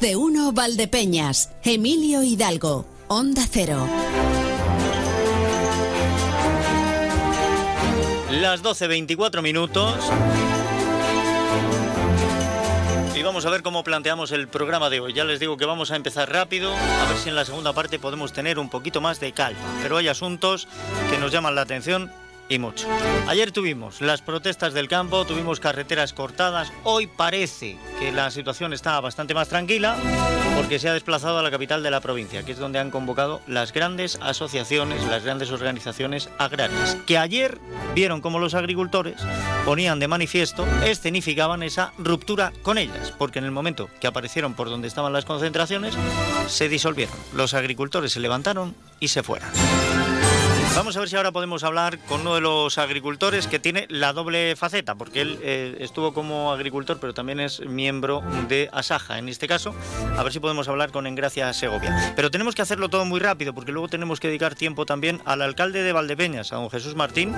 De 0.00 0.16
uno 0.16 0.52
Valdepeñas, 0.52 1.50
Emilio 1.62 2.22
Hidalgo, 2.22 2.86
Onda 3.08 3.42
Cero. 3.50 3.86
Las 8.30 8.62
12.24 8.62 9.42
minutos. 9.42 9.96
Y 13.14 13.22
vamos 13.22 13.44
a 13.44 13.50
ver 13.50 13.62
cómo 13.62 13.84
planteamos 13.84 14.32
el 14.32 14.48
programa 14.48 14.88
de 14.88 15.00
hoy. 15.00 15.12
Ya 15.12 15.24
les 15.24 15.38
digo 15.38 15.58
que 15.58 15.66
vamos 15.66 15.90
a 15.90 15.96
empezar 15.96 16.32
rápido, 16.32 16.72
a 16.72 17.08
ver 17.08 17.18
si 17.18 17.28
en 17.28 17.34
la 17.34 17.44
segunda 17.44 17.74
parte 17.74 17.98
podemos 17.98 18.32
tener 18.32 18.58
un 18.58 18.70
poquito 18.70 19.02
más 19.02 19.20
de 19.20 19.32
calma. 19.32 19.60
Pero 19.82 19.98
hay 19.98 20.08
asuntos 20.08 20.66
que 21.10 21.18
nos 21.18 21.30
llaman 21.30 21.54
la 21.54 21.60
atención 21.60 22.10
y 22.50 22.58
mucho. 22.58 22.86
Ayer 23.28 23.52
tuvimos 23.52 24.02
las 24.02 24.20
protestas 24.20 24.74
del 24.74 24.88
campo, 24.88 25.24
tuvimos 25.24 25.60
carreteras 25.60 26.12
cortadas. 26.12 26.72
Hoy 26.82 27.06
parece 27.06 27.78
que 27.98 28.12
la 28.12 28.30
situación 28.30 28.72
está 28.72 29.00
bastante 29.00 29.32
más 29.32 29.48
tranquila 29.48 29.96
porque 30.56 30.80
se 30.80 30.88
ha 30.88 30.92
desplazado 30.92 31.38
a 31.38 31.42
la 31.42 31.50
capital 31.50 31.82
de 31.82 31.92
la 31.92 32.00
provincia, 32.00 32.42
que 32.42 32.52
es 32.52 32.58
donde 32.58 32.80
han 32.80 32.90
convocado 32.90 33.40
las 33.46 33.72
grandes 33.72 34.18
asociaciones, 34.20 35.02
las 35.04 35.24
grandes 35.24 35.52
organizaciones 35.52 36.28
agrarias, 36.38 36.96
que 37.06 37.16
ayer 37.16 37.58
vieron 37.94 38.20
cómo 38.20 38.40
los 38.40 38.54
agricultores 38.54 39.22
ponían 39.64 40.00
de 40.00 40.08
manifiesto, 40.08 40.66
escenificaban 40.84 41.62
esa 41.62 41.92
ruptura 41.98 42.52
con 42.62 42.78
ellas, 42.78 43.12
porque 43.16 43.38
en 43.38 43.44
el 43.44 43.52
momento 43.52 43.88
que 44.00 44.08
aparecieron 44.08 44.54
por 44.54 44.68
donde 44.68 44.88
estaban 44.88 45.12
las 45.12 45.24
concentraciones, 45.24 45.94
se 46.48 46.68
disolvieron. 46.68 47.14
Los 47.32 47.54
agricultores 47.54 48.12
se 48.12 48.20
levantaron 48.20 48.74
y 48.98 49.08
se 49.08 49.22
fueron. 49.22 49.48
Vamos 50.76 50.96
a 50.96 51.00
ver 51.00 51.08
si 51.08 51.16
ahora 51.16 51.32
podemos 51.32 51.64
hablar 51.64 51.98
con 51.98 52.22
uno 52.22 52.36
de 52.36 52.40
los 52.40 52.78
agricultores 52.78 53.48
que 53.48 53.58
tiene 53.58 53.86
la 53.90 54.12
doble 54.12 54.54
faceta, 54.56 54.94
porque 54.94 55.20
él 55.20 55.38
eh, 55.42 55.76
estuvo 55.80 56.14
como 56.14 56.52
agricultor, 56.52 56.98
pero 57.00 57.12
también 57.12 57.40
es 57.40 57.60
miembro 57.66 58.22
de 58.48 58.70
Asaja 58.72 59.18
en 59.18 59.28
este 59.28 59.48
caso. 59.48 59.74
A 60.16 60.22
ver 60.22 60.32
si 60.32 60.38
podemos 60.38 60.68
hablar 60.68 60.92
con 60.92 61.06
Engracia 61.06 61.52
Segovia. 61.52 62.12
Pero 62.14 62.30
tenemos 62.30 62.54
que 62.54 62.62
hacerlo 62.62 62.88
todo 62.88 63.04
muy 63.04 63.20
rápido, 63.20 63.52
porque 63.52 63.72
luego 63.72 63.88
tenemos 63.88 64.20
que 64.20 64.28
dedicar 64.28 64.54
tiempo 64.54 64.86
también 64.86 65.20
al 65.24 65.42
alcalde 65.42 65.82
de 65.82 65.92
Valdepeñas, 65.92 66.52
a 66.52 66.56
don 66.56 66.70
Jesús 66.70 66.94
Martín, 66.94 67.34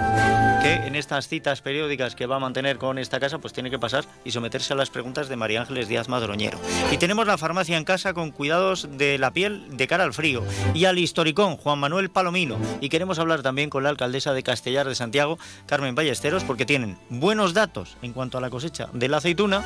que 0.63 0.75
en 0.75 0.95
estas 0.95 1.27
citas 1.27 1.63
periódicas 1.63 2.15
que 2.15 2.27
va 2.27 2.37
a 2.37 2.41
mantener 2.41 2.77
con 2.77 2.99
esta 2.99 3.19
casa, 3.19 3.39
pues 3.39 3.53
tiene 3.53 3.71
que 3.71 3.79
pasar 3.79 4.05
y 4.25 4.31
someterse 4.31 4.75
a 4.75 4.77
las 4.77 4.91
preguntas 4.91 5.29
de 5.29 5.37
María 5.37 5.63
Ángeles 5.63 5.89
Díaz 5.89 6.09
Madroñero. 6.09 6.61
Y 6.93 6.99
tenemos 6.99 7.27
la 7.27 7.39
farmacia 7.39 7.77
en 7.77 7.85
casa 7.85 8.13
con 8.13 8.31
cuidados 8.31 8.89
de 8.93 9.19
la 9.19 9.33
piel 9.33 9.77
de 9.77 9.89
cara 9.89 10.05
al 10.05 10.13
frío. 10.13 10.45
Y 10.75 10.85
al 10.85 10.99
historicón, 10.99 11.57
Juan 11.57 11.79
Manuel 11.79 12.11
Palomino. 12.11 12.59
Y 12.81 12.91
queremos 12.91 13.19
hablar 13.23 13.43
también 13.43 13.71
con 13.71 13.83
la 13.83 13.89
alcaldesa 13.89 14.33
de 14.33 14.43
Castellar 14.43 14.89
de 14.89 14.95
Santiago, 14.95 15.39
Carmen 15.67 15.95
Ballesteros, 15.95 16.45
porque 16.45 16.67
tienen 16.67 16.99
buenos 17.09 17.55
datos 17.55 17.97
en 18.03 18.13
cuanto 18.13 18.39
a 18.39 18.41
la 18.41 18.51
cosecha 18.51 18.89
de 18.93 19.09
la 19.09 19.19
aceituna, 19.19 19.65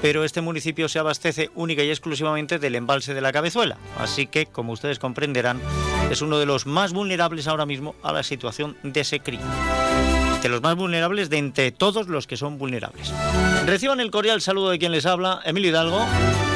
pero 0.00 0.24
este 0.24 0.40
municipio 0.40 0.88
se 0.88 0.98
abastece 0.98 1.50
única 1.54 1.82
y 1.82 1.90
exclusivamente 1.90 2.58
del 2.58 2.74
embalse 2.74 3.14
de 3.14 3.20
la 3.20 3.32
Cabezuela. 3.32 3.78
Así 3.98 4.26
que, 4.26 4.46
como 4.46 4.72
ustedes 4.72 4.98
comprenderán, 4.98 5.60
es 6.10 6.22
uno 6.22 6.38
de 6.38 6.46
los 6.46 6.66
más 6.66 6.92
vulnerables 6.92 7.48
ahora 7.48 7.66
mismo 7.66 7.94
a 8.02 8.12
la 8.12 8.22
situación 8.22 8.76
de 8.82 9.04
secría 9.04 9.40
de 10.42 10.48
los 10.48 10.60
más 10.60 10.74
vulnerables 10.74 11.30
de 11.30 11.38
entre 11.38 11.70
todos 11.70 12.08
los 12.08 12.26
que 12.26 12.36
son 12.36 12.58
vulnerables. 12.58 13.12
Reciban 13.64 14.00
el 14.00 14.10
cordial 14.10 14.40
saludo 14.40 14.70
de 14.70 14.78
quien 14.78 14.92
les 14.92 15.06
habla, 15.06 15.40
Emilio 15.44 15.70
Hidalgo. 15.70 16.04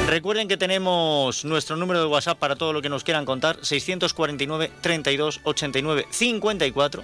Recuerden 0.07 0.47
que 0.47 0.57
tenemos 0.57 1.43
nuestro 1.45 1.75
número 1.75 1.99
de 2.01 2.05
WhatsApp 2.05 2.37
para 2.37 2.55
todo 2.55 2.73
lo 2.73 2.81
que 2.81 2.89
nos 2.89 3.03
quieran 3.03 3.25
contar, 3.25 3.57
649 3.61 4.71
32 4.81 5.41
89 5.43 6.05
54, 6.09 7.03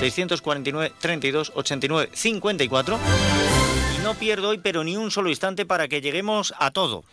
649 0.00 0.92
32 1.00 1.52
89 1.54 2.10
54. 2.12 2.98
Y 3.96 4.02
no 4.02 4.14
pierdo 4.14 4.50
hoy 4.50 4.58
pero 4.58 4.84
ni 4.84 4.96
un 4.96 5.10
solo 5.10 5.30
instante 5.30 5.66
para 5.66 5.88
que 5.88 6.00
lleguemos 6.00 6.54
a 6.58 6.70
todo. 6.70 7.04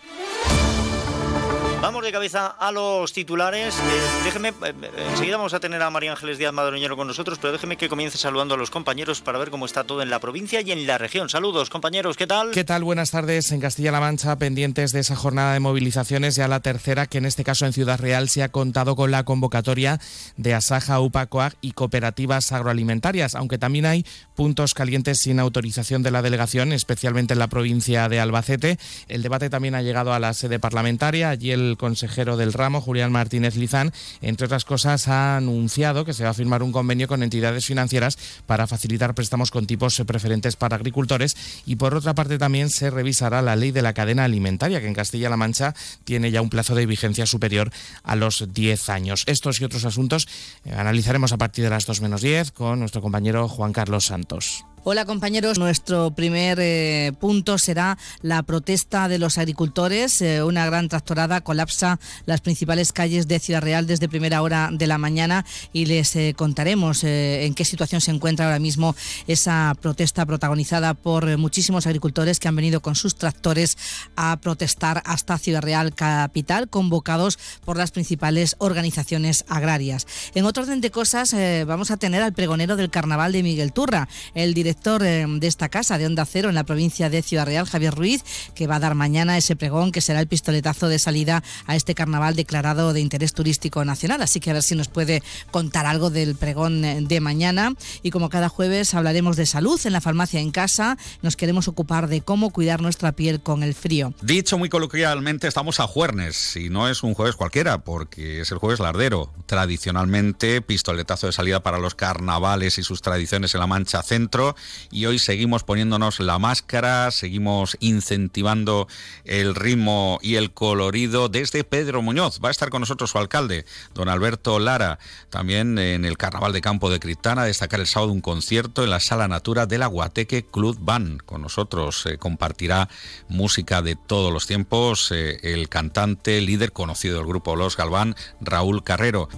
Vamos 1.80 2.04
de 2.04 2.12
cabeza 2.12 2.48
a 2.48 2.72
los 2.72 3.14
titulares. 3.14 3.76
Eh, 3.76 3.82
déjeme, 4.26 4.50
eh, 4.50 4.74
enseguida 5.12 5.38
vamos 5.38 5.54
a 5.54 5.60
tener 5.60 5.80
a 5.84 5.92
María 5.92 6.12
Ángeles 6.12 6.40
Díaz 6.40 6.52
Madroñero 6.52 6.98
con 6.98 7.08
nosotros, 7.08 7.38
pero 7.40 7.54
déjeme 7.54 7.78
que 7.78 7.88
comience 7.88 8.18
saludando 8.18 8.56
a 8.56 8.58
los 8.58 8.72
compañeros 8.72 9.22
para 9.22 9.38
ver 9.38 9.52
cómo 9.52 9.68
está 9.68 9.84
todo 9.84 10.02
en 10.02 10.10
la 10.10 10.20
provincia 10.20 10.60
y 10.62 10.72
en 10.72 10.88
la 10.88 10.98
región. 10.98 11.30
Saludos, 11.30 11.70
compañeros, 11.70 12.18
¿qué 12.18 12.26
tal? 12.26 12.50
¿Qué 12.50 12.64
tal? 12.64 12.84
Buenas 12.84 13.12
tardes. 13.12 13.52
En 13.52 13.62
Castilla-La 13.62 14.00
Mancha, 14.00 14.36
pendientes 14.38 14.92
de 14.92 15.02
esa 15.02 15.16
jornada 15.16 15.54
de 15.54 15.60
movilizaciones, 15.60 16.36
ya 16.36 16.48
la 16.48 16.62
tercera, 16.62 17.06
que 17.06 17.20
en 17.20 17.26
este 17.26 17.44
caso 17.44 17.68
en 17.68 17.74
Ciudad 17.74 18.00
Real 18.00 18.28
se 18.28 18.42
ha 18.42 18.50
contado 18.50 18.96
con 18.96 19.12
la 19.12 19.24
convocatoria 19.24 20.00
de 20.36 20.56
Asaja, 20.56 21.00
UPACOAG 21.00 21.58
y 21.62 21.74
cooperativas 21.74 22.52
agroalimentarias, 22.54 23.36
aunque 23.36 23.60
también 23.60 23.86
hay 23.86 24.04
puntos 24.36 24.74
calientes 24.74 25.20
sin 25.20 25.40
autorización 25.40 26.02
de 26.02 26.10
la 26.10 26.24
delegación, 26.24 26.74
especialmente 26.74 27.34
en 27.34 27.40
la 27.40 27.48
provincia 27.48 28.10
de 28.10 28.20
Albacete. 28.20 28.80
El 29.08 29.22
debate 29.22 29.52
también 29.52 29.76
ha 29.76 29.84
llegado 29.84 30.12
a 30.14 30.20
la 30.20 30.34
sede 30.34 30.60
parlamentaria. 30.60 31.30
Allí 31.30 31.52
el 31.52 31.67
consejero 31.76 32.38
del 32.38 32.54
ramo, 32.54 32.80
Julián 32.80 33.12
Martínez 33.12 33.58
Lizán, 33.58 33.92
entre 34.22 34.46
otras 34.46 34.64
cosas, 34.64 35.10
ha 35.10 35.36
anunciado 35.36 36.06
que 36.06 36.14
se 36.14 36.24
va 36.24 36.30
a 36.30 36.34
firmar 36.34 36.64
un 36.64 36.72
convenio 36.72 37.10
con 37.10 37.24
entidades 37.24 37.66
financieras 37.66 38.18
para 38.46 38.68
facilitar 38.68 39.16
préstamos 39.16 39.52
con 39.52 39.68
tipos 39.68 40.02
preferentes 40.08 40.56
para 40.56 40.78
agricultores 40.78 41.36
y 41.66 41.76
por 41.76 41.96
otra 41.96 42.16
parte 42.16 42.38
también 42.38 42.70
se 42.70 42.90
revisará 42.90 43.42
la 43.42 43.56
ley 43.56 43.72
de 43.72 43.82
la 43.82 43.94
cadena 43.94 44.24
alimentaria, 44.24 44.80
que 44.80 44.88
en 44.88 44.94
Castilla-La 44.94 45.36
Mancha 45.36 45.74
tiene 46.06 46.32
ya 46.32 46.42
un 46.42 46.50
plazo 46.50 46.76
de 46.76 46.86
vigencia 46.86 47.26
superior 47.26 47.72
a 48.04 48.16
los 48.16 48.54
10 48.54 48.90
años. 48.90 49.24
Estos 49.26 49.60
y 49.60 49.66
otros 49.66 49.84
asuntos 49.84 50.28
eh, 50.64 50.74
analizaremos 50.74 51.32
a 51.34 51.38
partir 51.38 51.64
de 51.64 51.70
las 51.70 51.86
2 51.86 52.02
menos 52.02 52.22
10 52.22 52.52
con 52.52 52.80
nuestro 52.80 53.02
compañero 53.02 53.48
Juan 53.48 53.74
Carlos 53.74 54.06
Santos. 54.06 54.64
Hola 54.90 55.04
compañeros, 55.04 55.60
nuestro 55.60 56.12
primer 56.12 56.60
eh, 56.62 57.12
punto 57.20 57.58
será 57.58 57.98
la 58.22 58.42
protesta 58.44 59.10
de 59.10 59.20
los 59.20 59.38
agricultores. 59.38 60.22
Eh, 60.22 60.44
una 60.44 60.66
gran 60.66 60.88
tractorada 60.88 61.42
colapsa 61.42 62.00
las 62.26 62.40
principales 62.40 62.94
calles 62.94 63.28
de 63.28 63.40
Ciudad 63.40 63.62
Real 63.62 63.86
desde 63.86 64.08
primera 64.08 64.42
hora 64.42 64.70
de 64.72 64.88
la 64.88 64.98
mañana 64.98 65.46
y 65.74 65.88
les 65.88 66.16
eh, 66.16 66.34
contaremos 66.38 67.04
en 67.04 67.54
qué 67.54 67.66
situación 67.66 68.00
se 68.00 68.12
encuentra 68.12 68.46
ahora 68.46 68.60
mismo 68.60 68.96
esa 69.28 69.76
protesta 69.82 70.26
protagonizada 70.26 70.94
por 70.94 71.38
muchísimos 71.38 71.86
agricultores 71.86 72.40
que 72.40 72.48
han 72.48 72.56
venido 72.56 72.80
con 72.80 72.96
sus 72.96 73.16
tractores 73.16 73.78
a 74.16 74.38
protestar 74.38 75.04
hasta 75.06 75.38
Ciudad 75.38 75.64
Real 75.64 75.94
capital, 75.96 76.70
convocados 76.70 77.38
por 77.66 77.76
las 77.76 77.92
principales 77.92 78.56
organizaciones 78.60 79.44
agrarias. 79.50 80.08
En 80.34 80.46
otro 80.46 80.64
orden 80.64 80.80
de 80.80 80.92
cosas, 80.92 81.36
vamos 81.66 81.92
a 81.92 81.98
tener 81.98 82.22
al 82.22 82.32
pregonero 82.32 82.78
del 82.78 82.90
carnaval 82.90 83.34
de 83.34 83.44
Miguel 83.44 83.74
Turra, 83.74 84.08
el 84.34 84.54
director 84.54 84.77
director 84.78 85.04
eh, 85.04 85.26
de 85.28 85.48
esta 85.48 85.70
casa 85.70 85.98
de 85.98 86.06
Onda 86.06 86.24
Cero 86.26 86.50
en 86.50 86.56
la 86.56 86.64
provincia 86.64 87.10
de 87.10 87.24
Ciudad 87.24 87.48
Real, 87.48 87.66
Javier 87.66 87.96
Ruiz, 87.96 88.24
que 88.54 88.68
va 88.68 88.76
a 88.76 88.80
dar 88.80 88.94
mañana 88.94 89.38
ese 89.38 89.56
pregón 89.56 89.92
que 89.92 90.02
será 90.02 90.20
el 90.20 90.28
pistoletazo 90.28 90.88
de 90.88 91.00
salida 91.00 91.44
a 91.66 91.76
este 91.76 91.96
carnaval 91.96 92.36
declarado 92.36 92.94
de 92.94 93.00
interés 93.00 93.34
turístico 93.34 93.84
nacional. 93.86 94.22
Así 94.22 94.40
que 94.40 94.52
a 94.52 94.54
ver 94.54 94.62
si 94.62 94.76
nos 94.76 94.88
puede 94.88 95.24
contar 95.50 95.88
algo 95.88 96.12
del 96.12 96.36
pregón 96.36 96.86
eh, 96.86 97.00
de 97.02 97.20
mañana. 97.20 97.74
Y 98.04 98.12
como 98.12 98.30
cada 98.30 98.50
jueves 98.50 98.94
hablaremos 98.94 99.36
de 99.36 99.48
salud 99.48 99.80
en 99.84 99.94
la 99.94 100.02
farmacia 100.02 100.40
en 100.40 100.52
casa, 100.52 100.98
nos 101.24 101.36
queremos 101.36 101.68
ocupar 101.68 102.08
de 102.08 102.22
cómo 102.22 102.52
cuidar 102.52 102.82
nuestra 102.82 103.14
piel 103.14 103.42
con 103.42 103.64
el 103.64 103.74
frío. 103.74 104.14
Dicho 104.22 104.60
muy 104.60 104.70
coloquialmente, 104.70 105.48
estamos 105.48 105.80
a 105.80 105.88
jueves 105.88 106.56
y 106.56 106.70
no 106.70 106.88
es 106.88 107.02
un 107.02 107.16
jueves 107.16 107.36
cualquiera 107.36 107.80
porque 107.80 108.42
es 108.42 108.52
el 108.52 108.60
jueves 108.60 108.80
lardero. 108.80 109.34
Tradicionalmente, 109.48 110.62
pistoletazo 110.62 111.28
de 111.28 111.34
salida 111.34 111.64
para 111.64 111.80
los 111.80 111.96
carnavales 111.96 112.78
y 112.78 112.84
sus 112.84 113.02
tradiciones 113.02 113.56
en 113.56 113.62
la 113.62 113.68
Mancha 113.68 114.04
Centro 114.04 114.56
y 114.92 115.06
hoy 115.06 115.20
seguimos 115.20 115.64
poniéndonos 115.64 116.20
la 116.20 116.40
máscara, 116.40 117.12
seguimos 117.12 117.78
incentivando 117.80 118.88
el 119.26 119.56
ritmo 119.56 120.20
y 120.22 120.36
el 120.36 120.52
colorido 120.52 121.30
desde 121.30 121.64
Pedro 121.64 122.02
Muñoz. 122.02 122.40
Va 122.44 122.50
a 122.50 122.52
estar 122.52 122.70
con 122.70 122.82
nosotros 122.82 123.12
su 123.12 123.18
alcalde, 123.18 123.66
don 123.94 124.10
Alberto 124.10 124.60
Lara, 124.60 125.00
también 125.30 125.78
en 125.78 126.06
el 126.06 126.18
Carnaval 126.18 126.54
de 126.54 126.62
Campo 126.62 126.90
de 126.90 127.00
Criptana, 127.00 127.44
a 127.44 127.46
destacar 127.46 127.80
el 127.80 127.88
sábado 127.88 128.12
un 128.12 128.22
concierto 128.22 128.84
en 128.84 128.90
la 128.90 129.00
Sala 129.00 129.28
Natura 129.28 129.66
de 129.66 129.78
la 129.78 129.88
Guateque 129.88 130.46
Club 130.46 130.78
Band. 130.80 131.22
Con 131.24 131.42
nosotros 131.42 132.06
eh, 132.06 132.18
compartirá 132.18 132.90
música 133.28 133.82
de 133.82 133.96
todos 133.96 134.32
los 134.32 134.48
tiempos 134.48 135.12
eh, 135.12 135.40
el 135.44 135.70
cantante, 135.70 136.42
líder 136.42 136.72
conocido 136.72 137.18
del 137.18 137.28
grupo 137.28 137.56
Los 137.56 137.78
Galván, 137.78 138.16
Raúl 138.42 138.84
Carrero. 138.84 139.30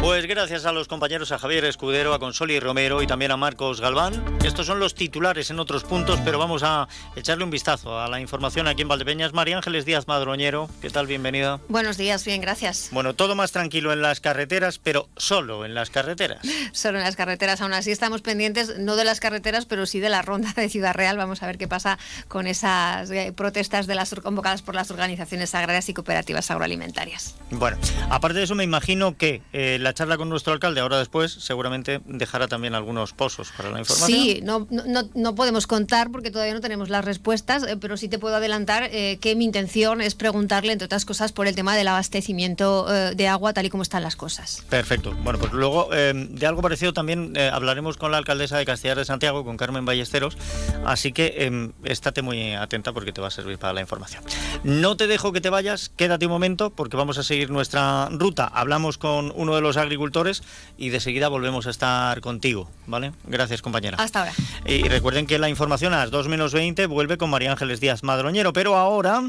Pues 0.00 0.26
gracias 0.26 0.64
a 0.64 0.72
los 0.72 0.88
compañeros, 0.88 1.30
a 1.30 1.38
Javier 1.38 1.66
Escudero, 1.66 2.14
a 2.14 2.18
Consoli 2.18 2.58
Romero 2.58 3.02
y 3.02 3.06
también 3.06 3.32
a 3.32 3.36
Marcos 3.36 3.82
Galván. 3.82 4.38
Estos 4.42 4.66
son 4.66 4.80
los 4.80 4.94
titulares 4.94 5.50
en 5.50 5.60
otros 5.60 5.84
puntos, 5.84 6.18
pero 6.24 6.38
vamos 6.38 6.62
a 6.62 6.88
echarle 7.16 7.44
un 7.44 7.50
vistazo 7.50 8.00
a 8.00 8.08
la 8.08 8.18
información 8.18 8.66
aquí 8.66 8.80
en 8.80 8.88
Valdepeñas. 8.88 9.34
María 9.34 9.58
Ángeles 9.58 9.84
Díaz 9.84 10.08
Madroñero, 10.08 10.70
¿qué 10.80 10.88
tal? 10.88 11.06
Bienvenida. 11.06 11.60
Buenos 11.68 11.98
días, 11.98 12.24
bien, 12.24 12.40
gracias. 12.40 12.88
Bueno, 12.92 13.12
todo 13.12 13.34
más 13.34 13.52
tranquilo 13.52 13.92
en 13.92 14.00
las 14.00 14.20
carreteras, 14.20 14.78
pero 14.78 15.10
solo 15.18 15.66
en 15.66 15.74
las 15.74 15.90
carreteras. 15.90 16.40
Solo 16.72 16.98
en 16.98 17.04
las 17.04 17.16
carreteras, 17.16 17.60
aún 17.60 17.74
así 17.74 17.90
estamos 17.90 18.22
pendientes, 18.22 18.78
no 18.78 18.96
de 18.96 19.04
las 19.04 19.20
carreteras, 19.20 19.66
pero 19.66 19.84
sí 19.84 20.00
de 20.00 20.08
la 20.08 20.22
ronda 20.22 20.52
de 20.56 20.68
Ciudad 20.70 20.94
Real. 20.94 21.18
Vamos 21.18 21.42
a 21.42 21.46
ver 21.46 21.58
qué 21.58 21.68
pasa 21.68 21.98
con 22.28 22.46
esas 22.46 23.10
eh, 23.10 23.32
protestas 23.36 23.86
de 23.86 23.94
las 23.94 24.14
convocadas 24.14 24.62
por 24.62 24.74
las 24.74 24.90
organizaciones 24.90 25.54
agrarias 25.54 25.88
y 25.90 25.94
cooperativas 25.94 26.50
agroalimentarias. 26.50 27.34
Bueno, 27.50 27.76
aparte 28.08 28.38
de 28.38 28.44
eso, 28.44 28.54
me 28.54 28.64
imagino 28.64 29.16
que 29.16 29.42
eh, 29.52 29.78
la 29.80 29.89
la 29.90 29.94
charla 29.94 30.16
con 30.16 30.28
nuestro 30.28 30.52
alcalde, 30.52 30.80
ahora 30.80 30.98
después, 30.98 31.32
seguramente 31.32 32.00
dejará 32.06 32.46
también 32.46 32.76
algunos 32.76 33.12
pozos 33.12 33.50
para 33.56 33.70
la 33.70 33.80
información. 33.80 34.22
Sí, 34.22 34.40
no, 34.40 34.68
no, 34.70 35.02
no 35.14 35.34
podemos 35.34 35.66
contar 35.66 36.12
porque 36.12 36.30
todavía 36.30 36.54
no 36.54 36.60
tenemos 36.60 36.90
las 36.90 37.04
respuestas, 37.04 37.64
eh, 37.64 37.76
pero 37.76 37.96
sí 37.96 38.08
te 38.08 38.20
puedo 38.20 38.36
adelantar 38.36 38.84
eh, 38.92 39.18
que 39.20 39.34
mi 39.34 39.44
intención 39.44 40.00
es 40.00 40.14
preguntarle, 40.14 40.72
entre 40.72 40.86
otras 40.86 41.04
cosas, 41.04 41.32
por 41.32 41.48
el 41.48 41.56
tema 41.56 41.74
del 41.74 41.88
abastecimiento 41.88 42.86
eh, 42.88 43.16
de 43.16 43.26
agua, 43.26 43.52
tal 43.52 43.66
y 43.66 43.68
como 43.68 43.82
están 43.82 44.04
las 44.04 44.14
cosas. 44.14 44.64
Perfecto. 44.70 45.12
Bueno, 45.24 45.40
pues 45.40 45.50
luego 45.50 45.88
de 45.90 46.46
algo 46.46 46.62
parecido 46.62 46.92
también 46.92 47.36
hablaremos 47.36 47.96
con 47.96 48.12
la 48.12 48.18
alcaldesa 48.18 48.58
de 48.58 48.64
Castellar 48.64 48.98
de 48.98 49.04
Santiago, 49.04 49.44
con 49.44 49.56
Carmen 49.56 49.84
Ballesteros, 49.84 50.38
así 50.86 51.12
que 51.12 51.72
estate 51.82 52.22
muy 52.22 52.54
atenta 52.54 52.92
porque 52.92 53.12
te 53.12 53.20
va 53.20 53.26
a 53.26 53.30
servir 53.32 53.58
para 53.58 53.72
la 53.72 53.80
información. 53.80 54.22
No 54.62 54.96
te 54.96 55.08
dejo 55.08 55.32
que 55.32 55.40
te 55.40 55.50
vayas, 55.50 55.88
quédate 55.88 56.26
un 56.26 56.32
momento 56.32 56.70
porque 56.70 56.96
vamos 56.96 57.18
a 57.18 57.24
seguir 57.24 57.50
nuestra 57.50 58.08
ruta. 58.10 58.46
Hablamos 58.46 58.98
con 58.98 59.32
uno 59.34 59.54
de 59.54 59.62
los 59.62 59.76
agricultores 59.80 60.42
y 60.78 60.90
de 60.90 61.00
seguida 61.00 61.28
volvemos 61.28 61.66
a 61.66 61.70
estar 61.70 62.20
contigo, 62.20 62.70
¿vale? 62.86 63.12
Gracias, 63.24 63.62
compañera. 63.62 63.96
Hasta 63.98 64.20
ahora. 64.20 64.32
Y 64.64 64.88
recuerden 64.88 65.26
que 65.26 65.38
la 65.38 65.48
información 65.48 65.92
a 65.92 65.98
las 65.98 66.10
2 66.10 66.28
menos 66.28 66.52
20 66.52 66.86
vuelve 66.86 67.18
con 67.18 67.30
María 67.30 67.50
Ángeles 67.50 67.80
Díaz 67.80 68.02
Madroñero, 68.02 68.52
pero 68.52 68.76
ahora... 68.76 69.22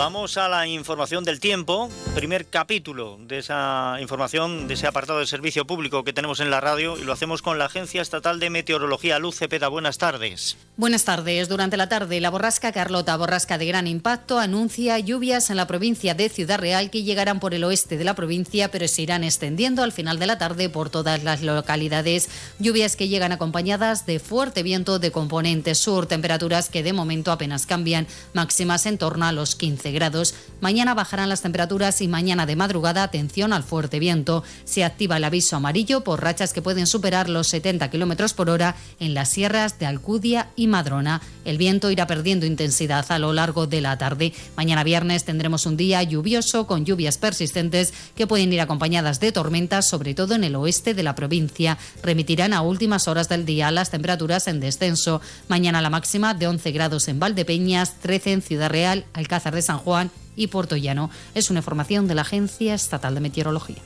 Vamos 0.00 0.38
a 0.38 0.48
la 0.48 0.66
información 0.66 1.24
del 1.24 1.40
tiempo, 1.40 1.90
primer 2.14 2.46
capítulo 2.46 3.18
de 3.20 3.36
esa 3.36 3.98
información, 4.00 4.66
de 4.66 4.72
ese 4.72 4.86
apartado 4.86 5.18
de 5.18 5.26
servicio 5.26 5.66
público 5.66 6.04
que 6.04 6.14
tenemos 6.14 6.40
en 6.40 6.50
la 6.50 6.58
radio 6.58 6.96
y 6.96 7.02
lo 7.02 7.12
hacemos 7.12 7.42
con 7.42 7.58
la 7.58 7.66
Agencia 7.66 8.00
Estatal 8.00 8.40
de 8.40 8.48
Meteorología, 8.48 9.18
Luz 9.18 9.36
Cepeda. 9.36 9.68
Buenas 9.68 9.98
tardes. 9.98 10.56
Buenas 10.78 11.04
tardes. 11.04 11.50
Durante 11.50 11.76
la 11.76 11.90
tarde, 11.90 12.18
la 12.18 12.30
borrasca 12.30 12.72
Carlota, 12.72 13.14
borrasca 13.18 13.58
de 13.58 13.66
gran 13.66 13.86
impacto, 13.86 14.38
anuncia 14.38 14.98
lluvias 14.98 15.50
en 15.50 15.58
la 15.58 15.66
provincia 15.66 16.14
de 16.14 16.30
Ciudad 16.30 16.58
Real 16.58 16.88
que 16.88 17.02
llegarán 17.02 17.38
por 17.38 17.52
el 17.52 17.62
oeste 17.64 17.98
de 17.98 18.04
la 18.04 18.14
provincia, 18.14 18.70
pero 18.70 18.88
se 18.88 19.02
irán 19.02 19.22
extendiendo 19.22 19.82
al 19.82 19.92
final 19.92 20.18
de 20.18 20.26
la 20.26 20.38
tarde 20.38 20.70
por 20.70 20.88
todas 20.88 21.22
las 21.24 21.42
localidades. 21.42 22.30
Lluvias 22.58 22.96
que 22.96 23.08
llegan 23.08 23.32
acompañadas 23.32 24.06
de 24.06 24.18
fuerte 24.18 24.62
viento 24.62 24.98
de 24.98 25.12
componente 25.12 25.74
sur, 25.74 26.06
temperaturas 26.06 26.70
que 26.70 26.82
de 26.82 26.94
momento 26.94 27.32
apenas 27.32 27.66
cambian, 27.66 28.06
máximas 28.32 28.86
en 28.86 28.96
torno 28.96 29.26
a 29.26 29.32
los 29.32 29.56
15 29.56 29.89
grados. 29.92 30.34
Mañana 30.60 30.94
bajarán 30.94 31.28
las 31.28 31.42
temperaturas 31.42 32.00
y 32.00 32.08
mañana 32.08 32.46
de 32.46 32.56
madrugada 32.56 33.02
atención 33.02 33.52
al 33.52 33.62
fuerte 33.62 33.98
viento. 33.98 34.44
Se 34.64 34.84
activa 34.84 35.16
el 35.16 35.24
aviso 35.24 35.56
amarillo 35.56 36.02
por 36.02 36.22
rachas 36.22 36.52
que 36.52 36.62
pueden 36.62 36.86
superar 36.86 37.28
los 37.28 37.48
70 37.48 37.90
km 37.90 38.32
por 38.34 38.50
hora 38.50 38.76
en 38.98 39.14
las 39.14 39.30
sierras 39.30 39.78
de 39.78 39.86
Alcudia 39.86 40.48
y 40.56 40.66
Madrona. 40.66 41.20
El 41.44 41.58
viento 41.58 41.90
irá 41.90 42.06
perdiendo 42.06 42.46
intensidad 42.46 43.06
a 43.10 43.18
lo 43.18 43.32
largo 43.32 43.66
de 43.66 43.80
la 43.80 43.96
tarde. 43.98 44.32
Mañana 44.56 44.84
viernes 44.84 45.24
tendremos 45.24 45.66
un 45.66 45.76
día 45.76 46.02
lluvioso 46.02 46.66
con 46.66 46.84
lluvias 46.84 47.18
persistentes 47.18 47.92
que 48.14 48.26
pueden 48.26 48.52
ir 48.52 48.60
acompañadas 48.60 49.20
de 49.20 49.32
tormentas, 49.32 49.88
sobre 49.88 50.14
todo 50.14 50.34
en 50.34 50.44
el 50.44 50.56
oeste 50.56 50.94
de 50.94 51.02
la 51.02 51.14
provincia. 51.14 51.78
Remitirán 52.02 52.52
a 52.52 52.62
últimas 52.62 53.08
horas 53.08 53.28
del 53.28 53.46
día 53.46 53.70
las 53.70 53.90
temperaturas 53.90 54.46
en 54.48 54.60
descenso. 54.60 55.20
Mañana 55.48 55.82
la 55.82 55.90
máxima 55.90 56.34
de 56.34 56.46
11 56.46 56.70
grados 56.72 57.08
en 57.08 57.18
Valdepeñas, 57.18 57.94
13 58.00 58.32
en 58.32 58.42
Ciudad 58.42 58.70
Real, 58.70 59.04
Alcázar 59.12 59.54
de 59.54 59.62
San 59.62 59.79
Juan 59.80 60.10
y 60.36 60.46
Puerto 60.46 60.76
Llano. 60.76 61.10
Es 61.34 61.50
una 61.50 61.60
información 61.60 62.06
de 62.06 62.14
la 62.14 62.22
Agencia 62.22 62.74
Estatal 62.74 63.14
de 63.14 63.20
Meteorología. 63.20 63.78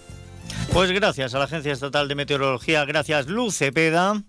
Pues 0.73 0.91
gracias 0.91 1.35
a 1.35 1.39
la 1.39 1.45
Agencia 1.45 1.73
Estatal 1.73 2.09
de 2.09 2.15
Meteorología, 2.15 2.85
gracias 2.85 3.27
Luce 3.27 3.73
Peda. 3.73 4.23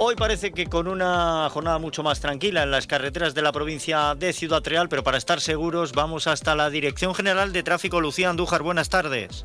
Hoy 0.00 0.14
parece 0.14 0.52
que 0.52 0.66
con 0.66 0.86
una 0.86 1.48
jornada 1.50 1.78
mucho 1.78 2.04
más 2.04 2.20
tranquila 2.20 2.62
en 2.62 2.70
las 2.70 2.86
carreteras 2.86 3.34
de 3.34 3.42
la 3.42 3.50
provincia 3.50 4.14
de 4.14 4.32
Ciudad 4.32 4.62
Real, 4.64 4.88
pero 4.88 5.02
para 5.02 5.18
estar 5.18 5.40
seguros 5.40 5.92
vamos 5.92 6.28
hasta 6.28 6.54
la 6.54 6.70
Dirección 6.70 7.16
General 7.16 7.52
de 7.52 7.64
Tráfico 7.64 8.00
Lucía 8.00 8.30
Andújar. 8.30 8.62
Buenas 8.62 8.90
tardes. 8.90 9.44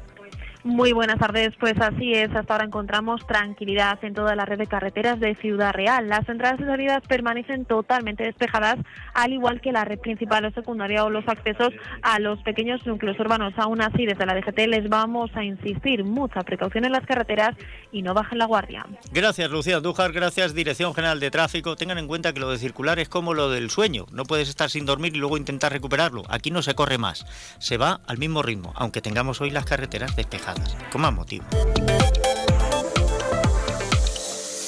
Muy 0.63 0.94
buenas 0.94 1.19
tardes, 1.19 1.51
pues 1.60 1.74
así 1.81 2.13
es, 2.13 2.33
hasta 2.33 2.54
ahora 2.54 2.63
encontramos 2.63 3.27
tranquilidad 3.27 4.00
en 4.01 4.13
toda 4.13 4.33
la 4.33 4.45
red 4.45 4.57
de 4.57 4.65
carreteras 4.68 5.19
de 5.19 5.36
Ciudad 5.36 5.74
Real. 5.74 6.07
Las 6.07 6.27
entradas 6.30 6.57
y 6.62 6.63
salidas 6.63 7.01
permanecen 7.06 7.65
totalmente 7.65 8.24
despejadas, 8.24 8.77
al 9.13 9.33
igual 9.33 9.60
que 9.60 9.74
la 9.74 9.83
red 9.83 10.00
principal 10.00 10.45
o 10.45 10.51
secundaria 10.51 11.04
o 11.04 11.10
los 11.10 11.27
accesos 11.27 11.74
a 12.01 12.18
los 12.19 12.39
pequeños 12.44 12.86
núcleos 12.88 13.19
urbanos. 13.19 13.54
Aún 13.57 13.81
así, 13.81 14.06
desde 14.06 14.25
la 14.25 14.36
DGT 14.36 14.60
les 14.68 14.88
vamos 14.88 15.31
a 15.36 15.44
insistir 15.44 16.06
mucha 16.06 16.44
precaución 16.44 16.86
en 16.86 16.94
las 16.94 17.06
carreteras 17.06 17.57
y 17.92 18.01
no 18.01 18.13
bajen 18.13 18.38
la 18.38 18.45
guardia. 18.45 18.86
Gracias, 19.12 19.51
Lucía 19.51 19.75
Andújar, 19.75 20.13
gracias, 20.13 20.56
Dirección 20.56 20.94
General 20.94 21.19
de 21.19 21.30
Tráfico. 21.30 21.75
Tengan 21.75 21.98
en 21.98 22.07
cuenta 22.07 22.31
que 22.31 22.39
lo 22.39 22.50
de 22.50 22.57
circular 22.57 23.00
es 23.00 23.10
como 23.10 23.33
lo 23.33 23.50
del 23.50 23.69
sueño, 23.69 24.06
no 24.13 24.24
puedes 24.24 24.48
estar 24.48 24.69
sin 24.69 24.86
dormir 24.86 25.13
y 25.13 25.19
luego 25.19 25.36
intentar 25.36 25.74
recuperarlo. 25.74 26.24
Aquí 26.30 26.51
no 26.51 26.62
se 26.62 26.74
corre 26.74 26.98
más, 26.98 27.25
se 27.60 27.75
va 27.75 28.00
al 28.07 28.18
mismo 28.18 28.42
ritmo, 28.42 28.71
aunque 28.77 29.01
tengamos 29.01 29.42
hoy 29.42 29.50
las 29.50 29.65
carreteras 29.65 30.15
despejadas 30.15 30.52
con 30.91 31.01
más 31.01 31.13
motivo. 31.13 31.45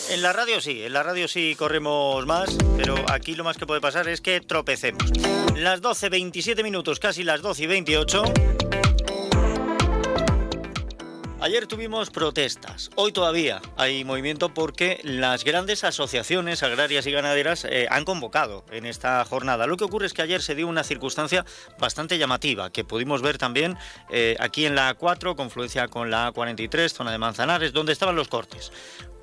En 0.10 0.22
la 0.22 0.32
radio 0.32 0.62
sí, 0.62 0.84
en 0.84 0.94
la 0.94 1.04
radio 1.04 1.28
sí 1.28 1.56
corremos 1.58 2.26
más, 2.26 2.56
pero 2.78 2.96
aquí 3.12 3.36
lo 3.36 3.44
más 3.44 3.58
que 3.58 3.66
puede 3.66 3.82
pasar 3.82 4.08
es 4.08 4.22
que 4.22 4.40
tropecemos. 4.40 5.12
Las 5.56 5.82
12.27 5.82 6.64
minutos, 6.64 7.00
casi 7.00 7.24
las 7.24 7.42
12 7.42 7.64
y 7.64 7.68
28. 7.68 8.24
Ayer 11.46 11.68
tuvimos 11.68 12.10
protestas, 12.10 12.90
hoy 12.96 13.12
todavía 13.12 13.62
hay 13.78 14.04
movimiento 14.04 14.52
porque 14.52 15.00
las 15.04 15.44
grandes 15.44 15.84
asociaciones 15.84 16.64
agrarias 16.64 17.06
y 17.06 17.12
ganaderas 17.12 17.66
eh, 17.66 17.86
han 17.92 18.04
convocado 18.04 18.66
en 18.72 18.88
esta 18.88 19.24
jornada. 19.26 19.68
Lo 19.68 19.78
que 19.78 19.84
ocurre 19.84 20.08
es 20.08 20.14
que 20.14 20.24
ayer 20.24 20.42
se 20.42 20.56
dio 20.56 20.68
una 20.68 20.84
circunstancia 20.84 21.46
bastante 21.78 22.18
llamativa 22.18 22.72
que 22.72 22.84
pudimos 22.84 23.22
ver 23.22 23.38
también 23.38 23.78
eh, 24.10 24.36
aquí 24.40 24.66
en 24.66 24.74
la 24.74 24.98
A4, 24.98 25.36
confluencia 25.36 25.88
con 25.88 26.10
la 26.10 26.34
A43, 26.34 26.90
zona 26.90 27.12
de 27.12 27.20
Manzanares, 27.20 27.74
donde 27.74 27.94
estaban 27.94 28.16
los 28.16 28.28
cortes. 28.28 28.72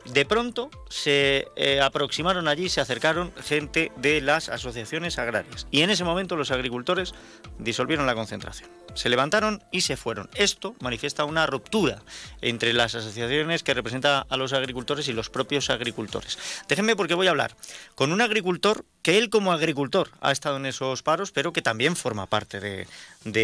De 0.07 0.25
pronto 0.25 0.71
se 0.89 1.49
eh, 1.57 1.81
aproximaron 1.81 2.49
allí, 2.49 2.69
se 2.69 2.81
acercaron 2.81 3.33
gente 3.43 3.93
de 3.97 4.21
las 4.21 4.49
asociaciones 4.49 5.19
agrarias 5.19 5.67
y 5.71 5.83
en 5.83 5.91
ese 5.91 6.05
momento 6.05 6.37
los 6.37 6.51
agricultores 6.51 7.15
disolvieron 7.59 8.07
la 8.07 8.15
concentración 8.15 8.71
se 8.95 9.09
levantaron 9.09 9.63
y 9.71 9.83
se 9.83 9.97
fueron. 9.97 10.29
Esto 10.35 10.75
manifiesta 10.81 11.25
una 11.25 11.47
ruptura 11.47 12.03
entre 12.41 12.73
las 12.73 12.95
asociaciones 12.95 13.63
que 13.63 13.75
representan 13.75 14.25
a 14.29 14.37
los 14.37 14.53
agricultores 14.53 15.09
y 15.09 15.13
los 15.13 15.31
propios 15.31 15.71
agricultores. 15.71 16.39
Déjenme 16.69 16.97
porque 16.97 17.15
voy 17.15 17.27
a 17.27 17.31
hablar 17.31 17.57
con 17.95 18.13
un 18.13 18.21
agricultor 18.21 18.85
que 19.03 19.19
él 19.19 19.31
como 19.31 19.53
agricultor 19.53 20.11
ha 20.21 20.31
estado 20.31 20.57
en 20.57 20.67
esos 20.67 21.03
paros, 21.03 21.33
pero 21.33 21.53
que 21.53 21.61
también 21.61 21.97
forma 21.97 22.27
parte 22.27 22.61
de, 22.61 22.87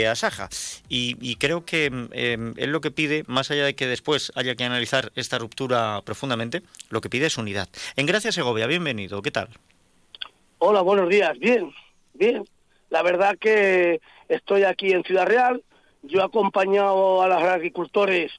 Asaja. 0.09 0.49
Y, 0.89 1.37
creo 1.37 1.65
que 1.65 1.87
em, 1.87 2.55
él 2.57 2.71
lo 2.71 2.81
que 2.81 2.91
pide, 2.91 3.25
más 3.27 3.51
allá 3.51 3.65
de 3.65 3.75
que 3.75 3.87
después 3.87 4.33
haya 4.37 4.55
que 4.55 4.65
analizar 4.65 5.13
esta 5.17 5.39
ruptura 5.39 6.01
profundamente, 6.05 6.48
lo 6.91 7.01
que 7.01 7.11
pide 7.11 7.27
es 7.27 7.39
unidad. 7.39 7.69
En 7.97 8.07
Gracias 8.07 8.35
Segovia, 8.35 8.67
bienvenido, 8.67 9.23
¿qué 9.23 9.31
tal? 9.31 9.49
Hola, 10.59 10.81
buenos 10.81 11.09
días, 11.09 11.39
bien, 11.39 11.73
bien. 12.15 12.45
La 12.91 13.03
verdad 13.03 13.37
que 13.39 14.01
estoy 14.29 14.65
aquí 14.65 14.93
en 14.93 15.05
Ciudad 15.05 15.27
Real, 15.27 15.63
yo 16.03 16.21
he 16.21 16.25
acompañado 16.25 17.23
a 17.23 17.29
los 17.29 17.43
agricultores 17.43 18.33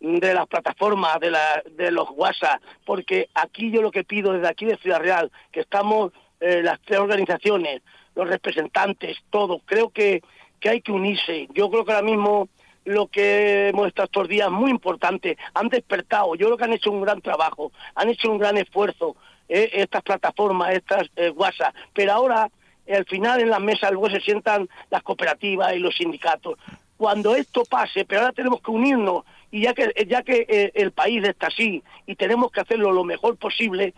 de 0.00 0.34
las 0.34 0.46
plataformas, 0.46 1.18
de, 1.20 1.30
la, 1.30 1.62
de 1.76 1.90
los 1.90 2.08
WhatsApp, 2.10 2.60
porque 2.84 3.28
aquí 3.34 3.70
yo 3.70 3.80
lo 3.80 3.90
que 3.90 4.04
pido 4.04 4.32
desde 4.32 4.48
aquí 4.48 4.66
de 4.66 4.76
Ciudad 4.76 5.00
Real, 5.00 5.32
que 5.50 5.60
estamos 5.60 6.12
eh, 6.40 6.62
las 6.62 6.80
tres 6.82 7.00
organizaciones, 7.00 7.80
los 8.14 8.28
representantes, 8.28 9.16
todos, 9.30 9.62
creo 9.64 9.88
que, 9.90 10.22
que 10.60 10.68
hay 10.68 10.80
que 10.82 10.92
unirse. 10.92 11.48
Yo 11.54 11.70
creo 11.70 11.84
que 11.84 11.92
ahora 11.92 12.06
mismo 12.06 12.48
lo 12.84 13.06
que 13.06 13.68
hemos 13.68 13.88
estado 13.88 14.06
estos 14.06 14.28
días 14.28 14.50
muy 14.50 14.70
importante, 14.70 15.36
han 15.54 15.68
despertado, 15.68 16.34
yo 16.34 16.46
creo 16.46 16.56
que 16.56 16.64
han 16.64 16.72
hecho 16.72 16.90
un 16.90 17.00
gran 17.00 17.20
trabajo, 17.20 17.72
han 17.94 18.08
hecho 18.08 18.30
un 18.30 18.38
gran 18.38 18.56
esfuerzo 18.56 19.16
eh, 19.48 19.70
estas 19.72 20.02
plataformas, 20.02 20.74
estas 20.74 21.08
eh, 21.16 21.30
WhatsApp, 21.30 21.74
pero 21.92 22.12
ahora 22.12 22.50
al 22.88 23.04
final 23.06 23.40
en 23.40 23.50
las 23.50 23.60
mesas 23.60 23.90
luego 23.90 24.10
se 24.10 24.20
sientan 24.20 24.68
las 24.90 25.02
cooperativas 25.02 25.74
y 25.74 25.78
los 25.78 25.96
sindicatos. 25.96 26.58
Cuando 26.96 27.34
esto 27.34 27.64
pase, 27.64 28.04
pero 28.04 28.20
ahora 28.22 28.32
tenemos 28.32 28.60
que 28.60 28.70
unirnos 28.70 29.24
y 29.50 29.62
ya 29.62 29.72
que 29.72 29.92
ya 30.06 30.22
que 30.22 30.46
eh, 30.48 30.72
el 30.74 30.92
país 30.92 31.24
está 31.24 31.48
así 31.48 31.82
y 32.06 32.16
tenemos 32.16 32.52
que 32.52 32.60
hacerlo 32.60 32.92
lo 32.92 33.04
mejor 33.04 33.36
posible 33.36 33.94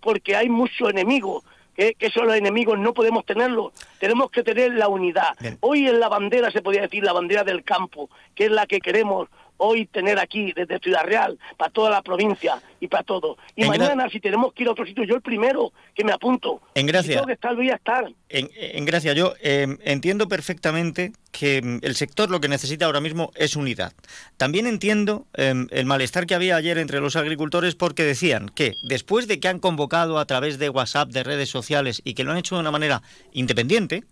porque 0.00 0.36
hay 0.36 0.48
muchos 0.48 0.90
enemigos 0.90 1.44
que, 1.80 1.94
que 1.94 2.06
esos 2.08 2.26
los 2.26 2.36
enemigos 2.36 2.78
no 2.78 2.92
podemos 2.92 3.24
tenerlos, 3.24 3.72
tenemos 3.98 4.30
que 4.30 4.42
tener 4.42 4.74
la 4.74 4.88
unidad. 4.88 5.34
Hoy 5.60 5.88
en 5.88 5.98
la 5.98 6.10
bandera 6.10 6.50
se 6.50 6.60
podría 6.60 6.82
decir 6.82 7.02
la 7.02 7.14
bandera 7.14 7.42
del 7.42 7.64
campo, 7.64 8.10
que 8.34 8.44
es 8.44 8.50
la 8.50 8.66
que 8.66 8.80
queremos 8.80 9.28
hoy 9.60 9.86
tener 9.86 10.18
aquí 10.18 10.52
desde 10.52 10.78
Ciudad 10.78 11.04
Real, 11.04 11.38
para 11.56 11.70
toda 11.70 11.90
la 11.90 12.02
provincia 12.02 12.60
y 12.80 12.88
para 12.88 13.04
todo. 13.04 13.36
Y 13.54 13.64
mañana, 13.64 14.08
si 14.08 14.20
tenemos 14.20 14.52
que 14.52 14.62
ir 14.62 14.68
a 14.68 14.72
otro 14.72 14.86
sitio, 14.86 15.04
yo 15.04 15.14
el 15.14 15.22
primero 15.22 15.72
que 15.94 16.02
me 16.02 16.12
apunto. 16.12 16.60
En 16.74 16.86
gracia. 16.86 17.14
tengo 17.14 17.26
que 17.26 17.34
estar, 17.34 17.54
voy 17.54 17.70
a 17.70 17.74
estar. 17.74 18.10
En, 18.28 18.84
gracia, 18.84 19.12
yo 19.12 19.34
em, 19.42 19.78
entiendo 19.82 20.28
perfectamente 20.28 21.12
que 21.32 21.58
em, 21.58 21.80
el 21.82 21.94
sector 21.94 22.30
lo 22.30 22.40
que 22.40 22.48
necesita 22.48 22.86
ahora 22.86 23.00
mismo 23.00 23.32
es 23.34 23.56
unidad. 23.56 23.92
También 24.36 24.66
entiendo 24.66 25.26
em, 25.34 25.68
el 25.70 25.84
malestar 25.84 26.26
que 26.26 26.34
había 26.34 26.56
ayer 26.56 26.78
entre 26.78 27.00
los 27.00 27.16
agricultores 27.16 27.74
porque 27.74 28.04
decían 28.04 28.48
que 28.48 28.72
después 28.88 29.28
de 29.28 29.40
que 29.40 29.48
han 29.48 29.58
convocado 29.58 30.18
a 30.18 30.24
través 30.24 30.58
de 30.58 30.70
WhatsApp, 30.70 31.10
de 31.10 31.22
redes 31.22 31.50
sociales 31.50 32.00
y 32.04 32.14
que 32.14 32.24
lo 32.24 32.32
han 32.32 32.38
hecho 32.38 32.54
de 32.54 32.62
una 32.62 32.70
manera 32.70 33.02
independiente, 33.32 34.04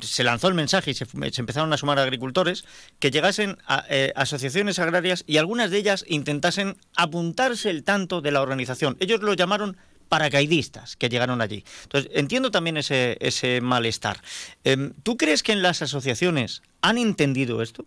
se 0.00 0.24
lanzó 0.24 0.48
el 0.48 0.54
mensaje 0.54 0.90
y 0.90 0.94
se, 0.94 1.06
empezaron 1.40 1.72
a 1.72 1.76
sumar 1.76 1.98
agricultores, 1.98 2.64
que 2.98 3.10
llegasen 3.10 3.58
a 3.66 3.84
eh, 3.88 4.12
asociaciones 4.16 4.78
agrarias 4.78 5.24
y 5.26 5.36
algunas 5.36 5.70
de 5.70 5.78
ellas 5.78 6.04
intentasen 6.08 6.76
apuntarse 6.96 7.70
el 7.70 7.84
tanto 7.84 8.20
de 8.20 8.30
la 8.30 8.42
organización. 8.42 8.96
Ellos 9.00 9.20
lo 9.20 9.34
llamaron 9.34 9.76
paracaidistas 10.08 10.96
que 10.96 11.08
llegaron 11.08 11.40
allí. 11.40 11.64
Entonces, 11.82 12.10
entiendo 12.14 12.50
también 12.50 12.76
ese, 12.76 13.16
ese 13.20 13.60
malestar. 13.60 14.18
Em, 14.64 14.92
¿Tú 15.02 15.16
crees 15.16 15.42
que 15.42 15.52
en 15.52 15.62
las 15.62 15.82
asociaciones 15.82 16.62
han 16.80 16.98
entendido 16.98 17.62
esto? 17.62 17.84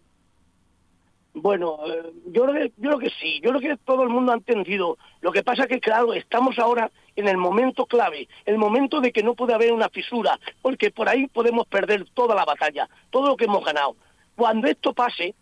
Bueno, 1.34 1.80
eh, 1.88 2.12
yo, 2.28 2.44
creo 2.44 2.54
que, 2.54 2.74
yo 2.78 2.90
creo 2.90 3.00
que 3.00 3.10
sí, 3.22 3.40
yo 3.42 3.52
creo 3.52 3.62
que 3.62 3.84
todo 3.86 4.04
el 4.04 4.10
mundo 4.10 4.32
ha 4.32 4.36
entendido. 4.36 4.98
Lo 5.22 5.32
que 5.32 5.44
pasa 5.44 5.68
que, 5.68 5.80
claro, 5.80 6.14
estamos 6.14 6.60
ahora 6.60 6.92
en 7.20 7.28
el 7.28 7.38
momento 7.38 7.86
clave, 7.86 8.28
el 8.46 8.58
momento 8.58 9.02
de 9.02 9.12
que 9.12 9.24
no 9.24 9.36
puede 9.36 9.54
haber 9.54 9.74
una 9.74 9.90
fisura, 9.90 10.40
porque 10.62 10.92
por 10.92 11.10
ahí 11.10 11.28
podemos 11.28 11.68
perder 11.68 12.06
toda 12.14 12.36
la 12.36 12.46
batalla, 12.46 12.90
todo 13.10 13.28
lo 13.28 13.38
que 13.38 13.46
hemos 13.46 13.64
ganado. 13.64 13.96
Cuando 14.36 14.68
esto 14.68 14.94
pase, 14.94 15.36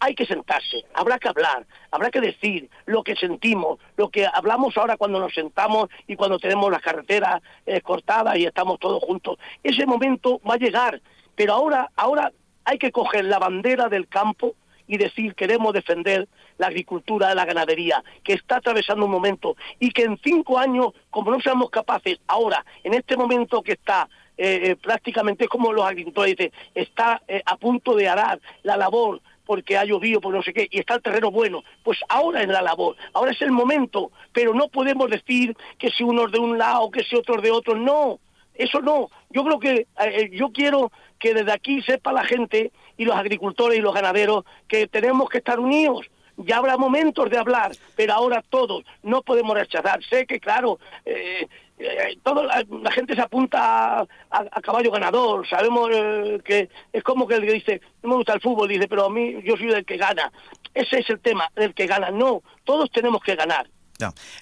hay 0.00 0.14
que 0.14 0.24
sentarse, 0.24 0.84
habrá 0.94 1.18
que 1.18 1.28
hablar, 1.28 1.66
habrá 1.90 2.10
que 2.10 2.22
decir 2.22 2.70
lo 2.86 3.02
que 3.04 3.14
sentimos, 3.16 3.78
lo 3.98 4.08
que 4.08 4.26
hablamos 4.26 4.76
ahora 4.78 4.96
cuando 4.96 5.20
nos 5.20 5.34
sentamos 5.34 5.90
y 6.06 6.16
cuando 6.16 6.38
tenemos 6.38 6.70
las 6.70 6.80
carreteras 6.80 7.42
eh, 7.66 7.82
cortadas 7.82 8.36
y 8.38 8.46
estamos 8.46 8.78
todos 8.78 9.02
juntos. 9.02 9.38
Ese 9.62 9.84
momento 9.84 10.40
va 10.48 10.54
a 10.54 10.58
llegar, 10.58 11.02
pero 11.36 11.52
ahora, 11.52 11.90
ahora 11.96 12.32
hay 12.64 12.78
que 12.78 12.92
coger 12.92 13.26
la 13.26 13.38
bandera 13.38 13.88
del 13.90 14.08
campo 14.08 14.54
y 14.86 14.96
decir 14.96 15.34
queremos 15.34 15.74
defender 15.74 16.28
la 16.60 16.66
agricultura, 16.66 17.34
la 17.34 17.46
ganadería, 17.46 18.04
que 18.22 18.34
está 18.34 18.56
atravesando 18.56 19.06
un 19.06 19.10
momento 19.10 19.56
y 19.78 19.90
que 19.90 20.02
en 20.02 20.18
cinco 20.22 20.58
años, 20.58 20.88
como 21.08 21.30
no 21.30 21.40
seamos 21.40 21.70
capaces 21.70 22.18
ahora, 22.26 22.64
en 22.84 22.92
este 22.92 23.16
momento 23.16 23.62
que 23.62 23.72
está 23.72 24.08
eh, 24.36 24.70
eh, 24.70 24.76
prácticamente 24.76 25.48
como 25.48 25.72
los 25.72 25.86
agricultores 25.86 26.36
dicen, 26.36 26.52
está 26.74 27.22
eh, 27.26 27.42
a 27.46 27.56
punto 27.56 27.96
de 27.96 28.08
arar 28.08 28.40
la 28.62 28.76
labor 28.76 29.22
porque 29.46 29.78
ha 29.78 29.84
llovido, 29.84 30.20
por 30.20 30.34
no 30.34 30.42
sé 30.42 30.52
qué, 30.52 30.68
y 30.70 30.78
está 30.78 30.96
el 30.96 31.02
terreno 31.02 31.30
bueno, 31.30 31.64
pues 31.82 31.98
ahora 32.10 32.42
es 32.42 32.48
la 32.48 32.60
labor, 32.60 32.94
ahora 33.14 33.32
es 33.32 33.40
el 33.40 33.52
momento, 33.52 34.12
pero 34.32 34.52
no 34.52 34.68
podemos 34.68 35.08
decir 35.08 35.56
que 35.78 35.90
si 35.90 36.04
unos 36.04 36.30
de 36.30 36.38
un 36.38 36.58
lado, 36.58 36.90
que 36.90 37.02
si 37.04 37.16
otros 37.16 37.42
de 37.42 37.50
otro, 37.50 37.74
no, 37.74 38.20
eso 38.54 38.80
no, 38.80 39.08
yo 39.30 39.44
creo 39.44 39.58
que 39.58 39.86
yo 40.32 40.52
quiero 40.52 40.92
que 41.18 41.34
desde 41.34 41.52
aquí 41.52 41.82
sepa 41.82 42.12
la 42.12 42.24
gente 42.24 42.70
y 42.96 43.06
los 43.06 43.16
agricultores 43.16 43.78
y 43.78 43.82
los 43.82 43.94
ganaderos 43.94 44.44
que 44.68 44.86
tenemos 44.86 45.28
que 45.30 45.38
estar 45.38 45.58
unidos. 45.58 46.10
Ya 46.44 46.58
habrá 46.58 46.76
momentos 46.76 47.28
de 47.30 47.38
hablar, 47.38 47.72
pero 47.96 48.14
ahora 48.14 48.42
todos 48.48 48.84
no 49.02 49.22
podemos 49.22 49.56
rechazar. 49.56 50.02
Sé 50.04 50.26
que, 50.26 50.40
claro, 50.40 50.78
eh, 51.04 51.46
eh 51.78 52.18
la, 52.24 52.90
gente 52.92 53.14
se 53.14 53.20
apunta 53.20 54.00
a, 54.30 54.60
caballo 54.62 54.90
ganador. 54.90 55.46
Sabemos 55.48 55.90
eh, 55.92 56.40
que 56.44 56.68
es 56.92 57.02
como 57.02 57.26
que 57.26 57.34
el 57.34 57.46
que 57.46 57.52
dice, 57.52 57.80
no 58.02 58.10
me 58.10 58.16
gusta 58.16 58.34
el 58.34 58.40
fútbol, 58.40 58.68
dice, 58.68 58.88
pero 58.88 59.06
a 59.06 59.10
mí 59.10 59.42
yo 59.44 59.56
soy 59.56 59.68
del 59.68 59.84
que 59.84 59.96
gana. 59.96 60.32
Ese 60.74 61.00
es 61.00 61.10
el 61.10 61.20
tema, 61.20 61.50
del 61.56 61.74
que 61.74 61.86
gana. 61.86 62.10
No, 62.10 62.42
todos 62.64 62.90
tenemos 62.90 63.22
que 63.22 63.34
ganar. 63.34 63.68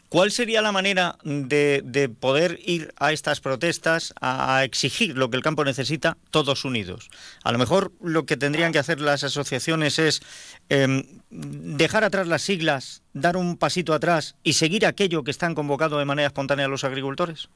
¿Cuál 0.09 0.31
sería 0.31 0.63
la 0.63 0.73
manera 0.73 1.17
de, 1.25 2.11
poder 2.21 2.59
ir 2.65 2.93
a 2.99 3.13
estas 3.13 3.41
protestas 3.41 4.15
a, 4.21 4.65
exigir 4.65 5.17
lo 5.17 5.31
que 5.31 5.37
el 5.37 5.43
campo 5.43 5.65
necesita 5.65 6.17
todos 6.31 6.65
unidos? 6.65 7.11
A 7.45 7.53
lo 7.53 7.59
mejor 7.59 7.93
lo 8.01 8.27
que 8.27 8.37
tendrían 8.37 8.73
que 8.73 8.79
hacer 8.79 9.01
las 9.01 9.25
asociaciones 9.25 9.99
es 9.99 10.21
em, 10.69 11.05
dejar 11.31 12.05
atrás 12.05 12.27
las 12.27 12.43
siglas, 12.43 13.03
dar 13.13 13.37
un 13.37 13.57
pasito 13.57 13.95
atrás 13.95 14.37
y 14.43 14.55
seguir 14.55 14.87
aquello 14.87 15.25
que 15.25 15.31
están 15.31 15.55
convocado 15.55 15.99
de 15.99 16.05
manera 16.05 16.29
espontánea 16.29 16.69
los 16.69 16.85
agricultores. 16.85 17.49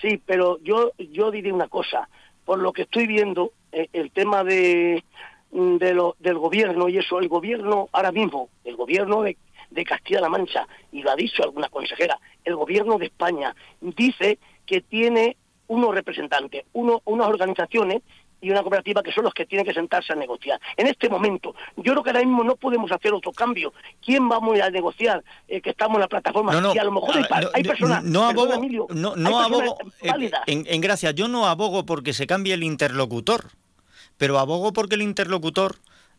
Sí, 0.00 0.20
pero 0.24 0.58
yo, 0.62 0.92
yo 0.98 1.30
diré 1.30 1.52
una 1.52 1.68
cosa. 1.68 2.08
Por 2.44 2.60
lo 2.60 2.72
que 2.72 2.82
estoy 2.82 3.06
viendo, 3.06 3.52
eh, 3.72 3.88
el 3.92 4.10
tema 4.12 4.44
de, 4.44 5.02
de 5.50 5.94
lo, 5.94 6.16
del 6.20 6.38
gobierno 6.38 6.88
y 6.88 6.98
eso, 6.98 7.18
el 7.18 7.28
gobierno 7.28 7.88
ahora 7.92 8.12
mismo, 8.12 8.50
el 8.64 8.76
gobierno 8.76 9.22
de 9.22 9.36
de 9.76 9.84
Castilla-La 9.84 10.28
Mancha, 10.28 10.66
y 10.90 11.02
lo 11.02 11.12
ha 11.12 11.16
dicho 11.16 11.44
alguna 11.44 11.68
consejera, 11.68 12.18
el 12.44 12.56
gobierno 12.56 12.98
de 12.98 13.06
España 13.06 13.54
dice 13.80 14.38
que 14.64 14.80
tiene 14.80 15.36
unos 15.68 15.94
representantes, 15.94 16.64
uno, 16.72 17.02
unas 17.04 17.28
organizaciones 17.28 18.02
y 18.40 18.50
una 18.50 18.62
cooperativa 18.62 19.02
que 19.02 19.12
son 19.12 19.24
los 19.24 19.34
que 19.34 19.44
tienen 19.46 19.66
que 19.66 19.74
sentarse 19.74 20.12
a 20.12 20.16
negociar. 20.16 20.60
En 20.76 20.86
este 20.86 21.08
momento, 21.08 21.54
yo 21.76 21.92
creo 21.92 22.02
que 22.02 22.10
ahora 22.10 22.20
mismo 22.20 22.44
no 22.44 22.56
podemos 22.56 22.90
hacer 22.90 23.12
otro 23.12 23.32
cambio. 23.32 23.72
¿Quién 24.04 24.28
vamos 24.28 24.58
a 24.60 24.70
negociar 24.70 25.22
eh, 25.48 25.60
que 25.60 25.70
estamos 25.70 25.96
en 25.96 26.00
la 26.02 26.08
plataforma? 26.08 26.52
y 26.74 26.78
a 26.78 26.84
lo 26.84 26.92
mejor 26.92 27.16
hay, 27.52 27.62
personas... 27.62 28.04
No, 28.04 28.24
abogo, 28.24 28.54
no, 28.90 29.40
abogo 29.40 29.78
eh, 30.02 30.30
en, 30.46 30.64
en 30.66 30.80
gracia, 30.80 31.10
yo 31.10 31.28
no 31.28 31.46
abogo 31.46 31.84
porque 31.86 32.12
se 32.12 32.26
cambie 32.26 32.54
el 32.54 32.62
interlocutor, 32.62 33.50
pero 34.16 34.38
abogo 34.38 34.72
porque 34.72 34.94
el 34.94 35.02
interlocutor 35.02 35.76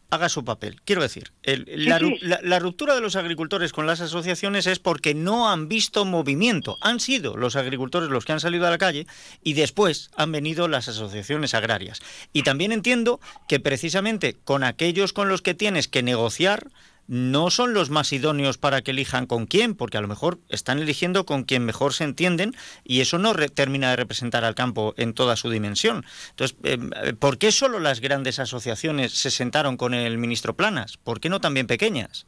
haga 0.09 0.29
su 0.29 0.45
papel. 0.45 0.81
Quiero 0.83 1.01
decir, 1.01 1.31
la, 1.43 2.59
ruptura 2.59 2.95
de 2.95 3.01
los 3.01 3.15
agricultores 3.15 3.73
con 3.73 3.87
las 3.87 4.01
asociaciones 4.01 4.67
es 4.67 4.79
porque 4.79 5.13
no 5.13 5.49
han 5.49 5.67
visto 5.67 6.05
movimiento. 6.05 6.77
Han 6.81 6.99
sido 6.99 7.35
los 7.35 7.55
agricultores 7.55 8.09
los 8.09 8.25
que 8.25 8.33
han 8.33 8.39
salido 8.39 8.67
a 8.67 8.69
la 8.69 8.77
calle 8.77 9.07
y 9.43 9.53
después 9.53 10.09
han 10.15 10.31
venido 10.31 10.67
las 10.67 10.87
asociaciones 10.87 11.53
agrarias. 11.53 12.01
Y 12.33 12.43
también 12.43 12.71
entiendo 12.71 13.19
que 13.47 13.59
precisamente 13.59 14.35
con 14.43 14.63
aquellos 14.63 15.13
con 15.13 15.29
los 15.29 15.41
que 15.41 15.53
tienes 15.53 15.87
que 15.87 16.03
negociar, 16.03 16.69
no 17.07 17.49
son 17.49 17.73
los 17.73 17.89
más 17.89 18.11
idóneos 18.13 18.57
para 18.57 18.81
que 18.81 18.91
elijan 18.91 19.25
con 19.25 19.45
quién, 19.45 19.75
porque 19.75 19.97
a 19.97 20.01
lo 20.01 20.07
mejor 20.07 20.39
están 20.49 20.79
eligiendo 20.79 21.25
con 21.25 21.43
quien 21.43 21.65
mejor 21.65 21.93
se 21.93 22.03
entienden 22.03 22.53
y 22.83 23.01
eso 23.01 23.17
no 23.17 23.33
termina 23.33 23.89
de 23.89 23.95
representar 23.95 24.43
al 24.43 24.55
campo 24.55 24.93
en 24.97 25.13
toda 25.13 25.35
su 25.35 25.49
dimensión. 25.49 26.05
Entonces, 26.31 26.57
eh, 26.63 27.13
¿por 27.13 27.37
qué 27.37 27.51
solo 27.51 27.79
las 27.79 28.01
grandes 28.01 28.39
asociaciones 28.39 29.13
se 29.13 29.31
sentaron 29.31 29.77
con 29.77 29.93
el 29.93 30.17
ministro 30.17 30.55
Planas? 30.55 30.97
¿Por 30.97 31.19
qué 31.19 31.29
no 31.29 31.39
también 31.39 31.67
pequeñas? 31.67 32.27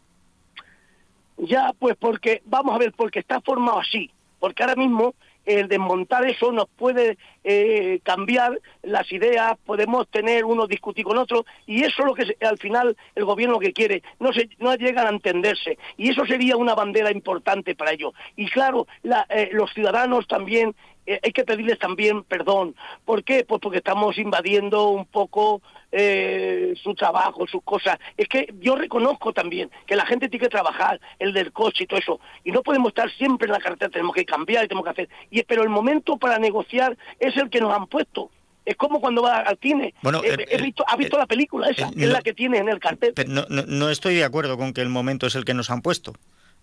Ya, 1.37 1.73
pues 1.77 1.95
porque, 1.97 2.41
vamos 2.45 2.75
a 2.75 2.79
ver, 2.79 2.93
porque 2.93 3.19
está 3.19 3.39
formado 3.41 3.79
así, 3.79 4.11
porque 4.39 4.63
ahora 4.63 4.75
mismo 4.75 5.15
el 5.45 5.67
desmontar 5.67 6.25
eso 6.25 6.51
nos 6.51 6.67
puede 6.69 7.17
eh, 7.43 7.99
cambiar 8.03 8.59
las 8.83 9.11
ideas, 9.11 9.57
podemos 9.65 10.07
tener 10.09 10.45
uno 10.45 10.67
discutir 10.67 11.05
con 11.05 11.17
otro, 11.17 11.45
y 11.65 11.83
eso 11.83 12.01
es 12.01 12.05
lo 12.05 12.13
que 12.13 12.35
al 12.45 12.57
final 12.57 12.95
el 13.15 13.25
gobierno 13.25 13.59
que 13.59 13.73
quiere, 13.73 14.03
no, 14.19 14.31
se, 14.33 14.49
no 14.59 14.75
llegan 14.75 15.07
a 15.07 15.11
entenderse, 15.11 15.77
y 15.97 16.09
eso 16.09 16.25
sería 16.25 16.57
una 16.57 16.75
bandera 16.75 17.11
importante 17.11 17.75
para 17.75 17.91
ello. 17.91 18.13
Y 18.35 18.49
claro, 18.49 18.87
eh, 19.29 19.49
los 19.53 19.73
ciudadanos 19.73 20.27
también 20.27 20.75
eh, 21.09 21.19
hay 21.23 21.31
que 21.31 21.43
pedirles 21.43 21.79
también 21.79 22.23
perdón. 22.23 22.75
¿Por 23.03 23.23
qué? 23.23 23.43
Pues 23.43 23.59
porque 23.59 23.79
estamos 23.79 24.17
invadiendo 24.19 24.89
un 24.89 25.05
poco 25.05 25.61
eh, 25.91 26.75
su 26.83 26.93
trabajo, 26.93 27.47
sus 27.47 27.63
cosas. 27.63 27.97
Es 28.15 28.27
que 28.27 28.53
yo 28.59 28.75
reconozco 28.75 29.33
también 29.33 29.71
que 29.87 29.95
la 29.95 30.05
gente 30.05 30.29
tiene 30.29 30.45
que 30.45 30.49
trabajar, 30.49 31.01
el 31.17 31.33
del 31.33 31.51
coche 31.51 31.85
y 31.85 31.87
todo 31.87 31.99
eso, 31.99 32.19
y 32.43 32.51
no 32.51 32.61
podemos 32.61 32.89
estar 32.89 33.09
siempre 33.11 33.47
en 33.47 33.53
la 33.53 33.59
carretera, 33.59 33.89
tenemos 33.89 34.13
que 34.13 34.23
cambiar 34.23 34.65
y 34.65 34.67
tenemos 34.67 34.85
que 34.85 34.91
hacer. 34.91 35.09
Y, 35.31 35.41
pero 35.43 35.63
el 35.63 35.69
momento 35.69 36.17
para 36.17 36.37
negociar 36.37 36.95
es 37.19 37.35
el 37.37 37.49
que 37.49 37.59
nos 37.59 37.73
han 37.73 37.87
puesto. 37.87 38.29
Es 38.63 38.75
como 38.75 39.01
cuando 39.01 39.23
va 39.23 39.39
al 39.39 39.57
cine. 39.59 39.95
Bueno, 40.03 40.21
he, 40.23 40.61
visto, 40.61 40.85
¿Ha 40.87 40.95
visto 40.95 41.17
la 41.17 41.25
película 41.25 41.69
esa? 41.69 41.87
es 41.87 42.09
la 42.09 42.21
que 42.21 42.35
tiene 42.35 42.59
en 42.59 42.69
el 42.69 42.79
cartel. 42.79 43.15
no, 43.27 43.47
no, 43.49 43.89
estoy 43.89 44.13
de 44.13 44.23
acuerdo 44.23 44.59
con 44.59 44.73
que 44.73 44.81
el 44.81 44.89
momento 44.89 45.25
es 45.25 45.33
el 45.33 45.43
que 45.43 45.55
nos 45.55 45.71
han 45.71 45.81
puesto. 45.81 46.13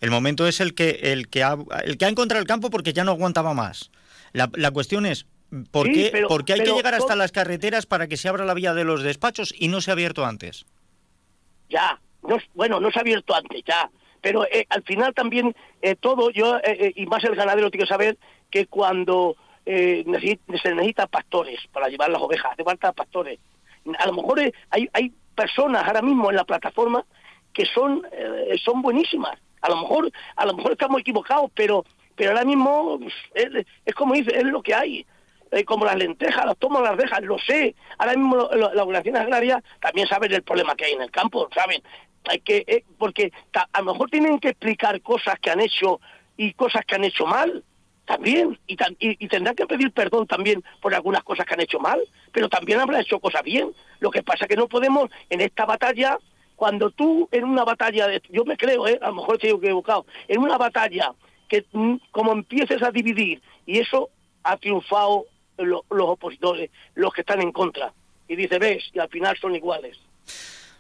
El 0.01 0.11
momento 0.11 0.47
es 0.47 0.61
el 0.61 0.75
que, 0.75 1.01
el 1.03 1.29
que, 1.29 1.43
ha, 1.43 1.57
el 1.85 1.99
que 1.99 2.05
ha 2.05 2.09
encontrado 2.09 2.41
el 2.41 2.47
campo 2.47 2.71
porque 2.71 2.93
ya 2.93 3.03
no 3.03 3.11
aguantaba 3.13 3.55
más. 3.55 3.91
La, 4.37 4.71
cuestión 4.71 5.07
es, 5.07 5.27
¿por, 5.71 5.91
qué, 5.91 6.13
hay 6.53 6.61
que 6.61 6.75
llegar 6.75 6.95
hasta 6.95 7.17
las 7.17 7.33
carreteras 7.33 7.87
para 7.87 8.07
que 8.07 8.19
se 8.19 8.29
abra 8.29 8.45
la 8.45 8.53
vía 8.53 8.75
de 8.75 8.85
los 8.85 9.03
despachos 9.03 9.55
y 9.59 9.69
no 9.69 9.81
se 9.81 9.91
ha 9.91 9.95
abierto 9.95 10.27
antes? 10.27 10.67
Ya, 11.71 11.99
no, 12.23 12.37
bueno, 12.53 12.79
no 12.79 12.91
se 12.91 12.99
ha 12.99 13.01
abierto 13.01 13.35
antes, 13.35 13.63
ya. 13.67 13.91
Pero 14.21 14.45
eh, 14.45 14.67
al 14.69 14.83
final 14.83 15.15
también 15.15 15.57
eh, 15.81 15.97
todo, 15.97 16.29
yo, 16.31 16.59
eh, 16.59 16.93
y 16.95 17.07
más 17.07 17.25
el 17.25 17.35
ganadero 17.35 17.71
tiene 17.71 17.87
que 17.87 17.89
saber 17.89 18.19
que 18.51 18.67
cuando 18.67 19.37
se 19.65 20.05
necesitan 20.47 21.09
pastores 21.09 21.59
para 21.73 21.89
llevar 21.89 22.11
las 22.11 22.21
ovejas, 22.21 22.53
hace 22.53 22.63
falta 22.63 22.93
pastores. 22.93 23.41
A 23.99 24.07
lo 24.07 24.13
mejor 24.13 24.41
hay, 24.69 24.89
hay 24.93 25.13
personas 25.35 25.83
ahora 25.87 26.03
mismo 26.03 26.29
en 26.29 26.37
la 26.37 26.45
plataforma 26.45 27.05
que 27.55 27.65
son, 27.65 28.07
son 28.63 28.83
buenísimas. 28.83 29.39
A 29.63 29.71
lo 29.71 29.77
mejor, 29.77 30.13
a 30.37 30.47
lo 30.47 30.55
mejor 30.55 30.73
estamos 30.73 31.01
equivocados, 31.01 31.51
pero 31.55 31.85
pero 32.17 32.31
ahora 32.31 32.45
mismo 32.45 32.99
pues, 32.99 33.15
es, 33.85 33.95
como 33.95 34.15
dice, 34.15 34.37
es 34.37 34.45
lo 34.45 34.63
que 34.63 34.75
hay. 34.75 35.07
Eh, 35.53 35.65
como 35.65 35.85
las 35.85 35.97
lentejas, 35.97 36.45
las 36.45 36.57
toman, 36.57 36.83
las 36.83 36.97
dejan, 36.97 37.25
lo 37.25 37.39
sé. 37.39 37.77
Ahora 37.99 38.15
mismo 38.15 38.37
las 38.37 38.75
organizaciones 38.75 39.23
agrarias 39.23 39.63
también 39.81 40.09
saben 40.09 40.33
el 40.33 40.43
problema 40.43 40.75
que 40.75 40.87
hay 40.87 40.93
en 40.95 41.03
el 41.03 41.11
campo, 41.11 41.49
¿saben? 41.55 41.81
Hay 42.29 42.41
que, 42.41 42.65
eh, 42.67 42.85
porque 42.99 43.31
a 43.53 43.81
lo 43.81 43.93
mejor 43.93 44.11
tienen 44.11 44.41
que 44.41 44.49
explicar 44.49 45.01
cosas 45.03 45.39
que 45.39 45.51
han 45.51 45.61
hecho 45.61 46.01
y 46.37 46.53
cosas 46.55 46.85
que 46.85 46.97
han 46.97 47.05
hecho 47.05 47.27
mal 47.27 47.63
también 48.07 48.59
y, 48.67 48.77
tendrán 49.29 49.55
que 49.55 49.67
pedir 49.67 49.93
perdón 49.93 50.27
también 50.27 50.63
por 50.81 50.95
algunas 50.95 51.23
cosas 51.23 51.45
que 51.45 51.55
han 51.55 51.61
hecho 51.61 51.79
mal, 51.79 52.01
pero 52.33 52.49
también 52.49 52.81
habrán 52.81 53.03
hecho 53.03 53.21
cosas 53.21 53.43
bien. 53.43 53.73
Lo 54.01 54.11
que 54.11 54.23
pasa 54.23 54.45
es 54.45 54.49
que 54.49 54.57
no 54.57 54.69
podemos 54.69 55.11
en 55.29 55.41
esta 55.41 55.67
batalla, 55.67 56.19
cuando 56.55 56.91
tú 56.91 57.29
en 57.33 57.45
una 57.45 57.65
batalla, 57.65 58.09
yo 58.31 58.45
me 58.45 58.57
creo, 58.57 58.87
¿eh? 58.87 58.99
a 59.03 59.09
lo 59.09 59.17
mejor 59.17 59.35
estoy 59.35 59.51
equivocado, 59.51 60.07
en 60.29 60.41
una 60.41 60.57
batalla 60.57 61.13
que 61.49 61.65
mm, 61.73 61.97
como 62.11 62.33
empieces 62.33 62.83
a 62.83 62.91
dividir, 62.91 63.41
y 63.67 63.79
eso 63.79 64.11
ha 64.43 64.57
triunfado 64.57 65.27
los 65.59 65.83
opositores, 65.91 66.71
los 66.95 67.13
que 67.13 67.23
están 67.23 67.41
en 67.43 67.53
contra. 67.53 67.93
y 68.29 68.35
dice, 68.35 68.59
ves, 68.59 68.91
y 68.93 68.99
al 68.99 69.09
final 69.09 69.37
son 69.41 69.55
iguales. 69.55 69.97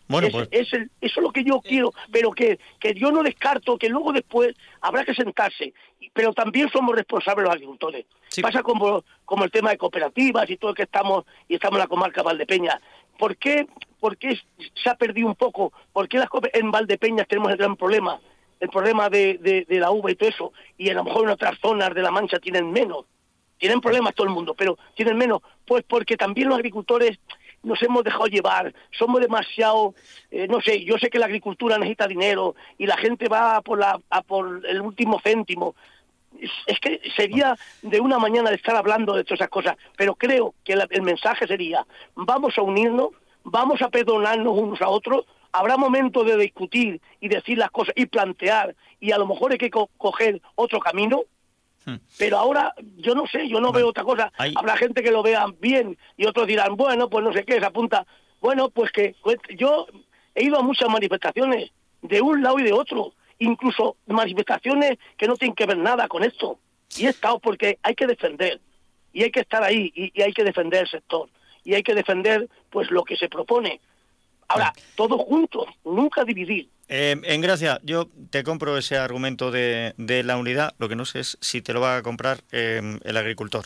Bueno, 0.08 0.26
Es- 0.26 0.32
pues 0.32 0.49
es 0.50 0.73
el- 0.73 0.90
eso 1.00 1.20
es 1.20 1.23
lo 1.23 1.30
que 1.30 1.44
yo 1.44 1.61
quiero, 1.61 1.92
pero 2.11 2.32
que, 2.32 2.58
que 2.80 2.92
yo 2.94 3.12
no 3.12 3.23
descarto 3.23 3.78
que 3.78 3.88
luego 3.88 4.12
después 4.12 4.54
habrá 4.80 5.04
que 5.04 5.14
sentarse, 5.14 5.73
pero 6.12 6.32
también 6.32 6.68
somos 6.70 6.94
responsables 6.96 7.44
los 7.44 7.54
agricultores. 7.54 8.04
Sí. 8.28 8.42
Pasa 8.42 8.62
como, 8.64 9.04
como 9.25 9.44
el 9.44 9.50
tema 9.52 9.70
de 9.70 9.78
cooperativas 9.78 10.50
y 10.50 10.56
todo 10.56 10.75
que 10.75 10.82
estamos 10.82 11.25
y 11.49 11.54
estamos 11.54 11.76
en 11.76 11.82
la 11.82 11.87
comarca 11.88 12.20
de 12.23 12.25
Valdepeña. 12.26 12.80
¿Por 13.18 13.37
qué, 13.37 13.66
por 14.00 14.16
qué 14.16 14.37
se 14.82 14.90
ha 14.90 14.96
perdido 14.96 15.28
un 15.28 15.37
poco? 15.37 15.73
¿Por 15.92 16.08
qué 16.08 16.18
las 16.18 16.28
en 16.52 16.70
Valdepeñas 16.73 17.28
tenemos 17.28 17.50
el 17.52 17.58
gran 17.58 17.76
problema? 17.76 18.20
El 18.61 18.69
problema 18.71 19.09
de, 19.11 19.39
de- 19.69 19.79
la 19.79 19.91
uva 19.91 20.11
y 20.11 20.15
todo 20.15 20.29
eso, 20.29 20.53
y 20.79 20.89
a 20.91 20.95
lo 20.95 21.05
mejor 21.05 21.25
en 21.25 21.31
otras 21.31 21.59
zonas 21.61 21.95
de 21.95 22.03
la 22.03 22.11
Mancha 22.11 22.39
tienen 22.39 22.71
menos. 22.73 23.05
Tienen 23.59 23.81
problemas 23.81 24.15
todo 24.15 24.27
el 24.27 24.33
mundo, 24.33 24.55
pero 24.55 24.79
tienen 24.95 25.17
menos. 25.17 25.41
Pues 25.67 25.85
porque 25.89 26.17
también 26.17 26.49
los 26.49 26.57
agricultores 26.59 27.19
nos 27.63 27.83
hemos 27.83 28.05
dejado 28.05 28.27
llevar, 28.27 28.73
somos 28.97 29.21
demasiado, 29.21 29.95
eh, 30.31 30.47
no 30.47 30.61
sé, 30.61 30.85
yo 30.85 30.99
sé 30.99 31.09
que 31.11 31.19
la 31.19 31.27
agricultura 31.27 31.79
necesita 31.79 32.07
dinero 32.07 32.55
y 32.79 32.87
la 32.87 32.97
gente 32.97 33.29
va 33.29 33.61
por, 33.63 33.79
la, 33.79 33.99
a 34.11 34.23
por 34.23 34.63
el 34.67 34.81
último 34.81 35.19
céntimo. 35.21 35.75
Es, 36.39 36.51
es 36.67 36.79
que 36.81 37.01
sería 37.17 37.57
de 37.83 37.99
una 37.99 38.19
mañana 38.19 38.51
de 38.51 38.57
estar 38.57 38.77
hablando 38.77 39.15
de 39.15 39.25
todas 39.25 39.41
esas 39.41 39.49
cosas, 39.51 39.77
pero 39.97 40.15
creo 40.15 40.55
que 40.65 40.77
la- 40.77 40.87
el 40.91 41.03
mensaje 41.03 41.47
sería, 41.47 41.85
vamos 42.15 42.57
a 42.59 42.63
unirnos, 42.63 43.09
vamos 43.43 43.81
a 43.83 43.89
perdonarnos 43.89 44.53
unos 44.57 44.81
a 44.83 44.89
otros, 44.89 45.25
habrá 45.59 45.77
momentos 45.77 46.25
de 46.27 46.37
discutir 46.37 47.01
y 47.21 47.29
decir 47.29 47.59
las 47.59 47.71
cosas 47.71 47.95
y 47.97 48.07
plantear, 48.07 48.75
y 49.01 49.13
a 49.13 49.19
lo 49.19 49.27
mejor 49.27 49.53
hay 49.53 49.59
que 49.59 49.71
co- 49.71 49.91
coger 49.97 50.41
otro 50.55 50.79
camino, 50.81 51.23
pero 52.19 52.39
ahora, 52.39 52.75
yo 52.97 53.15
no 53.15 53.27
sé, 53.27 53.49
yo 53.49 53.61
no 53.61 53.71
veo 53.73 53.89
otra 53.89 54.03
cosa. 54.03 54.33
Hay- 54.39 54.55
Habrá 54.57 54.77
gente 54.77 55.03
que 55.05 55.13
lo 55.13 55.23
vea 55.23 55.47
bien 55.61 55.97
y 56.17 56.27
otros 56.27 56.47
dirán, 56.49 56.77
bueno, 56.77 57.09
pues 57.09 57.25
no 57.25 57.33
sé 57.33 57.45
qué, 57.45 57.61
se 57.61 57.65
apunta. 57.65 58.05
Bueno, 58.41 58.71
pues 58.71 58.91
que 58.91 59.15
pues, 59.23 59.37
yo 59.57 59.87
he 60.35 60.45
ido 60.45 60.59
a 60.59 60.63
muchas 60.63 60.89
manifestaciones 60.89 61.71
de 62.03 62.21
un 62.21 62.43
lado 62.43 62.59
y 62.59 62.65
de 62.65 62.73
otro, 62.73 63.13
incluso 63.39 63.97
manifestaciones 64.07 64.99
que 65.17 65.27
no 65.29 65.37
tienen 65.37 65.55
que 65.55 65.67
ver 65.67 65.79
nada 65.79 66.09
con 66.09 66.25
esto. 66.25 66.59
Y 66.99 67.07
he 67.07 67.11
estado 67.11 67.39
porque 67.39 67.79
hay 67.83 67.95
que 67.95 68.07
defender, 68.07 68.61
y 69.13 69.23
hay 69.23 69.31
que 69.31 69.41
estar 69.41 69.63
ahí, 69.63 69.93
y, 69.95 70.11
y 70.13 70.23
hay 70.23 70.33
que 70.33 70.45
defender 70.45 70.83
el 70.83 70.89
sector, 70.89 71.29
y 71.65 71.75
hay 71.75 71.83
que 71.83 71.95
defender 71.95 72.49
pues 72.71 72.91
lo 72.91 73.05
que 73.05 73.17
se 73.17 73.29
propone. 73.29 73.81
Ahora, 74.49 74.73
todos 74.95 75.21
juntos, 75.23 75.67
nunca 75.85 76.25
dividir. 76.25 76.69
Eh, 76.88 77.17
en 77.23 77.41
gracia, 77.41 77.81
yo 77.83 78.09
te 78.31 78.45
compro 78.45 78.79
ese 78.79 78.97
argumento 78.97 79.50
de, 79.50 79.95
de 79.97 80.23
la 80.23 80.37
unidad, 80.37 80.75
lo 80.79 80.88
que 80.88 80.97
no 80.97 81.05
sé 81.05 81.21
es 81.21 81.37
si 81.41 81.61
te 81.61 81.73
lo 81.73 81.81
va 81.81 81.97
a 81.97 82.03
comprar 82.03 82.43
eh, 82.53 82.99
el 83.03 83.17
agricultor. 83.17 83.65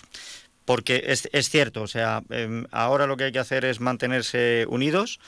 Porque 0.64 1.04
es, 1.06 1.28
es 1.32 1.50
cierto, 1.50 1.82
o 1.82 1.86
sea, 1.86 2.22
eh, 2.30 2.64
ahora 2.70 3.06
lo 3.06 3.16
que 3.16 3.24
hay 3.24 3.32
que 3.32 3.38
hacer 3.38 3.64
es 3.64 3.80
mantenerse 3.80 4.66
unidos, 4.68 5.20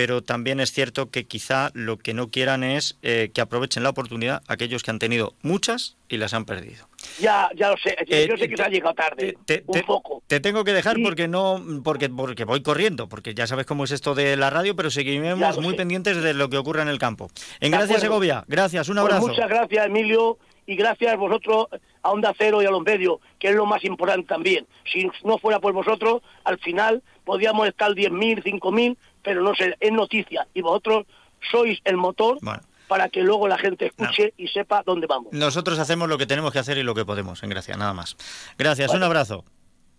pero 0.00 0.22
también 0.22 0.60
es 0.60 0.72
cierto 0.72 1.10
que 1.10 1.26
quizá 1.26 1.70
lo 1.74 1.98
que 1.98 2.14
no 2.14 2.30
quieran 2.30 2.64
es 2.64 2.96
eh, 3.02 3.30
que 3.34 3.42
aprovechen 3.42 3.82
la 3.82 3.90
oportunidad 3.90 4.42
aquellos 4.48 4.82
que 4.82 4.90
han 4.90 4.98
tenido 4.98 5.34
muchas 5.42 5.98
y 6.08 6.16
las 6.16 6.32
han 6.32 6.46
perdido. 6.46 6.88
Ya, 7.20 7.50
ya 7.54 7.68
lo 7.68 7.76
sé, 7.76 7.94
Eh, 8.08 8.26
yo 8.26 8.38
sé 8.38 8.48
que 8.48 8.56
te- 8.56 8.56
se 8.56 8.62
ha 8.62 8.70
llegado 8.70 8.94
tarde, 8.94 9.36
te- 9.44 9.62
un 9.66 9.74
te- 9.74 9.82
poco. 9.84 10.22
Te 10.26 10.40
tengo 10.40 10.64
que 10.64 10.72
dejar 10.72 10.96
Sí. 10.96 11.02
porque 11.02 11.28
no 11.28 11.62
porque 11.84 12.08
porque 12.08 12.44
voy 12.46 12.62
corriendo, 12.62 13.10
porque 13.10 13.34
ya 13.34 13.46
sabes 13.46 13.66
cómo 13.66 13.84
es 13.84 13.90
esto 13.90 14.14
de 14.14 14.38
la 14.38 14.48
radio, 14.48 14.74
pero 14.74 14.90
seguiremos 14.90 15.58
muy 15.58 15.72
sé. 15.72 15.76
pendientes 15.76 16.22
de 16.22 16.32
lo 16.32 16.48
que 16.48 16.56
ocurra 16.56 16.80
en 16.80 16.88
el 16.88 16.98
campo. 16.98 17.28
En 17.60 17.70
De 17.72 17.76
gracias 17.76 17.98
acuerdo. 17.98 18.00
Segovia, 18.14 18.44
gracias, 18.48 18.88
un 18.88 18.94
Pues 18.96 19.04
abrazo. 19.04 19.28
muchas 19.28 19.48
gracias, 19.50 19.84
Emilio, 19.84 20.38
y 20.66 20.76
gracias 20.76 21.14
vosotros 21.18 21.66
a 22.02 22.10
Onda 22.10 22.32
Cero 22.38 22.62
y 22.62 22.64
a 22.64 22.70
los 22.70 22.80
medios, 22.82 23.18
que 23.38 23.48
es 23.48 23.54
lo 23.54 23.66
más 23.66 23.84
importante 23.84 24.26
también. 24.26 24.66
Si 24.90 25.06
no 25.24 25.36
fuera 25.36 25.60
por 25.60 25.74
vosotros, 25.74 26.22
al 26.44 26.58
final 26.58 27.02
podríamos 27.26 27.68
estar 27.68 27.92
10.000, 27.94 28.42
5.000, 28.42 28.96
pero 29.22 29.42
no 29.42 29.54
sé, 29.54 29.76
es 29.80 29.92
noticia. 29.92 30.46
Y 30.54 30.62
vosotros 30.62 31.06
sois 31.50 31.78
el 31.84 31.96
motor 31.96 32.38
Bueno. 32.42 32.62
para 32.88 33.08
que 33.08 33.22
luego 33.22 33.48
la 33.48 33.58
gente 33.58 33.86
escuche 33.86 34.34
y 34.36 34.48
sepa 34.48 34.82
dónde 34.84 35.06
vamos. 35.06 35.32
Nosotros 35.32 35.78
hacemos 35.78 36.08
lo 36.08 36.18
que 36.18 36.26
tenemos 36.26 36.52
que 36.52 36.58
hacer 36.58 36.76
y 36.78 36.82
lo 36.82 36.94
que 36.94 37.04
podemos, 37.04 37.42
en 37.42 37.50
gracia, 37.50 37.76
nada 37.76 37.94
más. 37.94 38.16
Gracias, 38.58 38.92
un 38.92 39.02
abrazo. 39.02 39.44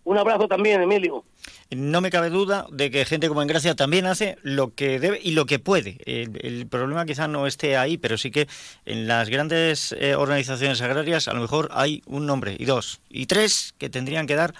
Un 0.04 0.18
abrazo 0.18 0.48
también, 0.48 0.82
Emilio. 0.82 1.24
No 1.70 2.00
me 2.00 2.10
cabe 2.10 2.28
duda 2.28 2.66
de 2.72 2.90
que 2.90 3.04
gente 3.04 3.28
como 3.28 3.40
Engracia 3.40 3.76
también 3.76 4.06
hace 4.06 4.36
lo 4.42 4.74
que 4.74 4.98
debe 4.98 5.20
y 5.22 5.30
lo 5.30 5.46
que 5.46 5.60
puede. 5.60 5.98
El, 6.06 6.40
el 6.44 6.66
problema 6.66 7.06
quizá 7.06 7.28
no 7.28 7.46
esté 7.46 7.76
ahí, 7.76 7.98
pero 7.98 8.18
sí 8.18 8.32
que 8.32 8.48
en 8.84 9.06
las 9.06 9.28
grandes 9.28 9.92
eh, 9.96 10.16
organizaciones 10.16 10.82
agrarias 10.82 11.28
a 11.28 11.34
lo 11.34 11.40
mejor 11.40 11.68
hay 11.70 12.02
un 12.06 12.26
nombre 12.26 12.56
y 12.58 12.64
dos 12.64 13.00
y 13.08 13.26
tres 13.26 13.74
que 13.78 13.88
tendrían 13.90 14.26
que 14.26 14.34
dar 14.34 14.54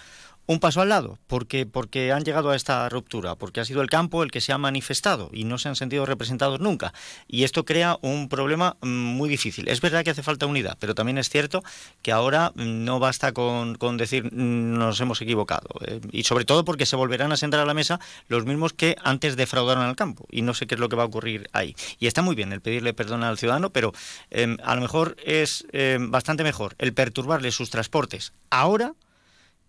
un 0.46 0.60
paso 0.60 0.80
al 0.80 0.88
lado, 0.88 1.18
porque, 1.26 1.66
porque 1.66 2.12
han 2.12 2.24
llegado 2.24 2.50
a 2.50 2.56
esta 2.56 2.88
ruptura, 2.88 3.36
porque 3.36 3.60
ha 3.60 3.64
sido 3.64 3.80
el 3.82 3.88
campo 3.88 4.22
el 4.22 4.30
que 4.30 4.40
se 4.40 4.52
ha 4.52 4.58
manifestado 4.58 5.30
y 5.32 5.44
no 5.44 5.58
se 5.58 5.68
han 5.68 5.76
sentido 5.76 6.04
representados 6.04 6.60
nunca. 6.60 6.92
Y 7.28 7.44
esto 7.44 7.64
crea 7.64 7.98
un 8.02 8.28
problema 8.28 8.76
mm, 8.80 8.88
muy 8.88 9.28
difícil. 9.28 9.68
Es 9.68 9.80
verdad 9.80 10.04
que 10.04 10.10
hace 10.10 10.22
falta 10.22 10.46
unidad, 10.46 10.76
pero 10.80 10.94
también 10.94 11.18
es 11.18 11.28
cierto 11.28 11.62
que 12.02 12.12
ahora 12.12 12.52
mm, 12.54 12.84
no 12.84 12.98
basta 12.98 13.32
con, 13.32 13.76
con 13.76 13.96
decir 13.96 14.24
mm, 14.24 14.78
nos 14.78 15.00
hemos 15.00 15.20
equivocado. 15.20 15.68
Eh, 15.86 16.00
y 16.10 16.24
sobre 16.24 16.44
todo 16.44 16.64
porque 16.64 16.86
se 16.86 16.96
volverán 16.96 17.32
a 17.32 17.36
sentar 17.36 17.60
a 17.60 17.66
la 17.66 17.74
mesa 17.74 18.00
los 18.28 18.44
mismos 18.44 18.72
que 18.72 18.96
antes 19.02 19.36
defraudaron 19.36 19.84
al 19.84 19.96
campo. 19.96 20.26
Y 20.30 20.42
no 20.42 20.54
sé 20.54 20.66
qué 20.66 20.74
es 20.74 20.80
lo 20.80 20.88
que 20.88 20.96
va 20.96 21.04
a 21.04 21.06
ocurrir 21.06 21.48
ahí. 21.52 21.76
Y 21.98 22.06
está 22.06 22.22
muy 22.22 22.34
bien 22.34 22.52
el 22.52 22.60
pedirle 22.60 22.94
perdón 22.94 23.22
al 23.22 23.38
ciudadano, 23.38 23.70
pero 23.70 23.92
eh, 24.30 24.56
a 24.64 24.74
lo 24.74 24.80
mejor 24.80 25.16
es 25.24 25.66
eh, 25.72 25.98
bastante 26.00 26.42
mejor 26.42 26.74
el 26.78 26.92
perturbarle 26.92 27.52
sus 27.52 27.70
transportes 27.70 28.32
ahora 28.50 28.94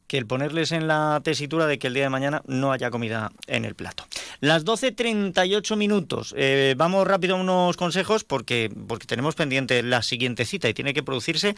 que 0.08 0.18
el 0.18 0.26
ponerles 0.26 0.72
en 0.72 0.88
la 0.88 1.22
tesitura 1.24 1.68
de 1.68 1.80
que 1.80 1.88
el 1.88 1.94
día 1.94 2.04
de 2.04 2.10
mañana 2.10 2.42
no 2.46 2.72
haya 2.72 2.92
comida 2.92 3.32
en 3.48 3.66
el 3.66 3.76
plato. 3.76 4.06
Las 4.40 4.66
12.38 4.66 5.76
minutos. 5.76 6.34
Eh, 6.38 6.76
vamos 6.78 7.08
rápido 7.08 7.36
a 7.36 7.40
unos 7.40 7.78
consejos 7.78 8.24
porque, 8.24 8.72
porque 8.88 9.08
tenemos 9.08 9.36
pendiente 9.36 9.82
la 9.84 10.02
siguiente 10.02 10.46
cita 10.46 10.70
y 10.70 10.74
tiene 10.74 10.94
que 10.94 11.04
producirse 11.04 11.56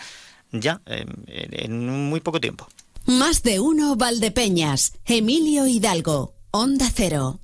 ya 0.52 0.82
en, 0.86 1.26
en 1.28 1.90
muy 2.10 2.20
poco 2.20 2.40
tiempo. 2.40 2.68
Más 3.06 3.44
de 3.44 3.60
uno 3.60 3.96
Valdepeñas. 3.96 4.94
Emilio 5.06 5.68
Hidalgo. 5.68 6.34
Onda 6.52 6.90
Cero. 6.94 7.40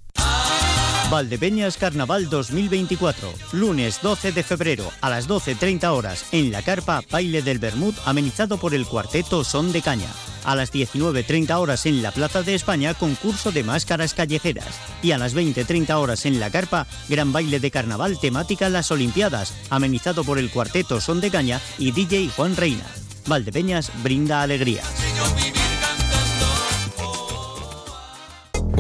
Valdepeñas 1.12 1.76
Carnaval 1.76 2.30
2024, 2.30 3.34
lunes 3.52 4.00
12 4.02 4.32
de 4.32 4.44
febrero 4.44 4.90
a 5.02 5.10
las 5.10 5.28
12.30 5.28 5.90
horas 5.90 6.26
en 6.32 6.54
la 6.54 6.62
carpa 6.62 7.04
Baile 7.12 7.42
del 7.42 7.60
Bermud 7.60 7.94
amenizado 8.06 8.58
por 8.58 8.74
el 8.74 8.86
cuarteto 8.86 9.44
Son 9.44 9.74
de 9.74 9.82
Caña. 9.82 10.08
A 10.46 10.56
las 10.56 10.72
19.30 10.72 11.54
horas 11.60 11.86
en 11.86 12.02
la 12.02 12.12
Plaza 12.12 12.44
de 12.44 12.56
España 12.56 12.94
concurso 12.94 13.52
de 13.52 13.62
máscaras 13.62 14.14
callejeras. 14.14 14.80
Y 15.04 15.12
a 15.12 15.18
las 15.18 15.36
20.30 15.36 15.94
horas 15.96 16.26
en 16.26 16.40
la 16.40 16.50
carpa 16.50 16.88
gran 17.10 17.34
baile 17.34 17.60
de 17.60 17.72
carnaval 17.72 18.18
temática 18.18 18.70
Las 18.70 18.90
Olimpiadas 18.90 19.54
amenizado 19.70 20.24
por 20.24 20.40
el 20.40 20.50
cuarteto 20.50 21.02
Son 21.02 21.20
de 21.20 21.30
Caña 21.30 21.60
y 21.78 21.92
DJ 21.92 22.30
Juan 22.38 22.56
Reina. 22.56 22.86
Valdepeñas 23.28 23.92
brinda 24.02 24.44
alegría. 24.44 24.82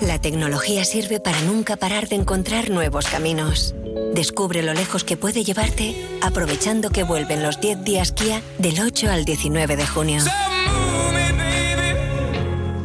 La 0.00 0.18
tecnología 0.18 0.84
sirve 0.84 1.20
para 1.20 1.40
nunca 1.42 1.76
parar 1.76 2.08
de 2.08 2.16
encontrar 2.16 2.70
nuevos 2.70 3.06
caminos. 3.06 3.74
Descubre 4.14 4.62
lo 4.62 4.72
lejos 4.72 5.04
que 5.04 5.16
puede 5.16 5.44
llevarte 5.44 5.94
aprovechando 6.22 6.90
que 6.90 7.02
vuelven 7.02 7.42
los 7.42 7.60
10 7.60 7.84
días 7.84 8.12
Kia 8.12 8.42
del 8.58 8.80
8 8.80 9.10
al 9.10 9.24
19 9.24 9.76
de 9.76 9.86
junio. 9.86 10.22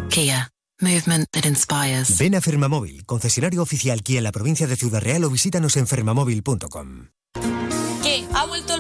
Kia. 0.10 0.50
Movement 0.82 1.28
that 1.32 1.46
inspires. 1.46 2.18
Ven 2.18 2.36
a 2.36 2.42
Fermamóvil, 2.42 3.06
concesionario 3.06 3.62
oficial 3.62 4.04
Kia 4.04 4.18
en 4.18 4.26
la 4.26 4.34
provincia 4.34 4.68
de 4.68 4.76
Ciudad 4.76 5.02
Real 5.02 5.24
o 5.24 5.30
visítanos 5.30 5.78
en 5.78 5.88
fermamóvil.com. 5.88 7.08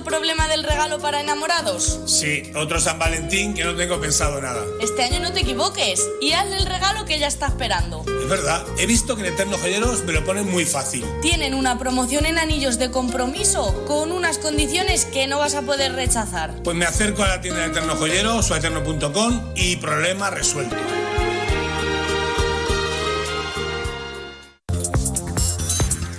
problema 0.06 0.48
del 0.48 0.64
regalo 0.64 1.00
para 1.00 1.20
enamorados? 1.20 2.00
Sí, 2.06 2.44
otro 2.56 2.80
San 2.80 2.98
Valentín 2.98 3.54
que 3.54 3.66
no 3.66 3.76
tengo 3.76 4.00
pensado 4.00 4.40
nada. 4.40 4.64
Este 4.82 5.04
año 5.04 5.20
no 5.20 5.34
te 5.34 5.42
equivoques 5.42 6.02
y 6.22 6.32
hazle 6.32 6.58
el 6.58 6.66
regalo 6.66 7.04
que 7.04 7.16
ella 7.16 7.28
está 7.28 7.48
esperando. 7.48 8.06
Es 8.08 8.30
verdad, 8.30 8.66
he 8.78 8.86
visto 8.86 9.16
que 9.18 9.28
en 9.28 9.34
Eterno 9.34 9.58
Joyeros 9.58 10.06
me 10.06 10.14
lo 10.14 10.24
ponen 10.24 10.50
muy 10.50 10.66
fácil. 10.66 11.04
Tienen 11.22 11.54
una 11.54 11.78
promoción 11.78 12.26
en 12.26 12.38
anillos 12.38 12.80
de 12.80 12.92
compromiso 12.92 13.84
con 13.86 14.14
unas 14.14 14.38
condiciones 14.38 15.04
que 15.06 15.28
no 15.28 15.40
vas 15.40 15.56
a 15.56 15.64
poder 15.64 15.94
rechazar. 15.94 16.64
Pues 16.64 16.78
me 16.78 16.86
acerco 16.86 17.24
a 17.24 17.28
la 17.28 17.42
tienda 17.42 17.62
de 17.62 17.68
Eterno 17.68 17.96
Joyeros 17.96 18.50
o 18.52 18.54
a 18.54 18.58
eterno.com 18.58 19.54
y 19.56 19.76
problema 19.76 20.30
resuelto. 20.30 20.78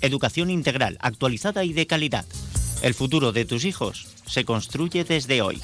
educación 0.00 0.50
integral, 0.50 0.98
actualizada 1.00 1.64
y 1.64 1.72
de 1.72 1.86
calidad. 1.86 2.24
El 2.82 2.94
futuro 2.94 3.32
de 3.32 3.44
tus 3.44 3.64
hijos 3.64 4.06
se 4.26 4.44
construye 4.44 5.04
desde 5.04 5.42
hoy. 5.42 5.60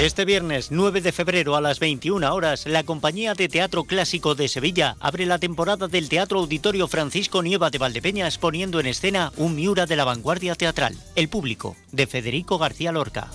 Este 0.00 0.24
viernes 0.24 0.72
9 0.72 1.00
de 1.00 1.12
febrero 1.12 1.54
a 1.54 1.60
las 1.60 1.78
21 1.78 2.34
horas, 2.34 2.66
la 2.66 2.82
Compañía 2.82 3.34
de 3.34 3.48
Teatro 3.48 3.84
Clásico 3.84 4.34
de 4.34 4.48
Sevilla 4.48 4.96
abre 4.98 5.24
la 5.24 5.38
temporada 5.38 5.86
del 5.86 6.08
Teatro 6.08 6.40
Auditorio 6.40 6.88
Francisco 6.88 7.44
Nieva 7.44 7.70
de 7.70 7.78
Valdepeñas 7.78 8.36
poniendo 8.36 8.80
en 8.80 8.86
escena 8.86 9.32
un 9.36 9.54
Miura 9.54 9.86
de 9.86 9.94
la 9.94 10.04
vanguardia 10.04 10.56
teatral, 10.56 10.96
El 11.14 11.28
Público, 11.28 11.76
de 11.92 12.08
Federico 12.08 12.58
García 12.58 12.90
Lorca. 12.90 13.30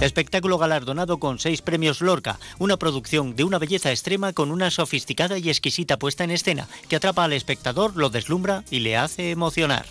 Espectáculo 0.00 0.56
galardonado 0.56 1.18
con 1.18 1.38
seis 1.38 1.60
premios 1.60 2.00
Lorca, 2.00 2.38
una 2.58 2.78
producción 2.78 3.36
de 3.36 3.44
una 3.44 3.58
belleza 3.58 3.90
extrema 3.90 4.32
con 4.32 4.50
una 4.50 4.70
sofisticada 4.70 5.36
y 5.36 5.50
exquisita 5.50 5.98
puesta 5.98 6.24
en 6.24 6.30
escena 6.30 6.68
que 6.88 6.96
atrapa 6.96 7.24
al 7.24 7.34
espectador, 7.34 7.96
lo 7.96 8.08
deslumbra 8.08 8.64
y 8.70 8.80
le 8.80 8.96
hace 8.96 9.30
emocionar. 9.30 9.84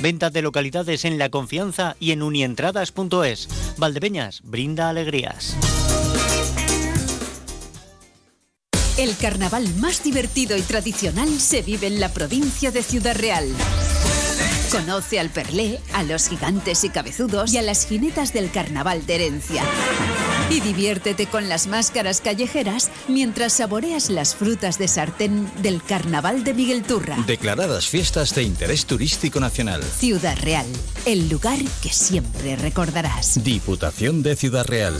Ventas 0.00 0.32
de 0.32 0.40
localidades 0.40 1.04
en 1.04 1.18
La 1.18 1.28
Confianza 1.28 1.96
y 2.00 2.12
en 2.12 2.22
unientradas.es. 2.22 3.48
Valdepeñas 3.76 4.40
brinda 4.42 4.88
alegrías. 4.88 5.54
El 8.96 9.16
carnaval 9.16 9.74
más 9.76 10.02
divertido 10.02 10.56
y 10.56 10.62
tradicional 10.62 11.40
se 11.40 11.62
vive 11.62 11.86
en 11.86 12.00
la 12.00 12.12
provincia 12.12 12.70
de 12.70 12.82
Ciudad 12.82 13.16
Real. 13.16 13.48
Conoce 14.72 15.20
al 15.20 15.28
Perlé, 15.28 15.80
a 15.92 16.02
los 16.02 16.30
gigantes 16.30 16.82
y 16.82 16.88
cabezudos 16.88 17.52
y 17.52 17.58
a 17.58 17.62
las 17.62 17.86
jinetas 17.86 18.32
del 18.32 18.50
carnaval 18.50 19.04
de 19.04 19.16
herencia. 19.16 19.62
Y 20.48 20.60
diviértete 20.60 21.26
con 21.26 21.50
las 21.50 21.66
máscaras 21.66 22.22
callejeras 22.22 22.90
mientras 23.06 23.52
saboreas 23.52 24.08
las 24.08 24.34
frutas 24.34 24.78
de 24.78 24.88
sartén 24.88 25.50
del 25.60 25.82
carnaval 25.82 26.42
de 26.42 26.54
Miguel 26.54 26.84
Turra. 26.84 27.18
Declaradas 27.26 27.86
fiestas 27.86 28.34
de 28.34 28.44
interés 28.44 28.86
turístico 28.86 29.40
nacional. 29.40 29.82
Ciudad 29.82 30.38
Real, 30.40 30.66
el 31.04 31.28
lugar 31.28 31.58
que 31.82 31.90
siempre 31.90 32.56
recordarás. 32.56 33.44
Diputación 33.44 34.22
de 34.22 34.36
Ciudad 34.36 34.64
Real. 34.64 34.96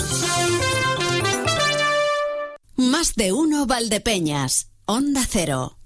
Más 2.77 3.15
de 3.15 3.33
uno 3.33 3.65
Valdepeñas. 3.65 4.69
Onda 4.85 5.23
Cero. 5.27 5.79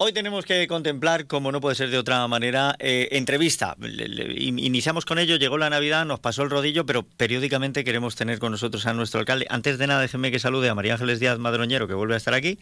Hoy 0.00 0.12
tenemos 0.12 0.44
que 0.44 0.68
contemplar, 0.68 1.26
como 1.26 1.50
no 1.50 1.60
puede 1.60 1.74
ser 1.74 1.90
de 1.90 1.98
otra 1.98 2.26
manera, 2.28 2.76
eh, 2.78 3.08
entrevista. 3.12 3.74
Le- 3.80 4.06
le- 4.06 4.40
in- 4.44 4.60
iniciamos 4.60 5.04
con 5.04 5.18
ello, 5.18 5.34
llegó 5.34 5.58
la 5.58 5.70
Navidad, 5.70 6.06
nos 6.06 6.20
pasó 6.20 6.44
el 6.44 6.50
rodillo, 6.50 6.86
pero 6.86 7.02
periódicamente 7.02 7.82
queremos 7.82 8.14
tener 8.14 8.38
con 8.38 8.52
nosotros 8.52 8.86
a 8.86 8.92
nuestro 8.94 9.18
alcalde. 9.18 9.48
Antes 9.50 9.76
de 9.76 9.88
nada, 9.88 10.00
déjenme 10.00 10.30
que 10.30 10.38
salude 10.38 10.68
a 10.68 10.74
María 10.76 10.92
Ángeles 10.94 11.18
Díaz 11.18 11.40
Madroñero, 11.40 11.88
que 11.88 11.94
vuelve 11.94 12.14
a 12.14 12.16
estar 12.16 12.32
aquí. 12.32 12.60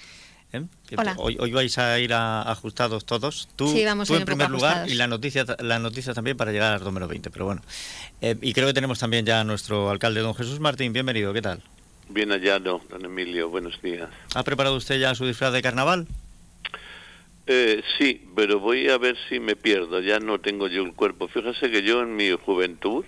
¿eh? 0.55 0.63
Hola. 0.97 1.15
Hoy, 1.19 1.37
hoy 1.39 1.53
vais 1.53 1.77
a 1.77 1.99
ir 1.99 2.15
a- 2.15 2.41
ajustados 2.41 3.05
todos. 3.05 3.51
Tú, 3.55 3.69
Sí, 3.71 3.85
vamos 3.85 4.09
tú 4.09 4.15
a 4.15 4.19
en 4.19 4.25
primer 4.25 4.49
lugar 4.49 4.71
ajustados. 4.71 4.93
y 4.93 4.95
la 4.95 5.07
noticia, 5.07 5.45
la 5.59 5.79
noticia 5.79 6.15
también 6.15 6.39
para 6.39 6.53
llegar 6.53 6.73
al 6.73 6.85
número 6.85 7.07
20, 7.07 7.29
pero 7.31 7.45
bueno. 7.45 7.61
Eh, 8.23 8.35
y 8.41 8.55
creo 8.55 8.67
que 8.69 8.73
tenemos 8.73 8.99
también 8.99 9.27
ya 9.27 9.41
a 9.41 9.45
nuestro 9.45 9.91
alcalde, 9.91 10.21
don 10.21 10.35
Jesús 10.35 10.59
Martín. 10.61 10.95
Bienvenido, 10.95 11.35
¿qué 11.35 11.43
tal? 11.43 11.63
Bien 12.09 12.31
hallado, 12.31 12.81
don 12.89 13.05
Emilio, 13.05 13.51
buenos 13.51 13.83
días. 13.83 14.09
¿Ha 14.35 14.43
preparado 14.43 14.75
usted 14.77 14.99
ya 14.99 15.15
su 15.15 15.27
disfraz 15.27 15.53
de 15.53 15.61
carnaval? 15.61 16.07
Eh, 17.47 17.83
sí, 17.97 18.27
pero 18.35 18.59
voy 18.59 18.89
a 18.89 18.99
ver 18.99 19.17
si 19.29 19.39
me 19.39 19.55
pierdo, 19.55 20.01
ya 20.01 20.19
no 20.19 20.41
tengo 20.41 20.67
yo 20.69 20.83
el 20.83 20.95
cuerpo. 20.95 21.29
Fíjese 21.29 21.71
que 21.71 21.83
yo 21.83 22.03
en 22.03 22.17
mi 22.17 22.31
juventud, 22.33 23.05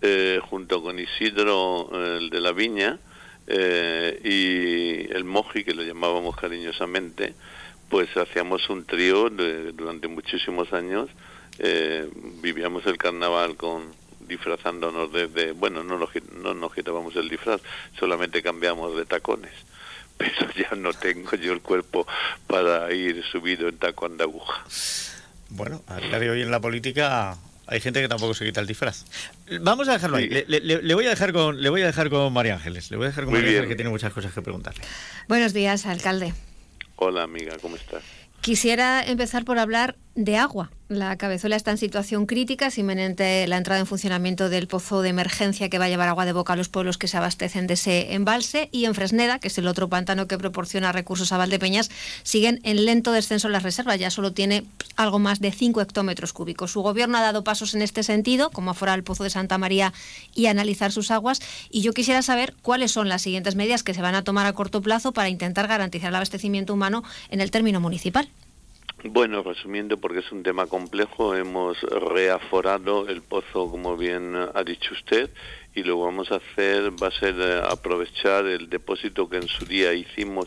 eh, 0.00 0.40
junto 0.42 0.82
con 0.82 0.98
Isidro, 0.98 1.90
eh, 1.92 2.16
el 2.20 2.30
de 2.30 2.40
la 2.40 2.52
Viña, 2.52 2.98
eh, 3.46 4.20
y 4.24 5.12
el 5.14 5.24
Moji, 5.24 5.64
que 5.64 5.74
lo 5.74 5.82
llamábamos 5.82 6.34
cariñosamente, 6.36 7.34
pues 7.90 8.14
hacíamos 8.16 8.68
un 8.70 8.84
trío 8.86 9.28
de- 9.28 9.72
durante 9.72 10.08
muchísimos 10.08 10.72
años. 10.72 11.08
eh, 11.60 12.08
vivíamos 12.42 12.84
el 12.86 12.98
carnaval 12.98 13.54
con 13.56 13.92
disfrazándonos 14.26 15.12
desde, 15.12 15.52
bueno, 15.52 15.84
no 15.84 15.96
nos, 15.98 16.10
no 16.42 16.52
nos 16.52 16.74
quitábamos 16.74 17.14
el 17.14 17.28
disfraz, 17.28 17.60
solamente 17.96 18.42
cambiamos 18.42 18.96
de 18.96 19.04
tacones. 19.04 19.52
Pero 20.16 20.50
ya 20.56 20.74
no 20.76 20.92
tengo 20.92 21.34
yo 21.36 21.52
el 21.52 21.60
cuerpo 21.60 22.06
para 22.46 22.92
ir 22.92 23.22
subido 23.30 23.68
en 23.68 23.78
tacón 23.78 24.16
de 24.16 24.24
aguja. 24.24 24.64
Bueno, 25.48 25.82
a 25.86 25.98
día 25.98 26.18
de 26.18 26.30
hoy 26.30 26.42
en 26.42 26.50
la 26.50 26.60
política 26.60 27.36
hay 27.66 27.80
gente 27.80 28.00
que 28.00 28.08
tampoco 28.08 28.34
se 28.34 28.44
quita 28.44 28.60
el 28.60 28.66
disfraz. 28.66 29.04
Vamos 29.60 29.88
a 29.88 29.92
dejarlo 29.94 30.16
ahí. 30.18 30.28
Le, 30.28 30.44
le- 30.48 30.82
le 30.82 30.94
voy 30.94 31.06
a 31.06 31.10
dejar 31.10 31.32
con, 31.32 31.60
le 31.62 31.68
voy 31.68 31.82
a 31.82 31.86
dejar 31.86 32.10
con 32.10 32.32
María 32.32 32.54
Ángeles. 32.54 32.90
Le 32.90 32.96
voy 32.96 33.06
a 33.06 33.08
dejar 33.08 33.24
con 33.24 33.32
Muy 33.32 33.40
María 33.40 33.50
bien. 33.50 33.62
Ángeles 33.62 33.72
que 33.72 33.76
tiene 33.76 33.90
muchas 33.90 34.12
cosas 34.12 34.32
que 34.32 34.42
preguntarle. 34.42 34.82
Buenos 35.28 35.52
días, 35.52 35.86
alcalde. 35.86 36.32
Hola 36.96 37.22
amiga, 37.24 37.56
¿cómo 37.60 37.76
estás? 37.76 38.02
Quisiera 38.40 39.02
empezar 39.04 39.44
por 39.44 39.58
hablar 39.58 39.96
de 40.14 40.36
agua. 40.36 40.70
La 40.88 41.16
cabezuela 41.16 41.56
está 41.56 41.70
en 41.70 41.78
situación 41.78 42.26
crítica, 42.26 42.66
es 42.66 42.76
inminente 42.76 43.46
la 43.48 43.56
entrada 43.56 43.80
en 43.80 43.86
funcionamiento 43.86 44.50
del 44.50 44.68
pozo 44.68 45.00
de 45.00 45.08
emergencia 45.08 45.70
que 45.70 45.78
va 45.78 45.86
a 45.86 45.88
llevar 45.88 46.08
agua 46.08 46.26
de 46.26 46.32
boca 46.32 46.52
a 46.52 46.56
los 46.56 46.68
pueblos 46.68 46.98
que 46.98 47.08
se 47.08 47.16
abastecen 47.16 47.66
de 47.66 47.74
ese 47.74 48.12
embalse. 48.12 48.68
Y 48.70 48.84
en 48.84 48.94
Fresneda, 48.94 49.38
que 49.38 49.48
es 49.48 49.56
el 49.56 49.66
otro 49.66 49.88
pantano 49.88 50.28
que 50.28 50.36
proporciona 50.36 50.92
recursos 50.92 51.32
a 51.32 51.38
Valdepeñas, 51.38 51.90
siguen 52.22 52.60
en 52.64 52.84
lento 52.84 53.12
descenso 53.12 53.48
las 53.48 53.62
reservas. 53.62 53.98
Ya 53.98 54.10
solo 54.10 54.32
tiene 54.32 54.64
algo 54.96 55.18
más 55.18 55.40
de 55.40 55.52
5 55.52 55.80
hectómetros 55.80 56.34
cúbicos. 56.34 56.72
Su 56.72 56.82
gobierno 56.82 57.16
ha 57.16 57.22
dado 57.22 57.42
pasos 57.42 57.74
en 57.74 57.80
este 57.80 58.02
sentido, 58.02 58.50
como 58.50 58.70
aforar 58.70 58.98
el 58.98 59.04
pozo 59.04 59.24
de 59.24 59.30
Santa 59.30 59.56
María 59.56 59.94
y 60.34 60.46
analizar 60.46 60.92
sus 60.92 61.10
aguas. 61.10 61.40
Y 61.70 61.80
yo 61.80 61.92
quisiera 61.92 62.20
saber 62.20 62.54
cuáles 62.60 62.92
son 62.92 63.08
las 63.08 63.22
siguientes 63.22 63.56
medidas 63.56 63.82
que 63.82 63.94
se 63.94 64.02
van 64.02 64.14
a 64.14 64.22
tomar 64.22 64.46
a 64.46 64.52
corto 64.52 64.82
plazo 64.82 65.12
para 65.12 65.30
intentar 65.30 65.66
garantizar 65.66 66.10
el 66.10 66.16
abastecimiento 66.16 66.74
humano 66.74 67.02
en 67.30 67.40
el 67.40 67.50
término 67.50 67.80
municipal. 67.80 68.28
Bueno, 69.06 69.42
resumiendo, 69.42 69.98
porque 69.98 70.20
es 70.20 70.32
un 70.32 70.42
tema 70.42 70.66
complejo, 70.66 71.34
hemos 71.34 71.78
reaforado 71.82 73.06
el 73.06 73.20
pozo, 73.20 73.70
como 73.70 73.98
bien 73.98 74.34
ha 74.34 74.64
dicho 74.64 74.94
usted, 74.94 75.28
y 75.74 75.82
lo 75.82 76.00
vamos 76.00 76.32
a 76.32 76.36
hacer 76.36 76.90
va 76.90 77.08
a 77.08 77.10
ser 77.10 77.34
eh, 77.38 77.60
aprovechar 77.68 78.46
el 78.46 78.70
depósito 78.70 79.28
que 79.28 79.36
en 79.36 79.46
su 79.46 79.66
día 79.66 79.92
hicimos 79.92 80.46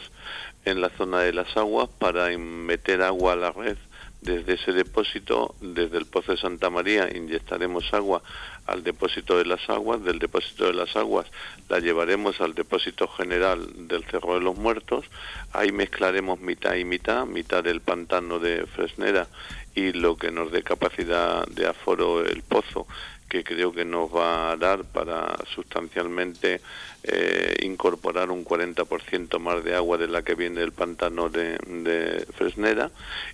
en 0.66 0.82
la 0.82 0.90
zona 0.90 1.20
de 1.20 1.34
las 1.34 1.56
aguas 1.56 1.88
para 2.00 2.36
meter 2.36 3.04
agua 3.04 3.34
a 3.34 3.36
la 3.36 3.52
red. 3.52 3.78
Desde 4.22 4.56
ese 4.56 4.74
depósito, 4.74 5.54
desde 5.62 6.00
el 6.00 6.08
pozo 6.08 6.32
de 6.32 6.40
Santa 6.40 6.72
María, 6.72 7.16
inyectaremos 7.16 7.94
agua 7.94 8.24
al 8.68 8.84
depósito 8.84 9.38
de 9.38 9.46
las 9.46 9.70
aguas, 9.70 10.04
del 10.04 10.20
depósito 10.20 10.66
de 10.66 10.74
las 10.74 10.96
aguas 10.96 11.26
la 11.70 11.80
llevaremos 11.80 12.40
al 12.42 12.54
depósito 12.54 13.08
general 13.08 13.88
del 13.88 14.04
Cerro 14.06 14.36
de 14.36 14.42
los 14.42 14.58
Muertos, 14.58 15.06
ahí 15.54 15.72
mezclaremos 15.72 16.40
mitad 16.40 16.76
y 16.76 16.86
mitad, 16.86 17.26
mitad 17.26 17.64
del 17.64 17.82
pantano 17.82 18.40
de 18.40 18.66
Fresnera 18.68 19.28
y 19.76 19.94
lo 19.94 20.18
que 20.18 20.32
nos 20.32 20.52
dé 20.52 20.64
capacidad 20.64 21.46
de 21.48 21.68
aforo 21.68 22.26
el 22.26 22.44
pozo, 22.44 22.88
que 23.30 23.44
creo 23.44 23.74
que 23.74 23.86
nos 23.86 24.14
va 24.14 24.52
a 24.52 24.58
dar 24.58 24.84
para 24.86 25.36
sustancialmente 25.54 26.62
eh, 27.08 27.56
incorporar 27.62 28.32
un 28.32 28.44
40% 28.44 29.40
más 29.40 29.64
de 29.64 29.76
agua 29.76 29.98
de 29.98 30.08
la 30.08 30.24
que 30.24 30.36
viene 30.36 30.60
del 30.60 30.74
pantano 30.74 31.30
de, 31.30 31.58
de 31.68 32.26
Fresnera 32.36 32.92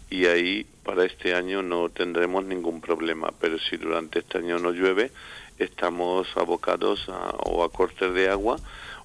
y 0.09 0.25
ahí 0.27 0.65
para 0.83 1.05
este 1.05 1.33
año 1.33 1.63
no 1.63 1.89
tendremos 1.89 2.45
ningún 2.45 2.81
problema, 2.81 3.33
pero 3.39 3.57
si 3.57 3.77
durante 3.77 4.19
este 4.19 4.37
año 4.37 4.59
no 4.59 4.71
llueve, 4.71 5.11
estamos 5.57 6.27
abocados 6.35 7.07
o 7.09 7.63
a 7.63 7.71
cortes 7.71 8.13
de 8.13 8.29
agua 8.29 8.57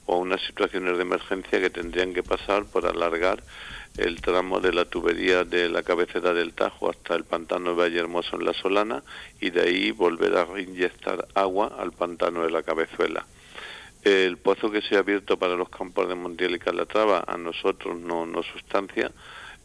o 0.07 0.15
a 0.15 0.19
unas 0.19 0.41
situaciones 0.43 0.97
de 0.97 1.03
emergencia 1.03 1.61
que 1.61 1.71
tendrían 1.71 2.13
que 2.13 2.23
pasar 2.23 2.65
por 2.65 2.87
alargar 2.87 3.43
el 3.97 4.21
tramo 4.21 4.61
de 4.61 4.73
la 4.73 4.85
tubería 4.85 5.45
de 5.45 5.69
la 5.69 5.83
cabecera 5.83 6.33
del 6.33 6.53
Tajo 6.53 6.91
hasta 6.91 7.15
el 7.15 7.25
pantano 7.25 7.71
de 7.71 7.77
Valle 7.77 7.99
Hermoso 7.99 8.37
en 8.37 8.45
la 8.45 8.53
Solana 8.53 9.03
y 9.41 9.51
de 9.51 9.63
ahí 9.63 9.91
volver 9.91 10.37
a 10.37 10.45
reinyectar 10.45 11.27
agua 11.35 11.75
al 11.79 11.93
pantano 11.93 12.43
de 12.43 12.51
la 12.51 12.63
Cabezuela. 12.63 13.27
El 14.03 14.39
pozo 14.39 14.71
que 14.71 14.81
se 14.81 14.97
ha 14.97 15.01
abierto 15.01 15.39
para 15.39 15.57
los 15.57 15.69
campos 15.69 16.09
de 16.09 16.15
Montiel 16.15 16.55
y 16.55 16.59
Calatrava 16.59 17.25
a 17.27 17.37
nosotros 17.37 17.99
no 17.99 18.27
nos 18.27 18.47
sustancia. 18.47 19.11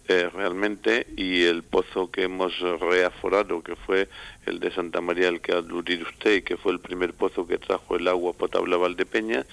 eh, 0.07 0.29
realmente 0.33 1.07
y 1.15 1.43
el 1.43 1.63
pozo 1.63 2.11
que 2.11 2.23
hemos 2.23 2.59
reaforado, 2.59 3.63
que 3.63 3.75
fue 3.75 4.09
el 4.45 4.59
de 4.59 4.71
Santa 4.71 4.99
María, 4.99 5.29
el 5.29 5.39
que 5.39 5.53
ha 5.53 5.59
aludido 5.59 6.05
usted, 6.07 6.35
y 6.35 6.41
que 6.41 6.57
fue 6.57 6.73
el 6.73 6.79
primer 6.79 7.13
pozo 7.13 7.47
que 7.47 7.57
trajo 7.57 7.95
el 7.95 8.07
agua 8.07 8.33
potable 8.33 8.75
a 8.75 8.79
Valdepeña, 8.79 9.45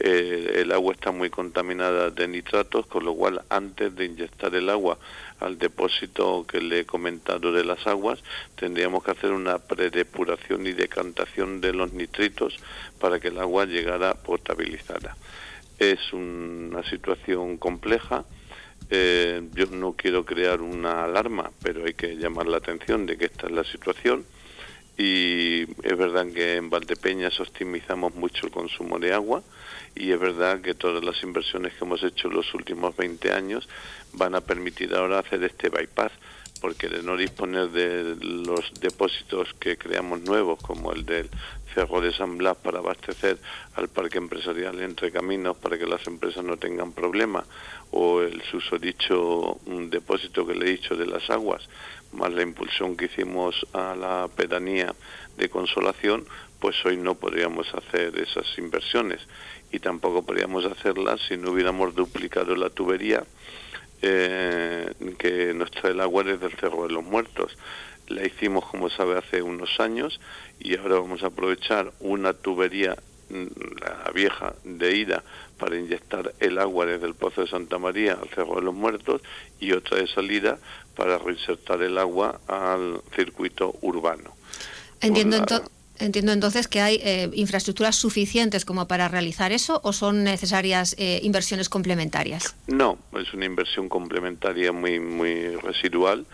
eh, 0.00 0.56
el 0.56 0.72
agua 0.72 0.92
está 0.92 1.10
muy 1.10 1.30
contaminada 1.30 2.10
de 2.10 2.28
nitratos, 2.28 2.86
con 2.86 3.04
lo 3.04 3.14
cual 3.14 3.42
antes 3.48 3.94
de 3.96 4.04
inyectar 4.04 4.54
el 4.54 4.68
agua 4.68 4.98
al 5.44 5.58
depósito 5.58 6.46
que 6.46 6.60
le 6.60 6.80
he 6.80 6.84
comentado 6.84 7.52
de 7.52 7.64
las 7.64 7.86
aguas, 7.86 8.22
tendríamos 8.56 9.04
que 9.04 9.12
hacer 9.12 9.32
una 9.32 9.58
predepuración 9.58 10.66
y 10.66 10.72
decantación 10.72 11.60
de 11.60 11.72
los 11.72 11.92
nitritos 11.92 12.56
para 12.98 13.20
que 13.20 13.28
el 13.28 13.38
agua 13.38 13.66
llegara 13.66 14.14
potabilizada. 14.14 15.16
Es 15.78 16.12
una 16.12 16.82
situación 16.84 17.56
compleja 17.58 18.24
eh, 18.90 19.42
yo 19.54 19.66
no 19.66 19.94
quiero 19.94 20.24
crear 20.24 20.60
una 20.60 21.04
alarma, 21.04 21.50
pero 21.62 21.84
hay 21.86 21.94
que 21.94 22.16
llamar 22.16 22.46
la 22.46 22.58
atención 22.58 23.06
de 23.06 23.16
que 23.16 23.26
esta 23.26 23.46
es 23.46 23.52
la 23.52 23.64
situación. 23.64 24.24
Y 24.96 25.62
es 25.62 25.96
verdad 25.96 26.26
que 26.32 26.56
en 26.56 26.70
Valdepeñas 26.70 27.40
optimizamos 27.40 28.14
mucho 28.14 28.46
el 28.46 28.52
consumo 28.52 28.98
de 28.98 29.12
agua 29.12 29.42
y 29.94 30.12
es 30.12 30.18
verdad 30.18 30.60
que 30.60 30.74
todas 30.74 31.04
las 31.04 31.22
inversiones 31.22 31.74
que 31.74 31.84
hemos 31.84 32.02
hecho 32.02 32.28
en 32.28 32.34
los 32.34 32.52
últimos 32.54 32.96
20 32.96 33.32
años 33.32 33.68
van 34.12 34.34
a 34.34 34.40
permitir 34.40 34.94
ahora 34.94 35.20
hacer 35.20 35.42
este 35.44 35.68
bypass, 35.68 36.12
porque 36.60 36.88
de 36.88 37.02
no 37.02 37.16
disponer 37.16 37.70
de 37.70 38.16
los 38.20 38.72
depósitos 38.80 39.52
que 39.60 39.76
creamos 39.76 40.22
nuevos, 40.22 40.58
como 40.60 40.92
el 40.92 41.04
del 41.04 41.28
Cerro 41.74 42.00
de 42.00 42.12
San 42.12 42.38
Blas 42.38 42.56
para 42.56 42.78
abastecer 42.78 43.38
al 43.74 43.88
parque 43.88 44.18
empresarial 44.18 44.80
entre 44.80 45.12
caminos 45.12 45.56
para 45.56 45.76
que 45.76 45.86
las 45.86 46.06
empresas 46.06 46.44
no 46.44 46.56
tengan 46.56 46.92
problemas, 46.92 47.44
o 47.90 48.22
el 48.22 48.42
susodicho 48.42 49.58
depósito 49.66 50.46
que 50.46 50.54
le 50.54 50.66
he 50.66 50.70
dicho 50.70 50.96
de 50.96 51.06
las 51.06 51.28
aguas, 51.30 51.68
más 52.12 52.32
la 52.32 52.42
impulsión 52.42 52.96
que 52.96 53.06
hicimos 53.06 53.66
a 53.72 53.94
la 53.94 54.28
pedanía 54.34 54.94
de 55.36 55.48
consolación, 55.48 56.24
pues 56.60 56.76
hoy 56.86 56.96
no 56.96 57.14
podríamos 57.14 57.66
hacer 57.74 58.18
esas 58.18 58.46
inversiones 58.56 59.20
y 59.74 59.80
tampoco 59.80 60.22
podríamos 60.22 60.64
hacerlas 60.66 61.20
si 61.26 61.36
no 61.36 61.50
hubiéramos 61.50 61.96
duplicado 61.96 62.54
la 62.54 62.70
tubería 62.70 63.24
eh, 64.02 64.92
que 65.18 65.52
nos 65.52 65.72
trae 65.72 65.90
el 65.90 66.00
agua 66.00 66.22
desde 66.22 66.46
el 66.46 66.52
Cerro 66.52 66.86
de 66.86 66.92
los 66.92 67.02
Muertos. 67.02 67.58
La 68.06 68.24
hicimos, 68.24 68.66
como 68.66 68.88
sabe, 68.88 69.18
hace 69.18 69.42
unos 69.42 69.80
años 69.80 70.20
y 70.60 70.76
ahora 70.76 71.00
vamos 71.00 71.24
a 71.24 71.26
aprovechar 71.26 71.92
una 71.98 72.34
tubería 72.34 72.96
mm, 73.30 73.46
la 73.80 74.12
vieja 74.12 74.54
de 74.62 74.96
ida 74.96 75.24
para 75.58 75.76
inyectar 75.76 76.32
el 76.38 76.60
agua 76.60 76.86
desde 76.86 77.08
el 77.08 77.14
Pozo 77.14 77.40
de 77.40 77.48
Santa 77.48 77.76
María 77.78 78.12
al 78.12 78.28
Cerro 78.28 78.54
de 78.54 78.62
los 78.62 78.74
Muertos 78.74 79.22
y 79.58 79.72
otra 79.72 79.98
de 79.98 80.06
salida 80.06 80.56
para 80.94 81.18
reinsertar 81.18 81.82
el 81.82 81.98
agua 81.98 82.40
al 82.46 83.00
circuito 83.16 83.74
urbano. 83.80 84.36
Entiendo, 85.00 85.44
entiendo 85.98 86.32
entonces 86.32 86.68
que 86.68 86.80
hay 86.80 87.00
eh, 87.02 87.30
infraestructuras 87.34 87.96
suficientes 87.96 88.64
como 88.64 88.86
para 88.86 89.08
realizar 89.08 89.52
eso 89.52 89.80
o 89.84 89.92
son 89.92 90.24
necesarias 90.24 90.94
eh, 90.98 91.20
inversiones 91.22 91.68
complementarias. 91.68 92.56
No, 92.66 92.98
es 93.18 93.32
una 93.34 93.44
inversión 93.44 93.88
complementaria 93.88 94.72
muy, 94.72 95.00
muy 95.00 95.56
residual. 95.56 96.26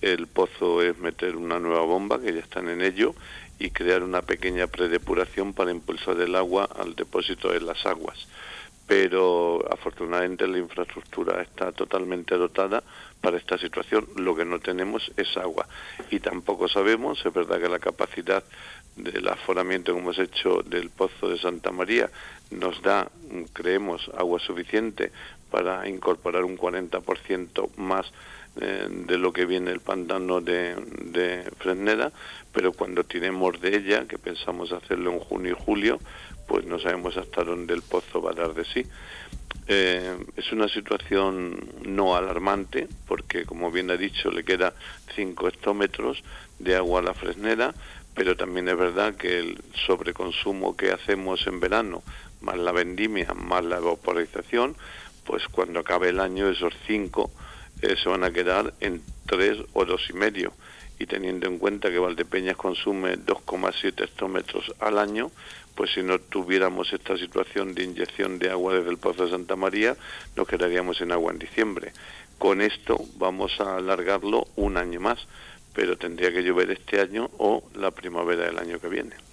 El 0.00 0.28
pozo 0.28 0.82
es 0.82 0.96
meter 0.98 1.36
una 1.36 1.58
nueva 1.58 1.82
bomba, 1.82 2.20
que 2.20 2.32
ya 2.32 2.40
están 2.40 2.68
en 2.68 2.82
ello, 2.82 3.14
y 3.58 3.70
crear 3.70 4.02
una 4.02 4.22
pequeña 4.22 4.68
predepuración 4.68 5.52
para 5.52 5.72
impulsar 5.72 6.20
el 6.20 6.36
agua 6.36 6.68
al 6.78 6.94
depósito 6.94 7.50
de 7.50 7.60
las 7.60 7.84
aguas. 7.86 8.28
Pero 8.86 9.62
afortunadamente 9.70 10.46
la 10.46 10.58
infraestructura 10.58 11.42
está 11.42 11.72
totalmente 11.72 12.36
dotada 12.36 12.82
para 13.20 13.36
esta 13.36 13.58
situación. 13.58 14.06
Lo 14.16 14.34
que 14.34 14.44
no 14.44 14.60
tenemos 14.60 15.12
es 15.16 15.36
agua. 15.36 15.66
Y 16.10 16.20
tampoco 16.20 16.68
sabemos, 16.68 17.24
es 17.26 17.32
verdad 17.32 17.60
que 17.60 17.68
la 17.68 17.80
capacidad 17.80 18.42
del 18.98 19.28
aforamiento 19.28 19.92
que 19.92 20.00
hemos 20.00 20.18
hecho 20.18 20.62
del 20.62 20.90
Pozo 20.90 21.28
de 21.28 21.38
Santa 21.38 21.70
María 21.70 22.10
nos 22.50 22.80
da, 22.82 23.10
creemos, 23.52 24.10
agua 24.16 24.38
suficiente 24.38 25.12
para 25.50 25.88
incorporar 25.88 26.44
un 26.44 26.56
40% 26.56 27.76
más 27.76 28.10
eh, 28.60 28.88
de 28.90 29.18
lo 29.18 29.32
que 29.32 29.46
viene 29.46 29.70
el 29.70 29.80
pantano 29.80 30.40
de, 30.40 31.44
Fresneda, 31.58 32.12
pero 32.52 32.72
cuando 32.72 33.04
tiremos 33.04 33.60
de 33.60 33.76
ella, 33.76 34.06
que 34.06 34.18
pensamos 34.18 34.72
hacerlo 34.72 35.12
en 35.12 35.20
junio 35.20 35.52
y 35.52 35.64
julio, 35.64 36.00
pues 36.46 36.64
no 36.64 36.78
sabemos 36.78 37.16
hasta 37.16 37.44
dónde 37.44 37.74
el 37.74 37.82
pozo 37.82 38.20
va 38.20 38.32
a 38.32 38.34
dar 38.34 38.54
de 38.54 38.64
sí. 38.64 38.84
Eh, 39.68 40.16
es 40.36 40.50
una 40.50 40.66
situación 40.66 41.60
no 41.84 42.16
alarmante, 42.16 42.88
porque 43.06 43.44
como 43.44 43.70
bien 43.70 43.90
ha 43.90 43.96
dicho, 43.96 44.30
le 44.30 44.44
queda 44.44 44.72
5 45.14 45.48
hectómetros 45.48 46.24
de 46.58 46.74
agua 46.74 47.00
a 47.00 47.04
la 47.04 47.14
Fresneda, 47.14 47.74
pero 48.18 48.36
también 48.36 48.68
es 48.68 48.76
verdad 48.76 49.14
que 49.14 49.38
el 49.38 49.62
sobreconsumo 49.86 50.76
que 50.76 50.90
hacemos 50.90 51.46
en 51.46 51.60
verano, 51.60 52.02
más 52.40 52.58
la 52.58 52.72
vendimia, 52.72 53.32
más 53.32 53.64
la 53.64 53.76
evaporización, 53.76 54.74
pues 55.24 55.46
cuando 55.46 55.78
acabe 55.78 56.08
el 56.08 56.18
año 56.18 56.48
esos 56.48 56.74
5 56.88 57.30
eh, 57.82 57.94
se 58.02 58.08
van 58.08 58.24
a 58.24 58.32
quedar 58.32 58.74
en 58.80 59.02
tres 59.26 59.58
o 59.72 59.84
dos 59.84 60.10
y 60.10 60.14
medio 60.14 60.52
y 60.98 61.06
teniendo 61.06 61.46
en 61.46 61.60
cuenta 61.60 61.92
que 61.92 62.00
Valdepeñas 62.00 62.56
consume 62.56 63.18
2,7 63.18 64.02
hectómetros 64.02 64.74
al 64.80 64.98
año, 64.98 65.30
pues 65.76 65.92
si 65.92 66.02
no 66.02 66.18
tuviéramos 66.18 66.92
esta 66.92 67.16
situación 67.16 67.72
de 67.72 67.84
inyección 67.84 68.40
de 68.40 68.50
agua 68.50 68.74
desde 68.74 68.90
el 68.90 68.98
Pozo 68.98 69.26
de 69.26 69.30
Santa 69.30 69.54
María, 69.54 69.96
nos 70.34 70.48
quedaríamos 70.48 71.00
en 71.02 71.12
agua 71.12 71.30
en 71.30 71.38
diciembre. 71.38 71.92
Con 72.36 72.62
esto 72.62 72.98
vamos 73.14 73.60
a 73.60 73.76
alargarlo 73.76 74.48
un 74.56 74.76
año 74.76 74.98
más, 74.98 75.24
pero 75.78 75.96
tendría 75.96 76.32
que 76.32 76.42
llover 76.42 76.72
este 76.72 77.00
año 77.00 77.30
o 77.38 77.62
la 77.76 77.92
primavera 77.92 78.46
del 78.46 78.58
año 78.58 78.80
que 78.80 78.88
viene. 78.88 79.27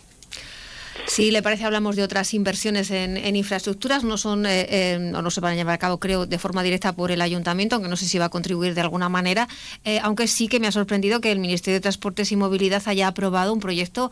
Si 1.05 1.31
le 1.31 1.41
parece, 1.41 1.65
hablamos 1.65 1.95
de 1.95 2.03
otras 2.03 2.33
inversiones 2.33 2.91
en, 2.91 3.35
infraestructuras, 3.35 4.03
no 4.03 4.17
son 4.17 4.45
eh, 4.45 4.67
eh, 4.69 5.11
o 5.13 5.21
no 5.21 5.29
se 5.29 5.41
van 5.41 5.53
a 5.53 5.55
llevar 5.55 5.75
a 5.75 5.77
cabo, 5.77 5.99
creo, 5.99 6.25
de 6.25 6.39
forma 6.39 6.63
directa 6.63 6.93
por 6.93 7.11
el 7.11 7.21
ayuntamiento, 7.21 7.75
aunque 7.75 7.89
no 7.89 7.97
sé 7.97 8.05
si 8.05 8.17
va 8.17 8.25
a 8.25 8.29
contribuir 8.29 8.73
de 8.73 8.81
alguna 8.81 9.09
manera, 9.09 9.47
eh, 9.83 9.99
aunque 10.01 10.27
sí 10.27 10.47
que 10.47 10.59
me 10.59 10.67
ha 10.67 10.71
sorprendido 10.71 11.21
que 11.21 11.31
el 11.31 11.39
Ministerio 11.39 11.77
de 11.77 11.81
Transportes 11.81 12.31
y 12.31 12.35
Movilidad 12.35 12.81
haya 12.85 13.07
aprobado 13.07 13.53
un 13.53 13.59
proyecto 13.59 14.11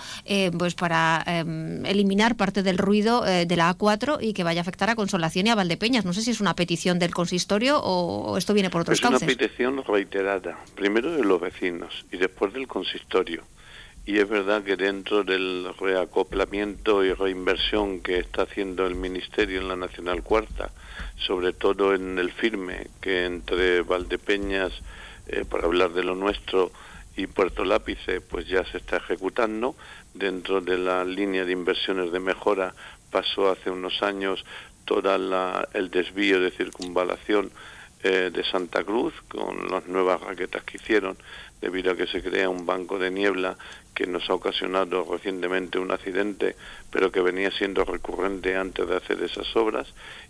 pues 0.58 0.76
para 0.76 1.24
eliminar 1.86 2.36
parte 2.36 2.63
del 2.63 2.78
ruido 2.78 3.22
de 3.22 3.56
la 3.56 3.76
A4 3.76 4.17
y 4.22 4.34
que 4.34 4.43
vaya 4.43 4.62
a 4.62 4.63
afectar 4.63 4.89
a 4.89 4.96
Consolación 4.96 5.48
y 5.48 5.50
a 5.50 5.56
Valdepeñas. 5.56 6.06
No 6.06 6.13
sé 6.13 6.22
si 6.22 6.32
es 6.32 6.41
una 6.41 6.56
petición 6.56 7.00
del 7.00 7.13
consistorio 7.13 7.80
o, 7.82 8.38
esto 8.38 8.54
viene 8.54 8.69
por 8.69 8.82
otros 8.82 9.00
Es 9.00 9.06
una 9.06 9.19
petición 9.19 9.84
reiterada, 9.84 10.58
primero 10.76 11.12
de 11.12 11.24
los 11.24 11.39
vecinos 11.39 12.06
y 12.12 12.17
después 12.17 12.54
del 12.54 12.67
consistorio 12.67 13.43
y 14.06 14.20
es 14.20 14.28
verdad 14.28 14.63
que 14.63 14.76
dentro 14.76 15.24
del 15.24 15.74
reacoplamiento 15.80 17.06
y 17.06 17.13
reinversión 17.13 18.02
que 18.02 18.20
está 18.20 18.44
haciendo 18.44 18.86
el 18.86 18.96
Ministerio 18.96 19.62
en 19.62 19.70
la 19.70 19.78
Nacional 19.78 20.24
Cuarta, 20.24 20.72
sobre 21.16 21.54
todo 21.54 21.94
en 21.94 22.20
el 22.20 22.32
firme, 22.32 22.88
que 23.00 23.26
entre 23.26 23.82
Valdepeñas, 23.82 24.74
eh, 25.28 25.46
para 25.50 25.66
hablar 25.66 25.94
de 25.94 26.04
lo 26.04 26.16
nuestro, 26.16 26.72
y 27.16 27.28
Puerto 27.28 27.63
Lápice, 27.63 28.22
pues 28.22 28.48
ya 28.48 28.66
se 28.66 28.78
está 28.78 28.98
ejecutando. 28.98 29.76
Dentro 30.13 30.62
de 30.62 30.78
la 30.78 31.06
línea 31.06 31.46
de 31.46 31.52
inversiones 31.52 32.12
de 32.12 32.20
mejora 32.20 32.74
pasó 33.12 33.52
hace 33.52 33.70
unos 33.70 34.02
años 34.02 34.44
todo 34.86 35.13
el 35.74 35.89
desvío 35.92 36.42
de 36.42 36.52
circunvalación 36.52 37.52
eh, 38.04 38.32
de 38.34 38.44
Santa 38.44 38.84
Cruz 38.84 39.13
con 39.30 39.70
las 39.70 39.88
nuevas 39.88 40.20
raquetas 40.20 40.63
que 40.63 40.78
hicieron 40.78 41.18
debido 41.63 41.93
a 41.93 41.95
que 41.95 42.08
se 42.08 42.21
crea 42.21 42.49
un 42.49 42.65
banco 42.65 42.99
de 42.99 43.10
niebla 43.10 43.58
que 43.95 44.06
nos 44.06 44.30
ha 44.30 44.34
ocasionado 44.34 45.08
recientemente 45.10 45.80
un 45.80 45.91
accidente, 45.91 46.58
pero 46.91 47.10
que 47.10 47.21
venía 47.21 47.52
siendo 47.52 47.86
recurrente 47.86 48.58
antes 48.58 48.86
de 48.86 48.97
hacer 48.97 49.23
esas 49.23 49.56
obras 49.56 49.88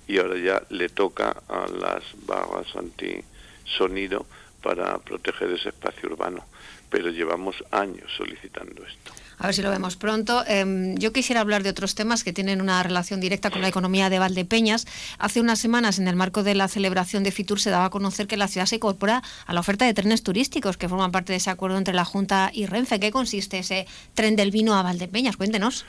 y 0.07 0.19
ahora 0.19 0.37
ya 0.37 0.61
le 0.69 0.89
toca 0.89 1.41
a 1.49 1.65
las 1.67 2.03
barras 2.27 2.67
antisonido 2.75 4.27
para 4.61 4.99
proteger 4.99 5.49
ese 5.49 5.69
espacio 5.69 6.09
urbano. 6.09 6.45
Pero 6.91 7.09
llevamos 7.09 7.63
años 7.71 8.11
solicitando 8.15 8.85
esto. 8.85 9.22
A 9.37 9.47
ver 9.47 9.55
si 9.55 9.61
lo 9.61 9.69
vemos 9.69 9.95
pronto. 9.95 10.43
Em, 10.47 10.95
yo 10.97 11.11
quisiera 11.11 11.41
hablar 11.41 11.63
de 11.63 11.69
otros 11.69 11.95
temas 11.95 12.23
que 12.23 12.33
tienen 12.33 12.61
una 12.61 12.81
relación 12.83 13.19
directa 13.19 13.49
con 13.49 13.61
la 13.61 13.67
economía 13.67 14.09
de 14.09 14.19
Valdepeñas. 14.19 14.85
Hace 15.17 15.41
unas 15.41 15.59
semanas, 15.59 15.99
en 15.99 16.07
el 16.07 16.15
marco 16.15 16.43
de 16.43 16.55
la 16.55 16.67
celebración 16.67 17.23
de 17.23 17.31
Fitur, 17.31 17.59
se 17.59 17.69
daba 17.69 17.85
a 17.85 17.89
conocer 17.89 18.27
que 18.27 18.37
la 18.37 18.47
ciudad 18.47 18.65
se 18.65 18.75
incorpora 18.75 19.21
a 19.45 19.53
la 19.53 19.59
oferta 19.59 19.85
de 19.85 19.93
trenes 19.93 20.23
turísticos 20.23 20.77
que 20.77 20.89
forman 20.89 21.11
parte 21.11 21.33
de 21.33 21.37
ese 21.37 21.49
acuerdo 21.49 21.77
entre 21.77 21.93
la 21.93 22.05
Junta 22.05 22.51
y 22.53 22.65
Renfe. 22.65 22.99
¿Qué 22.99 23.11
consiste 23.11 23.59
ese 23.59 23.87
tren 24.13 24.35
del 24.35 24.51
vino 24.51 24.75
a 24.75 24.83
Valdepeñas? 24.83 25.37
Cuéntenos. 25.37 25.85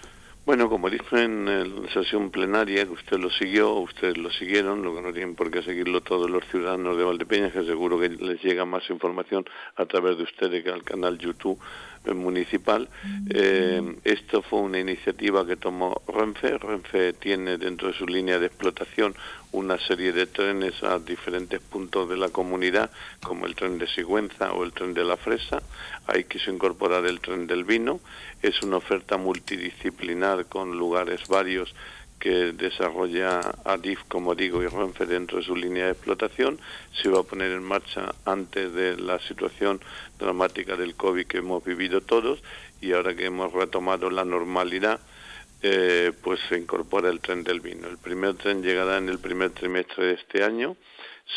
Bueno, 0.47 0.69
como 0.69 0.91
dijo 0.91 1.17
en 1.17 1.47
la 1.47 1.91
sesión 1.91 2.31
plenaria, 2.31 2.85
que 2.85 2.93
usted 2.93 3.17
lo 3.17 3.31
siguió, 3.31 3.73
ustedes 3.77 4.19
lo 4.19 4.31
siguieron, 4.31 4.83
lo 4.83 4.95
que 4.95 5.01
no 5.01 5.11
tienen 5.11 5.35
por 5.35 5.51
qué 5.51 5.63
seguirlo 5.63 6.03
todos 6.03 6.29
los 6.29 6.45
ciudadanos 6.51 6.99
de 6.99 7.05
Valdepeñas, 7.05 7.53
que 7.55 7.65
seguro 7.65 7.99
que 7.99 8.11
les 8.11 8.43
llega 8.43 8.67
más 8.67 8.91
información 8.91 9.47
a 9.77 9.87
través 9.87 10.19
de 10.19 10.25
ustedes 10.25 10.63
que 10.63 10.69
al 10.69 10.83
canal 10.83 11.17
YouTube 11.17 11.59
municipal. 12.13 12.89
Eh, 13.31 13.97
esto 14.05 14.43
fue 14.43 14.61
una 14.61 14.79
iniciativa 14.79 15.47
que 15.47 15.57
tomó 15.57 16.03
Renfe. 16.07 16.59
Renfe 16.59 17.15
tiene 17.15 17.57
dentro 17.57 17.89
de 17.89 17.95
su 17.95 18.07
línea 18.07 18.39
de 18.39 18.47
explotación 18.47 19.15
una 19.53 19.79
serie 19.79 20.13
de 20.13 20.27
trenes 20.27 20.83
a 20.83 20.99
diferentes 20.99 21.61
puntos 21.61 22.09
de 22.09 22.17
la 22.17 22.29
comunidad, 22.29 22.91
como 23.23 23.47
el 23.47 23.55
tren 23.55 23.79
de 23.79 23.87
Sigüenza 23.87 24.53
o 24.53 24.65
el 24.65 24.73
tren 24.73 24.93
de 24.93 25.05
la 25.05 25.17
Fresa. 25.17 25.63
Ahí 26.07 26.25
quiso 26.25 26.51
incorporar 26.51 27.07
el 27.07 27.21
tren 27.21 27.47
del 27.47 27.65
vino. 27.65 28.01
Es 28.43 28.61
una 28.63 28.77
oferta 28.77 29.17
multidisciplinar 29.17 30.47
con 30.47 30.77
lugares 30.77 31.29
varios 31.29 31.75
que 32.25 32.55
desarrolla 32.55 33.39
ADIF, 33.67 34.05
como 34.09 34.35
digo, 34.35 34.63
y 34.63 34.67
Renfe 34.67 35.05
dentro 35.05 35.37
de 35.37 35.45
su 35.45 35.55
línea 35.55 35.85
de 35.85 35.93
explotación, 35.93 36.59
se 36.95 37.11
va 37.11 37.21
a 37.21 37.23
poner 37.23 37.53
en 37.53 37.63
marcha 37.63 38.15
antes 38.25 38.73
de 38.73 38.97
la 38.97 39.19
situación 39.19 39.79
dramática 40.19 40.75
del 40.75 40.95
COVID 40.95 41.27
que 41.27 41.37
hemos 41.39 41.63
vivido 41.63 42.01
todos 42.01 42.43
y 42.81 42.93
ahora 42.93 43.15
que 43.15 43.27
hemos 43.27 43.53
retomado 43.53 44.09
la 44.09 44.25
normalidad, 44.25 45.01
eh, 45.61 46.13
pues 46.23 46.41
se 46.49 46.57
incorpora 46.57 47.11
el 47.11 47.21
tren 47.21 47.45
del 47.45 47.61
vino. 47.61 47.89
El 47.89 47.99
primer 47.99 48.37
tren 48.37 48.63
llegará 48.63 48.97
en 48.97 49.11
el 49.11 49.19
primer 49.19 49.51
trimestre 49.51 50.07
de 50.07 50.15
este 50.15 50.45
año. 50.45 50.79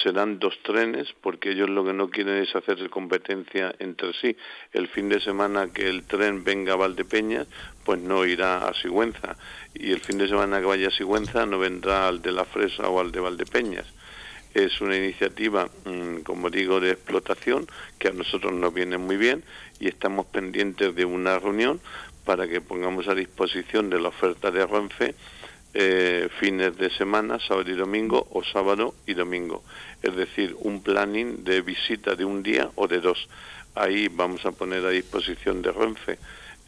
Serán 0.04 0.40
dos 0.40 0.58
trenes 0.64 1.08
porque 1.22 1.52
ellos 1.52 1.70
lo 1.70 1.86
que 1.86 1.94
no 1.94 2.10
quieren 2.10 2.44
es 2.44 2.56
hacer 2.56 2.90
competencia 2.90 3.74
entre 3.80 4.14
sí. 4.14 4.36
El 4.74 4.88
fin 4.88 5.10
de 5.10 5.20
semana 5.20 5.72
que 5.74 5.88
el 5.88 6.04
tren 6.04 6.44
venga 6.44 6.74
a 6.74 6.76
Valdepeñas, 6.76 7.48
pues 7.86 8.00
no 8.00 8.26
irá 8.26 8.68
a 8.68 8.74
Sigüenza. 8.74 9.38
Y 9.74 9.92
el 9.92 10.00
fin 10.02 10.18
de 10.18 10.28
semana 10.28 10.60
que 10.60 10.66
vaya 10.66 10.90
a 10.90 10.92
Sigüenza 10.92 11.46
no 11.46 11.60
vendrá 11.60 12.08
al 12.08 12.22
de 12.22 12.32
la 12.32 12.46
Fresa 12.46 12.90
o 12.90 13.00
al 13.00 13.12
de 13.12 13.20
Valdepeñas 13.22 13.86
es 14.54 14.82
una 14.82 14.96
iniciativa, 14.96 15.70
mm, 15.86 16.22
como 16.22 16.50
digo, 16.50 16.80
de 16.80 16.92
explotación 16.92 17.68
que 18.00 18.08
a 18.08 18.12
nosotros 18.12 18.54
nos 18.54 18.74
viene 18.74 18.98
muy 18.98 19.18
bien 19.18 19.44
y 19.80 19.88
estamos 19.88 20.26
pendientes 20.28 20.96
de 20.96 21.06
una 21.06 21.38
reunión 21.38 21.80
para 22.26 22.48
que 22.48 22.60
pongamos 22.60 23.08
a 23.08 23.16
disposición 23.16 23.90
de 23.90 24.00
la 24.00 24.10
oferta 24.10 24.52
de 24.52 24.66
Renfe 24.66 25.16
eh, 25.74 26.30
fines 26.40 26.78
de 26.78 26.90
semana, 26.90 27.40
sábado 27.40 27.70
y 27.70 27.76
domingo 27.76 28.28
o 28.32 28.44
sábado 28.44 28.96
y 29.06 29.14
domingo. 29.14 29.64
Es 30.02 30.16
decir, 30.16 30.56
un 30.60 30.82
planning 30.82 31.44
de 31.44 31.62
visita 31.62 32.16
de 32.16 32.26
un 32.26 32.44
día 32.44 32.70
o 32.76 32.88
de 32.88 33.00
dos. 33.00 33.28
Ahí 33.76 34.08
vamos 34.08 34.46
a 34.46 34.52
poner 34.52 34.86
a 34.86 34.90
disposición 34.90 35.62
de 35.62 35.72
Renfe 35.72 36.18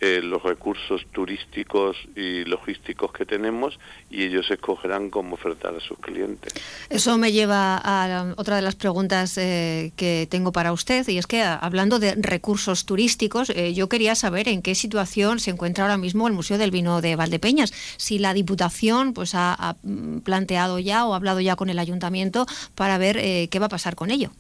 eh, 0.02 0.22
los 0.24 0.42
recursos 0.44 1.06
turísticos 1.12 1.98
y 2.16 2.46
logísticos 2.46 3.12
que 3.12 3.26
tenemos 3.26 3.78
y 4.10 4.24
ellos 4.24 4.50
escogerán 4.50 5.10
cómo 5.10 5.34
ofertar 5.34 5.76
a 5.76 5.82
sus 5.82 6.00
clientes. 6.00 6.54
Eso 6.90 7.18
me 7.18 7.34
lleva 7.34 7.78
a 7.84 8.34
otra 8.38 8.56
de 8.56 8.62
las 8.62 8.76
preguntas 8.76 9.38
eh, 9.38 9.92
que 9.98 10.26
tengo 10.32 10.54
para 10.54 10.72
usted 10.72 11.06
y 11.10 11.18
es 11.18 11.28
que 11.28 11.42
hablando 11.42 12.00
de 12.00 12.16
recursos 12.16 12.86
turísticos, 12.86 13.50
eh, 13.50 13.74
yo 13.74 13.90
quería 13.90 14.16
saber 14.16 14.48
en 14.48 14.62
qué 14.62 14.74
situación 14.74 15.42
se 15.42 15.52
encuentra 15.52 15.84
ahora 15.84 15.98
mismo 15.98 16.28
el 16.28 16.34
Museo 16.34 16.58
del 16.58 16.72
Vino 16.72 17.02
de 17.02 17.18
Valdepeñas. 17.18 17.74
Si 17.98 18.20
la 18.20 18.34
Diputación 18.34 19.14
pues 19.14 19.32
ha, 19.36 19.76
planteado 20.24 20.80
ya 20.80 21.06
o 21.06 21.14
ha 21.14 21.18
hablado 21.18 21.42
ya 21.42 21.58
con 21.58 21.70
el 21.70 21.78
Ayuntamiento 21.78 22.46
para 22.74 22.98
ver 22.98 23.18
qué 23.50 23.60
va 23.60 23.66
a 23.66 23.70
pasar 23.70 23.96
con 23.96 24.12
ello. 24.12 24.32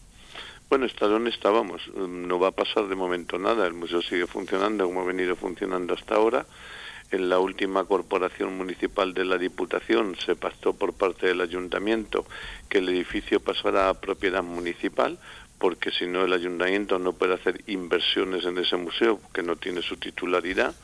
Bueno, 0.69 0.85
está 0.85 1.07
donde 1.07 1.31
estábamos. 1.31 1.81
No 1.95 2.37
va 2.37 2.49
a 2.49 2.51
pasar 2.51 2.87
de 2.87 2.95
momento 2.95 3.39
nada. 3.39 3.65
El 3.65 3.73
museo 3.73 4.03
sigue 4.03 4.27
funcionando 4.27 4.85
como 4.85 5.01
ha 5.01 5.03
venido 5.05 5.35
funcionando 5.35 5.95
hasta 5.95 6.13
ahora. 6.13 6.45
En 7.09 7.27
la 7.27 7.39
última 7.39 7.85
corporación 7.85 8.55
municipal 8.55 9.15
de 9.15 9.25
la 9.25 9.39
Diputación 9.39 10.15
se 10.23 10.35
pactó 10.35 10.73
por 10.73 10.93
parte 10.93 11.25
del 11.25 11.41
ayuntamiento 11.41 12.23
que 12.69 12.77
el 12.77 12.89
edificio 12.89 13.39
pasará 13.39 13.89
a 13.89 13.99
propiedad 13.99 14.43
municipal 14.43 15.17
porque 15.57 15.89
si 15.89 16.05
no 16.05 16.23
el 16.23 16.33
ayuntamiento 16.33 16.99
no 16.99 17.13
puede 17.13 17.33
hacer 17.33 17.61
inversiones 17.65 18.45
en 18.45 18.59
ese 18.59 18.77
museo 18.77 19.19
que 19.33 19.41
no 19.41 19.55
tiene 19.55 19.81
su 19.81 19.97
titularidad. 19.97 20.75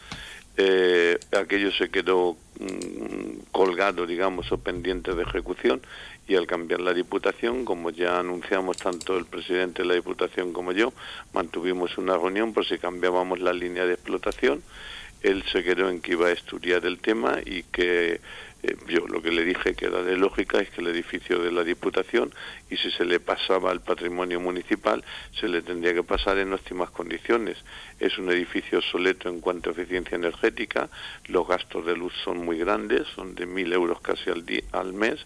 Eh, 0.58 1.20
aquello 1.38 1.72
se 1.72 1.90
quedó 1.90 2.38
mm, 2.60 3.52
colgado, 3.52 4.08
digamos, 4.08 4.52
o 4.52 4.58
pendiente 4.58 5.14
de 5.14 5.24
ejecución 5.24 5.82
y 6.28 6.36
al 6.36 6.48
cambiar 6.48 6.82
la 6.82 6.94
Diputación, 6.94 7.66
como 7.66 7.92
ya 7.92 8.20
anunciamos 8.20 8.78
tanto 8.78 9.18
el 9.18 9.26
presidente 9.26 9.84
de 9.84 9.88
la 9.88 9.96
Diputación 9.96 10.54
como 10.54 10.72
yo, 10.72 10.94
mantuvimos 11.34 11.98
una 11.98 12.18
reunión 12.18 12.54
por 12.54 12.66
si 12.66 12.78
cambiábamos 12.78 13.40
la 13.40 13.54
línea 13.54 13.86
de 13.86 13.94
explotación. 13.94 14.64
Él 15.22 15.44
se 15.52 15.64
quedó 15.64 15.90
en 15.90 16.02
que 16.02 16.14
iba 16.14 16.28
a 16.28 16.32
estudiar 16.32 16.86
el 16.86 17.00
tema 17.00 17.40
y 17.44 17.64
que 17.64 18.20
eh, 18.64 18.76
yo 18.88 19.08
lo 19.08 19.22
que 19.22 19.32
le 19.32 19.44
dije 19.44 19.76
que 19.76 19.86
era 19.86 20.02
de 20.02 20.18
lógica 20.18 20.60
es 20.60 20.70
que 20.70 20.82
el 20.82 20.88
edificio 20.88 21.40
de 21.40 21.52
la 21.52 21.64
Diputación 21.64 22.34
y 22.70 22.78
si 22.78 22.90
se 22.92 23.06
le 23.06 23.20
pasaba 23.20 23.72
al 23.72 23.82
patrimonio 23.82 24.40
municipal 24.40 25.04
se 25.40 25.48
le 25.48 25.62
tendría 25.62 25.94
que 25.94 26.04
pasar 26.04 26.38
en 26.38 26.54
óptimas 26.54 26.90
condiciones. 26.90 27.58
Es 28.00 28.18
un 28.18 28.32
edificio 28.32 28.80
obsoleto 28.80 29.30
en 29.30 29.42
cuanto 29.42 29.70
a 29.70 29.74
eficiencia 29.74 30.16
energética, 30.16 30.90
los 31.28 31.48
gastos 31.48 31.86
de 31.86 31.96
luz 31.96 32.14
son 32.24 32.40
muy 32.40 32.58
grandes, 32.58 33.08
son 33.16 33.36
de 33.36 33.46
mil 33.46 33.72
euros 33.74 34.02
casi 34.02 34.30
al 34.30 34.94
mes 34.94 35.26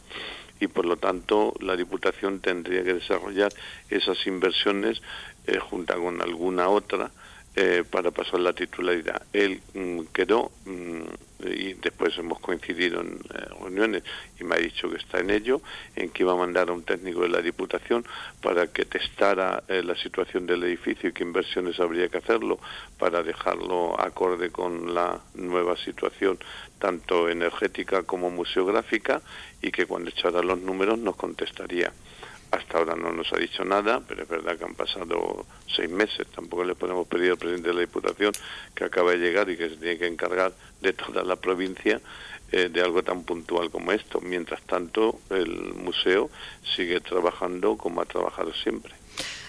y 0.60 0.68
por 0.68 0.86
lo 0.86 0.98
tanto 0.98 1.54
la 1.60 1.76
Diputación 1.76 2.40
tendría 2.40 2.84
que 2.84 2.96
desarrollar 2.96 3.52
esas 3.90 4.26
inversiones 4.28 5.02
eh, 5.48 5.60
junto 5.60 6.00
con 6.02 6.22
alguna 6.22 6.70
otra 6.70 7.12
eh, 7.62 7.84
para 7.84 8.10
pasar 8.12 8.40
la 8.40 8.54
titularidad. 8.54 9.22
Él 9.34 9.60
mm, 9.74 10.04
quedó 10.14 10.50
mm, 10.64 11.02
y 11.46 11.74
después 11.74 12.18
hemos 12.18 12.40
coincidido 12.40 13.02
en 13.02 13.20
eh, 13.34 13.46
reuniones 13.60 14.04
y 14.40 14.46
me 14.46 14.56
ha 14.56 14.60
dicho 14.60 14.90
que 14.90 14.96
está 14.96 15.20
en 15.20 15.30
ello, 15.30 15.62
en 15.98 16.10
que 16.10 16.24
iba 16.24 16.32
a 16.32 16.38
mandar 16.38 16.70
a 16.70 16.72
un 16.72 16.84
técnico 16.84 17.20
de 17.20 17.28
la 17.28 17.42
Diputación 17.42 18.06
para 18.42 18.68
que 18.68 18.86
testara 18.86 19.62
la 19.68 19.96
situación 19.96 20.46
del 20.46 20.64
edificio 20.64 21.10
y 21.10 21.12
qué 21.12 21.24
inversiones 21.24 21.82
habría 21.82 22.08
que 22.08 22.20
hacerlo 22.20 22.60
para 22.98 23.24
dejarlo 23.24 24.00
acorde 24.00 24.52
con 24.52 24.94
la 24.96 25.20
nueva 25.34 25.76
situación 25.76 26.40
tanto 26.80 27.28
energética 27.28 28.04
como 28.04 28.30
museográfica 28.30 29.22
y 29.62 29.72
que 29.72 29.86
cuando 29.86 30.12
echara 30.12 30.42
los 30.42 30.60
números 30.60 30.98
nos 30.98 31.18
contestaría. 31.18 31.92
Hasta 32.52 32.80
ahora 32.80 32.96
no 32.96 33.12
nos 33.12 33.32
ha 33.32 33.38
dicho 33.38 33.64
nada, 33.64 34.02
pero 34.08 34.24
es 34.24 34.30
verdad 34.30 34.58
que 34.58 34.66
han 34.66 34.74
pasado 34.74 35.46
seis 35.68 35.90
meses. 35.90 36.26
Tampoco 36.28 36.64
le 36.64 36.76
podemos 36.76 37.08
pedir 37.08 37.32
al 37.32 37.38
presidente 37.38 37.70
de 37.70 37.76
la 37.76 37.82
Diputación 37.82 38.34
que 38.74 38.86
acaba 38.86 39.12
de 39.12 39.18
llegar 39.18 39.50
y 39.50 39.58
que 39.58 39.70
se 39.70 39.78
tiene 39.78 39.98
que 40.00 40.08
encargar 40.08 40.52
de 40.82 40.94
toda 40.94 41.24
la 41.24 41.36
provincia 41.36 42.02
eh, 42.52 42.70
de 42.70 42.82
algo 42.82 43.04
tan 43.04 43.24
puntual 43.24 43.70
como 43.70 43.92
esto. 43.92 44.20
Mientras 44.22 44.62
tanto, 44.64 45.20
el 45.30 45.74
museo 45.76 46.32
sigue 46.76 47.00
trabajando 47.00 47.78
como 47.78 48.02
ha 48.02 48.06
trabajado 48.06 48.52
siempre. 48.54 48.99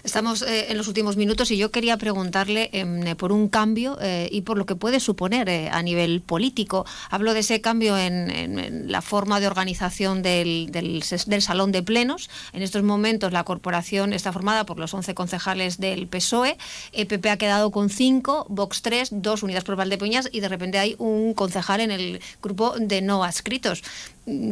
Estamos 0.02 0.42
eh, 0.42 0.66
en 0.70 0.78
los 0.78 0.88
últimos 0.88 1.16
minutos 1.16 1.50
y 1.50 1.58
yo 1.58 1.70
quería 1.70 1.96
preguntarle 1.98 2.70
eh, 2.72 3.14
por 3.16 3.32
un 3.32 3.48
cambio 3.48 3.98
eh, 4.00 4.28
y 4.32 4.42
por 4.42 4.56
lo 4.56 4.64
que 4.64 4.74
puede 4.74 4.98
suponer 4.98 5.70
a 5.70 5.82
nivel 5.82 6.22
político. 6.22 6.86
Hablo 7.10 7.34
de 7.34 7.40
ese 7.40 7.60
cambio 7.60 7.98
en, 7.98 8.90
la 8.90 9.02
forma 9.02 9.40
de 9.40 9.46
organización 9.46 10.22
del, 10.22 10.70
del, 10.70 11.02
Salón 11.02 11.72
de 11.72 11.82
Plenos. 11.82 12.30
En 12.52 12.62
estos 12.62 12.82
momentos 12.82 13.32
la 13.32 13.44
corporación 13.44 14.12
está 14.12 14.32
formada 14.32 14.64
por 14.64 14.78
los 14.78 14.94
11 14.94 15.14
concejales 15.14 15.78
del 15.78 16.06
PSOE. 16.06 16.56
PP 16.92 17.30
ha 17.30 17.36
quedado 17.36 17.70
con 17.70 17.90
5, 17.90 18.46
Vox 18.48 18.82
3, 18.82 19.10
2 19.12 19.42
unidas 19.42 19.64
por 19.64 19.76
Valdepeñas 19.76 20.28
y 20.32 20.40
de 20.40 20.48
repente 20.48 20.78
hay 20.78 20.94
un 20.98 21.34
concejal 21.34 21.80
en 21.80 21.90
el 21.90 22.20
grupo 22.42 22.74
de 22.78 23.02
no 23.02 23.24
adscritos. 23.24 23.82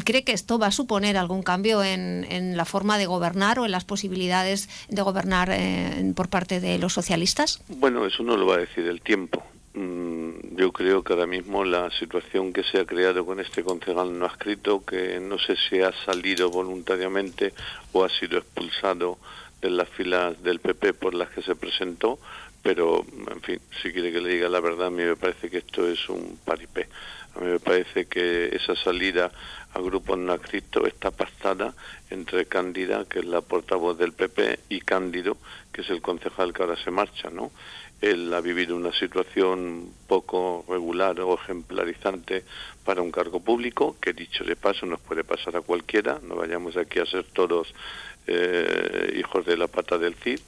¿Cree 0.04 0.24
que 0.24 0.32
esto 0.32 0.58
va 0.58 0.68
a 0.68 0.72
suponer 0.72 1.16
algún 1.16 1.42
cambio 1.42 1.82
en, 1.82 2.56
la 2.56 2.64
forma 2.64 2.98
de 2.98 3.06
gobernar 3.06 3.58
o 3.58 3.64
en 3.64 3.70
las 3.70 3.84
posibilidades 3.84 4.68
de 4.88 5.02
gobernar 5.02 5.50
eh, 5.52 6.12
por 6.14 6.28
parte 6.28 6.60
de 6.60 6.78
los 6.78 6.92
socialistas? 6.92 7.62
Bueno, 7.68 8.06
eso 8.06 8.22
no 8.22 8.36
lo 8.36 8.46
va 8.46 8.56
a 8.56 8.58
decir 8.58 8.86
el 8.86 9.00
tiempo. 9.00 9.42
Mm, 9.74 10.56
yo 10.56 10.72
creo 10.72 11.04
que 11.04 11.12
ahora 11.12 11.26
mismo 11.26 11.64
la 11.64 11.90
situación 11.90 12.52
que 12.52 12.64
se 12.64 12.80
ha 12.80 12.84
creado 12.84 13.24
con 13.24 13.38
este 13.38 13.62
concejal 13.62 14.18
no 14.18 14.24
ha 14.24 14.28
escrito, 14.28 14.84
que 14.84 15.20
no 15.20 15.38
sé 15.38 15.54
si 15.56 15.80
ha 15.80 15.92
salido 16.04 16.50
voluntariamente 16.50 17.52
o 17.92 18.04
ha 18.04 18.08
sido 18.08 18.38
expulsado 18.38 19.18
de 19.60 19.70
las 19.70 19.88
filas 19.88 20.42
del 20.42 20.60
PP 20.60 20.94
por 20.94 21.14
las 21.14 21.30
que 21.30 21.42
se 21.42 21.54
presentó, 21.54 22.18
pero, 22.62 23.04
en 23.30 23.40
fin, 23.40 23.60
si 23.82 23.92
quiere 23.92 24.12
que 24.12 24.20
le 24.20 24.30
diga 24.30 24.48
la 24.48 24.60
verdad, 24.60 24.88
a 24.88 24.90
mí 24.90 25.02
me 25.02 25.16
parece 25.16 25.48
que 25.48 25.58
esto 25.58 25.86
es 25.86 26.08
un 26.08 26.38
paripé. 26.44 26.88
A 27.38 27.40
mí 27.40 27.52
me 27.52 27.60
parece 27.60 28.06
que 28.06 28.46
esa 28.46 28.74
salida 28.74 29.30
a 29.72 29.80
grupos 29.80 30.18
no 30.18 30.34
está 30.34 31.12
pactada 31.12 31.72
entre 32.10 32.46
Cándida, 32.46 33.04
que 33.04 33.20
es 33.20 33.26
la 33.26 33.42
portavoz 33.42 33.96
del 33.96 34.12
PP, 34.12 34.58
y 34.70 34.80
Cándido, 34.80 35.36
que 35.72 35.82
es 35.82 35.90
el 35.90 36.02
concejal 36.02 36.52
que 36.52 36.62
ahora 36.62 36.76
se 36.82 36.90
marcha, 36.90 37.30
¿no? 37.30 37.52
Él 38.00 38.34
ha 38.34 38.40
vivido 38.40 38.74
una 38.74 38.92
situación 38.92 39.92
poco 40.08 40.64
regular 40.68 41.20
o 41.20 41.34
ejemplarizante 41.34 42.42
para 42.84 43.02
un 43.02 43.12
cargo 43.12 43.38
público, 43.38 43.96
que 44.00 44.12
dicho 44.12 44.42
de 44.42 44.56
paso 44.56 44.84
nos 44.84 44.98
puede 44.98 45.22
pasar 45.22 45.54
a 45.54 45.60
cualquiera, 45.60 46.18
no 46.20 46.34
vayamos 46.34 46.76
aquí 46.76 46.98
a 46.98 47.06
ser 47.06 47.24
todos 47.24 47.72
eh, 48.26 49.14
hijos 49.16 49.46
de 49.46 49.56
la 49.56 49.68
pata 49.68 49.96
del 49.96 50.16
Cid, 50.16 50.40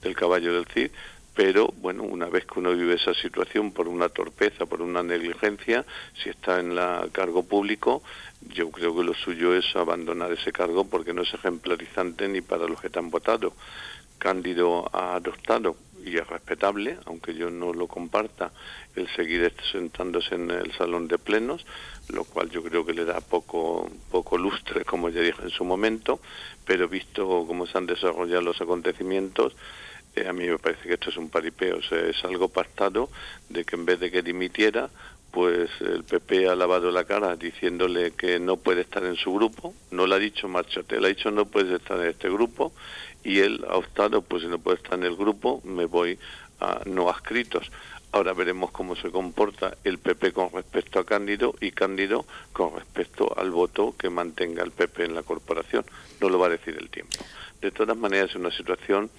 del 0.00 0.16
caballo 0.16 0.54
del 0.54 0.66
Cid, 0.66 0.90
pero 1.38 1.72
bueno, 1.76 2.02
una 2.02 2.26
vez 2.26 2.46
que 2.46 2.58
uno 2.58 2.72
vive 2.72 2.96
esa 2.96 3.14
situación 3.14 3.70
por 3.70 3.86
una 3.86 4.08
torpeza, 4.08 4.66
por 4.66 4.82
una 4.82 5.04
negligencia, 5.04 5.84
si 6.20 6.30
está 6.30 6.58
en 6.58 6.74
la 6.74 7.06
cargo 7.12 7.44
público, 7.44 8.02
yo 8.40 8.72
creo 8.72 8.96
que 8.96 9.04
lo 9.04 9.14
suyo 9.14 9.54
es 9.54 9.64
abandonar 9.76 10.32
ese 10.32 10.50
cargo 10.50 10.86
porque 10.86 11.14
no 11.14 11.22
es 11.22 11.32
ejemplarizante 11.32 12.26
ni 12.26 12.40
para 12.40 12.66
los 12.66 12.80
que 12.80 12.90
te 12.90 12.98
han 12.98 13.10
votado. 13.10 13.52
Cándido 14.18 14.90
ha 14.92 15.14
adoptado 15.14 15.76
y 16.04 16.16
es 16.16 16.26
respetable, 16.26 16.98
aunque 17.06 17.32
yo 17.34 17.50
no 17.50 17.72
lo 17.72 17.86
comparta, 17.86 18.50
el 18.96 19.06
seguir 19.14 19.54
sentándose 19.70 20.34
en 20.34 20.50
el 20.50 20.72
salón 20.72 21.06
de 21.06 21.18
plenos, 21.18 21.64
lo 22.08 22.24
cual 22.24 22.50
yo 22.50 22.64
creo 22.64 22.84
que 22.84 22.94
le 22.94 23.04
da 23.04 23.20
poco, 23.20 23.88
poco 24.10 24.38
lustre, 24.38 24.84
como 24.84 25.08
ya 25.08 25.20
dije 25.20 25.42
en 25.42 25.50
su 25.50 25.64
momento, 25.64 26.18
pero 26.64 26.88
visto 26.88 27.44
cómo 27.46 27.64
se 27.66 27.78
han 27.78 27.86
desarrollado 27.86 28.42
los 28.42 28.60
acontecimientos, 28.60 29.54
a 30.26 30.32
mí 30.32 30.46
me 30.46 30.58
parece 30.58 30.88
que 30.88 30.94
esto 30.94 31.10
es 31.10 31.16
un 31.16 31.28
paripeo, 31.28 31.76
o 31.78 31.94
es 31.94 32.24
algo 32.24 32.48
pactado 32.48 33.10
de 33.48 33.64
que 33.64 33.76
en 33.76 33.84
vez 33.84 34.00
de 34.00 34.10
que 34.10 34.22
dimitiera, 34.22 34.90
pues 35.30 35.70
el 35.80 36.04
PP 36.04 36.48
ha 36.48 36.56
lavado 36.56 36.90
la 36.90 37.04
cara 37.04 37.36
diciéndole 37.36 38.12
que 38.12 38.38
no 38.40 38.56
puede 38.56 38.80
estar 38.82 39.04
en 39.04 39.16
su 39.16 39.32
grupo, 39.34 39.74
no 39.90 40.06
le 40.06 40.14
ha 40.14 40.18
dicho 40.18 40.48
marchote, 40.48 41.00
le 41.00 41.06
ha 41.06 41.10
dicho 41.10 41.30
no 41.30 41.44
puedes 41.44 41.72
estar 41.72 42.00
en 42.00 42.08
este 42.08 42.30
grupo 42.30 42.72
y 43.22 43.40
él 43.40 43.64
ha 43.68 43.76
optado, 43.76 44.22
pues 44.22 44.42
si 44.42 44.48
no 44.48 44.58
puede 44.58 44.78
estar 44.78 44.94
en 44.98 45.04
el 45.04 45.16
grupo, 45.16 45.60
me 45.64 45.84
voy 45.84 46.18
a 46.60 46.80
no 46.86 47.08
adscritos. 47.10 47.70
Ahora 48.10 48.32
veremos 48.32 48.70
cómo 48.70 48.96
se 48.96 49.10
comporta 49.10 49.76
el 49.84 49.98
PP 49.98 50.32
con 50.32 50.50
respecto 50.50 50.98
a 50.98 51.04
Cándido 51.04 51.54
y 51.60 51.72
Cándido 51.72 52.24
con 52.54 52.74
respecto 52.74 53.38
al 53.38 53.50
voto 53.50 53.94
que 53.98 54.08
mantenga 54.08 54.62
el 54.64 54.70
PP 54.70 55.04
en 55.04 55.14
la 55.14 55.22
corporación. 55.22 55.84
No 56.20 56.30
lo 56.30 56.38
va 56.38 56.46
a 56.46 56.50
decir 56.50 56.74
el 56.80 56.88
tiempo. 56.88 57.18
De 57.60 57.70
todas 57.70 57.96
maneras, 57.96 58.30
es 58.30 58.36
una 58.36 58.50
situación, 58.50 59.10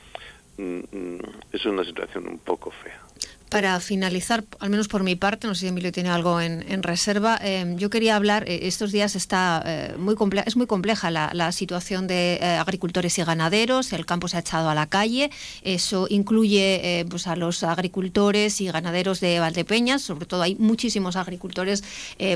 es 1.52 1.66
una 1.66 1.84
situación 1.84 2.28
un 2.28 2.40
poco 2.40 2.72
fea. 2.72 3.02
Para 3.50 3.80
finalizar, 3.80 4.46
al 4.60 4.70
menos 4.70 4.88
por 4.88 5.02
mi 5.02 5.16
parte, 5.16 5.48
no 5.48 5.56
sé 5.56 5.62
si 5.62 5.68
Emilio 5.68 5.92
tiene 5.92 6.10
algo 6.10 6.40
en, 6.40 6.84
reserva, 6.84 7.40
eh, 7.42 7.74
yo 7.78 7.90
quería 7.90 8.16
hablar, 8.16 8.48
eh, 8.48 8.68
estos 8.68 8.92
días 8.92 9.16
está 9.16 9.64
eh, 9.66 9.96
muy 9.98 10.16
es 10.46 10.56
muy 10.56 10.68
compleja 10.68 11.10
la, 11.10 11.52
situación 11.52 12.06
de 12.06 12.40
agricultores 12.60 13.18
y 13.18 13.24
ganaderos, 13.24 13.92
el 13.92 14.06
campo 14.06 14.28
se 14.28 14.38
ha 14.38 14.42
echado 14.42 14.70
a 14.70 14.76
la 14.76 14.86
calle, 14.86 15.32
eso 15.64 16.06
incluye 16.10 17.06
pues 17.10 17.26
a 17.26 17.36
los 17.36 17.64
agricultores 17.64 18.62
y 18.62 18.68
ganaderos 18.68 19.20
de 19.20 19.40
Valdepeñas, 19.40 20.04
sobre 20.04 20.28
todo 20.28 20.44
hay 20.44 20.56
muchísimos 20.56 21.16
agricultores 21.16 21.84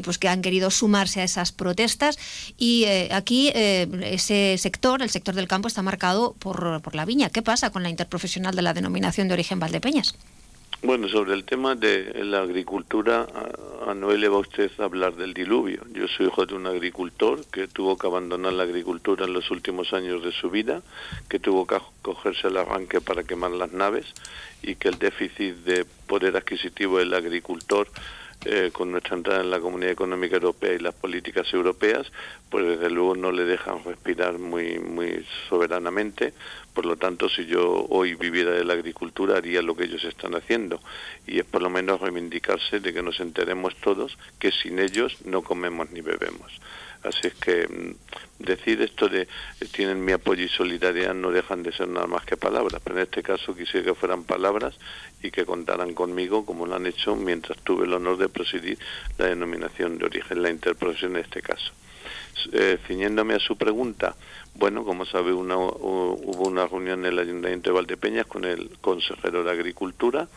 pues 0.03 0.17
que 0.17 0.29
han 0.29 0.41
querido 0.41 0.71
sumarse 0.71 1.21
a 1.21 1.25
esas 1.25 1.51
protestas 1.51 2.17
y 2.57 2.85
aquí 3.11 3.51
ese 3.53 4.55
sector, 4.57 5.03
el 5.03 5.11
sector 5.11 5.35
del 5.35 5.47
campo, 5.47 5.67
está 5.67 5.83
marcado 5.83 6.33
por 6.39 6.95
la 6.95 7.05
viña. 7.05 7.29
¿Qué 7.29 7.43
pasa 7.43 7.69
con 7.69 7.83
la 7.83 7.89
interprofesional 7.89 8.55
de 8.55 8.63
la 8.63 8.73
denominación 8.73 9.27
de 9.27 9.35
origen 9.35 9.59
Valdepeñas? 9.59 10.15
Bueno, 10.85 11.07
sobre 11.07 11.33
el 11.33 11.45
tema 11.45 11.75
de 11.75 12.25
la 12.25 12.41
agricultura, 12.41 13.25
a 13.87 13.93
Noel 13.93 14.19
le 14.19 14.27
va 14.27 14.39
usted 14.39 14.69
a 14.79 14.83
hablar 14.83 15.15
del 15.15 15.33
diluvio. 15.33 15.79
Yo 15.93 16.09
soy 16.09 16.25
hijo 16.25 16.45
de 16.45 16.55
un 16.55 16.67
agricultor 16.67 17.45
que 17.45 17.69
tuvo 17.69 17.97
que 17.97 18.05
abandonar 18.05 18.51
la 18.51 18.63
agricultura 18.63 19.23
en 19.23 19.31
los 19.31 19.49
últimos 19.49 19.93
años 19.93 20.21
de 20.25 20.33
su 20.33 20.49
vida, 20.49 20.81
que 21.29 21.39
tuvo 21.39 21.65
que 21.65 21.77
cogerse 22.01 22.49
el 22.49 22.57
arranque 22.57 22.99
para 22.99 23.23
quemar 23.23 23.51
las 23.51 23.71
naves 23.71 24.13
y 24.61 24.75
que 24.75 24.89
el 24.89 24.99
déficit 24.99 25.55
de 25.63 25.85
poder 25.85 26.35
adquisitivo 26.35 26.97
del 26.97 27.13
agricultor 27.13 27.87
eh, 28.45 28.71
con 28.73 28.91
nuestra 28.91 29.15
entrada 29.15 29.41
en 29.41 29.49
la 29.49 29.59
Comunidad 29.59 29.91
Económica 29.91 30.35
Europea 30.35 30.73
y 30.73 30.79
las 30.79 30.93
políticas 30.93 31.53
europeas, 31.53 32.11
pues 32.49 32.67
desde 32.67 32.89
luego 32.89 33.15
no 33.15 33.31
le 33.31 33.45
dejan 33.45 33.83
respirar 33.83 34.37
muy, 34.37 34.79
muy 34.79 35.25
soberanamente. 35.49 36.33
Por 36.73 36.85
lo 36.85 36.95
tanto, 36.95 37.29
si 37.29 37.45
yo 37.45 37.85
hoy 37.89 38.15
viviera 38.15 38.51
de 38.51 38.65
la 38.65 38.73
agricultura, 38.73 39.37
haría 39.37 39.61
lo 39.61 39.75
que 39.75 39.85
ellos 39.85 40.03
están 40.03 40.35
haciendo. 40.35 40.79
Y 41.27 41.39
es 41.39 41.45
por 41.45 41.61
lo 41.61 41.69
menos 41.69 42.01
reivindicarse 42.01 42.79
de 42.79 42.93
que 42.93 43.01
nos 43.01 43.19
enteremos 43.19 43.75
todos 43.77 44.17
que 44.39 44.51
sin 44.51 44.79
ellos 44.79 45.17
no 45.25 45.41
comemos 45.41 45.91
ni 45.91 46.01
bebemos. 46.01 46.51
Así 47.03 47.27
es 47.27 47.33
que 47.35 47.67
mm, 47.67 48.43
decir 48.43 48.81
esto 48.81 49.09
de 49.09 49.21
eh, 49.21 49.27
tienen 49.71 50.03
mi 50.03 50.13
apoyo 50.13 50.43
y 50.43 50.49
solidaridad 50.49 51.13
no 51.13 51.31
dejan 51.31 51.63
de 51.63 51.71
ser 51.71 51.87
nada 51.89 52.07
más 52.07 52.25
que 52.25 52.37
palabras, 52.37 52.81
pero 52.83 52.97
en 52.97 53.03
este 53.03 53.21
caso 53.21 53.55
quisiera 53.55 53.87
que 53.87 53.95
fueran 53.95 54.23
palabras 54.23 54.75
y 55.21 55.31
que 55.31 55.45
contaran 55.45 55.93
conmigo 55.93 56.45
como 56.45 56.65
lo 56.65 56.75
han 56.75 56.85
hecho 56.85 57.15
mientras 57.15 57.57
tuve 57.59 57.85
el 57.85 57.93
honor 57.93 58.17
de 58.17 58.29
presidir 58.29 58.77
la 59.17 59.27
denominación 59.27 59.97
de 59.97 60.05
origen, 60.05 60.41
la 60.41 60.49
interprofesión 60.49 61.15
en 61.15 61.23
este 61.23 61.41
caso. 61.41 61.73
Eh, 62.51 62.77
ciñéndome 62.87 63.35
a 63.35 63.39
su 63.39 63.57
pregunta, 63.57 64.15
bueno, 64.55 64.83
como 64.83 65.05
sabe, 65.05 65.33
una, 65.33 65.55
hubo 65.57 66.47
una 66.47 66.65
reunión 66.67 67.05
en 67.05 67.13
el 67.13 67.19
Ayuntamiento 67.19 67.69
de 67.69 67.75
Valdepeñas 67.75 68.25
con 68.25 68.43
el 68.45 68.69
consejero 68.81 69.43
de 69.43 69.51
Agricultura, 69.51 70.27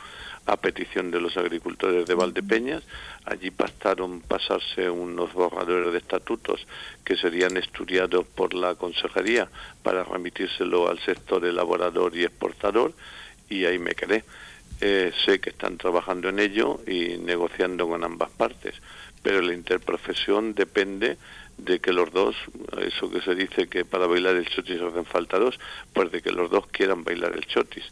a 0.47 0.57
petición 0.57 1.11
de 1.11 1.21
los 1.21 1.37
agricultores 1.37 2.07
de 2.07 2.15
Valdepeñas. 2.15 2.83
Allí 3.25 3.51
pasaron 3.51 4.21
pasarse 4.21 4.89
unos 4.89 5.33
borradores 5.33 5.93
de 5.93 5.99
estatutos 5.99 6.67
que 7.05 7.17
serían 7.17 7.57
estudiados 7.57 8.27
por 8.27 8.55
la 8.55 8.75
consejería 8.77 9.49
para 9.83 10.05
remitírselo 10.05 10.89
al 10.89 10.99
sector 11.01 11.45
elaborador 11.45 12.17
y 12.17 12.25
exportador 12.25 12.93
y 13.49 13.65
ahí 13.65 13.79
me 13.79 13.95
quedé. 13.95 14.25
Eh, 14.81 15.13
sé 15.25 15.41
que 15.41 15.51
están 15.51 15.79
trabajando 15.79 16.29
en 16.29 16.39
ello 16.39 16.81
y 16.87 17.17
negociando 17.17 17.89
con 17.89 18.05
ambas 18.05 18.31
partes, 18.31 18.75
pero 19.23 19.41
la 19.41 19.55
interprofesión 19.55 20.55
depende 20.55 21.17
de 21.57 21.81
que 21.81 21.95
los 21.95 22.13
dos, 22.13 22.37
eso 22.83 23.11
que 23.11 23.23
se 23.23 23.35
dice 23.35 23.69
que 23.69 23.87
para 23.87 24.07
bailar 24.07 24.37
el 24.37 24.47
chotis 24.47 24.81
hacen 24.83 25.07
falta 25.07 25.39
dos, 25.39 25.59
pues 25.95 26.13
de 26.13 26.21
que 26.21 26.31
los 26.31 26.51
dos 26.51 26.67
quieran 26.67 27.03
bailar 27.03 27.35
el 27.35 27.47
chotis 27.47 27.85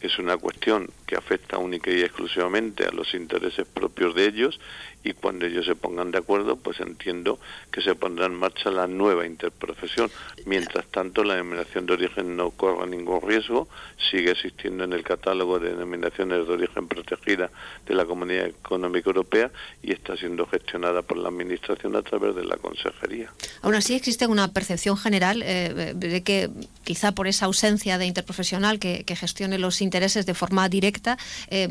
es 0.00 0.18
una 0.18 0.36
cuestión 0.36 0.88
que 1.06 1.16
afecta 1.16 1.58
única 1.58 1.90
y 1.90 2.00
exclusivamente 2.00 2.86
a 2.86 2.90
los 2.90 3.14
intereses 3.14 3.66
propios 3.66 4.14
de 4.14 4.26
ellos 4.26 4.60
y 5.02 5.14
cuando 5.14 5.46
ellos 5.46 5.64
se 5.66 5.74
pongan 5.74 6.10
de 6.10 6.18
acuerdo, 6.18 6.56
pues 6.56 6.80
entiendo 6.80 7.38
que 7.70 7.80
se 7.80 7.94
pondrá 7.94 8.26
en 8.26 8.34
marcha 8.34 8.70
la 8.70 8.86
nueva 8.86 9.26
interprofesión. 9.26 10.10
Mientras 10.44 10.86
tanto, 10.86 11.24
la 11.24 11.34
denominación 11.34 11.86
de 11.86 11.94
origen 11.94 12.36
no 12.36 12.50
corre 12.50 12.86
ningún 12.86 13.22
riesgo, 13.22 13.68
sigue 14.10 14.32
existiendo 14.32 14.84
en 14.84 14.92
el 14.92 15.02
catálogo 15.02 15.58
de 15.58 15.70
denominaciones 15.70 16.46
de 16.46 16.52
origen 16.52 16.86
protegida 16.86 17.50
de 17.86 17.94
la 17.94 18.04
Comunidad 18.04 18.46
Económica 18.46 19.08
Europea 19.08 19.50
y 19.82 19.92
está 19.92 20.16
siendo 20.16 20.46
gestionada 20.46 21.02
por 21.02 21.16
la 21.16 21.28
Administración 21.28 21.96
a 21.96 22.02
través 22.02 22.34
de 22.34 22.44
la 22.44 22.56
Consejería. 22.56 23.32
Aún 23.62 23.74
así, 23.74 23.94
existe 23.94 24.26
una 24.26 24.52
percepción 24.52 24.96
general 24.96 25.42
eh, 25.44 25.92
de 25.94 26.22
que 26.22 26.50
quizá 26.84 27.12
por 27.12 27.26
esa 27.26 27.46
ausencia 27.46 27.96
de 27.98 28.06
interprofesional 28.06 28.78
que, 28.78 29.04
gestione 29.10 29.58
los 29.58 29.82
intereses 29.82 30.24
de 30.24 30.34
forma 30.34 30.68
directa, 30.68 31.18
eh, 31.48 31.68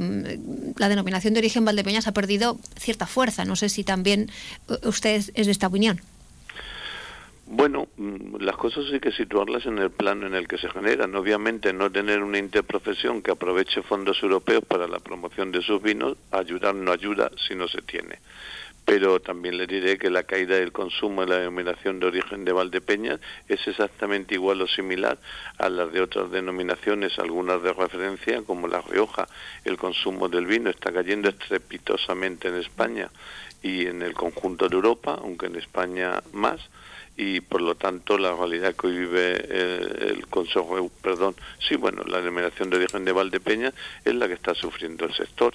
la 0.78 0.90
denominación 0.90 1.34
de 1.34 1.40
origen 1.40 1.64
Valdepeñas 1.64 2.06
ha 2.06 2.12
perdido 2.12 2.60
cierta 2.78 3.08
fuerza 3.08 3.19
no 3.46 3.56
sé 3.56 3.70
si 3.70 3.84
también 3.84 4.32
eh, 4.70 4.88
usted 4.88 5.22
es 5.34 5.46
de 5.46 5.52
esta 5.52 5.68
opinión. 5.68 6.00
Bueno, 7.46 7.88
mm, 7.98 8.38
las 8.42 8.56
cosas 8.56 8.86
hay 8.94 9.00
que 9.00 9.12
situarlas 9.12 9.66
en 9.66 9.80
el 9.80 9.90
plano 9.90 10.28
en 10.28 10.36
el 10.36 10.48
que 10.48 10.58
se 10.58 10.70
generan. 10.70 11.16
Obviamente 11.16 11.74
no 11.74 11.92
tener 11.92 12.22
una 12.22 12.38
interprofesión 12.38 13.22
que 13.22 13.32
aproveche 13.32 13.82
fondos 13.82 14.22
europeos 14.22 14.64
para 14.66 14.88
la 14.88 15.00
promoción 15.00 15.52
de 15.52 15.62
sus 15.62 15.82
vinos, 15.82 16.16
ayudar 16.32 16.76
no 16.76 16.92
ayuda 16.92 17.32
si 17.48 17.56
no 17.56 17.68
se 17.68 17.82
tiene 17.82 18.20
pero 18.90 19.20
también 19.20 19.56
le 19.56 19.68
diré 19.68 20.00
que 20.00 20.10
la 20.10 20.24
caída 20.24 20.56
del 20.56 20.72
consumo 20.72 21.22
en 21.22 21.30
la 21.30 21.38
denominación 21.38 22.00
de 22.00 22.08
origen 22.08 22.44
de 22.44 22.54
Valdepeñas 22.54 23.20
es 23.48 23.68
exactamente 23.68 24.34
igual 24.34 24.64
o 24.64 24.68
similar 24.68 25.20
a 25.60 25.70
las 25.70 25.94
de 25.94 26.02
otras 26.02 26.32
denominaciones, 26.32 27.20
algunas 27.20 27.62
de 27.62 27.72
referencia, 27.72 28.42
como 28.42 28.68
La 28.68 28.82
Rioja. 28.82 29.28
El 29.64 29.78
consumo 29.78 30.28
del 30.28 30.48
vino 30.48 30.72
está 30.72 30.92
cayendo 30.92 31.30
estrepitosamente 31.30 32.48
en 32.48 32.56
España 32.56 33.12
y 33.62 33.86
en 33.86 34.02
el 34.02 34.16
conjunto 34.16 34.68
de 34.68 34.76
Europa, 34.76 35.20
aunque 35.22 35.46
en 35.46 35.58
España 35.58 36.24
más 36.34 36.60
y 37.16 37.42
por 37.42 37.62
lo 37.62 37.76
tanto 37.76 38.18
la 38.18 38.34
realidad 38.34 38.74
que 38.76 38.88
hoy 38.88 38.98
vive 38.98 39.36
el, 39.36 40.10
el, 40.10 40.28
Consejo, 40.28 40.90
perdón, 41.04 41.36
sí, 41.60 41.76
bueno, 41.76 42.02
la 42.08 42.22
denominación 42.22 42.72
de 42.72 42.78
origen 42.78 43.06
de 43.06 43.12
Valdepeñas 43.12 43.74
es 44.04 44.16
la 44.16 44.28
que 44.28 44.34
está 44.34 44.56
sufriendo 44.56 45.06
el 45.06 45.14
sector. 45.14 45.54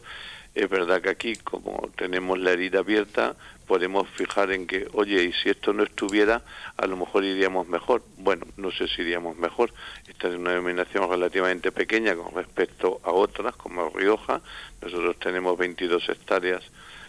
Es 0.54 0.70
verdad 0.70 1.02
que 1.02 1.10
aquí, 1.10 1.34
como 1.36 1.90
tenemos 1.96 2.38
la 2.38 2.52
herida 2.52 2.78
abierta, 2.78 3.34
podemos 3.66 4.08
fijar 4.10 4.52
en 4.52 4.66
que, 4.68 4.86
oye, 4.92 5.24
y 5.24 5.32
si 5.32 5.50
esto 5.50 5.72
no 5.72 5.82
estuviera, 5.82 6.42
a 6.76 6.86
lo 6.86 6.96
mejor 6.96 7.24
iríamos 7.24 7.66
mejor. 7.66 8.02
Bueno, 8.18 8.46
no 8.56 8.70
sé 8.70 8.86
si 8.86 9.02
iríamos 9.02 9.36
mejor. 9.36 9.72
Esta 10.06 10.28
es 10.28 10.34
una 10.36 10.50
denominación 10.50 11.10
relativamente 11.10 11.72
pequeña 11.72 12.14
con 12.14 12.34
respecto 12.34 13.00
a 13.02 13.10
otras, 13.10 13.56
como 13.56 13.90
Rioja. 13.90 14.42
Nosotros 14.80 15.18
tenemos 15.18 15.58
22 15.58 16.08
hectáreas 16.08 16.62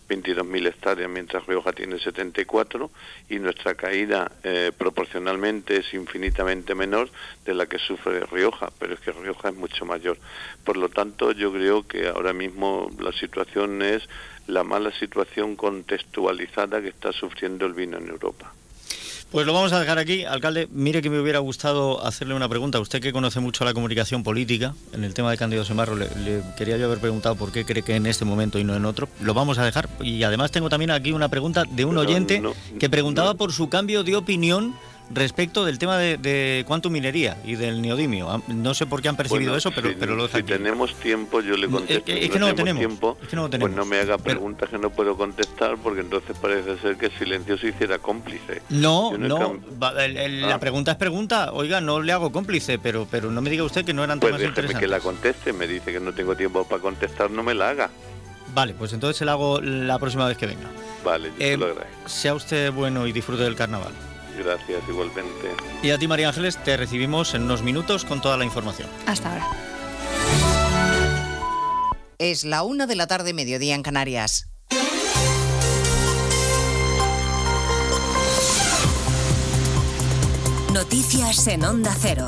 22.000 0.08 0.68
hectáreas, 0.68 1.10
mientras 1.10 1.46
Rioja 1.46 1.74
tiene 1.74 2.00
74, 2.00 2.92
y 3.30 3.40
nuestra 3.40 3.76
caída 3.76 4.32
eh, 4.44 4.72
proporcionalmente 4.78 5.78
es 5.78 5.94
infinitamente 5.94 6.76
menor 6.76 7.10
de 7.46 7.54
la 7.54 7.66
que 7.66 7.80
sufre 7.80 8.22
Rioja, 8.22 8.72
pero 8.80 8.94
es 8.94 9.00
que 9.00 9.12
Rioja 9.12 9.50
es 9.50 9.56
mucho 9.56 9.86
mayor. 9.86 10.18
Por 10.64 10.78
lo 10.78 10.90
tanto, 10.90 11.32
yo 11.32 11.52
creo 11.52 11.88
que 11.88 12.08
ahora 12.08 12.34
mismo 12.34 12.90
la 13.00 13.12
situación 13.12 13.82
es 13.82 14.08
la 14.48 14.64
mala 14.64 14.92
situación 14.92 15.56
contextualizada 15.56 16.82
que 16.82 16.90
está 16.90 17.12
sufriendo 17.12 17.66
el 17.66 17.74
vino 17.74 17.98
en 17.98 18.10
Europa. 18.10 18.54
Pues 19.32 19.46
lo 19.46 19.54
vamos 19.54 19.74
a 19.74 19.80
dejar 19.80 19.98
aquí. 19.98 20.24
Alcalde, 20.24 20.68
mire 20.72 21.02
que 21.02 21.10
me 21.10 21.20
hubiera 21.20 21.40
gustado 21.40 22.06
hacerle 22.06 22.36
una 22.36 22.48
pregunta. 22.48 22.80
Usted 22.80 23.02
que 23.02 23.12
conoce 23.12 23.40
mucho 23.40 23.66
la 23.66 23.74
comunicación 23.74 24.24
política, 24.24 24.74
en 24.94 25.04
el 25.04 25.14
tema 25.14 25.32
de 25.32 25.38
Cándido 25.38 25.66
Semarro, 25.66 25.96
le, 25.96 26.08
quería 26.58 26.78
yo 26.78 26.86
haber 26.86 27.00
preguntado 27.00 27.36
por 27.36 27.52
qué 27.52 27.66
cree 27.66 27.84
que 27.84 27.96
en 27.96 28.06
este 28.06 28.24
momento 28.24 28.60
y 28.60 28.64
no 28.64 28.76
en 28.76 28.86
otro. 28.86 29.10
Lo 29.22 29.34
vamos 29.34 29.58
a 29.58 29.66
dejar. 29.66 29.90
Y 30.00 30.24
además 30.24 30.52
tengo 30.52 30.70
también 30.70 30.92
aquí 30.92 31.12
una 31.12 31.28
pregunta 31.28 31.64
de 31.70 31.86
un 31.86 31.98
oyente 31.98 32.42
que 32.80 32.90
preguntaba 32.90 33.34
por 33.34 33.52
su 33.52 33.68
cambio 33.68 34.04
de 34.04 34.16
opinión 34.16 34.76
respecto 35.10 35.66
del 35.66 35.78
tema 35.78 35.98
de, 35.98 36.18
de 36.18 36.64
Quantum 36.68 36.94
Minería 36.94 37.38
y 37.44 37.56
del 37.56 37.82
neodimio. 37.82 38.44
No 38.48 38.74
sé 38.74 38.86
por 38.86 39.02
qué 39.02 39.10
han 39.10 39.16
percibido 39.16 39.56
eso, 39.56 39.72
pero, 39.72 39.90
si, 39.90 39.96
pero 39.96 40.16
lo 40.16 40.28
si 40.28 40.44
tenemos 40.44 40.96
tiempo, 40.96 41.42
yo 41.42 41.56
le 41.58 41.68
contesto. 41.68 42.12
Es, 42.12 42.30
que 42.30 42.40
no, 42.40 42.48
lo 42.48 42.56
tenemos. 42.56 42.80
Tiempo, 42.80 43.18
es 43.22 43.28
que 43.28 43.36
no 43.36 43.44
lo 43.44 43.50
tenemos. 43.50 43.70
Pues 43.70 43.78
no 43.78 43.86
me 43.86 44.00
haga 44.00 44.18
preguntas 44.18 44.70
que 44.70 44.78
no 44.78 44.90
puedo 44.90 45.16
contestar, 45.16 45.78
porque 45.78 46.02
entonces 46.02 46.36
parece 46.38 46.78
ser 46.78 46.98
que 46.98 47.08
el 47.08 47.12
silencio 47.14 47.58
se 47.58 47.70
hiciera 47.70 48.00
cómplice. 48.00 48.62
No, 48.70 49.18
no. 49.18 49.60
La 49.80 50.56
ah. 50.56 50.60
pregunta 50.60 50.92
es 50.92 50.98
pregunta. 50.98 51.52
Oiga, 51.54 51.82
no 51.82 52.02
le 52.02 52.12
hago 52.12 52.32
cómplice, 52.32 52.80
pero, 52.80 53.08
pero 53.10 53.32
no 53.32 53.42
me 53.42 53.50
diga 53.50 53.64
usted 53.64 53.86
que 53.86 53.94
no 53.94 54.04
eran 54.04 54.20
pues 54.20 54.34
temas 54.34 54.48
interesantes. 54.48 54.80
que 54.80 54.88
la 54.88 55.00
conteste. 55.00 55.54
Me 55.54 55.68
dice 55.68 55.92
que 55.92 56.00
no 56.00 56.14
tengo 56.14 56.36
tiempo 56.36 56.64
para 56.66 56.82
contestar, 56.82 57.30
no 57.32 57.44
me 57.44 57.54
la 57.54 57.70
haga. 57.70 57.90
Vale, 58.54 58.74
pues 58.74 58.94
entonces 58.94 59.18
se 59.18 59.26
la 59.26 59.34
hago 59.34 59.60
la 59.62 60.00
próxima 60.00 60.28
vez 60.28 60.38
que 60.38 60.48
venga. 60.48 60.70
Vale, 61.04 61.30
yo 61.38 61.46
Eh, 61.46 61.58
lo 61.58 61.66
agradezco. 61.66 62.10
Sea 62.10 62.34
usted 62.34 62.72
bueno 62.72 63.06
y 63.06 63.12
disfrute 63.12 63.44
del 63.44 63.56
carnaval. 63.56 63.92
Gracias, 64.38 64.82
igualmente. 64.88 65.52
Y 65.82 65.92
a 65.92 65.98
ti, 65.98 66.08
María 66.08 66.30
Ángeles, 66.30 66.58
te 66.64 66.78
recibimos 66.78 67.34
en 67.34 67.44
unos 67.44 67.62
minutos 67.62 68.06
con 68.06 68.22
toda 68.22 68.38
la 68.38 68.46
información. 68.46 68.90
Hasta 69.06 69.32
ahora. 69.32 69.48
Es 72.18 72.46
la 72.46 72.64
una 72.64 72.88
de 72.88 72.96
la 72.96 73.08
tarde, 73.08 73.34
mediodía 73.34 73.76
en 73.76 73.84
Canarias. 73.84 74.50
Noticias 80.74 81.48
en 81.48 81.64
Onda 81.64 81.96
Cero. 82.00 82.28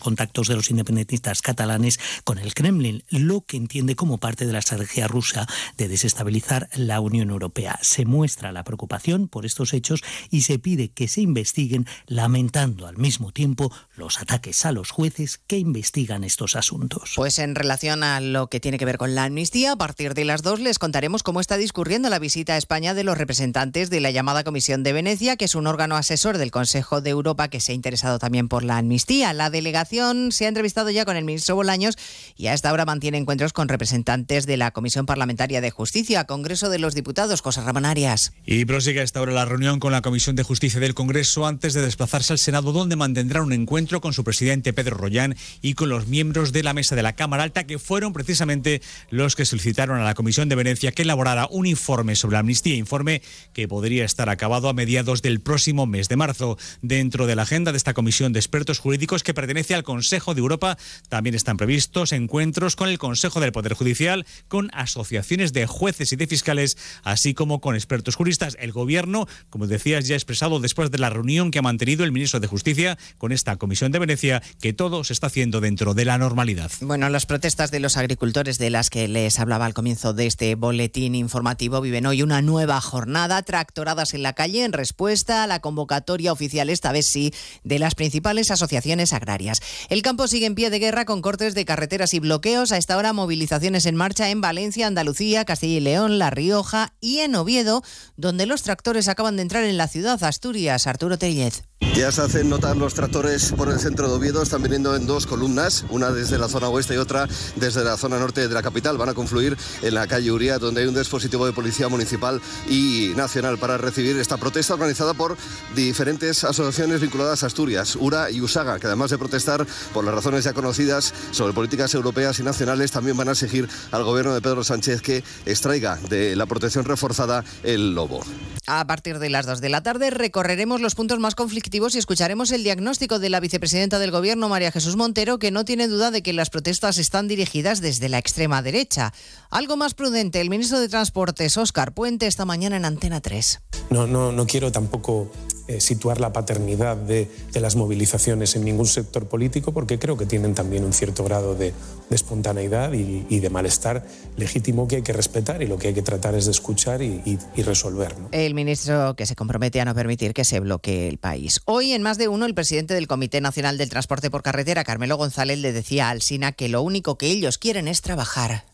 contactos 0.00 0.48
de 0.48 0.56
los 0.56 0.70
independentistas 0.70 1.42
catalanes 1.42 1.98
con 2.24 2.38
el 2.38 2.54
Kremlin, 2.54 3.04
lo 3.10 3.42
que 3.42 3.56
entiende 3.56 3.96
como 3.96 4.18
parte 4.18 4.46
de 4.46 4.52
la 4.52 4.58
estrategia 4.58 5.08
rusa 5.08 5.46
de 5.76 5.88
desestabilizar 5.88 6.68
la 6.74 7.00
Unión 7.00 7.30
Europea. 7.30 7.78
Se 7.82 8.04
muestra 8.04 8.52
la 8.52 8.64
preocupación 8.64 9.28
por 9.28 9.46
estos 9.46 9.72
hechos 9.72 10.02
y 10.30 10.42
se 10.42 10.58
pide 10.58 10.88
que 10.88 11.08
se 11.08 11.20
investiguen, 11.20 11.86
lamentando 12.06 12.86
al 12.86 12.96
mismo 12.96 13.32
tiempo 13.32 13.72
los 13.96 14.20
ataques 14.20 14.64
a 14.64 14.72
los 14.72 14.90
jueces 14.90 15.40
que 15.46 15.58
investigan 15.58 16.24
estos 16.24 16.56
asuntos. 16.56 17.12
Pues 17.16 17.38
en 17.38 17.54
relación 17.54 18.02
a 18.02 18.20
lo 18.20 18.48
que 18.48 18.60
tiene 18.60 18.78
que 18.78 18.84
ver 18.84 18.98
con 18.98 19.14
la 19.14 19.24
amnistía, 19.24 19.72
a 19.72 19.76
partir 19.76 20.14
de 20.14 20.24
las 20.24 20.42
dos 20.42 20.60
les 20.60 20.78
contaremos 20.78 21.22
cómo 21.22 21.40
está 21.40 21.56
discurriendo 21.56 22.10
la 22.10 22.18
visita 22.18 22.54
a 22.54 22.56
España 22.56 22.94
de 22.94 23.04
los 23.04 23.16
representantes 23.16 23.90
de 23.90 24.00
la 24.00 24.10
llamada 24.10 24.44
Comisión 24.44 24.82
de 24.82 24.92
Venecia, 24.92 25.36
que 25.36 25.44
es 25.44 25.54
un 25.54 25.66
órgano 25.66 25.96
asesor 25.96 26.38
del 26.38 26.50
Consejo 26.50 27.00
de 27.00 27.10
Europa 27.10 27.48
que 27.48 27.60
se 27.60 27.72
ha 27.72 27.74
interesado 27.74 28.18
también 28.18 28.48
por 28.48 28.64
la 28.64 28.78
amnistía. 28.78 29.32
La 29.32 29.50
delegación 29.50 30.32
se 30.32 30.46
ha 30.46 30.48
entrevistado 30.48 30.90
ya 30.90 31.04
con 31.04 31.16
el 31.16 31.24
ministro 31.24 31.54
Bolaños 31.54 31.96
y 32.36 32.48
a 32.48 32.54
esta 32.54 32.72
hora 32.72 32.84
mantiene 32.84 33.18
encuentros 33.18 33.52
con 33.52 33.68
representantes 33.68 34.46
de 34.46 34.56
la 34.56 34.72
Comisión 34.72 35.06
Parlamentaria 35.06 35.60
de 35.60 35.70
Justicia, 35.70 36.24
Congreso 36.24 36.68
de 36.68 36.78
los 36.78 36.94
Diputados, 36.94 37.42
Cosas 37.42 37.64
Ramón 37.64 37.84
Arias. 37.84 38.32
Y 38.44 38.64
prosigue 38.64 39.00
a 39.00 39.04
esta 39.04 39.20
hora 39.20 39.32
la 39.32 39.44
reunión 39.44 39.78
con 39.78 39.92
la 39.92 40.02
Comisión 40.02 40.36
de 40.36 40.42
Justicia 40.42 40.80
del 40.80 40.94
Congreso 40.94 41.46
antes 41.46 41.74
de 41.74 41.82
desplazarse 41.82 42.32
al 42.32 42.38
Senado, 42.38 42.72
donde 42.72 42.96
mantendrá 42.96 43.42
un 43.42 43.52
encuentro 43.52 43.83
con 43.84 44.12
su 44.14 44.24
presidente 44.24 44.72
Pedro 44.72 44.96
Rollán 44.96 45.36
y 45.60 45.74
con 45.74 45.90
los 45.90 46.06
miembros 46.06 46.52
de 46.52 46.62
la 46.62 46.72
mesa 46.72 46.96
de 46.96 47.02
la 47.02 47.14
Cámara 47.14 47.42
Alta, 47.42 47.64
que 47.64 47.78
fueron 47.78 48.12
precisamente 48.14 48.80
los 49.10 49.36
que 49.36 49.44
solicitaron 49.44 50.00
a 50.00 50.04
la 50.04 50.14
Comisión 50.14 50.48
de 50.48 50.56
Venecia 50.56 50.92
que 50.92 51.02
elaborara 51.02 51.46
un 51.50 51.66
informe 51.66 52.16
sobre 52.16 52.34
la 52.34 52.38
amnistía, 52.40 52.76
informe 52.76 53.20
que 53.52 53.68
podría 53.68 54.04
estar 54.04 54.30
acabado 54.30 54.68
a 54.68 54.72
mediados 54.72 55.20
del 55.20 55.40
próximo 55.40 55.86
mes 55.86 56.08
de 56.08 56.16
marzo. 56.16 56.56
Dentro 56.80 57.26
de 57.26 57.36
la 57.36 57.42
agenda 57.42 57.72
de 57.72 57.78
esta 57.78 57.92
comisión 57.92 58.32
de 58.32 58.40
expertos 58.40 58.78
jurídicos 58.78 59.22
que 59.22 59.34
pertenece 59.34 59.74
al 59.74 59.82
Consejo 59.82 60.34
de 60.34 60.40
Europa 60.40 60.78
también 61.10 61.34
están 61.34 61.58
previstos 61.58 62.12
encuentros 62.12 62.74
con 62.76 62.88
el 62.88 62.98
Consejo 62.98 63.38
del 63.40 63.52
Poder 63.52 63.74
Judicial, 63.74 64.24
con 64.48 64.70
asociaciones 64.72 65.52
de 65.52 65.66
jueces 65.66 66.12
y 66.12 66.16
de 66.16 66.26
fiscales, 66.26 66.78
así 67.02 67.34
como 67.34 67.60
con 67.60 67.74
expertos 67.74 68.16
juristas. 68.16 68.56
El 68.58 68.72
Gobierno, 68.72 69.28
como 69.50 69.66
decías, 69.66 70.08
ya 70.08 70.14
ha 70.14 70.16
expresado 70.16 70.58
después 70.58 70.90
de 70.90 70.98
la 70.98 71.10
reunión 71.10 71.50
que 71.50 71.58
ha 71.58 71.62
mantenido 71.62 72.02
el 72.04 72.12
ministro 72.12 72.40
de 72.40 72.46
Justicia 72.46 72.96
con 73.18 73.30
esta 73.30 73.56
Comisión 73.56 73.73
de 73.74 73.98
Venecia 73.98 74.40
que 74.60 74.72
todo 74.72 75.02
se 75.02 75.12
está 75.12 75.26
haciendo 75.26 75.60
dentro 75.60 75.94
de 75.94 76.04
la 76.04 76.16
normalidad. 76.16 76.70
Bueno, 76.80 77.08
las 77.08 77.26
protestas 77.26 77.72
de 77.72 77.80
los 77.80 77.96
agricultores 77.96 78.56
de 78.56 78.70
las 78.70 78.88
que 78.88 79.08
les 79.08 79.40
hablaba 79.40 79.66
al 79.66 79.74
comienzo 79.74 80.14
de 80.14 80.26
este 80.26 80.54
boletín 80.54 81.16
informativo 81.16 81.80
viven 81.80 82.06
hoy 82.06 82.22
una 82.22 82.40
nueva 82.40 82.80
jornada, 82.80 83.42
tractoradas 83.42 84.14
en 84.14 84.22
la 84.22 84.32
calle 84.32 84.64
en 84.64 84.72
respuesta 84.72 85.42
a 85.42 85.46
la 85.48 85.60
convocatoria 85.60 86.32
oficial, 86.32 86.70
esta 86.70 86.92
vez 86.92 87.06
sí, 87.06 87.34
de 87.64 87.80
las 87.80 87.96
principales 87.96 88.52
asociaciones 88.52 89.12
agrarias. 89.12 89.60
El 89.88 90.02
campo 90.02 90.28
sigue 90.28 90.46
en 90.46 90.54
pie 90.54 90.70
de 90.70 90.78
guerra 90.78 91.04
con 91.04 91.20
cortes 91.20 91.54
de 91.54 91.64
carreteras 91.64 92.14
y 92.14 92.20
bloqueos. 92.20 92.70
A 92.70 92.78
esta 92.78 92.96
hora 92.96 93.12
movilizaciones 93.12 93.86
en 93.86 93.96
marcha 93.96 94.30
en 94.30 94.40
Valencia, 94.40 94.86
Andalucía, 94.86 95.44
Castilla 95.44 95.78
y 95.78 95.80
León, 95.80 96.18
La 96.20 96.30
Rioja 96.30 96.94
y 97.00 97.18
en 97.18 97.34
Oviedo, 97.34 97.82
donde 98.16 98.46
los 98.46 98.62
tractores 98.62 99.08
acaban 99.08 99.36
de 99.36 99.42
entrar 99.42 99.64
en 99.64 99.76
la 99.76 99.88
ciudad 99.88 100.22
Asturias. 100.22 100.86
Arturo 100.86 101.18
Tellez. 101.18 101.64
Ya 101.94 102.10
se 102.10 102.22
hacen 102.22 102.50
notar 102.50 102.76
los 102.76 102.94
tractores 102.94 103.52
por 103.64 103.72
el 103.72 103.80
centro 103.80 104.08
de 104.08 104.14
Oviedo, 104.14 104.42
están 104.42 104.62
viniendo 104.62 104.94
en 104.94 105.06
dos 105.06 105.26
columnas, 105.26 105.86
una 105.88 106.10
desde 106.10 106.36
la 106.36 106.48
zona 106.48 106.68
oeste 106.68 106.96
y 106.96 106.96
otra 106.98 107.26
desde 107.56 107.82
la 107.82 107.96
zona 107.96 108.18
norte 108.18 108.46
de 108.46 108.52
la 108.52 108.62
capital. 108.62 108.98
Van 108.98 109.08
a 109.08 109.14
confluir 109.14 109.56
en 109.80 109.94
la 109.94 110.06
calle 110.06 110.30
Uría, 110.30 110.58
donde 110.58 110.82
hay 110.82 110.86
un 110.86 110.94
dispositivo 110.94 111.46
de 111.46 111.54
policía 111.54 111.88
municipal 111.88 112.42
y 112.68 113.12
nacional 113.16 113.56
para 113.56 113.78
recibir 113.78 114.18
esta 114.18 114.36
protesta 114.36 114.74
organizada 114.74 115.14
por 115.14 115.38
diferentes 115.74 116.44
asociaciones 116.44 117.00
vinculadas 117.00 117.42
a 117.42 117.46
Asturias, 117.46 117.96
URA 117.96 118.30
y 118.30 118.42
USAGA, 118.42 118.78
que 118.78 118.86
además 118.86 119.10
de 119.10 119.16
protestar 119.16 119.66
por 119.94 120.04
las 120.04 120.14
razones 120.14 120.44
ya 120.44 120.52
conocidas 120.52 121.14
sobre 121.30 121.54
políticas 121.54 121.94
europeas 121.94 122.38
y 122.40 122.42
nacionales, 122.42 122.92
también 122.92 123.16
van 123.16 123.30
a 123.30 123.32
exigir 123.32 123.66
al 123.92 124.04
gobierno 124.04 124.34
de 124.34 124.42
Pedro 124.42 124.62
Sánchez 124.62 125.00
que 125.00 125.24
extraiga 125.46 125.98
de 126.10 126.36
la 126.36 126.44
protección 126.44 126.84
reforzada 126.84 127.42
el 127.62 127.94
lobo. 127.94 128.22
A 128.66 128.86
partir 128.86 129.18
de 129.18 129.28
las 129.28 129.44
2 129.44 129.60
de 129.60 129.68
la 129.68 129.82
tarde 129.82 130.08
recorreremos 130.08 130.80
los 130.80 130.94
puntos 130.94 131.18
más 131.18 131.34
conflictivos 131.34 131.94
y 131.94 131.98
escucharemos 131.98 132.50
el 132.50 132.64
diagnóstico 132.64 133.18
de 133.18 133.28
la 133.28 133.40
vicepresidenta 133.54 134.00
del 134.00 134.10
Gobierno, 134.10 134.48
María 134.48 134.72
Jesús 134.72 134.96
Montero, 134.96 135.38
que 135.38 135.52
no 135.52 135.64
tiene 135.64 135.86
duda 135.86 136.10
de 136.10 136.24
que 136.24 136.32
las 136.32 136.50
protestas 136.50 136.98
están 136.98 137.28
dirigidas 137.28 137.80
desde 137.80 138.08
la 138.08 138.18
extrema 138.18 138.62
derecha. 138.62 139.12
Algo 139.48 139.76
más 139.76 139.94
prudente, 139.94 140.40
el 140.40 140.50
ministro 140.50 140.80
de 140.80 140.88
Transportes, 140.88 141.56
Óscar 141.56 141.94
Puente, 141.94 142.26
esta 142.26 142.44
mañana 142.44 142.76
en 142.76 142.84
Antena 142.84 143.20
3. 143.20 143.60
No, 143.90 144.08
no, 144.08 144.32
no 144.32 144.46
quiero 144.48 144.72
tampoco 144.72 145.30
eh, 145.66 145.80
situar 145.80 146.20
la 146.20 146.32
paternidad 146.32 146.96
de, 146.96 147.30
de, 147.52 147.60
las 147.60 147.74
movilizaciones 147.74 148.54
en 148.54 148.64
ningún 148.64 148.86
sector 148.86 149.26
político 149.28 149.72
porque 149.72 149.98
creo 149.98 150.16
que 150.18 150.26
tienen 150.26 150.54
también 150.54 150.84
un 150.84 150.92
cierto 150.92 151.24
grado 151.24 151.54
de, 151.54 151.72
de 152.10 152.16
espontaneidad 152.16 152.92
y, 152.92 153.26
y, 153.30 153.40
de 153.40 153.48
malestar 153.48 154.06
legítimo 154.36 154.86
que 154.86 154.96
hay 154.96 155.02
que 155.02 155.14
respetar 155.14 155.62
y 155.62 155.66
lo 155.66 155.78
que 155.78 155.88
hay 155.88 155.94
que 155.94 156.02
tratar 156.02 156.34
es 156.34 156.44
de 156.44 156.50
escuchar 156.50 157.00
y, 157.00 157.22
y, 157.24 157.38
y 157.56 157.62
resolver. 157.62 158.18
¿no? 158.18 158.28
El 158.32 158.54
ministro 158.54 159.16
que 159.16 159.24
se 159.24 159.34
compromete 159.34 159.80
a 159.80 159.86
no 159.86 159.94
permitir 159.94 160.34
que 160.34 160.44
se 160.44 160.60
bloquee 160.60 161.08
el 161.08 161.16
país. 161.16 161.62
Hoy, 161.64 161.92
en 161.92 162.02
más 162.02 162.18
de 162.18 162.28
uno, 162.28 162.44
el 162.44 162.54
presidente 162.54 162.92
del 162.92 163.06
Comité 163.06 163.40
Nacional 163.40 163.78
del 163.78 163.88
Transporte 163.88 164.30
por 164.30 164.42
Carretera, 164.42 164.84
Carmelo 164.84 165.16
González, 165.16 165.58
le 165.58 165.72
decía 165.72 166.10
al 166.10 166.20
SINA 166.20 166.52
que 166.52 166.68
lo 166.68 166.82
único 166.82 167.16
que 167.16 167.28
ellos 167.28 167.56
quieren 167.56 167.88
es 167.88 168.02
trabajar. 168.02 168.73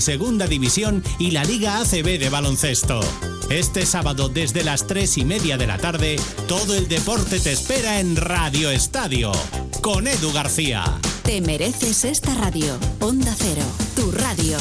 Segunda 0.00 0.46
División 0.46 1.02
y 1.18 1.30
la 1.30 1.44
Liga 1.44 1.80
ACB 1.80 2.18
de 2.18 2.28
baloncesto. 2.28 3.00
Este 3.50 3.86
sábado 3.86 4.28
desde 4.28 4.64
las 4.64 4.86
3 4.86 5.18
y 5.18 5.24
media 5.24 5.56
de 5.56 5.66
la 5.66 5.78
tarde, 5.78 6.16
todo 6.48 6.74
el 6.74 6.88
deporte 6.88 7.38
te 7.38 7.52
espera 7.52 8.00
en 8.00 8.16
Radio 8.16 8.70
Estadio, 8.70 9.32
con 9.82 10.08
Edu 10.08 10.32
García. 10.32 10.84
Te 11.22 11.40
mereces 11.40 12.04
esta 12.04 12.34
radio. 12.34 12.78
Onda 13.00 13.34
Cero, 13.38 13.62
tu 13.94 14.10
radio. 14.10 14.58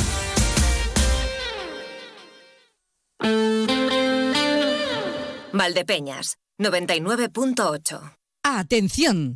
Valdepeñas, 5.52 6.38
99.8. 6.60 8.18
Atención. 8.44 9.36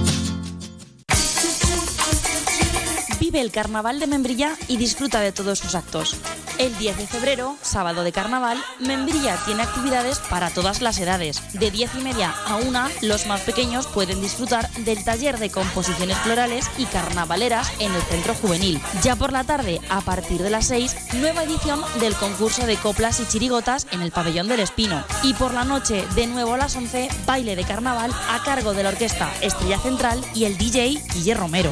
Vive 3.31 3.43
el 3.43 3.51
carnaval 3.53 3.97
de 4.01 4.07
Membrilla 4.07 4.57
y 4.67 4.75
disfruta 4.75 5.21
de 5.21 5.31
todos 5.31 5.59
sus 5.59 5.73
actos. 5.73 6.17
El 6.57 6.77
10 6.77 6.97
de 6.97 7.07
febrero, 7.07 7.55
sábado 7.61 8.03
de 8.03 8.11
carnaval, 8.11 8.61
Membrilla 8.79 9.37
tiene 9.45 9.63
actividades 9.63 10.19
para 10.19 10.49
todas 10.49 10.81
las 10.81 10.99
edades. 10.99 11.41
De 11.53 11.71
10 11.71 11.95
y 11.95 12.01
media 12.01 12.35
a 12.45 12.57
1, 12.57 12.89
los 13.03 13.27
más 13.27 13.39
pequeños 13.39 13.87
pueden 13.87 14.19
disfrutar 14.19 14.69
del 14.79 15.01
taller 15.05 15.39
de 15.39 15.49
composiciones 15.49 16.17
florales 16.17 16.69
y 16.77 16.83
carnavaleras 16.87 17.71
en 17.79 17.93
el 17.93 18.01
centro 18.01 18.33
juvenil. 18.33 18.81
Ya 19.01 19.15
por 19.15 19.31
la 19.31 19.45
tarde, 19.45 19.79
a 19.87 20.01
partir 20.01 20.43
de 20.43 20.49
las 20.49 20.67
6, 20.67 21.13
nueva 21.13 21.45
edición 21.45 21.81
del 22.01 22.15
concurso 22.15 22.65
de 22.65 22.75
coplas 22.75 23.21
y 23.21 23.27
chirigotas 23.27 23.87
en 23.91 24.01
el 24.01 24.11
pabellón 24.11 24.49
del 24.49 24.59
Espino. 24.59 25.05
Y 25.23 25.35
por 25.35 25.53
la 25.53 25.63
noche, 25.63 26.05
de 26.15 26.27
nuevo 26.27 26.55
a 26.55 26.57
las 26.57 26.75
11, 26.75 27.07
baile 27.25 27.55
de 27.55 27.63
carnaval 27.63 28.11
a 28.29 28.43
cargo 28.43 28.73
de 28.73 28.83
la 28.83 28.89
orquesta 28.89 29.31
Estrella 29.39 29.79
Central 29.79 30.21
y 30.35 30.43
el 30.43 30.57
DJ 30.57 31.01
Guille 31.13 31.33
Romero. 31.33 31.71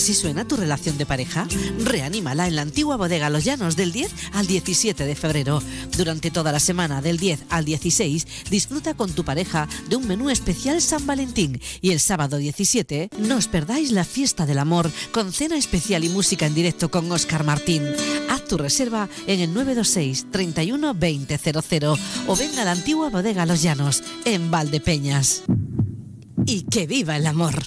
¿Así 0.00 0.14
suena 0.14 0.48
tu 0.48 0.56
relación 0.56 0.96
de 0.96 1.04
pareja? 1.04 1.46
Reanímala 1.84 2.48
en 2.48 2.56
la 2.56 2.62
antigua 2.62 2.96
bodega 2.96 3.28
Los 3.28 3.44
Llanos 3.44 3.76
del 3.76 3.92
10 3.92 4.10
al 4.32 4.46
17 4.46 5.04
de 5.04 5.14
febrero. 5.14 5.62
Durante 5.94 6.30
toda 6.30 6.52
la 6.52 6.58
semana 6.58 7.02
del 7.02 7.18
10 7.18 7.44
al 7.50 7.66
16 7.66 8.26
disfruta 8.48 8.94
con 8.94 9.12
tu 9.12 9.26
pareja 9.26 9.68
de 9.90 9.96
un 9.96 10.08
menú 10.08 10.30
especial 10.30 10.80
San 10.80 11.06
Valentín 11.06 11.60
y 11.82 11.90
el 11.90 12.00
sábado 12.00 12.38
17 12.38 13.10
no 13.18 13.36
os 13.36 13.46
perdáis 13.46 13.92
la 13.92 14.04
fiesta 14.04 14.46
del 14.46 14.60
amor 14.60 14.90
con 15.12 15.34
cena 15.34 15.58
especial 15.58 16.02
y 16.02 16.08
música 16.08 16.46
en 16.46 16.54
directo 16.54 16.90
con 16.90 17.12
Oscar 17.12 17.44
Martín. 17.44 17.84
Haz 18.30 18.46
tu 18.46 18.56
reserva 18.56 19.06
en 19.26 19.40
el 19.40 19.52
926 19.52 20.30
31 20.32 20.94
2000 20.94 21.98
o 22.26 22.36
venga 22.36 22.62
a 22.62 22.64
la 22.64 22.72
antigua 22.72 23.10
bodega 23.10 23.44
Los 23.44 23.60
Llanos 23.60 24.02
en 24.24 24.50
Valdepeñas. 24.50 25.42
Y 26.46 26.62
que 26.62 26.86
viva 26.86 27.18
el 27.18 27.26
amor. 27.26 27.66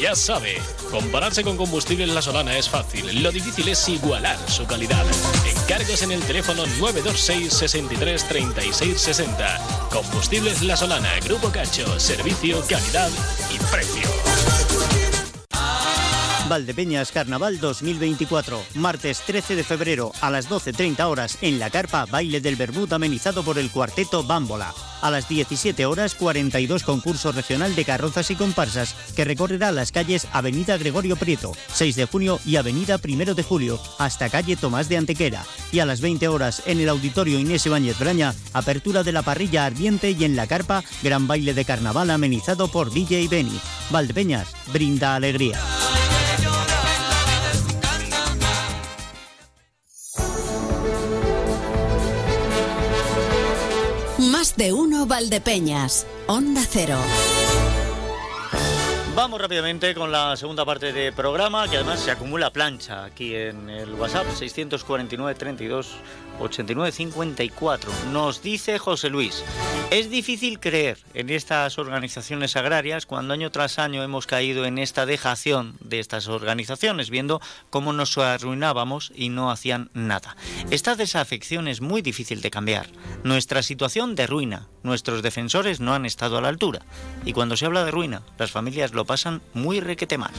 Ya 0.00 0.14
sabe, 0.14 0.56
compararse 0.90 1.44
con 1.44 1.58
combustibles 1.58 2.08
La 2.08 2.22
Solana 2.22 2.56
es 2.56 2.70
fácil. 2.70 3.22
Lo 3.22 3.30
difícil 3.30 3.68
es 3.68 3.86
igualar 3.86 4.38
su 4.48 4.64
calidad. 4.64 5.04
Encargos 5.46 6.00
en 6.00 6.12
el 6.12 6.22
teléfono 6.22 6.64
926 6.78 7.52
63 7.52 8.24
36 8.24 8.98
60. 8.98 9.88
Combustibles 9.92 10.62
La 10.62 10.78
Solana, 10.78 11.20
Grupo 11.20 11.50
Cacho, 11.50 12.00
servicio, 12.00 12.64
calidad 12.66 13.10
y 13.52 13.58
precio. 13.70 14.69
Valdepeñas 16.50 17.12
Carnaval 17.12 17.60
2024. 17.60 18.60
Martes 18.74 19.22
13 19.24 19.54
de 19.54 19.62
febrero 19.62 20.10
a 20.20 20.32
las 20.32 20.50
12.30 20.50 21.00
horas 21.04 21.38
en 21.42 21.60
la 21.60 21.70
carpa 21.70 22.06
Baile 22.06 22.40
del 22.40 22.56
Bermud 22.56 22.92
amenizado 22.92 23.44
por 23.44 23.56
el 23.56 23.70
cuarteto 23.70 24.24
Bámbola. 24.24 24.74
A 25.00 25.12
las 25.12 25.28
17 25.28 25.86
horas 25.86 26.16
42 26.16 26.82
concurso 26.82 27.30
regional 27.30 27.76
de 27.76 27.84
carrozas 27.84 28.32
y 28.32 28.34
comparsas 28.34 28.96
que 29.14 29.24
recorrerá 29.24 29.70
las 29.70 29.92
calles 29.92 30.26
Avenida 30.32 30.76
Gregorio 30.76 31.14
Prieto, 31.14 31.52
6 31.72 31.94
de 31.94 32.06
junio 32.06 32.40
y 32.44 32.56
Avenida 32.56 32.98
1 33.02 33.34
de 33.36 33.42
julio 33.44 33.80
hasta 33.98 34.28
calle 34.28 34.56
Tomás 34.56 34.88
de 34.88 34.96
Antequera. 34.96 35.44
Y 35.70 35.78
a 35.78 35.86
las 35.86 36.00
20 36.00 36.26
horas 36.26 36.64
en 36.66 36.80
el 36.80 36.88
auditorio 36.88 37.38
Inés 37.38 37.64
Ibáñez 37.64 37.96
Braña, 37.96 38.34
apertura 38.54 39.04
de 39.04 39.12
la 39.12 39.22
parrilla 39.22 39.66
ardiente 39.66 40.10
y 40.10 40.24
en 40.24 40.34
la 40.34 40.48
carpa 40.48 40.82
gran 41.00 41.28
baile 41.28 41.54
de 41.54 41.64
carnaval 41.64 42.10
amenizado 42.10 42.66
por 42.66 42.92
DJ 42.92 43.28
Benny. 43.28 43.60
Valdepeñas 43.92 44.48
brinda 44.72 45.14
alegría. 45.14 45.60
De 54.60 54.74
uno 54.74 55.06
Valdepeñas. 55.06 56.06
Onda 56.26 56.60
Cero. 56.70 56.98
Vamos 59.14 59.40
rápidamente 59.40 59.92
con 59.94 60.12
la 60.12 60.36
segunda 60.36 60.64
parte 60.64 60.92
del 60.92 61.12
programa, 61.12 61.68
que 61.68 61.76
además 61.76 62.00
se 62.00 62.12
acumula 62.12 62.52
plancha 62.52 63.04
aquí 63.04 63.34
en 63.34 63.68
el 63.68 63.92
WhatsApp 63.94 64.26
649 64.32 65.34
32 65.34 65.96
89 66.38 66.92
54. 66.92 67.90
Nos 68.12 68.40
dice 68.40 68.78
José 68.78 69.10
Luis, 69.10 69.44
es 69.90 70.08
difícil 70.08 70.60
creer 70.60 70.98
en 71.14 71.28
estas 71.30 71.78
organizaciones 71.78 72.56
agrarias 72.56 73.04
cuando 73.04 73.34
año 73.34 73.50
tras 73.50 73.78
año 73.78 74.02
hemos 74.02 74.26
caído 74.26 74.64
en 74.64 74.78
esta 74.78 75.04
dejación 75.04 75.76
de 75.80 75.98
estas 75.98 76.28
organizaciones, 76.28 77.10
viendo 77.10 77.40
cómo 77.68 77.92
nos 77.92 78.16
arruinábamos 78.16 79.12
y 79.14 79.28
no 79.28 79.50
hacían 79.50 79.90
nada. 79.92 80.36
Esta 80.70 80.94
desafección 80.94 81.68
es 81.68 81.80
muy 81.80 82.02
difícil 82.02 82.40
de 82.40 82.50
cambiar. 82.50 82.86
Nuestra 83.24 83.62
situación 83.62 84.14
de 84.14 84.26
ruina, 84.26 84.68
nuestros 84.82 85.22
defensores 85.22 85.80
no 85.80 85.94
han 85.94 86.06
estado 86.06 86.38
a 86.38 86.40
la 86.40 86.48
altura. 86.48 86.80
Y 87.24 87.32
cuando 87.32 87.56
se 87.56 87.66
habla 87.66 87.84
de 87.84 87.90
ruina, 87.90 88.22
las 88.38 88.52
familias 88.52 88.92
lo 88.92 88.99
pasan 89.04 89.42
muy 89.54 89.80
requete 89.80 90.18
mal. 90.18 90.32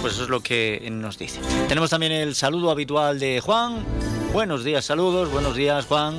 Pues 0.00 0.14
eso 0.14 0.24
es 0.24 0.28
lo 0.28 0.40
que 0.40 0.88
nos 0.90 1.18
dice. 1.18 1.40
Tenemos 1.68 1.90
también 1.90 2.12
el 2.12 2.34
saludo 2.34 2.70
habitual 2.70 3.18
de 3.18 3.40
Juan. 3.40 3.84
Buenos 4.32 4.64
días, 4.64 4.84
saludos. 4.84 5.30
Buenos 5.30 5.54
días, 5.54 5.86
Juan. 5.86 6.14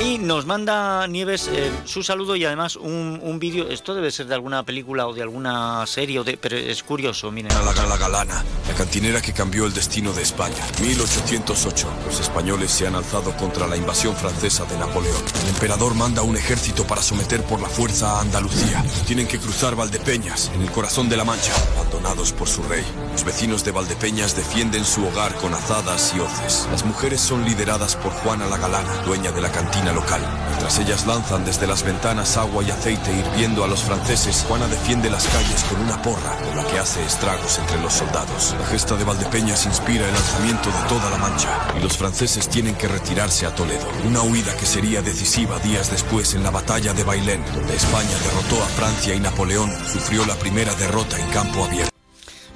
Y 0.00 0.16
nos 0.16 0.46
manda 0.46 1.06
Nieves 1.06 1.50
eh, 1.52 1.70
su 1.84 2.02
saludo 2.02 2.34
y 2.34 2.44
además 2.46 2.76
un, 2.76 3.20
un 3.22 3.38
vídeo. 3.38 3.68
Esto 3.68 3.94
debe 3.94 4.10
ser 4.10 4.26
de 4.26 4.34
alguna 4.34 4.62
película 4.62 5.06
o 5.06 5.12
de 5.12 5.20
alguna 5.20 5.86
serie, 5.86 6.18
o 6.18 6.24
de, 6.24 6.38
pero 6.38 6.56
es 6.56 6.82
curioso, 6.82 7.30
miren. 7.30 7.52
La 7.66 7.72
Gala 7.74 7.98
Galana, 7.98 8.42
la 8.66 8.74
cantinera 8.74 9.20
que 9.20 9.34
cambió 9.34 9.66
el 9.66 9.74
destino 9.74 10.14
de 10.14 10.22
España. 10.22 10.56
1808. 10.80 11.86
Los 12.06 12.18
españoles 12.18 12.70
se 12.70 12.86
han 12.86 12.94
alzado 12.94 13.36
contra 13.36 13.66
la 13.66 13.76
invasión 13.76 14.16
francesa 14.16 14.64
de 14.64 14.78
Napoleón. 14.78 15.22
El 15.42 15.48
emperador 15.50 15.94
manda 15.94 16.22
un 16.22 16.36
ejército 16.36 16.86
para 16.86 17.02
someter 17.02 17.42
por 17.44 17.60
la 17.60 17.68
fuerza 17.68 18.12
a 18.12 18.20
Andalucía. 18.22 18.82
Tienen 19.06 19.28
que 19.28 19.38
cruzar 19.38 19.76
Valdepeñas, 19.76 20.50
en 20.54 20.62
el 20.62 20.70
corazón 20.70 21.10
de 21.10 21.18
la 21.18 21.26
Mancha, 21.26 21.52
abandonados 21.76 22.32
por 22.32 22.48
su 22.48 22.62
rey. 22.62 22.84
Los 23.20 23.34
vecinos 23.34 23.64
de 23.64 23.72
Valdepeñas 23.72 24.34
defienden 24.34 24.82
su 24.82 25.06
hogar 25.06 25.34
con 25.34 25.52
azadas 25.52 26.14
y 26.16 26.20
hoces. 26.20 26.66
Las 26.70 26.86
mujeres 26.86 27.20
son 27.20 27.44
lideradas 27.44 27.94
por 27.94 28.12
Juana 28.12 28.46
la 28.46 28.56
Galana, 28.56 29.02
dueña 29.04 29.30
de 29.30 29.42
la 29.42 29.52
cantina 29.52 29.92
local. 29.92 30.22
Mientras 30.48 30.78
ellas 30.78 31.06
lanzan 31.06 31.44
desde 31.44 31.66
las 31.66 31.82
ventanas 31.82 32.38
agua 32.38 32.64
y 32.64 32.70
aceite 32.70 33.12
hirviendo 33.12 33.62
a 33.62 33.68
los 33.68 33.82
franceses, 33.82 34.46
Juana 34.48 34.66
defiende 34.68 35.10
las 35.10 35.26
calles 35.28 35.62
con 35.64 35.82
una 35.82 36.00
porra, 36.00 36.34
con 36.38 36.56
la 36.56 36.64
que 36.64 36.78
hace 36.78 37.04
estragos 37.04 37.58
entre 37.58 37.78
los 37.82 37.92
soldados. 37.92 38.56
La 38.58 38.66
gesta 38.68 38.96
de 38.96 39.04
Valdepeñas 39.04 39.66
inspira 39.66 40.06
el 40.06 40.14
lanzamiento 40.14 40.70
de 40.70 40.88
toda 40.88 41.10
la 41.10 41.18
Mancha, 41.18 41.50
y 41.78 41.82
los 41.82 41.98
franceses 41.98 42.48
tienen 42.48 42.74
que 42.74 42.88
retirarse 42.88 43.44
a 43.44 43.54
Toledo. 43.54 43.86
Una 44.06 44.22
huida 44.22 44.56
que 44.56 44.64
sería 44.64 45.02
decisiva 45.02 45.58
días 45.58 45.90
después 45.90 46.32
en 46.32 46.42
la 46.42 46.50
batalla 46.50 46.94
de 46.94 47.04
Bailén, 47.04 47.44
donde 47.52 47.76
España 47.76 48.16
derrotó 48.24 48.64
a 48.64 48.66
Francia 48.68 49.14
y 49.14 49.20
Napoleón 49.20 49.70
sufrió 49.86 50.24
la 50.24 50.36
primera 50.36 50.74
derrota 50.76 51.20
en 51.20 51.28
campo 51.28 51.66
abierto. 51.66 51.99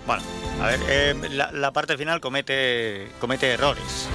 Bueno, 0.07 0.23
a 0.61 0.67
ver, 0.67 0.81
eh, 0.89 1.15
la, 1.31 1.73
parte 1.73 1.97
final 1.97 2.21
comete, 2.21 3.09
comete 3.21 3.51
errores. 3.53 4.09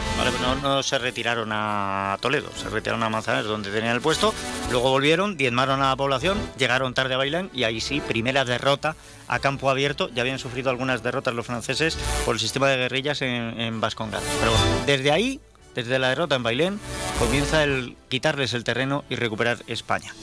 No, 0.62 0.84
se 0.84 1.00
retiraron 1.00 1.50
a 1.52 2.18
Toledo, 2.22 2.50
se 2.56 2.70
retiraron 2.70 3.02
a 3.04 3.10
Manzanares, 3.10 3.48
donde 3.48 3.72
tenían 3.72 3.96
el 3.96 4.02
puesto. 4.02 4.34
Luego 4.70 4.92
volvieron, 4.92 5.36
diezmaron 5.36 5.82
a 5.82 5.90
la 5.90 5.96
población, 5.96 6.38
llegaron 6.58 6.94
tarde 6.94 7.16
a 7.16 7.18
Bailén 7.18 7.50
y 7.54 7.64
ahí 7.64 7.82
sí, 7.82 8.02
primera 8.02 8.46
derrota 8.46 8.96
a 9.28 9.40
campo 9.40 9.70
abierto. 9.70 10.10
Ya 10.10 10.22
habían 10.22 10.40
sufrido 10.40 10.70
algunas 10.70 11.02
derrotas 11.02 11.34
los 11.34 11.46
franceses 11.46 11.98
por 12.26 12.36
el 12.36 12.40
sistema 12.40 12.68
de 12.70 12.78
guerrillas 12.78 13.22
en, 13.22 13.60
en. 13.60 13.80
Pero 13.82 14.52
bueno, 14.52 14.86
desde 14.86 15.12
ahí, 15.12 15.40
desde 15.74 15.98
la 15.98 16.10
derrota 16.10 16.36
en 16.36 16.44
Bailén, 16.44 16.80
comienza 17.18 17.64
el 17.64 17.96
quitarles 18.10 18.54
el 18.54 18.64
terreno 18.64 19.06
y 19.10 19.16
recuperar 19.16 19.58
España. 19.68 20.14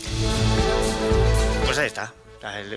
Pues 1.64 1.78
ahí 1.78 1.86
está. 1.86 2.12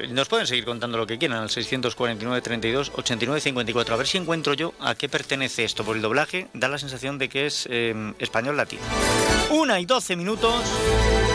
Nos 0.10 0.28
pueden 0.28 0.48
seguir 0.48 0.66
contando 0.66 0.98
lo 0.98 1.06
que 1.06 1.18
quieran 1.18 1.40
al 1.40 1.50
649 1.50 2.42
32 2.42 2.92
89 2.96 3.42
54. 3.42 3.94
A 3.94 3.98
ver 3.98 4.08
si 4.08 4.18
encuentro 4.18 4.54
yo 4.54 4.74
a 4.80 4.96
qué 4.96 5.10
pertenece 5.10 5.64
esto. 5.64 5.84
Por 5.84 5.96
el 5.96 6.02
doblaje 6.02 6.48
da 6.54 6.68
la 6.68 6.78
sensación 6.78 7.18
de 7.18 7.30
que 7.30 7.46
es 7.46 7.68
eh, 7.70 8.14
español 8.20 8.58
latino. 8.58 8.82
Una 9.52 9.80
y 9.80 9.86
12 9.86 10.16
minutos. 10.16 10.64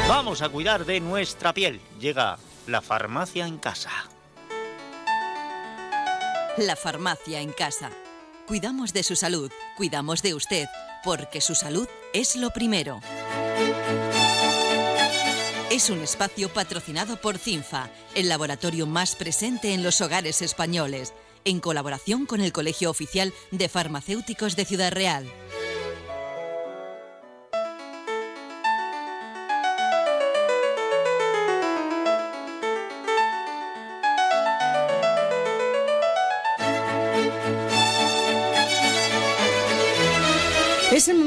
Vamos 0.09 0.43
a 0.43 0.49
cuidar 0.49 0.85
de 0.85 1.01
nuestra 1.01 1.53
piel. 1.53 1.81
Llega 2.01 2.39
la 2.67 2.83
farmacia 2.83 3.47
en 3.47 3.59
casa. 3.59 3.91
La 6.59 6.77
farmacia 6.77 7.41
en 7.41 7.53
casa. 7.53 7.91
Cuidamos 8.47 8.93
de 8.93 9.03
su 9.03 9.17
salud, 9.17 9.51
cuidamos 9.77 10.23
de 10.23 10.35
usted, 10.35 10.67
porque 11.03 11.41
su 11.41 11.55
salud 11.55 11.89
es 12.13 12.37
lo 12.37 12.51
primero. 12.51 13.01
Es 15.75 15.91
un 15.91 16.03
espacio 16.03 16.49
patrocinado 16.51 17.17
por 17.17 17.37
CINFA, 17.37 17.91
el 18.15 18.29
laboratorio 18.29 18.87
más 18.87 19.17
presente 19.17 19.75
en 19.75 19.83
los 19.83 20.01
hogares 20.01 20.41
españoles, 20.41 21.15
en 21.45 21.59
colaboración 21.59 22.27
con 22.27 22.41
el 22.41 22.53
Colegio 22.53 22.91
Oficial 22.91 23.33
de 23.51 23.69
Farmacéuticos 23.69 24.55
de 24.55 24.67
Ciudad 24.67 24.93
Real. 24.93 25.27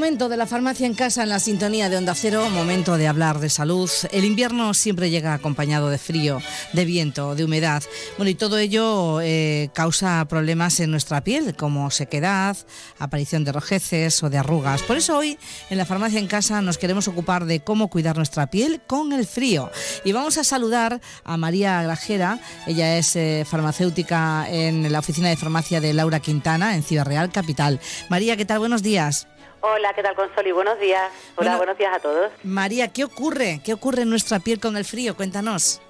Momento 0.08 0.30
de 0.30 0.38
la 0.38 0.46
farmacia 0.46 0.86
en 0.86 0.94
casa 0.94 1.22
en 1.22 1.28
la 1.28 1.38
sintonía 1.38 1.90
de 1.90 1.98
Onda 1.98 2.14
Cero, 2.14 2.48
momento 2.48 2.96
de 2.96 3.08
hablar 3.08 3.40
de 3.40 3.50
salud. 3.50 3.90
El 4.10 4.24
invierno 4.24 4.72
siempre 4.72 5.10
llega 5.10 5.34
acompañado 5.34 5.90
de 5.90 5.98
frío, 5.98 6.40
de 6.72 6.86
viento, 6.86 7.34
de 7.34 7.44
humedad. 7.44 7.82
Bueno, 8.16 8.30
y 8.30 8.34
todo 8.34 8.56
ello 8.56 9.20
eh, 9.20 9.68
causa 9.74 10.24
problemas 10.26 10.80
en 10.80 10.90
nuestra 10.90 11.22
piel, 11.22 11.54
como 11.56 11.90
sequedad, 11.90 12.56
aparición 12.98 13.44
de 13.44 13.52
rojeces 13.52 14.22
o 14.22 14.30
de 14.30 14.38
arrugas. 14.38 14.82
Por 14.82 14.96
eso 14.96 15.18
hoy 15.18 15.38
en 15.68 15.76
la 15.76 15.84
farmacia 15.84 16.18
en 16.18 16.26
casa 16.26 16.62
nos 16.62 16.78
queremos 16.78 17.06
ocupar 17.06 17.44
de 17.44 17.60
cómo 17.60 17.88
cuidar 17.88 18.16
nuestra 18.16 18.46
piel 18.46 18.80
con 18.86 19.12
el 19.12 19.26
frío. 19.26 19.70
Y 20.04 20.12
vamos 20.12 20.38
a 20.38 20.44
saludar 20.44 21.02
a 21.22 21.36
María 21.36 21.82
Grajera. 21.82 22.40
Ella 22.66 22.96
es 22.96 23.14
eh, 23.14 23.44
farmacéutica 23.46 24.46
en 24.48 24.90
la 24.90 25.00
oficina 25.00 25.28
de 25.28 25.36
farmacia 25.36 25.82
de 25.82 25.92
Laura 25.92 26.20
Quintana 26.20 26.76
en 26.76 26.82
Ciudad 26.82 27.04
Real, 27.04 27.30
capital. 27.30 27.78
María, 28.08 28.38
¿qué 28.38 28.46
tal? 28.46 28.60
Buenos 28.60 28.82
días. 28.82 29.28
Hola, 29.60 29.92
¿qué 29.92 30.02
tal, 30.02 30.14
Consoli? 30.14 30.52
Buenos 30.52 30.78
días. 30.78 31.10
Hola, 31.36 31.50
Bueno- 31.50 31.56
buenos 31.58 31.78
días 31.78 31.92
a 31.94 32.00
todos. 32.00 32.30
María, 32.44 32.92
¿qué 32.92 33.04
ocurre? 33.04 33.60
¿Qué 33.64 33.72
ocurre 33.72 34.02
en 34.02 34.10
nuestra 34.10 34.38
piel 34.38 34.60
con 34.60 34.76
el 34.76 34.84
frío? 34.84 35.16
Cuéntanos. 35.16 35.80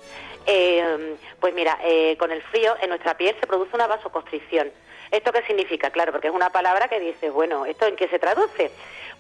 Eh, 0.47 1.17
pues 1.41 1.53
mira, 1.55 1.79
eh, 1.85 2.17
con 2.19 2.31
el 2.33 2.43
frío 2.45 2.75
en 2.81 2.89
nuestra 2.89 3.17
piel 3.19 3.37
se 3.39 3.47
produce 3.47 3.75
una 3.75 3.87
vasoconstricción. 3.87 4.71
¿Esto 5.11 5.33
qué 5.33 5.43
significa? 5.43 5.91
Claro, 5.91 6.13
porque 6.13 6.29
es 6.29 6.35
una 6.35 6.51
palabra 6.51 6.89
que 6.89 6.99
dice, 7.01 7.29
bueno, 7.31 7.67
¿esto 7.67 7.87
en 7.87 7.97
qué 7.97 8.09
se 8.09 8.19
traduce? 8.19 8.71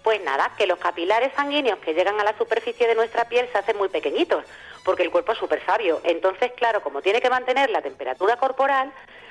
Pues 0.03 0.23
nada, 0.23 0.53
que 0.57 0.67
los 0.67 0.79
capilares 0.79 1.33
sanguíneos 1.37 1.79
que 1.81 1.93
llegan 1.93 2.19
a 2.21 2.25
la 2.25 2.37
superficie 2.39 2.87
de 2.87 2.95
nuestra 2.95 3.29
piel 3.29 3.47
se 3.53 3.59
hacen 3.59 3.77
muy 3.77 3.89
pequeñitos, 3.89 4.45
porque 4.85 5.03
el 5.03 5.11
cuerpo 5.11 5.33
es 5.33 5.39
súper 5.39 5.65
sabio. 5.67 6.01
Entonces, 6.05 6.53
claro, 6.57 6.83
como 6.83 7.03
tiene 7.03 7.21
que 7.21 7.29
mantener 7.29 7.69
la 7.71 7.83
temperatura 7.83 8.37
corporal, 8.37 8.91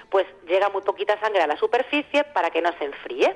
pues 0.10 0.28
llega 0.48 0.70
muy 0.70 0.82
poquita 0.84 1.20
sangre 1.20 1.42
a 1.42 1.48
la 1.48 1.58
superficie 1.58 2.24
para 2.26 2.52
que 2.52 2.62
no 2.62 2.72
se 2.78 2.86
enfríe. 2.86 3.36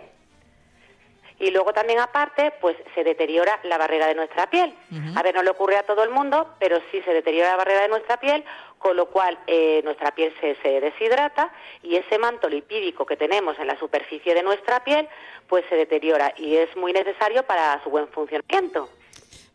Y 1.41 1.49
luego 1.49 1.73
también 1.73 1.99
aparte, 1.99 2.53
pues 2.61 2.77
se 2.93 3.03
deteriora 3.03 3.59
la 3.63 3.79
barrera 3.79 4.05
de 4.05 4.13
nuestra 4.13 4.47
piel. 4.47 4.75
A 5.15 5.23
ver, 5.23 5.33
no 5.33 5.41
le 5.41 5.49
ocurre 5.49 5.75
a 5.75 5.83
todo 5.83 6.03
el 6.03 6.11
mundo, 6.11 6.53
pero 6.59 6.79
sí 6.91 7.01
se 7.01 7.13
deteriora 7.13 7.49
la 7.49 7.57
barrera 7.57 7.81
de 7.81 7.87
nuestra 7.87 8.17
piel, 8.17 8.45
con 8.77 8.95
lo 8.95 9.07
cual 9.07 9.39
eh, 9.47 9.81
nuestra 9.83 10.11
piel 10.11 10.31
se, 10.39 10.55
se 10.61 10.79
deshidrata 10.79 11.51
y 11.81 11.95
ese 11.95 12.19
manto 12.19 12.47
lipídico 12.47 13.07
que 13.07 13.17
tenemos 13.17 13.57
en 13.57 13.65
la 13.65 13.77
superficie 13.79 14.35
de 14.35 14.43
nuestra 14.43 14.83
piel, 14.83 15.09
pues 15.47 15.65
se 15.67 15.75
deteriora 15.75 16.31
y 16.37 16.57
es 16.57 16.75
muy 16.75 16.93
necesario 16.93 17.41
para 17.43 17.83
su 17.83 17.89
buen 17.89 18.07
funcionamiento. 18.09 18.89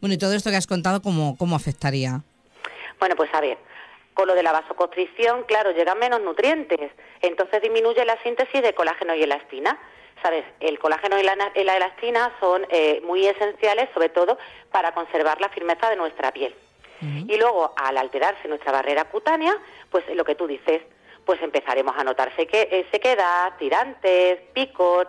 Bueno, 0.00 0.14
y 0.14 0.18
todo 0.18 0.34
esto 0.34 0.50
que 0.50 0.56
has 0.56 0.66
contado, 0.66 1.00
¿cómo, 1.00 1.36
cómo 1.38 1.54
afectaría? 1.54 2.20
Bueno, 2.98 3.14
pues 3.14 3.32
a 3.32 3.40
ver, 3.40 3.58
Con 4.12 4.26
lo 4.26 4.34
de 4.34 4.42
la 4.42 4.50
vasoconstricción, 4.50 5.44
claro, 5.44 5.70
llegan 5.72 5.98
menos 5.98 6.20
nutrientes, 6.22 6.90
entonces 7.20 7.60
disminuye 7.62 8.04
la 8.04 8.20
síntesis 8.22 8.62
de 8.62 8.74
colágeno 8.74 9.14
y 9.14 9.22
elastina. 9.22 9.78
¿Sabes? 10.22 10.44
El 10.60 10.78
colágeno 10.78 11.18
y 11.20 11.22
la, 11.22 11.36
y 11.54 11.62
la 11.64 11.76
elastina 11.76 12.32
son 12.40 12.66
eh, 12.70 13.00
muy 13.04 13.26
esenciales, 13.26 13.88
sobre 13.94 14.08
todo 14.08 14.38
para 14.72 14.92
conservar 14.92 15.40
la 15.40 15.48
firmeza 15.50 15.90
de 15.90 15.96
nuestra 15.96 16.32
piel. 16.32 16.54
Y 17.28 17.36
luego, 17.36 17.74
al 17.76 17.98
alterarse 17.98 18.48
nuestra 18.48 18.72
barrera 18.72 19.04
cutánea, 19.04 19.54
pues 19.90 20.04
lo 20.14 20.24
que 20.24 20.34
tú 20.34 20.46
dices, 20.46 20.80
pues 21.26 21.40
empezaremos 21.42 21.94
a 21.98 22.02
notar 22.04 22.34
seque- 22.34 22.68
eh, 22.70 22.86
sequedad, 22.90 23.52
tirantes, 23.58 24.40
picos, 24.54 25.06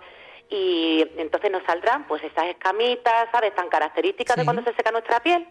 y 0.49 1.05
entonces 1.17 1.49
nos 1.49 1.63
saldrán 1.63 2.05
pues 2.07 2.21
estas 2.23 2.45
escamitas, 2.47 3.29
¿sabes? 3.31 3.55
Tan 3.55 3.69
características 3.69 4.35
de 4.35 4.43
cuando 4.43 4.63
se 4.63 4.73
seca 4.75 4.91
nuestra 4.91 5.21
piel. 5.23 5.47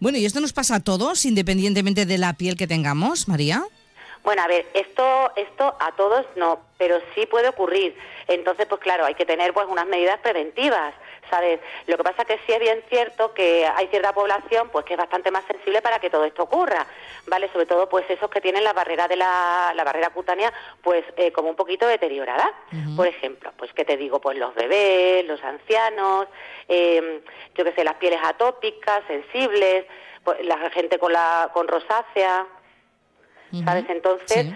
Bueno, 0.00 0.18
¿y 0.18 0.26
esto 0.26 0.40
nos 0.40 0.52
pasa 0.52 0.74
a 0.76 0.80
todos, 0.80 1.24
independientemente 1.24 2.06
de 2.06 2.18
la 2.18 2.32
piel 2.34 2.56
que 2.56 2.66
tengamos, 2.66 3.28
María? 3.28 3.62
Bueno, 4.26 4.42
a 4.42 4.48
ver, 4.48 4.66
esto, 4.74 5.30
esto 5.36 5.76
a 5.78 5.92
todos 5.92 6.26
no, 6.34 6.58
pero 6.78 6.98
sí 7.14 7.26
puede 7.26 7.48
ocurrir. 7.48 7.96
Entonces, 8.26 8.66
pues 8.66 8.80
claro, 8.80 9.04
hay 9.04 9.14
que 9.14 9.24
tener 9.24 9.54
pues 9.54 9.68
unas 9.68 9.86
medidas 9.86 10.18
preventivas, 10.18 10.94
¿sabes? 11.30 11.60
Lo 11.86 11.96
que 11.96 12.02
pasa 12.02 12.24
que 12.24 12.40
sí 12.44 12.52
es 12.52 12.58
bien 12.58 12.82
cierto 12.88 13.32
que 13.34 13.64
hay 13.64 13.86
cierta 13.86 14.12
población 14.12 14.68
pues 14.70 14.84
que 14.84 14.94
es 14.94 14.98
bastante 14.98 15.30
más 15.30 15.44
sensible 15.44 15.80
para 15.80 16.00
que 16.00 16.10
todo 16.10 16.24
esto 16.24 16.42
ocurra, 16.42 16.88
¿vale? 17.28 17.48
Sobre 17.52 17.66
todo 17.66 17.88
pues 17.88 18.04
esos 18.10 18.28
que 18.28 18.40
tienen 18.40 18.64
la 18.64 18.72
barrera 18.72 19.06
de 19.06 19.14
la, 19.14 19.72
la 19.76 19.84
barrera 19.84 20.10
cutánea 20.10 20.52
pues 20.82 21.04
eh, 21.16 21.30
como 21.30 21.48
un 21.48 21.54
poquito 21.54 21.86
deteriorada. 21.86 22.52
Por 22.96 23.06
ejemplo, 23.06 23.52
pues 23.56 23.72
que 23.74 23.84
te 23.84 23.96
digo, 23.96 24.20
pues 24.20 24.36
los 24.36 24.52
bebés, 24.56 25.24
los 25.24 25.40
ancianos, 25.44 26.26
eh, 26.68 27.22
yo 27.54 27.62
qué 27.64 27.72
sé, 27.74 27.84
las 27.84 27.94
pieles 27.94 28.18
atópicas, 28.24 29.04
sensibles, 29.06 29.86
pues, 30.24 30.44
la 30.44 30.58
gente 30.70 30.98
con 30.98 31.12
la 31.12 31.50
con 31.52 31.68
rosácea, 31.68 32.44
¿sabes? 33.64 33.84
Entonces, 33.88 34.46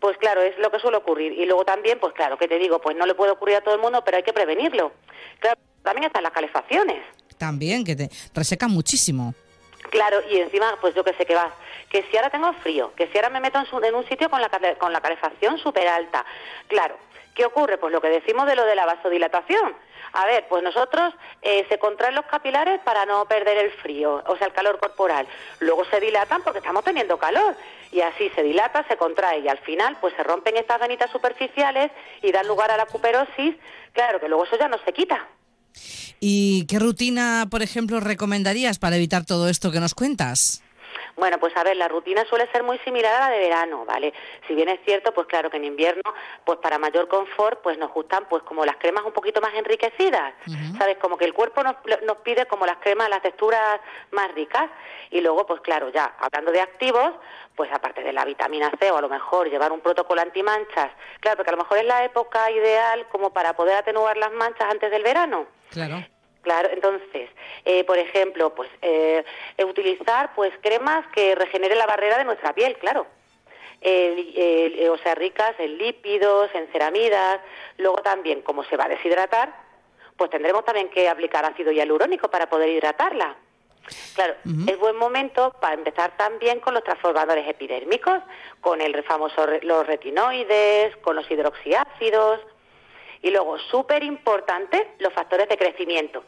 pues 0.00 0.16
claro, 0.18 0.40
es 0.42 0.56
lo 0.58 0.70
que 0.70 0.78
suele 0.80 0.96
ocurrir. 0.96 1.32
Y 1.32 1.46
luego 1.46 1.64
también, 1.64 1.98
pues 2.00 2.12
claro, 2.14 2.36
que 2.38 2.48
te 2.48 2.58
digo, 2.58 2.80
pues 2.80 2.96
no 2.96 3.06
le 3.06 3.14
puede 3.14 3.32
ocurrir 3.32 3.56
a 3.56 3.60
todo 3.60 3.74
el 3.74 3.80
mundo, 3.80 4.02
pero 4.04 4.16
hay 4.16 4.22
que 4.22 4.32
prevenirlo. 4.32 4.92
Claro, 5.38 5.60
también 5.82 6.06
están 6.06 6.22
las 6.24 6.32
calefacciones. 6.32 7.02
También, 7.38 7.84
que 7.84 7.96
te 7.96 8.08
reseca 8.34 8.68
muchísimo. 8.68 9.34
Claro, 9.90 10.20
y 10.30 10.38
encima, 10.38 10.76
pues 10.80 10.94
yo 10.94 11.02
que 11.04 11.12
sé 11.14 11.26
que 11.26 11.34
vas, 11.34 11.52
que 11.90 12.04
si 12.10 12.16
ahora 12.16 12.30
tengo 12.30 12.52
frío, 12.54 12.92
que 12.96 13.08
si 13.08 13.18
ahora 13.18 13.30
me 13.30 13.40
meto 13.40 13.58
en, 13.58 13.66
su- 13.66 13.78
en 13.82 13.94
un 13.94 14.06
sitio 14.08 14.30
con 14.30 14.40
la, 14.40 14.48
con 14.78 14.92
la 14.92 15.00
calefacción 15.00 15.58
súper 15.58 15.86
alta. 15.88 16.24
Claro, 16.68 16.96
¿qué 17.34 17.44
ocurre? 17.44 17.78
Pues 17.78 17.92
lo 17.92 18.00
que 18.00 18.08
decimos 18.08 18.46
de 18.46 18.54
lo 18.56 18.64
de 18.64 18.74
la 18.76 18.86
vasodilatación. 18.86 19.74
A 20.12 20.26
ver, 20.26 20.46
pues 20.48 20.62
nosotros 20.62 21.14
eh, 21.40 21.64
se 21.68 21.78
contraen 21.78 22.14
los 22.14 22.26
capilares 22.26 22.80
para 22.84 23.06
no 23.06 23.24
perder 23.26 23.56
el 23.58 23.70
frío, 23.72 24.22
o 24.26 24.36
sea, 24.36 24.46
el 24.46 24.52
calor 24.52 24.78
corporal. 24.78 25.26
Luego 25.60 25.84
se 25.86 26.00
dilatan 26.00 26.42
porque 26.42 26.58
estamos 26.58 26.84
teniendo 26.84 27.18
calor. 27.18 27.56
Y 27.90 28.00
así 28.00 28.30
se 28.34 28.42
dilata, 28.42 28.86
se 28.88 28.96
contrae 28.96 29.40
y 29.40 29.48
al 29.48 29.58
final 29.58 29.98
pues 30.00 30.14
se 30.16 30.22
rompen 30.22 30.56
estas 30.56 30.80
venitas 30.80 31.10
superficiales 31.10 31.90
y 32.22 32.32
dan 32.32 32.46
lugar 32.46 32.70
a 32.70 32.76
la 32.76 32.86
cuperosis. 32.86 33.54
Claro, 33.92 34.18
que 34.18 34.28
luego 34.28 34.44
eso 34.44 34.58
ya 34.58 34.68
no 34.68 34.78
se 34.84 34.92
quita. 34.92 35.28
¿Y 36.20 36.66
qué 36.66 36.78
rutina, 36.78 37.46
por 37.50 37.62
ejemplo, 37.62 38.00
recomendarías 38.00 38.78
para 38.78 38.96
evitar 38.96 39.26
todo 39.26 39.48
esto 39.48 39.70
que 39.70 39.80
nos 39.80 39.94
cuentas? 39.94 40.61
Bueno, 41.16 41.38
pues 41.38 41.56
a 41.56 41.62
ver, 41.62 41.76
la 41.76 41.88
rutina 41.88 42.24
suele 42.24 42.50
ser 42.50 42.62
muy 42.62 42.78
similar 42.78 43.14
a 43.14 43.28
la 43.28 43.30
de 43.30 43.38
verano, 43.38 43.84
¿vale? 43.84 44.12
Si 44.46 44.54
bien 44.54 44.68
es 44.68 44.80
cierto, 44.84 45.12
pues 45.12 45.26
claro 45.26 45.50
que 45.50 45.58
en 45.58 45.64
invierno, 45.64 46.02
pues 46.44 46.58
para 46.58 46.78
mayor 46.78 47.08
confort, 47.08 47.60
pues 47.62 47.78
nos 47.78 47.92
gustan 47.92 48.26
pues 48.28 48.42
como 48.44 48.64
las 48.64 48.76
cremas 48.76 49.04
un 49.04 49.12
poquito 49.12 49.40
más 49.40 49.54
enriquecidas, 49.54 50.34
¿sabes? 50.78 50.96
Como 50.98 51.16
que 51.16 51.24
el 51.24 51.34
cuerpo 51.34 51.62
nos, 51.62 51.76
nos 52.04 52.16
pide 52.18 52.46
como 52.46 52.66
las 52.66 52.78
cremas, 52.78 53.08
las 53.08 53.22
texturas 53.22 53.80
más 54.10 54.32
ricas. 54.34 54.70
Y 55.10 55.20
luego, 55.20 55.46
pues 55.46 55.60
claro, 55.60 55.90
ya 55.90 56.14
hablando 56.18 56.52
de 56.52 56.60
activos, 56.60 57.12
pues 57.54 57.70
aparte 57.72 58.02
de 58.02 58.12
la 58.12 58.24
vitamina 58.24 58.70
C 58.80 58.90
o 58.90 58.96
a 58.96 59.02
lo 59.02 59.08
mejor 59.08 59.50
llevar 59.50 59.72
un 59.72 59.80
protocolo 59.80 60.22
antimanchas, 60.22 60.90
claro, 61.20 61.36
porque 61.36 61.50
a 61.50 61.56
lo 61.56 61.62
mejor 61.62 61.78
es 61.78 61.84
la 61.84 62.04
época 62.04 62.50
ideal 62.50 63.06
como 63.10 63.32
para 63.32 63.54
poder 63.54 63.76
atenuar 63.76 64.16
las 64.16 64.32
manchas 64.32 64.70
antes 64.70 64.90
del 64.90 65.02
verano. 65.02 65.46
Claro. 65.70 66.04
Claro, 66.42 66.68
entonces, 66.72 67.30
eh, 67.64 67.84
por 67.84 67.98
ejemplo, 67.98 68.52
pues 68.54 68.68
eh, 68.82 69.24
eh, 69.56 69.64
utilizar 69.64 70.34
pues 70.34 70.52
cremas 70.60 71.06
que 71.14 71.34
regeneren 71.36 71.78
la 71.78 71.86
barrera 71.86 72.18
de 72.18 72.24
nuestra 72.24 72.52
piel, 72.52 72.76
claro. 72.78 73.06
Eh, 73.80 74.88
o 74.90 74.98
sea, 74.98 75.14
ricas 75.14 75.54
en 75.58 75.78
lípidos, 75.78 76.50
en 76.54 76.66
ceramidas. 76.72 77.40
Luego 77.78 77.96
también, 78.02 78.42
como 78.42 78.64
se 78.64 78.76
va 78.76 78.84
a 78.84 78.88
deshidratar, 78.88 79.52
pues 80.16 80.30
tendremos 80.30 80.64
también 80.64 80.88
que 80.88 81.08
aplicar 81.08 81.44
ácido 81.44 81.72
hialurónico 81.72 82.28
para 82.28 82.48
poder 82.48 82.68
hidratarla. 82.68 83.36
Claro, 84.14 84.34
es 84.68 84.78
buen 84.78 84.94
momento 84.96 85.52
para 85.60 85.74
empezar 85.74 86.16
también 86.16 86.60
con 86.60 86.74
los 86.74 86.84
transformadores 86.84 87.48
epidérmicos, 87.48 88.20
con 88.60 88.80
el 88.80 89.02
famoso 89.02 89.44
re- 89.44 89.60
los 89.62 89.84
retinoides, 89.86 90.96
con 90.98 91.16
los 91.16 91.28
hidroxiácidos 91.28 92.40
y 93.22 93.30
luego 93.30 93.58
súper 93.58 94.02
importante 94.02 94.88
los 94.98 95.12
factores 95.12 95.48
de 95.48 95.56
crecimiento. 95.56 96.24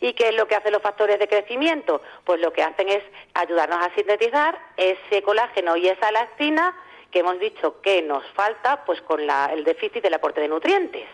¿Y 0.00 0.12
qué 0.12 0.28
es 0.28 0.34
lo 0.36 0.46
que 0.46 0.54
hacen 0.56 0.72
los 0.72 0.82
factores 0.82 1.18
de 1.18 1.26
crecimiento? 1.28 2.02
Pues 2.24 2.38
lo 2.40 2.52
que 2.52 2.62
hacen 2.62 2.88
es 2.88 3.02
ayudarnos 3.32 3.78
a 3.84 3.94
sintetizar 3.94 4.58
ese 4.76 5.22
colágeno 5.22 5.76
y 5.76 5.88
esa 5.88 6.10
elastina 6.10 6.76
que 7.10 7.20
hemos 7.20 7.38
dicho 7.40 7.80
que 7.80 8.02
nos 8.02 8.22
falta 8.32 8.84
pues 8.84 9.00
con 9.02 9.26
la- 9.26 9.46
el 9.54 9.64
déficit 9.64 10.02
del 10.02 10.12
aporte 10.14 10.40
de 10.42 10.48
nutrientes. 10.48 11.08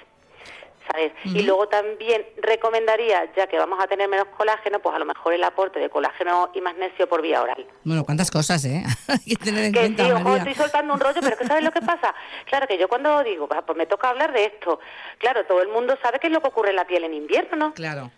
¿Sabes? 0.90 1.12
Y 1.24 1.42
luego 1.42 1.68
también 1.68 2.26
recomendaría, 2.38 3.32
ya 3.36 3.46
que 3.46 3.58
vamos 3.58 3.78
a 3.82 3.86
tener 3.86 4.08
menos 4.08 4.26
colágeno, 4.36 4.80
pues 4.80 4.94
a 4.94 4.98
lo 4.98 5.04
mejor 5.04 5.32
el 5.32 5.44
aporte 5.44 5.78
de 5.78 5.88
colágeno 5.88 6.50
y 6.54 6.60
magnesio 6.60 7.08
por 7.08 7.22
vía 7.22 7.40
oral. 7.42 7.66
Bueno, 7.84 8.04
cuántas 8.04 8.30
cosas, 8.30 8.64
¿eh? 8.64 8.82
Hay 9.08 9.36
que 9.36 9.44
tener 9.44 9.64
en 9.66 9.72
Que 9.72 9.78
cuenta, 9.80 10.04
sí, 10.04 10.10
ojo, 10.10 10.20
María. 10.24 10.38
estoy 10.38 10.54
soltando 10.54 10.94
un 10.94 11.00
rollo, 11.00 11.20
pero 11.22 11.36
que 11.36 11.46
¿sabes 11.46 11.62
lo 11.64 11.70
que 11.70 11.80
pasa? 11.82 12.14
Claro 12.46 12.66
que 12.66 12.78
yo 12.78 12.88
cuando 12.88 13.22
digo, 13.22 13.48
"Ah, 13.50 13.62
pues 13.64 13.76
me 13.78 13.86
toca 13.86 14.08
hablar 14.08 14.32
de 14.32 14.44
esto, 14.46 14.80
claro, 15.18 15.44
todo 15.46 15.62
el 15.62 15.68
mundo 15.68 15.96
sabe 16.02 16.18
qué 16.18 16.26
es 16.26 16.32
lo 16.32 16.40
que 16.40 16.48
ocurre 16.48 16.70
en 16.70 16.76
la 16.76 16.86
piel 16.86 17.04
en 17.04 17.14
invierno, 17.14 17.56
¿no? 17.56 17.74
Claro. 17.74 18.10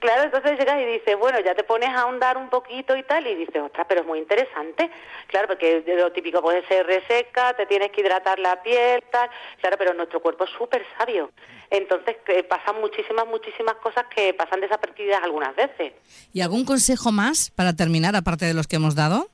Claro, 0.00 0.22
entonces 0.22 0.58
llegas 0.58 0.80
y 0.80 0.86
dices, 0.86 1.14
bueno, 1.18 1.40
ya 1.40 1.54
te 1.54 1.62
pones 1.62 1.90
a 1.90 2.00
ahondar 2.00 2.38
un 2.38 2.48
poquito 2.48 2.96
y 2.96 3.02
tal, 3.02 3.26
y 3.26 3.34
dices, 3.34 3.60
ostras, 3.62 3.84
pero 3.86 4.00
es 4.00 4.06
muy 4.06 4.18
interesante. 4.18 4.90
Claro, 5.26 5.46
porque 5.46 5.84
lo 5.86 6.10
típico 6.10 6.40
puede 6.40 6.66
ser 6.66 6.86
reseca, 6.86 7.52
te 7.52 7.66
tienes 7.66 7.90
que 7.92 8.00
hidratar 8.00 8.38
la 8.38 8.62
piel, 8.62 9.04
tal. 9.12 9.28
Claro, 9.60 9.76
pero 9.76 9.92
nuestro 9.92 10.20
cuerpo 10.20 10.44
es 10.44 10.50
súper 10.50 10.86
sabio. 10.96 11.30
Entonces 11.68 12.16
que 12.24 12.42
pasan 12.44 12.80
muchísimas, 12.80 13.26
muchísimas 13.26 13.74
cosas 13.76 14.06
que 14.06 14.32
pasan 14.32 14.62
desapercibidas 14.62 15.22
algunas 15.22 15.54
veces. 15.54 15.92
¿Y 16.32 16.40
algún 16.40 16.64
consejo 16.64 17.12
más 17.12 17.50
para 17.50 17.76
terminar, 17.76 18.16
aparte 18.16 18.46
de 18.46 18.54
los 18.54 18.66
que 18.66 18.76
hemos 18.76 18.94
dado? 18.94 19.28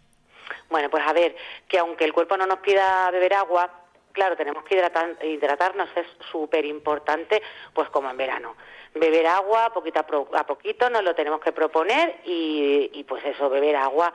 Bueno, 0.68 0.90
pues 0.90 1.04
a 1.06 1.12
ver, 1.12 1.36
que 1.68 1.78
aunque 1.78 2.04
el 2.04 2.12
cuerpo 2.12 2.36
no 2.36 2.44
nos 2.44 2.58
pida 2.58 3.08
beber 3.12 3.34
agua, 3.34 3.70
claro, 4.16 4.34
tenemos 4.36 4.64
que 4.64 4.74
hidratar- 4.76 5.22
hidratarnos, 5.22 5.88
es 5.94 6.06
súper 6.32 6.64
importante, 6.64 7.40
pues 7.74 7.88
como 7.90 8.10
en 8.10 8.16
verano. 8.16 8.56
Beber 8.94 9.26
agua 9.26 9.72
poquito 9.74 10.00
a, 10.00 10.06
pro- 10.06 10.30
a 10.34 10.44
poquito, 10.46 10.88
nos 10.90 11.04
lo 11.04 11.14
tenemos 11.14 11.40
que 11.40 11.52
proponer 11.52 12.16
y, 12.24 12.90
y, 12.94 13.04
pues 13.04 13.22
eso, 13.26 13.50
beber 13.50 13.76
agua. 13.76 14.12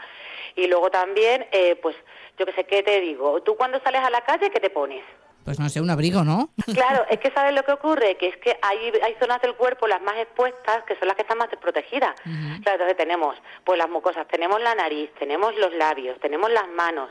Y 0.56 0.66
luego 0.68 0.90
también, 0.90 1.48
eh, 1.52 1.76
pues 1.76 1.96
yo 2.38 2.46
qué 2.48 2.52
sé, 2.54 2.64
¿qué 2.66 2.82
te 2.82 3.00
digo? 3.00 3.42
Tú 3.44 3.56
cuando 3.56 3.80
sales 3.82 4.02
a 4.04 4.10
la 4.10 4.22
calle, 4.22 4.50
¿qué 4.50 4.60
te 4.60 4.72
pones? 4.72 5.04
Pues 5.46 5.60
no 5.60 5.70
sé, 5.70 5.82
un 5.82 5.90
abrigo, 5.90 6.24
¿no? 6.24 6.50
Claro, 6.74 7.06
es 7.10 7.20
que 7.20 7.32
sabes 7.32 7.54
lo 7.54 7.64
que 7.64 7.72
ocurre, 7.74 8.18
que 8.18 8.28
es 8.30 8.38
que 8.38 8.58
hay, 8.62 8.92
hay 9.04 9.16
zonas 9.20 9.40
del 9.42 9.56
cuerpo 9.56 9.88
las 9.88 10.02
más 10.02 10.18
expuestas 10.18 10.84
que 10.84 10.96
son 10.98 11.08
las 11.08 11.16
que 11.16 11.22
están 11.24 11.38
más 11.38 11.50
desprotegidas. 11.52 12.14
Claro, 12.24 12.74
entonces 12.74 12.98
tenemos 12.98 13.36
pues 13.64 13.78
las 13.78 13.90
mucosas, 13.90 14.28
tenemos 14.28 14.60
la 14.62 14.74
nariz, 14.76 15.12
tenemos 15.20 15.56
los 15.58 15.74
labios, 15.74 16.20
tenemos 16.20 16.52
las 16.52 16.68
manos. 16.70 17.10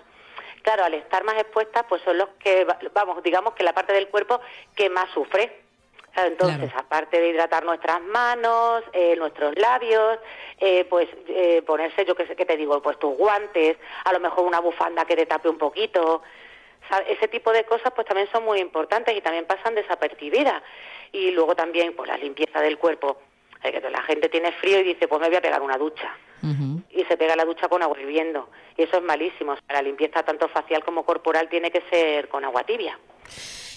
Claro, 0.63 0.85
al 0.85 0.95
estar 0.95 1.25
más 1.25 1.37
expuestas, 1.37 1.85
pues 1.89 2.03
son 2.03 2.19
los 2.19 2.29
que, 2.39 2.65
va- 2.65 2.79
vamos, 2.93 3.23
digamos 3.23 3.55
que 3.55 3.63
la 3.65 3.73
parte 3.73 3.93
del 3.93 4.09
cuerpo 4.09 4.41
que 4.75 4.91
más 4.91 5.09
sufre. 5.15 5.63
Claro, 6.13 6.29
entonces, 6.29 6.71
aparte 6.75 7.21
de 7.21 7.29
hidratar 7.29 7.65
nuestras 7.65 8.01
manos, 8.03 8.83
eh, 8.93 9.15
nuestros 9.17 9.57
labios, 9.57 10.19
eh, 10.59 10.85
pues 10.91 11.09
eh, 11.29 11.63
ponerse, 11.63 12.05
yo 12.05 12.17
qué 12.17 12.27
sé, 12.27 12.35
qué 12.35 12.45
te 12.45 12.57
digo, 12.57 12.83
pues 12.83 12.99
tus 12.99 13.17
guantes, 13.17 13.77
a 14.05 14.13
lo 14.13 14.19
mejor 14.19 14.45
una 14.45 14.59
bufanda 14.61 15.05
que 15.05 15.15
te 15.15 15.27
tape 15.27 15.49
un 15.49 15.57
poquito, 15.59 16.21
¿sabes? 16.89 17.11
ese 17.11 17.29
tipo 17.29 17.53
de 17.53 17.65
cosas 17.65 17.93
pues 17.95 18.09
también 18.09 18.29
son 18.33 18.45
muy 18.45 18.59
importantes 18.59 19.17
y 19.17 19.21
también 19.21 19.47
pasan 19.47 19.77
desapercibidas. 19.77 20.61
Y 21.13 21.31
luego 21.31 21.55
también 21.55 21.95
pues 21.95 22.09
la 22.09 22.17
limpieza 22.17 22.61
del 22.61 22.77
cuerpo. 22.77 23.21
La 23.63 24.03
gente 24.03 24.29
tiene 24.29 24.53
frío 24.53 24.81
y 24.81 24.85
dice, 24.85 25.07
pues 25.07 25.21
me 25.21 25.29
voy 25.29 25.37
a 25.37 25.41
pegar 25.43 25.63
una 25.63 25.77
ducha. 25.77 26.17
Y 26.91 27.05
se 27.05 27.17
pega 27.19 27.37
la 27.37 27.45
ducha 27.45 27.69
con 27.69 27.83
agua 27.83 28.01
hirviendo. 28.01 28.49
Y 28.77 28.83
eso 28.85 28.97
es 28.97 29.03
malísimo. 29.03 29.53
O 29.53 29.57
sea, 29.57 29.77
la 29.77 29.83
limpieza 29.83 30.23
tanto 30.23 30.49
facial 30.49 30.83
como 30.83 31.05
corporal 31.05 31.49
tiene 31.51 31.71
que 31.71 31.83
ser 31.91 32.29
con 32.29 32.45
agua 32.45 32.65
tibia. 32.65 32.99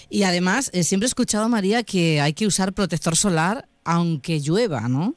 Y 0.08 0.22
además, 0.22 0.70
eh, 0.72 0.82
siempre 0.82 1.06
he 1.06 1.08
escuchado, 1.08 1.48
María, 1.48 1.82
que 1.82 2.20
hay 2.20 2.32
que 2.32 2.46
usar 2.46 2.72
protector 2.72 3.16
solar 3.16 3.66
aunque 3.84 4.40
llueva, 4.40 4.88
¿no? 4.88 5.14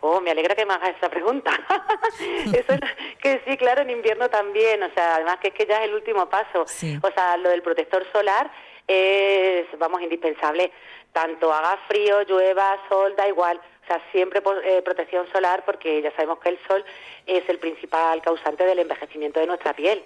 Oh, 0.00 0.20
me 0.20 0.30
alegra 0.30 0.54
que 0.54 0.64
me 0.64 0.74
hagas 0.74 0.96
esa 0.96 1.10
pregunta. 1.10 1.52
Eso 2.52 2.72
es 2.72 2.80
que 3.20 3.42
sí, 3.46 3.56
claro, 3.56 3.82
en 3.82 3.90
invierno 3.90 4.28
también. 4.30 4.82
O 4.82 4.90
sea, 4.94 5.16
además 5.16 5.36
que 5.40 5.48
es 5.48 5.54
que 5.54 5.66
ya 5.66 5.78
es 5.78 5.88
el 5.88 5.94
último 5.94 6.28
paso. 6.28 6.62
O 6.62 7.10
sea, 7.12 7.36
lo 7.36 7.50
del 7.50 7.62
protector 7.62 8.04
solar 8.12 8.50
es, 8.86 9.66
vamos, 9.78 10.00
indispensable. 10.00 10.72
Tanto 11.12 11.52
haga 11.52 11.78
frío, 11.88 12.22
llueva, 12.22 12.78
sol, 12.88 13.14
da 13.16 13.28
igual. 13.28 13.60
O 13.90 13.92
sea, 13.92 14.02
siempre 14.12 14.40
eh, 14.64 14.82
protección 14.82 15.26
solar 15.32 15.64
porque 15.66 16.00
ya 16.00 16.12
sabemos 16.12 16.38
que 16.38 16.50
el 16.50 16.58
sol 16.68 16.84
es 17.26 17.42
el 17.48 17.58
principal 17.58 18.22
causante 18.22 18.64
del 18.64 18.78
envejecimiento 18.78 19.40
de 19.40 19.46
nuestra 19.48 19.74
piel. 19.74 20.04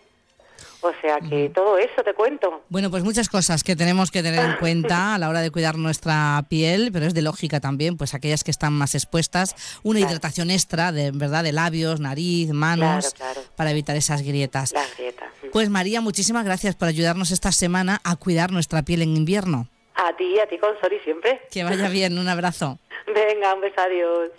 O 0.80 0.90
sea 1.02 1.18
que 1.20 1.50
todo 1.50 1.76
eso 1.76 2.02
te 2.02 2.14
cuento. 2.14 2.62
Bueno, 2.70 2.90
pues 2.90 3.04
muchas 3.04 3.28
cosas 3.28 3.62
que 3.62 3.76
tenemos 3.76 4.10
que 4.10 4.22
tener 4.22 4.42
en 4.42 4.56
cuenta 4.60 5.14
a 5.14 5.18
la 5.18 5.28
hora 5.28 5.42
de 5.42 5.50
cuidar 5.50 5.76
nuestra 5.76 6.42
piel, 6.48 6.92
pero 6.92 7.04
es 7.04 7.12
de 7.12 7.20
lógica 7.20 7.60
también, 7.60 7.98
pues 7.98 8.14
aquellas 8.14 8.42
que 8.42 8.50
están 8.50 8.72
más 8.72 8.94
expuestas, 8.94 9.54
una 9.82 10.00
hidratación 10.00 10.50
extra 10.50 10.90
de 10.90 11.10
verdad 11.10 11.44
de 11.44 11.52
labios, 11.52 12.00
nariz, 12.00 12.52
manos, 12.52 13.14
para 13.54 13.70
evitar 13.70 13.96
esas 13.96 14.22
grietas. 14.22 14.72
Las 14.72 14.96
grietas. 14.96 15.28
Pues 15.52 15.68
María, 15.68 16.00
muchísimas 16.00 16.46
gracias 16.46 16.74
por 16.74 16.88
ayudarnos 16.88 17.32
esta 17.32 17.52
semana 17.52 18.00
a 18.02 18.16
cuidar 18.16 18.50
nuestra 18.50 18.82
piel 18.82 19.02
en 19.02 19.14
invierno. 19.14 19.68
A 19.94 20.16
ti, 20.16 20.38
a 20.40 20.46
ti 20.48 20.58
con 20.58 20.70
Sori 20.80 20.98
siempre. 21.00 21.42
Que 21.50 21.64
vaya 21.64 21.88
bien, 21.88 22.18
un 22.18 22.28
abrazo. 22.28 22.78
Venga, 23.06 23.54
un 23.54 23.60
beso, 23.60 23.80
adiós. 23.80 24.30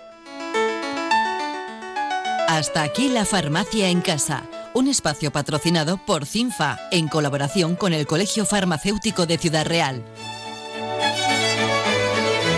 Hasta 2.47 2.83
aquí 2.83 3.09
la 3.09 3.25
farmacia 3.25 3.89
en 3.89 4.01
casa, 4.01 4.43
un 4.73 4.87
espacio 4.87 5.31
patrocinado 5.31 5.99
por 6.05 6.25
CINFA 6.25 6.79
en 6.91 7.07
colaboración 7.07 7.75
con 7.75 7.91
el 7.93 8.05
Colegio 8.05 8.45
Farmacéutico 8.45 9.25
de 9.25 9.37
Ciudad 9.37 9.65
Real. 9.65 10.03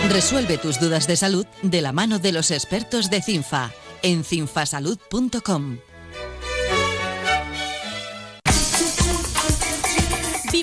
Resuelve 0.09 0.57
tus 0.57 0.79
dudas 0.79 1.07
de 1.07 1.15
salud 1.15 1.45
de 1.61 1.81
la 1.81 1.93
mano 1.93 2.19
de 2.19 2.31
los 2.31 2.51
expertos 2.51 3.09
de 3.09 3.21
CINFA 3.21 3.71
en 4.03 4.23
cinfasalud.com. 4.23 5.77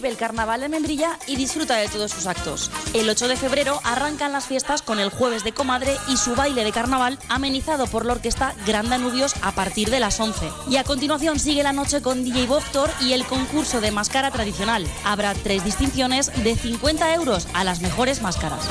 El 0.04 0.16
carnaval 0.16 0.60
de 0.60 0.68
Membrilla 0.68 1.18
y 1.26 1.36
disfruta 1.36 1.76
de 1.76 1.88
todos 1.88 2.12
sus 2.12 2.26
actos. 2.26 2.70
El 2.92 3.08
8 3.08 3.28
de 3.28 3.36
febrero 3.36 3.80
arrancan 3.84 4.32
las 4.32 4.46
fiestas 4.46 4.82
con 4.82 5.00
el 5.00 5.10
jueves 5.10 5.44
de 5.44 5.52
comadre 5.52 5.96
y 6.08 6.16
su 6.16 6.34
baile 6.34 6.64
de 6.64 6.72
carnaval 6.72 7.18
amenizado 7.28 7.86
por 7.86 8.04
la 8.04 8.12
orquesta 8.12 8.54
Gran 8.66 8.88
Danubios 8.88 9.34
a 9.42 9.52
partir 9.52 9.90
de 9.90 10.00
las 10.00 10.20
11. 10.20 10.48
Y 10.68 10.76
a 10.76 10.84
continuación 10.84 11.38
sigue 11.38 11.62
la 11.62 11.72
noche 11.72 12.02
con 12.02 12.24
DJ 12.24 12.46
Doctor 12.46 12.90
y 13.00 13.12
el 13.12 13.24
concurso 13.24 13.80
de 13.80 13.90
máscara 13.90 14.30
tradicional. 14.30 14.86
Habrá 15.04 15.34
tres 15.34 15.64
distinciones 15.64 16.30
de 16.42 16.56
50 16.56 17.14
euros 17.14 17.48
a 17.54 17.64
las 17.64 17.80
mejores 17.80 18.22
máscaras. 18.22 18.64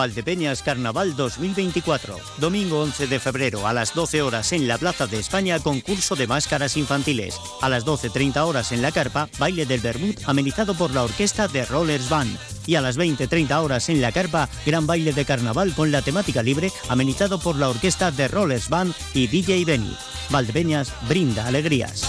Valdepeñas 0.00 0.62
Carnaval 0.62 1.14
2024. 1.14 2.16
Domingo 2.38 2.80
11 2.80 3.06
de 3.06 3.20
febrero 3.20 3.66
a 3.66 3.74
las 3.74 3.92
12 3.92 4.22
horas 4.22 4.50
en 4.54 4.66
la 4.66 4.78
Plaza 4.78 5.06
de 5.06 5.18
España, 5.18 5.58
concurso 5.58 6.16
de 6.16 6.26
máscaras 6.26 6.78
infantiles. 6.78 7.38
A 7.60 7.68
las 7.68 7.84
12.30 7.84 8.38
horas 8.46 8.72
en 8.72 8.80
la 8.80 8.92
carpa, 8.92 9.28
baile 9.38 9.66
del 9.66 9.82
Bermud 9.82 10.14
amenizado 10.24 10.72
por 10.72 10.90
la 10.92 11.02
orquesta 11.02 11.48
de 11.48 11.66
Rollers 11.66 12.08
Band. 12.08 12.34
Y 12.66 12.76
a 12.76 12.80
las 12.80 12.96
20.30 12.96 13.62
horas 13.62 13.90
en 13.90 14.00
la 14.00 14.10
carpa, 14.10 14.48
gran 14.64 14.86
baile 14.86 15.12
de 15.12 15.26
carnaval 15.26 15.74
con 15.74 15.92
la 15.92 16.00
temática 16.00 16.42
libre 16.42 16.72
amenizado 16.88 17.38
por 17.38 17.56
la 17.56 17.68
orquesta 17.68 18.10
de 18.10 18.26
Rollers 18.26 18.70
Band 18.70 18.94
y 19.12 19.26
DJ 19.26 19.66
Benny. 19.66 19.94
Valdepeñas 20.30 20.94
brinda 21.08 21.46
alegrías. 21.46 22.08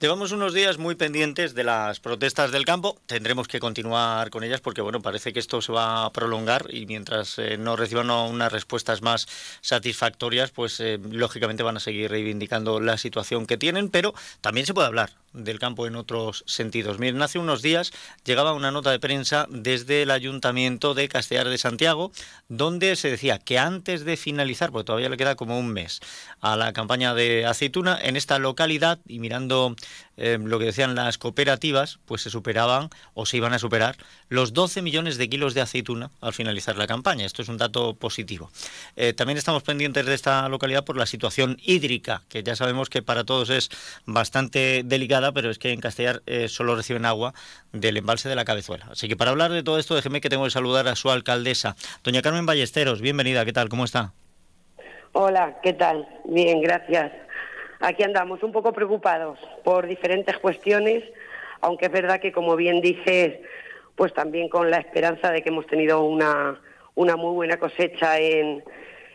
Llevamos 0.00 0.32
unos 0.32 0.54
días 0.54 0.78
muy 0.78 0.94
pendientes 0.94 1.54
de 1.54 1.62
las 1.62 2.00
protestas 2.00 2.52
del 2.52 2.64
campo. 2.64 2.98
Tendremos 3.04 3.48
que 3.48 3.60
continuar 3.60 4.30
con 4.30 4.42
ellas 4.42 4.62
porque, 4.62 4.80
bueno, 4.80 5.02
parece 5.02 5.34
que 5.34 5.40
esto 5.40 5.60
se 5.60 5.72
va 5.72 6.06
a 6.06 6.10
prolongar 6.10 6.72
y 6.72 6.86
mientras 6.86 7.38
eh, 7.38 7.58
no 7.58 7.76
reciban 7.76 8.08
unas 8.08 8.50
respuestas 8.50 9.02
más 9.02 9.28
satisfactorias, 9.60 10.52
pues 10.52 10.80
eh, 10.80 10.98
lógicamente 11.10 11.62
van 11.62 11.76
a 11.76 11.80
seguir 11.80 12.10
reivindicando 12.10 12.80
la 12.80 12.96
situación 12.96 13.44
que 13.44 13.58
tienen, 13.58 13.90
pero 13.90 14.14
también 14.40 14.64
se 14.64 14.72
puede 14.72 14.86
hablar 14.86 15.10
del 15.32 15.58
campo 15.58 15.86
en 15.86 15.96
otros 15.96 16.44
sentidos. 16.46 16.98
Miren, 16.98 17.22
hace 17.22 17.38
unos 17.38 17.62
días 17.62 17.92
llegaba 18.24 18.52
una 18.52 18.70
nota 18.70 18.90
de 18.90 18.98
prensa 18.98 19.46
desde 19.48 20.02
el 20.02 20.10
Ayuntamiento 20.10 20.94
de 20.94 21.08
Castellar 21.08 21.48
de 21.48 21.58
Santiago, 21.58 22.10
donde 22.48 22.96
se 22.96 23.10
decía 23.10 23.38
que 23.38 23.58
antes 23.58 24.04
de 24.04 24.16
finalizar, 24.16 24.72
porque 24.72 24.86
todavía 24.86 25.08
le 25.08 25.16
queda 25.16 25.36
como 25.36 25.58
un 25.58 25.68
mes 25.68 26.00
a 26.40 26.56
la 26.56 26.72
campaña 26.72 27.14
de 27.14 27.46
aceituna, 27.46 27.98
en 28.00 28.16
esta 28.16 28.38
localidad, 28.38 28.98
y 29.06 29.20
mirando 29.20 29.76
eh, 30.16 30.38
lo 30.40 30.58
que 30.58 30.66
decían 30.66 30.94
las 30.94 31.18
cooperativas, 31.18 31.98
pues 32.04 32.22
se 32.22 32.30
superaban 32.30 32.90
o 33.14 33.26
se 33.26 33.36
iban 33.36 33.52
a 33.52 33.58
superar 33.58 33.96
los 34.28 34.52
12 34.52 34.82
millones 34.82 35.16
de 35.16 35.28
kilos 35.28 35.54
de 35.54 35.62
aceituna 35.62 36.10
al 36.20 36.32
finalizar 36.32 36.76
la 36.76 36.86
campaña. 36.86 37.24
Esto 37.24 37.42
es 37.42 37.48
un 37.48 37.56
dato 37.56 37.94
positivo. 37.94 38.50
Eh, 38.96 39.12
también 39.12 39.38
estamos 39.38 39.62
pendientes 39.62 40.04
de 40.06 40.14
esta 40.14 40.48
localidad 40.48 40.84
por 40.84 40.96
la 40.96 41.06
situación 41.06 41.56
hídrica, 41.62 42.22
que 42.28 42.42
ya 42.42 42.56
sabemos 42.56 42.90
que 42.90 43.02
para 43.02 43.24
todos 43.24 43.50
es 43.50 43.70
bastante 44.04 44.82
delicada, 44.84 45.32
pero 45.32 45.50
es 45.50 45.58
que 45.58 45.72
en 45.72 45.80
Castellar 45.80 46.22
eh, 46.26 46.48
solo 46.48 46.76
reciben 46.76 47.04
agua 47.06 47.32
del 47.72 47.96
embalse 47.96 48.28
de 48.28 48.36
la 48.36 48.44
Cabezuela. 48.44 48.88
Así 48.90 49.08
que 49.08 49.16
para 49.16 49.30
hablar 49.30 49.52
de 49.52 49.62
todo 49.62 49.78
esto, 49.78 49.94
déjeme 49.94 50.20
que 50.20 50.28
tengo 50.28 50.44
que 50.44 50.50
saludar 50.50 50.86
a 50.88 50.96
su 50.96 51.10
alcaldesa, 51.10 51.76
doña 52.04 52.22
Carmen 52.22 52.46
Ballesteros. 52.46 53.00
Bienvenida, 53.00 53.44
¿qué 53.44 53.52
tal? 53.52 53.68
¿Cómo 53.68 53.84
está? 53.84 54.12
Hola, 55.12 55.58
¿qué 55.62 55.72
tal? 55.72 56.06
Bien, 56.24 56.60
gracias. 56.60 57.10
Aquí 57.80 58.02
andamos 58.02 58.42
un 58.42 58.52
poco 58.52 58.72
preocupados 58.74 59.38
por 59.64 59.86
diferentes 59.86 60.36
cuestiones, 60.38 61.02
aunque 61.62 61.86
es 61.86 61.92
verdad 61.92 62.20
que, 62.20 62.30
como 62.30 62.54
bien 62.54 62.82
dices, 62.82 63.40
pues 63.96 64.12
también 64.12 64.48
con 64.50 64.70
la 64.70 64.76
esperanza 64.76 65.32
de 65.32 65.42
que 65.42 65.48
hemos 65.48 65.66
tenido 65.66 66.02
una, 66.04 66.60
una 66.94 67.16
muy 67.16 67.34
buena 67.34 67.58
cosecha 67.58 68.18
en, 68.18 68.62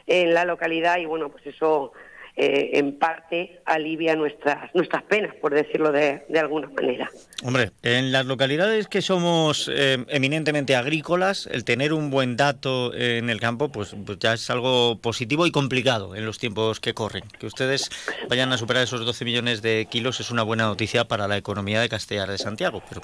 en 0.07 0.33
la 0.33 0.45
localidad 0.45 0.97
y 0.97 1.05
bueno, 1.05 1.29
pues 1.29 1.45
eso 1.45 1.93
eh, 2.37 2.71
en 2.73 2.99
parte 2.99 3.61
alivia 3.65 4.13
nuestras 4.15 4.73
nuestras 4.75 5.03
penas, 5.03 5.33
por 5.35 5.53
decirlo 5.53 5.93
de, 5.93 6.25
de 6.27 6.39
alguna 6.39 6.67
manera. 6.67 7.09
Hombre, 7.43 7.71
en 7.81 8.11
las 8.11 8.25
localidades 8.25 8.87
que 8.87 9.01
somos 9.01 9.71
eh, 9.73 10.03
eminentemente 10.09 10.75
agrícolas, 10.75 11.47
el 11.47 11.63
tener 11.63 11.93
un 11.93 12.09
buen 12.09 12.35
dato 12.35 12.93
en 12.93 13.29
el 13.29 13.39
campo, 13.39 13.69
pues, 13.69 13.95
pues, 14.05 14.19
ya 14.19 14.33
es 14.33 14.49
algo 14.49 14.99
positivo 14.99 15.47
y 15.47 15.51
complicado 15.51 16.13
en 16.13 16.25
los 16.25 16.37
tiempos 16.37 16.81
que 16.81 16.93
corren. 16.93 17.23
Que 17.39 17.45
ustedes 17.45 17.89
vayan 18.29 18.51
a 18.51 18.57
superar 18.57 18.83
esos 18.83 19.05
12 19.05 19.23
millones 19.23 19.61
de 19.61 19.87
kilos 19.89 20.19
es 20.19 20.29
una 20.29 20.43
buena 20.43 20.65
noticia 20.65 21.05
para 21.05 21.29
la 21.29 21.37
economía 21.37 21.79
de 21.79 21.87
Castellar 21.87 22.29
de 22.29 22.37
Santiago. 22.37 22.83
Pero, 22.89 23.01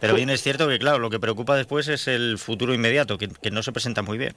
pero 0.00 0.14
bien 0.14 0.28
es 0.28 0.42
cierto 0.42 0.68
que, 0.68 0.80
claro, 0.80 0.98
lo 0.98 1.08
que 1.08 1.20
preocupa 1.20 1.56
después 1.56 1.86
es 1.86 2.08
el 2.08 2.36
futuro 2.36 2.74
inmediato, 2.74 3.16
que, 3.16 3.28
que 3.28 3.52
no 3.52 3.62
se 3.62 3.70
presenta 3.70 4.02
muy 4.02 4.18
bien. 4.18 4.34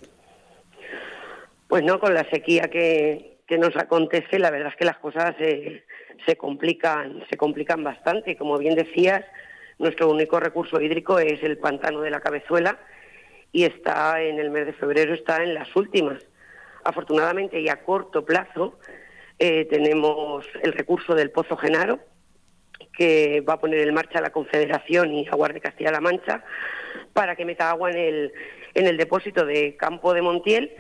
Pues 1.68 1.84
no, 1.84 2.00
con 2.00 2.14
la 2.14 2.30
sequía 2.30 2.70
que, 2.70 3.35
que 3.48 3.58
nos 3.58 3.76
acontece, 3.76 4.39
la 4.39 4.52
verdad 4.52 4.70
es 4.70 4.76
que 4.76 4.86
las 4.86 4.98
cosas 4.98 5.36
se, 5.38 5.86
se 6.26 6.36
complican, 6.36 7.24
se 7.30 7.38
complican 7.38 7.84
bastante. 7.84 8.36
Como 8.36 8.58
bien 8.58 8.76
decías, 8.76 9.24
nuestro 9.78 10.10
único 10.10 10.39
recurso 10.39 10.82
hídrico 10.82 11.20
es 11.20 11.43
el 11.43 11.58
pantano 11.58 12.02
de 12.02 12.10
la 12.10 12.22
Cabezuela 12.22 12.80
y 13.52 13.64
está 13.64 14.22
en 14.22 14.39
el 14.39 14.50
mes 14.50 14.66
de 14.66 14.74
febrero 14.74 15.14
está 15.14 15.43
en 15.43 15.54
las 15.54 15.74
últimas. 15.76 16.26
Afortunadamente 16.84 17.60
y 17.60 17.70
a 17.70 17.84
corto 17.84 18.26
plazo 18.26 18.80
eh, 19.39 19.66
tenemos 19.66 20.46
el 20.62 20.74
recurso 20.74 21.16
del 21.16 21.32
Pozo 21.32 21.58
Genaro 21.58 22.00
que 22.98 23.41
va 23.41 23.54
a 23.54 23.60
poner 23.60 23.88
en 23.88 23.93
marcha 23.93 24.22
la 24.22 24.30
Confederación 24.30 25.14
y 25.14 25.28
Aguas 25.28 25.54
de 25.54 25.62
Castilla-La 25.62 26.02
Mancha 26.02 26.43
para 27.14 27.36
que 27.36 27.46
meta 27.46 27.70
agua 27.70 27.91
en 27.91 27.98
el, 27.98 28.34
en 28.74 28.88
el 28.88 28.98
depósito 28.98 29.46
de 29.46 29.76
Campo 29.76 30.14
de 30.14 30.22
Montiel 30.22 30.72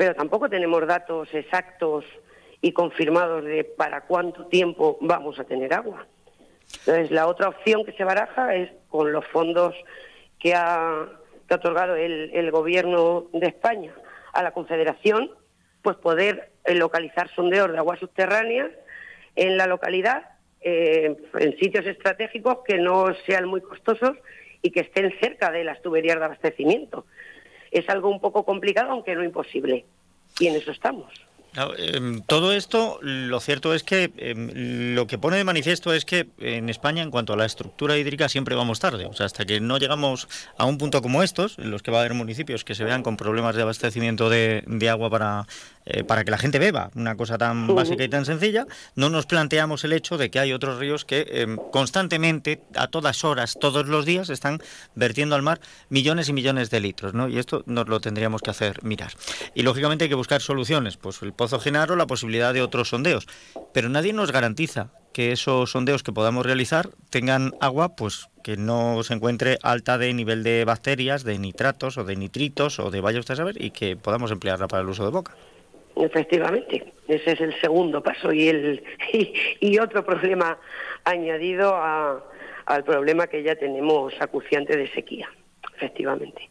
pero 0.00 0.14
tampoco 0.14 0.48
tenemos 0.48 0.86
datos 0.86 1.28
exactos 1.34 2.06
y 2.62 2.72
confirmados 2.72 3.44
de 3.44 3.64
para 3.64 4.00
cuánto 4.00 4.46
tiempo 4.46 4.96
vamos 5.02 5.38
a 5.38 5.44
tener 5.44 5.74
agua. 5.74 6.06
Entonces, 6.78 7.10
la 7.10 7.26
otra 7.26 7.50
opción 7.50 7.84
que 7.84 7.92
se 7.92 8.04
baraja 8.04 8.54
es 8.54 8.70
con 8.88 9.12
los 9.12 9.26
fondos 9.26 9.74
que 10.38 10.54
ha, 10.54 11.06
otorgado 11.50 11.96
el, 11.96 12.30
el 12.32 12.50
Gobierno 12.50 13.26
de 13.34 13.48
España 13.48 13.92
a 14.32 14.42
la 14.42 14.52
Confederación, 14.52 15.32
pues 15.82 15.98
poder 15.98 16.50
el 16.64 16.78
localizar 16.78 17.28
sondeos 17.34 17.70
de 17.70 17.76
aguas 17.76 18.00
subterráneas 18.00 18.70
en 19.36 19.58
la 19.58 19.66
localidad, 19.66 20.30
eh, 20.62 21.14
en 21.34 21.58
sitios 21.58 21.84
estratégicos 21.84 22.60
que 22.66 22.78
no 22.78 23.14
sean 23.26 23.44
muy 23.44 23.60
costosos 23.60 24.16
y 24.62 24.70
que 24.70 24.80
estén 24.80 25.12
cerca 25.20 25.50
de 25.50 25.62
las 25.62 25.82
tuberías 25.82 26.18
de 26.18 26.24
abastecimiento. 26.24 27.04
Es 27.70 27.88
algo 27.88 28.08
un 28.08 28.20
poco 28.20 28.44
complicado, 28.44 28.90
aunque 28.90 29.14
no 29.14 29.24
imposible. 29.24 29.84
Y 30.38 30.46
en 30.46 30.56
eso 30.56 30.70
estamos. 30.70 31.12
Em, 31.78 32.22
todo 32.22 32.52
esto, 32.52 33.00
lo 33.02 33.40
cierto 33.40 33.74
es 33.74 33.82
que 33.82 34.12
em, 34.18 34.94
lo 34.94 35.06
que 35.08 35.18
pone 35.18 35.36
de 35.36 35.44
manifiesto 35.44 35.92
es 35.92 36.04
que 36.04 36.28
en 36.38 36.68
España, 36.68 37.02
en 37.02 37.10
cuanto 37.10 37.32
a 37.32 37.36
la 37.36 37.44
estructura 37.44 37.98
hídrica, 37.98 38.28
siempre 38.28 38.54
vamos 38.54 38.78
tarde. 38.78 39.06
O 39.06 39.14
sea, 39.14 39.26
hasta 39.26 39.44
que 39.44 39.60
no 39.60 39.78
llegamos 39.78 40.28
a 40.56 40.66
un 40.66 40.78
punto 40.78 41.02
como 41.02 41.22
estos, 41.22 41.58
en 41.58 41.70
los 41.70 41.82
que 41.82 41.90
va 41.90 41.98
a 41.98 42.00
haber 42.00 42.14
municipios 42.14 42.64
que 42.64 42.74
se 42.74 42.84
vean 42.84 43.02
con 43.02 43.16
problemas 43.16 43.56
de 43.56 43.62
abastecimiento 43.62 44.30
de, 44.30 44.62
agua 44.90 45.10
para, 45.10 45.46
eh, 45.86 46.04
para 46.04 46.24
que 46.24 46.30
la 46.30 46.38
gente 46.38 46.58
beba, 46.58 46.90
una 46.94 47.16
cosa 47.16 47.36
tan 47.36 47.74
básica 47.74 48.04
y 48.04 48.08
tan 48.08 48.24
sencilla, 48.24 48.66
no 48.94 49.10
nos 49.10 49.26
planteamos 49.26 49.84
el 49.84 49.92
hecho 49.92 50.18
de 50.18 50.30
que 50.30 50.38
hay 50.38 50.52
otros 50.52 50.78
ríos 50.78 51.04
que 51.04 51.26
em, 51.30 51.56
constantemente, 51.72 52.62
a 52.76 52.86
todas 52.86 53.24
horas, 53.24 53.56
todos 53.60 53.88
los 53.88 54.04
días, 54.04 54.30
están 54.30 54.62
vertiendo 54.94 55.34
al 55.34 55.42
mar 55.42 55.60
millones 55.88 56.28
y 56.28 56.32
millones 56.32 56.70
de 56.70 56.80
litros. 56.80 57.12
¿no? 57.12 57.28
Y 57.28 57.38
esto 57.38 57.64
nos 57.66 57.88
lo 57.88 58.00
tendríamos 58.00 58.40
que 58.40 58.50
hacer 58.50 58.82
mirar. 58.84 59.12
Y 59.54 59.62
lógicamente 59.62 60.04
hay 60.04 60.08
que 60.08 60.14
buscar 60.14 60.40
soluciones. 60.40 60.96
Pues 60.96 61.20
el 61.22 61.32
Pozo 61.40 61.58
Genaro 61.58 61.96
la 61.96 62.06
posibilidad 62.06 62.52
de 62.52 62.60
otros 62.60 62.90
sondeos. 62.90 63.26
Pero 63.72 63.88
nadie 63.88 64.12
nos 64.12 64.30
garantiza 64.30 64.90
que 65.14 65.32
esos 65.32 65.70
sondeos 65.70 66.02
que 66.02 66.12
podamos 66.12 66.44
realizar 66.44 66.90
tengan 67.08 67.54
agua 67.62 67.96
pues 67.96 68.28
que 68.44 68.58
no 68.58 69.02
se 69.04 69.14
encuentre 69.14 69.56
alta 69.62 69.96
de 69.96 70.12
nivel 70.12 70.42
de 70.42 70.66
bacterias, 70.66 71.24
de 71.24 71.38
nitratos 71.38 71.96
o 71.96 72.04
de 72.04 72.14
nitritos 72.14 72.78
o 72.78 72.90
de 72.90 73.00
vaya 73.00 73.20
usted 73.20 73.32
a 73.32 73.36
saber 73.38 73.64
y 73.64 73.70
que 73.70 73.96
podamos 73.96 74.30
emplearla 74.30 74.68
para 74.68 74.82
el 74.82 74.90
uso 74.90 75.02
de 75.02 75.12
boca. 75.12 75.34
Efectivamente, 75.96 76.92
ese 77.08 77.32
es 77.32 77.40
el 77.40 77.58
segundo 77.58 78.02
paso 78.02 78.34
y 78.34 78.48
el 78.48 78.84
y, 79.60 79.78
otro 79.78 80.04
problema 80.04 80.58
añadido 81.04 81.74
al 81.74 82.84
problema 82.84 83.28
que 83.28 83.42
ya 83.42 83.56
tenemos 83.56 84.12
acuciante 84.20 84.76
de 84.76 84.88
sequía, 84.88 85.30
efectivamente. 85.74 86.50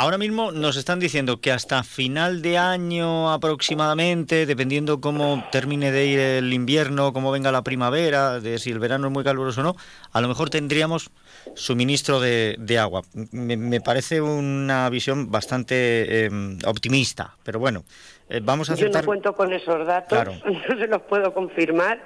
Ahora 0.00 0.16
mismo 0.16 0.52
nos 0.52 0.76
están 0.76 1.00
diciendo 1.00 1.40
que 1.40 1.50
hasta 1.50 1.82
final 1.82 2.40
de 2.40 2.56
año 2.56 3.32
aproximadamente, 3.32 4.46
dependiendo 4.46 5.00
cómo 5.00 5.42
termine 5.50 5.90
de 5.90 6.06
ir 6.06 6.20
el 6.20 6.52
invierno, 6.52 7.12
cómo 7.12 7.32
venga 7.32 7.50
la 7.50 7.62
primavera, 7.62 8.38
de 8.38 8.60
si 8.60 8.70
el 8.70 8.78
verano 8.78 9.08
es 9.08 9.12
muy 9.12 9.24
caluroso 9.24 9.60
o 9.60 9.64
no, 9.64 9.74
a 10.12 10.20
lo 10.20 10.28
mejor 10.28 10.50
tendríamos 10.50 11.10
suministro 11.54 12.20
de, 12.20 12.78
agua. 12.80 13.02
Me, 13.32 13.80
parece 13.80 14.20
una 14.20 14.88
visión 14.88 15.32
bastante 15.32 16.26
em, 16.26 16.58
optimista, 16.64 17.34
pero 17.42 17.58
bueno, 17.58 17.82
eh, 18.28 18.38
vamos 18.40 18.70
a 18.70 18.74
aceptar... 18.74 19.02
Yo 19.02 19.06
no 19.06 19.06
cuento 19.06 19.32
con 19.34 19.52
esos 19.52 19.84
datos, 19.84 20.28
no 20.44 20.78
se 20.78 20.86
los 20.86 21.02
puedo 21.02 21.34
confirmar 21.34 22.00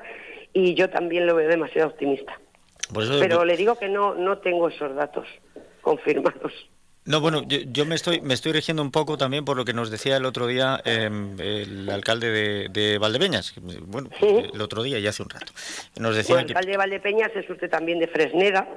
y 0.55 0.73
yo 0.73 0.89
también 0.89 1.27
lo 1.27 1.35
veo 1.35 1.47
demasiado 1.47 1.91
optimista. 1.91 2.41
pero 3.21 3.45
le 3.45 3.55
digo 3.59 3.75
que 3.75 3.91
no, 3.91 4.15
no 4.15 4.39
tengo 4.39 4.71
esos 4.71 4.95
datos 4.95 5.27
confirmados. 5.83 6.55
No, 7.05 7.21
bueno, 7.21 7.43
yo, 7.49 7.85
me 7.85 7.97
estoy 7.97 8.21
me 8.21 8.33
estoy 8.35 8.53
rigiendo 8.53 8.81
un 8.81 8.93
poco 8.93 9.19
también 9.19 9.45
por 9.45 9.57
lo 9.57 9.65
que 9.65 9.73
nos 9.73 9.91
decía 9.91 10.17
el 10.17 10.25
otro 10.25 10.47
día 10.47 10.81
em, 10.85 11.39
el 11.41 11.91
alcalde 11.91 12.31
de, 12.31 12.69
de, 12.69 12.99
Valdepeñas, 12.99 13.55
bueno, 13.87 14.09
el 14.21 14.61
otro 14.61 14.85
día 14.85 15.01
y 15.01 15.07
hace 15.09 15.23
un 15.23 15.31
rato. 15.31 15.53
Nos 15.99 16.15
decía 16.15 16.37
el 16.37 16.47
alcalde 16.47 16.71
de 16.71 16.77
Valdepeñas 16.77 17.33
es 17.35 17.51
usted 17.51 17.69
también 17.69 17.99
de 17.99 18.07
Fresneda, 18.07 18.69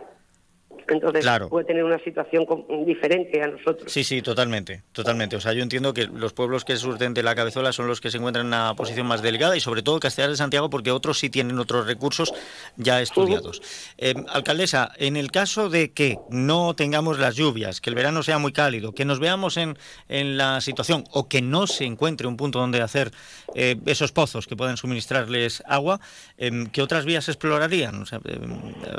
entonces 0.87 1.25
puede 1.49 1.65
tener 1.65 1.83
una 1.83 1.99
situación 1.99 2.45
diferente 2.85 3.41
a 3.41 3.47
nosotros. 3.47 3.91
Sí, 3.91 4.03
sí, 4.03 4.21
totalmente, 4.21 4.83
totalmente. 4.91 5.35
O 5.35 5.41
sea, 5.41 5.53
yo 5.53 5.63
entiendo 5.63 5.93
que 5.93 6.07
los 6.07 6.33
pueblos 6.33 6.65
que 6.65 6.75
surten 6.75 7.13
de 7.13 7.23
la 7.23 7.35
cabezuela 7.35 7.71
son 7.71 7.87
los 7.87 8.01
que 8.01 8.11
se 8.11 8.17
encuentran 8.17 8.45
en 8.45 8.47
una 8.47 8.75
posición 8.75 9.07
más 9.07 9.21
delicada 9.21 9.55
y 9.55 9.59
sobre 9.59 9.81
todo 9.81 9.99
Castellar 9.99 10.31
de 10.31 10.37
Santiago 10.37 10.69
porque 10.69 10.91
otros 10.91 11.19
sí 11.19 11.29
tienen 11.29 11.59
otros 11.59 11.87
recursos 11.87 12.33
ya 12.77 13.01
estudiados. 13.01 13.61
Eh, 13.97 14.13
alcaldesa, 14.29 14.91
en 14.97 15.17
el 15.17 15.31
caso 15.31 15.69
de 15.69 15.91
que 15.91 16.17
no 16.29 16.75
tengamos 16.75 17.19
las 17.19 17.35
lluvias, 17.35 17.81
que 17.81 17.89
el 17.89 17.95
verano 17.95 18.23
sea 18.23 18.37
muy 18.37 18.51
cálido, 18.51 18.93
que 18.93 19.05
nos 19.05 19.19
veamos 19.19 19.57
en, 19.57 19.77
en 20.09 20.37
la 20.37 20.61
situación 20.61 21.03
o 21.11 21.27
que 21.27 21.41
no 21.41 21.67
se 21.67 21.85
encuentre 21.85 22.27
un 22.27 22.37
punto 22.37 22.59
donde 22.59 22.81
hacer 22.81 23.11
eh, 23.53 23.77
esos 23.85 24.11
pozos 24.11 24.47
que 24.47 24.55
puedan 24.55 24.77
suministrarles 24.77 25.63
agua, 25.67 25.99
eh, 26.37 26.67
¿qué 26.71 26.81
otras 26.81 27.05
vías 27.05 27.27
explorarían? 27.29 28.01
O 28.01 28.05
sea, 28.05 28.19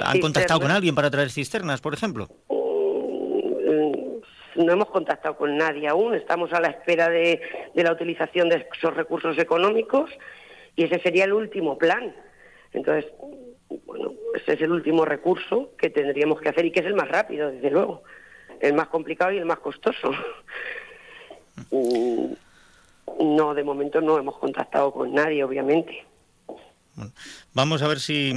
¿Han 0.04 0.20
contactado 0.20 0.60
con 0.60 0.70
alguien 0.70 0.94
para 0.94 1.10
traer 1.10 1.30
cisternas? 1.30 1.65
Por 1.80 1.94
ejemplo? 1.94 2.28
Mm, 2.48 4.64
no 4.64 4.72
hemos 4.72 4.90
contactado 4.90 5.36
con 5.36 5.56
nadie 5.56 5.88
aún, 5.88 6.14
estamos 6.14 6.52
a 6.52 6.60
la 6.60 6.68
espera 6.68 7.08
de, 7.08 7.40
la 7.74 7.92
utilización 7.92 8.48
de 8.48 8.66
esos 8.72 8.94
recursos 8.94 9.36
económicos 9.38 10.10
y 10.76 10.84
ese 10.84 11.00
sería 11.00 11.24
el 11.24 11.32
último 11.32 11.76
plan. 11.76 12.14
Entonces, 12.72 13.10
bueno, 13.84 14.12
ese 14.34 14.54
es 14.54 14.60
el 14.60 14.70
último 14.70 15.04
recurso 15.04 15.72
que 15.76 15.90
tendríamos 15.90 16.40
que 16.40 16.48
hacer 16.48 16.64
y 16.64 16.70
que 16.70 16.80
es 16.80 16.86
el 16.86 16.94
más 16.94 17.08
rápido, 17.08 17.50
desde 17.50 17.70
luego, 17.70 18.02
el 18.60 18.74
más 18.74 18.88
complicado 18.88 19.32
y 19.32 19.38
el 19.38 19.44
más 19.44 19.58
costoso. 19.58 20.12
Mm, 21.70 22.32
no, 23.20 23.54
de 23.54 23.64
momento 23.64 24.00
no 24.00 24.18
hemos 24.18 24.38
contactado 24.38 24.92
con 24.92 25.12
nadie, 25.12 25.42
obviamente. 25.42 26.04
vamos 27.52 27.82
a 27.82 27.88
ver 27.88 27.98
si 27.98 28.32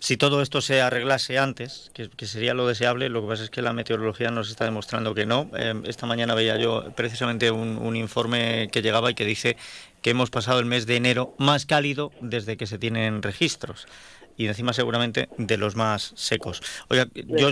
si 0.00 0.16
todo 0.16 0.42
esto 0.42 0.60
se 0.60 0.80
arreglase 0.80 1.38
antes, 1.38 1.90
que, 1.92 2.26
sería 2.26 2.54
lo 2.54 2.66
deseable, 2.66 3.08
lo 3.08 3.22
que 3.22 3.28
pasa 3.28 3.44
es 3.44 3.50
que 3.50 3.62
la 3.62 3.72
meteorología 3.72 4.30
nos 4.30 4.50
está 4.50 4.64
demostrando 4.64 5.14
que 5.14 5.26
no. 5.26 5.50
Eh, 5.56 5.74
esta 5.86 6.06
mañana 6.06 6.34
veía 6.34 6.56
yo 6.56 6.92
precisamente 6.94 7.50
un, 7.50 7.96
informe 7.96 8.68
que 8.70 8.82
llegaba 8.82 9.10
y 9.10 9.14
que 9.14 9.24
dice 9.24 9.56
que 10.02 10.10
hemos 10.10 10.30
pasado 10.30 10.60
el 10.60 10.66
mes 10.66 10.86
de 10.86 10.96
enero 10.96 11.34
más 11.38 11.66
cálido 11.66 12.12
desde 12.20 12.56
que 12.56 12.66
se 12.66 12.78
tienen 12.78 13.22
registros 13.22 13.88
y 14.36 14.46
encima 14.46 14.72
seguramente 14.72 15.28
de 15.36 15.56
los 15.56 15.74
más 15.74 16.12
secos. 16.14 16.62
Oiga, 16.88 17.06
yo, 17.14 17.50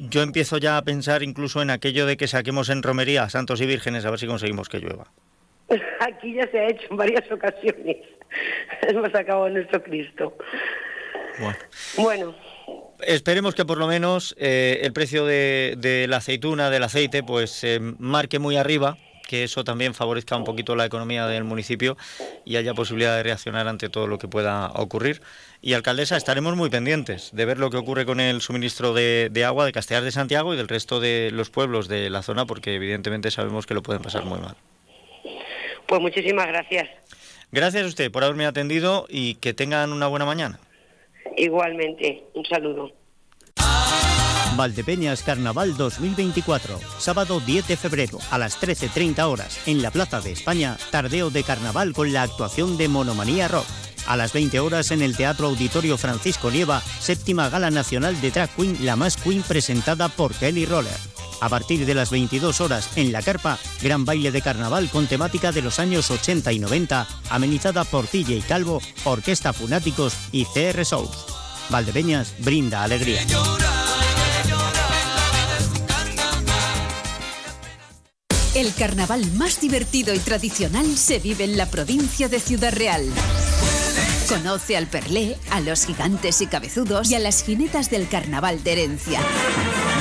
yo 0.00 0.22
empiezo 0.22 0.58
ya 0.58 0.76
a 0.76 0.82
pensar 0.82 1.22
incluso 1.22 1.62
en 1.62 1.70
aquello 1.70 2.04
de 2.04 2.16
que 2.16 2.26
saquemos 2.26 2.68
en 2.68 2.82
romería 2.82 3.22
a 3.22 3.30
santos 3.30 3.60
y 3.60 3.66
vírgenes 3.66 4.04
a 4.04 4.10
ver 4.10 4.18
si 4.18 4.26
conseguimos 4.26 4.68
que 4.68 4.80
llueva. 4.80 5.06
Aquí 6.00 6.34
ya 6.34 6.48
se 6.50 6.58
ha 6.58 6.68
hecho 6.68 6.86
en 6.90 6.96
varias 6.96 7.30
ocasiones. 7.30 7.98
Hemos 8.88 9.12
sacado 9.12 9.44
a 9.44 9.50
nuestro 9.50 9.82
Cristo. 9.82 10.36
Bueno. 11.96 12.34
Esperemos 13.00 13.54
que 13.54 13.64
por 13.64 13.78
lo 13.78 13.86
menos 13.86 14.34
eh, 14.38 14.80
el 14.82 14.92
precio 14.92 15.26
de, 15.26 16.06
la 16.08 16.18
aceituna, 16.18 16.70
del 16.70 16.82
aceite, 16.82 17.22
pues 17.22 17.50
se 17.50 17.78
marque 17.80 18.38
muy 18.38 18.56
arriba, 18.56 18.96
que 19.26 19.44
eso 19.44 19.64
también 19.64 19.92
favorezca 19.92 20.36
un 20.36 20.44
poquito 20.44 20.76
la 20.76 20.86
economía 20.86 21.26
del 21.26 21.44
municipio 21.44 21.96
y 22.44 22.56
haya 22.56 22.74
posibilidad 22.74 23.16
de 23.16 23.22
reaccionar 23.22 23.68
ante 23.68 23.88
todo 23.88 24.06
lo 24.06 24.18
que 24.18 24.28
pueda 24.28 24.68
ocurrir. 24.68 25.20
Y 25.60 25.74
alcaldesa, 25.74 26.16
estaremos 26.16 26.56
muy 26.56 26.70
pendientes 26.70 27.30
de 27.32 27.44
ver 27.44 27.58
lo 27.58 27.70
que 27.70 27.76
ocurre 27.76 28.06
con 28.06 28.20
el 28.20 28.40
suministro 28.40 28.94
de, 28.94 29.30
agua 29.44 29.66
de 29.66 29.72
Castellar 29.72 30.04
de 30.04 30.12
Santiago 30.12 30.54
y 30.54 30.56
del 30.56 30.68
resto 30.68 31.00
de 31.00 31.30
los 31.32 31.50
pueblos 31.50 31.88
de 31.88 32.08
la 32.08 32.22
zona, 32.22 32.46
porque 32.46 32.76
evidentemente 32.76 33.30
sabemos 33.30 33.66
que 33.66 33.74
lo 33.74 33.82
pueden 33.82 34.02
pasar 34.02 34.24
muy 34.24 34.38
mal. 34.38 34.56
Pues 35.86 36.00
muchísimas 36.00 36.46
gracias. 36.46 36.88
Gracias 37.52 37.84
a 37.84 37.86
usted 37.86 38.10
por 38.10 38.24
haberme 38.24 38.46
atendido 38.46 39.06
y 39.08 39.34
que 39.34 39.54
tengan 39.54 39.92
una 39.92 40.06
buena 40.06 40.24
mañana. 40.24 40.58
Igualmente, 41.36 42.24
un 42.34 42.44
saludo. 42.44 42.92
Valdepeñas 44.56 45.22
Carnaval 45.22 45.76
2024, 45.76 46.78
sábado 46.98 47.40
10 47.40 47.68
de 47.68 47.76
febrero 47.76 48.18
a 48.30 48.38
las 48.38 48.60
13.30 48.60 49.22
horas 49.24 49.68
en 49.68 49.82
la 49.82 49.90
Plaza 49.90 50.20
de 50.20 50.32
España, 50.32 50.78
tardeo 50.90 51.28
de 51.30 51.42
carnaval 51.42 51.92
con 51.92 52.12
la 52.12 52.22
actuación 52.22 52.78
de 52.78 52.88
Monomanía 52.88 53.48
Rock. 53.48 53.66
A 54.06 54.16
las 54.16 54.32
20 54.32 54.60
horas 54.60 54.92
en 54.92 55.02
el 55.02 55.16
Teatro 55.16 55.48
Auditorio 55.48 55.98
Francisco 55.98 56.50
Nieva, 56.50 56.80
séptima 56.80 57.50
gala 57.50 57.70
nacional 57.70 58.18
de 58.20 58.30
Drag 58.30 58.48
Queen, 58.56 58.78
la 58.84 58.96
más 58.96 59.16
Queen 59.16 59.42
presentada 59.42 60.08
por 60.08 60.32
Kelly 60.32 60.64
Roller. 60.64 61.15
A 61.40 61.48
partir 61.48 61.86
de 61.86 61.94
las 61.94 62.10
22 62.10 62.60
horas 62.60 62.90
en 62.96 63.12
La 63.12 63.22
Carpa, 63.22 63.58
gran 63.82 64.04
baile 64.04 64.32
de 64.32 64.42
carnaval 64.42 64.88
con 64.90 65.06
temática 65.06 65.52
de 65.52 65.62
los 65.62 65.78
años 65.78 66.10
80 66.10 66.52
y 66.52 66.58
90, 66.58 67.06
amenizada 67.30 67.84
por 67.84 68.06
TJ 68.06 68.46
Calvo, 68.46 68.80
Orquesta 69.04 69.52
Funáticos 69.52 70.14
y 70.32 70.44
CR 70.46 70.84
Souls. 70.84 71.26
Valdepeñas 71.68 72.34
brinda 72.38 72.82
alegría. 72.82 73.20
El 78.54 78.72
carnaval 78.72 79.30
más 79.32 79.60
divertido 79.60 80.14
y 80.14 80.18
tradicional 80.18 80.96
se 80.96 81.18
vive 81.18 81.44
en 81.44 81.58
la 81.58 81.66
provincia 81.66 82.28
de 82.28 82.40
Ciudad 82.40 82.72
Real. 82.72 83.04
Conoce 84.28 84.76
al 84.76 84.88
Perlé, 84.88 85.36
a 85.50 85.60
los 85.60 85.86
gigantes 85.86 86.40
y 86.40 86.46
cabezudos 86.46 87.10
y 87.10 87.14
a 87.14 87.20
las 87.20 87.44
jinetas 87.44 87.90
del 87.90 88.08
carnaval 88.08 88.62
de 88.64 88.72
herencia. 88.72 89.20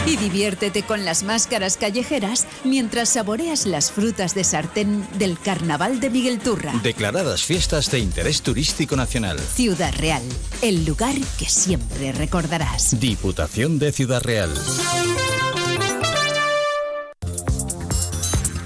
Y 0.07 0.17
diviértete 0.17 0.83
con 0.83 1.05
las 1.05 1.23
máscaras 1.23 1.77
callejeras 1.77 2.47
mientras 2.63 3.09
saboreas 3.09 3.65
las 3.65 3.91
frutas 3.91 4.33
de 4.33 4.43
sartén 4.43 5.07
del 5.17 5.37
Carnaval 5.39 5.99
de 5.99 6.09
Miguel 6.09 6.39
Turra. 6.39 6.73
Declaradas 6.83 7.43
fiestas 7.43 7.89
de 7.91 7.99
interés 7.99 8.41
turístico 8.41 8.95
nacional. 8.95 9.39
Ciudad 9.39 9.93
Real, 9.97 10.23
el 10.61 10.85
lugar 10.85 11.15
que 11.37 11.45
siempre 11.45 12.11
recordarás. 12.11 12.99
Diputación 12.99 13.79
de 13.79 13.91
Ciudad 13.91 14.21
Real. 14.21 14.53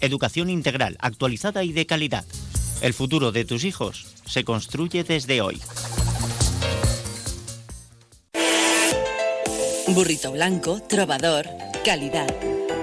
educación 0.00 0.50
integral, 0.50 0.96
actualizada 1.00 1.64
y 1.64 1.72
de 1.72 1.86
calidad. 1.86 2.24
El 2.80 2.94
futuro 2.94 3.32
de 3.32 3.44
tus 3.44 3.64
hijos 3.64 4.06
se 4.26 4.44
construye 4.44 5.04
desde 5.04 5.40
hoy. 5.40 5.60
Burrito 9.88 10.32
blanco, 10.32 10.82
trovador, 10.88 11.46
calidad. 11.84 12.53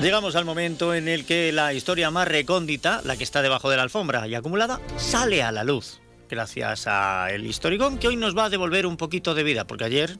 Llegamos 0.00 0.36
al 0.36 0.44
momento 0.44 0.94
en 0.94 1.08
el 1.08 1.24
que 1.24 1.50
la 1.50 1.74
historia 1.74 2.10
más 2.12 2.28
recóndita, 2.28 3.02
la 3.04 3.16
que 3.16 3.24
está 3.24 3.42
debajo 3.42 3.68
de 3.68 3.76
la 3.76 3.82
alfombra 3.82 4.28
y 4.28 4.34
acumulada, 4.36 4.80
sale 4.96 5.42
a 5.42 5.50
la 5.50 5.64
luz. 5.64 5.98
Gracias 6.30 6.86
a 6.86 7.28
el 7.32 7.44
historicón 7.46 7.98
que 7.98 8.06
hoy 8.06 8.16
nos 8.16 8.36
va 8.36 8.44
a 8.44 8.50
devolver 8.50 8.86
un 8.86 8.96
poquito 8.96 9.34
de 9.34 9.42
vida, 9.42 9.66
porque 9.66 9.84
ayer 9.84 10.16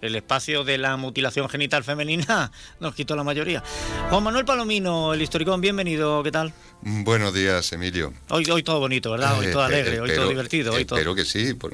el 0.00 0.14
espacio 0.14 0.62
de 0.62 0.78
la 0.78 0.96
mutilación 0.96 1.48
genital 1.48 1.82
femenina 1.82 2.52
nos 2.80 2.94
quitó 2.94 3.16
la 3.16 3.24
mayoría. 3.24 3.64
Juan 4.10 4.22
Manuel 4.22 4.44
Palomino, 4.44 5.12
el 5.12 5.20
historicón, 5.20 5.60
bienvenido, 5.60 6.22
¿qué 6.22 6.30
tal? 6.30 6.52
Buenos 6.82 7.34
días, 7.34 7.72
Emilio. 7.72 8.12
Hoy, 8.28 8.48
hoy 8.48 8.62
todo 8.62 8.78
bonito, 8.78 9.10
¿verdad? 9.10 9.40
Hoy 9.40 9.50
todo 9.50 9.62
alegre, 9.62 10.00
hoy 10.00 10.14
todo 10.14 10.28
divertido. 10.28 10.72
Hoy 10.72 10.82
espero 10.82 11.16
que 11.16 11.24
sí, 11.24 11.52
por, 11.54 11.72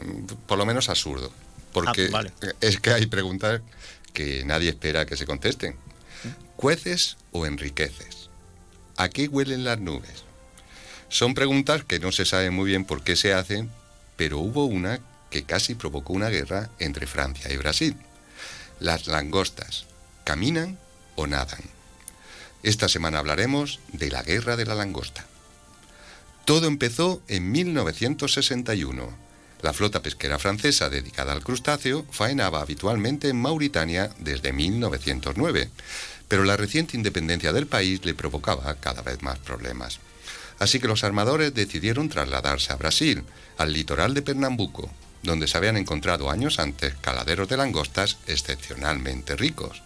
lo 0.57 0.65
menos 0.65 0.89
absurdo. 0.89 1.31
Porque 1.73 2.07
Ah, 2.07 2.12
vale. 2.12 2.31
es 2.62 2.81
que 2.81 2.91
hay 2.91 3.07
preguntas 3.07 3.61
que 4.15 4.43
nadie 4.45 4.70
espera 4.70 5.05
que 5.05 5.16
se 5.19 5.27
contesten. 5.27 5.77
¿Cueces 6.62 7.16
o 7.32 7.44
enriqueces? 7.44 8.30
¿A 8.97 9.09
qué 9.09 9.26
huelen 9.26 9.64
las 9.64 9.80
nubes? 9.80 10.22
Son 11.09 11.34
preguntas 11.34 11.82
que 11.82 11.98
no 11.98 12.12
se 12.12 12.24
sabe 12.24 12.52
muy 12.52 12.70
bien 12.70 12.84
por 12.84 13.02
qué 13.02 13.16
se 13.16 13.34
hacen, 13.34 13.68
pero 14.16 14.39
hubo 14.39 14.66
una 14.66 15.01
que 15.28 15.43
casi 15.43 15.74
provocó 15.74 16.12
una 16.12 16.28
guerra 16.28 16.70
entre 16.78 17.09
Francia 17.09 17.52
y 17.52 17.56
Brasil. 17.56 17.97
Las 18.78 19.09
langostas, 19.09 19.86
¿caminan 20.22 20.78
o 21.16 21.26
nadan? 21.26 21.64
Esta 22.62 22.89
semana 22.89 23.18
hablaremos 23.18 23.80
de 23.93 24.12
la 24.12 24.22
guerra 24.22 24.55
de 24.55 24.64
la 24.64 24.76
langosta. 24.76 25.26
Todo 26.44 26.68
empezó 26.68 27.22
en 27.26 27.51
1961. 27.51 29.12
La 29.62 29.72
flota 29.72 30.01
pesquera 30.01 30.39
francesa 30.39 30.90
dedicada 30.90 31.32
al 31.32 31.43
crustáceo 31.43 32.06
faenaba 32.12 32.60
habitualmente 32.60 33.28
en 33.28 33.40
Mauritania 33.40 34.10
desde 34.18 34.52
1909, 34.52 35.70
pero 36.32 36.44
la 36.44 36.56
reciente 36.56 36.96
independencia 36.96 37.52
del 37.52 37.66
país 37.66 38.06
le 38.06 38.14
provocaba 38.14 38.74
cada 38.76 39.02
vez 39.02 39.20
más 39.20 39.38
problemas. 39.38 39.98
Así 40.59 40.80
que 40.80 40.88
los 40.88 41.04
armadores 41.04 41.52
decidieron 41.52 42.09
trasladarse 42.09 42.72
a 42.72 42.76
Brasil, 42.76 43.22
al 43.59 43.74
litoral 43.74 44.14
de 44.14 44.22
Pernambuco, 44.22 44.90
donde 45.22 45.46
se 45.46 45.59
habían 45.59 45.76
encontrado 45.76 46.30
años 46.30 46.59
antes 46.59 46.94
caladeros 47.02 47.50
de 47.50 47.59
langostas 47.59 48.16
excepcionalmente 48.26 49.36
ricos. 49.36 49.82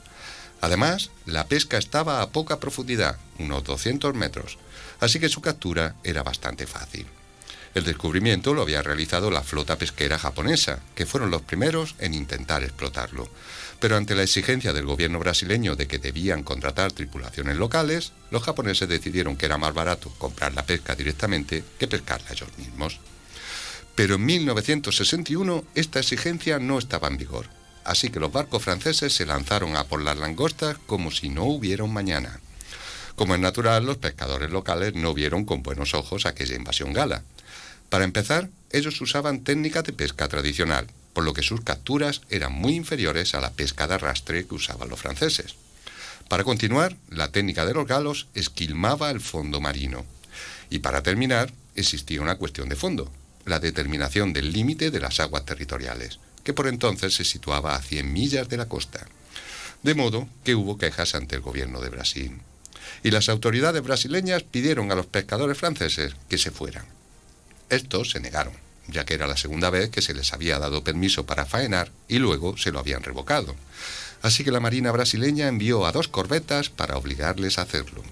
Además, 0.60 1.10
la 1.24 1.48
pesca 1.48 1.78
estaba 1.78 2.22
a 2.22 2.30
poca 2.30 2.60
profundidad, 2.60 3.18
unos 3.40 3.64
200 3.64 4.14
metros, 4.14 4.56
así 5.00 5.18
que 5.18 5.28
su 5.28 5.40
captura 5.40 5.96
era 6.04 6.22
bastante 6.22 6.68
fácil. 6.68 7.08
El 7.74 7.82
descubrimiento 7.82 8.54
lo 8.54 8.62
había 8.62 8.82
realizado 8.82 9.32
la 9.32 9.42
flota 9.42 9.76
pesquera 9.76 10.16
japonesa, 10.16 10.78
que 10.94 11.06
fueron 11.06 11.32
los 11.32 11.42
primeros 11.42 11.96
en 11.98 12.14
intentar 12.14 12.62
explotarlo. 12.62 13.28
Pero 13.78 13.96
ante 13.96 14.14
la 14.14 14.22
exigencia 14.22 14.72
del 14.72 14.86
gobierno 14.86 15.18
brasileño 15.18 15.76
de 15.76 15.86
que 15.86 15.98
debían 15.98 16.42
contratar 16.42 16.92
tripulaciones 16.92 17.56
locales, 17.56 18.12
los 18.30 18.42
japoneses 18.42 18.88
decidieron 18.88 19.36
que 19.36 19.46
era 19.46 19.58
más 19.58 19.74
barato 19.74 20.10
comprar 20.18 20.54
la 20.54 20.64
pesca 20.64 20.94
directamente 20.94 21.62
que 21.78 21.88
pescarla 21.88 22.32
ellos 22.32 22.48
mismos. 22.56 23.00
Pero 23.94 24.16
en 24.16 24.24
1961 24.24 25.64
esta 25.74 26.00
exigencia 26.00 26.58
no 26.58 26.78
estaba 26.78 27.08
en 27.08 27.18
vigor, 27.18 27.46
así 27.84 28.10
que 28.10 28.20
los 28.20 28.32
barcos 28.32 28.62
franceses 28.62 29.14
se 29.14 29.26
lanzaron 29.26 29.76
a 29.76 29.84
por 29.84 30.02
las 30.02 30.16
langostas 30.18 30.78
como 30.86 31.10
si 31.10 31.28
no 31.28 31.44
hubiera 31.44 31.84
un 31.84 31.92
mañana. 31.92 32.40
Como 33.14 33.34
es 33.34 33.40
natural, 33.40 33.86
los 33.86 33.96
pescadores 33.96 34.50
locales 34.50 34.94
no 34.94 35.14
vieron 35.14 35.44
con 35.44 35.62
buenos 35.62 35.94
ojos 35.94 36.26
aquella 36.26 36.56
invasión 36.56 36.92
gala. 36.92 37.22
Para 37.88 38.04
empezar, 38.04 38.50
ellos 38.70 39.00
usaban 39.00 39.44
técnicas 39.44 39.84
de 39.84 39.94
pesca 39.94 40.28
tradicional, 40.28 40.86
por 41.16 41.24
lo 41.24 41.32
que 41.32 41.42
sus 41.42 41.62
capturas 41.62 42.20
eran 42.28 42.52
muy 42.52 42.74
inferiores 42.74 43.34
a 43.34 43.40
la 43.40 43.50
pesca 43.50 43.86
de 43.86 43.94
arrastre 43.94 44.46
que 44.46 44.54
usaban 44.54 44.90
los 44.90 45.00
franceses. 45.00 45.54
Para 46.28 46.44
continuar, 46.44 46.94
la 47.08 47.32
técnica 47.32 47.64
de 47.64 47.72
los 47.72 47.86
galos 47.86 48.28
esquilmaba 48.34 49.10
el 49.10 49.22
fondo 49.22 49.58
marino. 49.58 50.04
Y 50.68 50.80
para 50.80 51.02
terminar, 51.02 51.50
existía 51.74 52.20
una 52.20 52.34
cuestión 52.34 52.68
de 52.68 52.76
fondo, 52.76 53.10
la 53.46 53.60
determinación 53.60 54.34
del 54.34 54.52
límite 54.52 54.90
de 54.90 55.00
las 55.00 55.18
aguas 55.18 55.46
territoriales, 55.46 56.20
que 56.44 56.52
por 56.52 56.68
entonces 56.68 57.14
se 57.14 57.24
situaba 57.24 57.76
a 57.76 57.80
100 57.80 58.12
millas 58.12 58.50
de 58.50 58.58
la 58.58 58.68
costa. 58.68 59.06
De 59.82 59.94
modo 59.94 60.28
que 60.44 60.54
hubo 60.54 60.76
quejas 60.76 61.14
ante 61.14 61.36
el 61.36 61.40
gobierno 61.40 61.80
de 61.80 61.88
Brasil. 61.88 62.42
Y 63.02 63.10
las 63.10 63.30
autoridades 63.30 63.82
brasileñas 63.82 64.42
pidieron 64.42 64.92
a 64.92 64.94
los 64.94 65.06
pescadores 65.06 65.56
franceses 65.56 66.14
que 66.28 66.36
se 66.36 66.50
fueran. 66.50 66.84
Estos 67.70 68.10
se 68.10 68.20
negaron, 68.20 68.65
ya 68.88 69.04
que 69.04 69.14
era 69.14 69.26
la 69.26 69.36
segunda 69.36 69.70
vez 69.70 69.90
que 69.90 70.02
se 70.02 70.14
les 70.14 70.32
había 70.32 70.58
dado 70.58 70.84
permiso 70.84 71.26
para 71.26 71.46
faenar 71.46 71.90
y 72.08 72.18
luego 72.18 72.56
se 72.56 72.72
lo 72.72 72.78
habían 72.78 73.02
revocado. 73.02 73.54
Así 74.22 74.44
que 74.44 74.50
la 74.50 74.60
Marina 74.60 74.92
brasileña 74.92 75.48
envió 75.48 75.86
a 75.86 75.92
dos 75.92 76.08
corbetas 76.08 76.70
para 76.70 76.96
obligarles 76.96 77.58
a 77.58 77.62
hacerlo. 77.62 78.02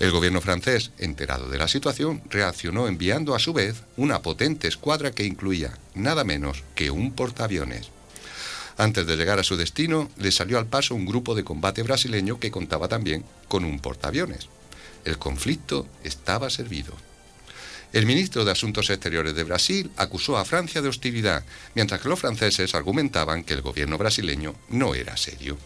El 0.00 0.10
gobierno 0.10 0.40
francés, 0.40 0.90
enterado 0.98 1.48
de 1.48 1.58
la 1.58 1.68
situación, 1.68 2.22
reaccionó 2.28 2.88
enviando 2.88 3.34
a 3.34 3.38
su 3.38 3.52
vez 3.52 3.82
una 3.96 4.22
potente 4.22 4.66
escuadra 4.66 5.12
que 5.12 5.24
incluía 5.24 5.78
nada 5.94 6.24
menos 6.24 6.64
que 6.74 6.90
un 6.90 7.12
portaaviones. 7.12 7.90
Antes 8.76 9.06
de 9.06 9.16
llegar 9.16 9.38
a 9.38 9.44
su 9.44 9.56
destino, 9.56 10.10
le 10.16 10.32
salió 10.32 10.58
al 10.58 10.66
paso 10.66 10.96
un 10.96 11.06
grupo 11.06 11.36
de 11.36 11.44
combate 11.44 11.82
brasileño 11.84 12.40
que 12.40 12.50
contaba 12.50 12.88
también 12.88 13.24
con 13.46 13.64
un 13.64 13.78
portaaviones. 13.78 14.48
El 15.04 15.18
conflicto 15.18 15.86
estaba 16.02 16.50
servido. 16.50 16.92
El 17.94 18.06
ministro 18.06 18.44
de 18.44 18.50
Asuntos 18.50 18.90
Exteriores 18.90 19.36
de 19.36 19.44
Brasil 19.44 19.88
acusó 19.96 20.36
a 20.36 20.44
Francia 20.44 20.82
de 20.82 20.88
hostilidad, 20.88 21.44
mientras 21.76 22.00
que 22.00 22.08
los 22.08 22.18
franceses 22.18 22.74
argumentaban 22.74 23.44
que 23.44 23.54
el 23.54 23.62
gobierno 23.62 23.96
brasileño 23.98 24.56
no 24.68 24.96
era 24.96 25.16
serio. 25.16 25.56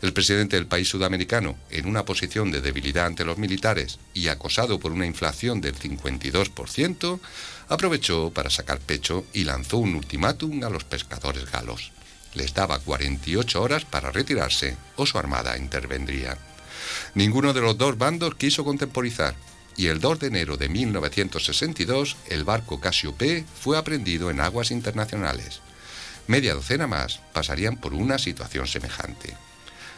El 0.00 0.12
presidente 0.12 0.54
del 0.54 0.68
país 0.68 0.88
sudamericano, 0.88 1.56
en 1.70 1.88
una 1.88 2.04
posición 2.04 2.52
de 2.52 2.60
debilidad 2.60 3.06
ante 3.06 3.24
los 3.24 3.36
militares 3.36 3.98
y 4.14 4.28
acosado 4.28 4.78
por 4.78 4.92
una 4.92 5.06
inflación 5.06 5.60
del 5.60 5.74
52%, 5.74 7.18
aprovechó 7.68 8.30
para 8.30 8.48
sacar 8.48 8.78
pecho 8.78 9.24
y 9.32 9.42
lanzó 9.42 9.78
un 9.78 9.96
ultimátum 9.96 10.62
a 10.62 10.70
los 10.70 10.84
pescadores 10.84 11.50
galos. 11.50 11.90
Les 12.34 12.54
daba 12.54 12.78
48 12.78 13.60
horas 13.60 13.84
para 13.86 14.12
retirarse 14.12 14.76
o 14.94 15.04
su 15.04 15.18
armada 15.18 15.58
intervendría. 15.58 16.38
Ninguno 17.16 17.52
de 17.52 17.60
los 17.60 17.76
dos 17.76 17.98
bandos 17.98 18.36
quiso 18.36 18.64
contemporizar 18.64 19.34
y 19.76 19.86
el 19.86 20.00
2 20.00 20.20
de 20.20 20.26
enero 20.28 20.56
de 20.56 20.68
1962 20.68 22.16
el 22.28 22.44
barco 22.44 22.80
P 22.80 23.44
fue 23.60 23.78
aprendido 23.78 24.30
en 24.30 24.40
aguas 24.40 24.70
internacionales. 24.70 25.60
Media 26.26 26.54
docena 26.54 26.86
más 26.86 27.20
pasarían 27.32 27.76
por 27.76 27.94
una 27.94 28.18
situación 28.18 28.66
semejante. 28.66 29.34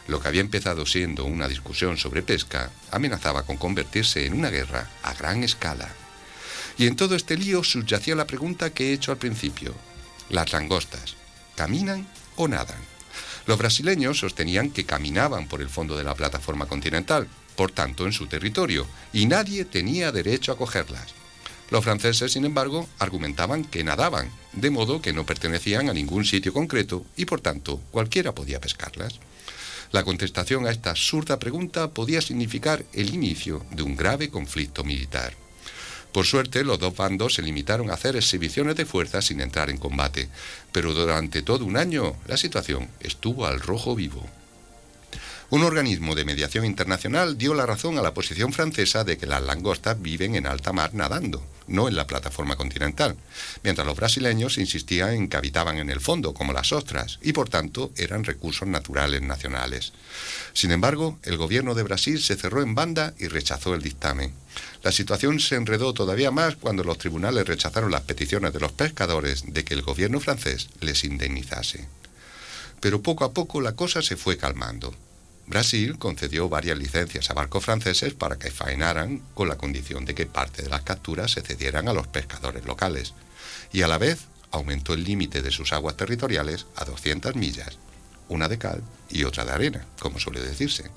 Lo 0.06 0.20
que 0.20 0.28
había 0.28 0.40
empezado 0.40 0.86
siendo 0.86 1.24
una 1.24 1.48
discusión 1.48 1.96
sobre 1.96 2.22
pesca 2.22 2.70
amenazaba 2.90 3.44
con 3.44 3.56
convertirse 3.56 4.26
en 4.26 4.34
una 4.34 4.50
guerra 4.50 4.90
a 5.02 5.14
gran 5.14 5.42
escala. 5.42 5.88
Y 6.76 6.86
en 6.86 6.96
todo 6.96 7.14
este 7.14 7.36
lío 7.36 7.62
subyacía 7.64 8.14
la 8.14 8.26
pregunta 8.26 8.70
que 8.70 8.90
he 8.90 8.92
hecho 8.92 9.12
al 9.12 9.18
principio. 9.18 9.74
Las 10.28 10.52
langostas, 10.52 11.16
¿caminan 11.56 12.06
o 12.36 12.48
nadan? 12.48 12.80
Los 13.46 13.58
brasileños 13.58 14.18
sostenían 14.18 14.70
que 14.70 14.84
caminaban 14.84 15.46
por 15.46 15.60
el 15.60 15.68
fondo 15.68 15.96
de 15.96 16.04
la 16.04 16.14
plataforma 16.14 16.66
continental, 16.66 17.28
por 17.56 17.70
tanto 17.70 18.06
en 18.06 18.12
su 18.12 18.26
territorio, 18.26 18.86
y 19.12 19.26
nadie 19.26 19.64
tenía 19.64 20.12
derecho 20.12 20.52
a 20.52 20.58
cogerlas. 20.58 21.14
Los 21.70 21.84
franceses, 21.84 22.32
sin 22.32 22.44
embargo, 22.44 22.88
argumentaban 22.98 23.64
que 23.64 23.84
nadaban, 23.84 24.30
de 24.52 24.70
modo 24.70 25.00
que 25.00 25.12
no 25.12 25.24
pertenecían 25.24 25.88
a 25.88 25.94
ningún 25.94 26.24
sitio 26.24 26.52
concreto 26.52 27.04
y 27.16 27.24
por 27.24 27.40
tanto 27.40 27.80
cualquiera 27.90 28.32
podía 28.34 28.60
pescarlas. 28.60 29.18
La 29.90 30.04
contestación 30.04 30.66
a 30.66 30.70
esta 30.70 30.90
absurda 30.90 31.38
pregunta 31.38 31.90
podía 31.90 32.20
significar 32.20 32.84
el 32.92 33.14
inicio 33.14 33.64
de 33.70 33.82
un 33.82 33.96
grave 33.96 34.28
conflicto 34.28 34.84
militar. 34.84 35.34
Por 36.12 36.26
suerte, 36.26 36.62
los 36.62 36.78
dos 36.78 36.94
bandos 36.94 37.34
se 37.34 37.42
limitaron 37.42 37.90
a 37.90 37.94
hacer 37.94 38.14
exhibiciones 38.14 38.76
de 38.76 38.86
fuerza 38.86 39.20
sin 39.20 39.40
entrar 39.40 39.70
en 39.70 39.78
combate, 39.78 40.28
pero 40.70 40.94
durante 40.94 41.42
todo 41.42 41.64
un 41.64 41.76
año 41.76 42.14
la 42.26 42.36
situación 42.36 42.88
estuvo 43.00 43.46
al 43.46 43.60
rojo 43.60 43.96
vivo. 43.96 44.24
Un 45.50 45.62
organismo 45.62 46.14
de 46.14 46.24
mediación 46.24 46.64
internacional 46.64 47.36
dio 47.36 47.52
la 47.54 47.66
razón 47.66 47.98
a 47.98 48.02
la 48.02 48.14
posición 48.14 48.52
francesa 48.52 49.04
de 49.04 49.18
que 49.18 49.26
las 49.26 49.42
langostas 49.42 50.00
viven 50.00 50.36
en 50.36 50.46
alta 50.46 50.72
mar 50.72 50.94
nadando, 50.94 51.44
no 51.66 51.86
en 51.86 51.96
la 51.96 52.06
plataforma 52.06 52.56
continental, 52.56 53.16
mientras 53.62 53.86
los 53.86 53.96
brasileños 53.96 54.56
insistían 54.56 55.10
en 55.10 55.28
que 55.28 55.36
habitaban 55.36 55.76
en 55.76 55.90
el 55.90 56.00
fondo, 56.00 56.32
como 56.32 56.54
las 56.54 56.72
ostras, 56.72 57.18
y 57.22 57.34
por 57.34 57.50
tanto 57.50 57.92
eran 57.96 58.24
recursos 58.24 58.66
naturales 58.66 59.20
nacionales. 59.20 59.92
Sin 60.54 60.70
embargo, 60.70 61.18
el 61.22 61.36
gobierno 61.36 61.74
de 61.74 61.82
Brasil 61.82 62.20
se 62.22 62.36
cerró 62.36 62.62
en 62.62 62.74
banda 62.74 63.14
y 63.18 63.28
rechazó 63.28 63.74
el 63.74 63.82
dictamen. 63.82 64.32
La 64.82 64.92
situación 64.92 65.40
se 65.40 65.56
enredó 65.56 65.92
todavía 65.92 66.30
más 66.30 66.56
cuando 66.56 66.84
los 66.84 66.98
tribunales 66.98 67.46
rechazaron 67.46 67.90
las 67.90 68.02
peticiones 68.02 68.52
de 68.54 68.60
los 68.60 68.72
pescadores 68.72 69.44
de 69.52 69.64
que 69.64 69.74
el 69.74 69.82
gobierno 69.82 70.20
francés 70.20 70.68
les 70.80 71.04
indemnizase. 71.04 71.86
Pero 72.80 73.02
poco 73.02 73.24
a 73.24 73.32
poco 73.32 73.60
la 73.60 73.72
cosa 73.76 74.00
se 74.00 74.16
fue 74.16 74.36
calmando. 74.36 74.94
Brasil 75.46 75.98
concedió 75.98 76.48
varias 76.48 76.78
licencias 76.78 77.30
a 77.30 77.34
barcos 77.34 77.64
franceses 77.64 78.14
para 78.14 78.38
que 78.38 78.50
faenaran 78.50 79.22
con 79.34 79.48
la 79.48 79.58
condición 79.58 80.04
de 80.04 80.14
que 80.14 80.26
parte 80.26 80.62
de 80.62 80.70
las 80.70 80.82
capturas 80.82 81.32
se 81.32 81.42
cedieran 81.42 81.88
a 81.88 81.92
los 81.92 82.06
pescadores 82.06 82.64
locales 82.64 83.12
y 83.72 83.82
a 83.82 83.88
la 83.88 83.98
vez 83.98 84.20
aumentó 84.50 84.94
el 84.94 85.04
límite 85.04 85.42
de 85.42 85.50
sus 85.50 85.72
aguas 85.72 85.96
territoriales 85.96 86.66
a 86.76 86.84
200 86.84 87.34
millas, 87.36 87.78
una 88.28 88.48
de 88.48 88.58
cal 88.58 88.82
y 89.10 89.24
otra 89.24 89.44
de 89.44 89.52
arena, 89.52 89.84
como 89.98 90.18
suele 90.18 90.40
decirse. 90.40 90.90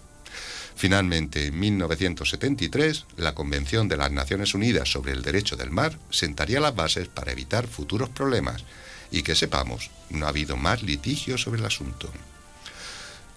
Finalmente, 0.76 1.48
en 1.48 1.60
1973, 1.60 3.06
la 3.18 3.34
Convención 3.34 3.88
de 3.88 3.98
las 3.98 4.12
Naciones 4.12 4.54
Unidas 4.54 4.90
sobre 4.90 5.12
el 5.12 5.24
Derecho 5.24 5.56
del 5.56 5.72
Mar 5.72 5.98
sentaría 6.12 6.60
las 6.60 6.76
bases 6.76 7.08
para 7.08 7.32
evitar 7.32 7.68
futuros 7.68 8.10
problemas 8.10 8.64
y 9.10 9.24
que 9.24 9.36
sepamos, 9.36 9.90
no 10.12 10.28
ha 10.28 10.30
habido 10.30 10.56
más 10.56 10.84
litigio 10.84 11.38
sobre 11.38 11.60
el 11.60 11.66
asunto. 11.66 12.12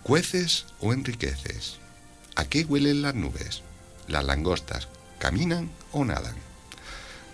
¿Cueces 0.03 0.67
o 0.81 0.93
enriqueces? 0.93 1.79
¿A 2.35 2.45
qué 2.47 2.65
huelen 2.65 3.03
las 3.03 3.15
nubes? 3.15 3.63
¿Las 4.09 4.25
langostas 4.25 4.89
caminan 5.19 5.71
o 5.93 6.05
nadan? 6.05 6.37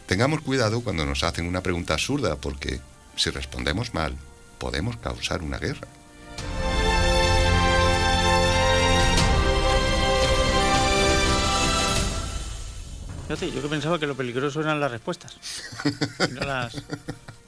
Tengamos 0.07 0.41
cuidado 0.41 0.83
cuando 0.83 1.07
nos 1.07 1.23
hacen 1.23 1.47
una 1.47 1.63
pregunta 1.63 1.95
absurda 1.95 2.37
porque 2.37 2.81
si 3.15 3.31
respondemos 3.31 3.95
mal 3.95 4.17
podemos 4.59 4.97
causar 4.97 5.43
una 5.43 5.59
guerra. 5.59 5.89
yo 13.29 13.63
que 13.63 13.69
pensaba 13.69 13.99
que 13.99 14.07
lo 14.07 14.17
peligroso 14.17 14.61
eran 14.61 14.81
las 14.81 14.91
respuestas. 14.91 15.37
No 16.33 16.41
las... 16.43 16.83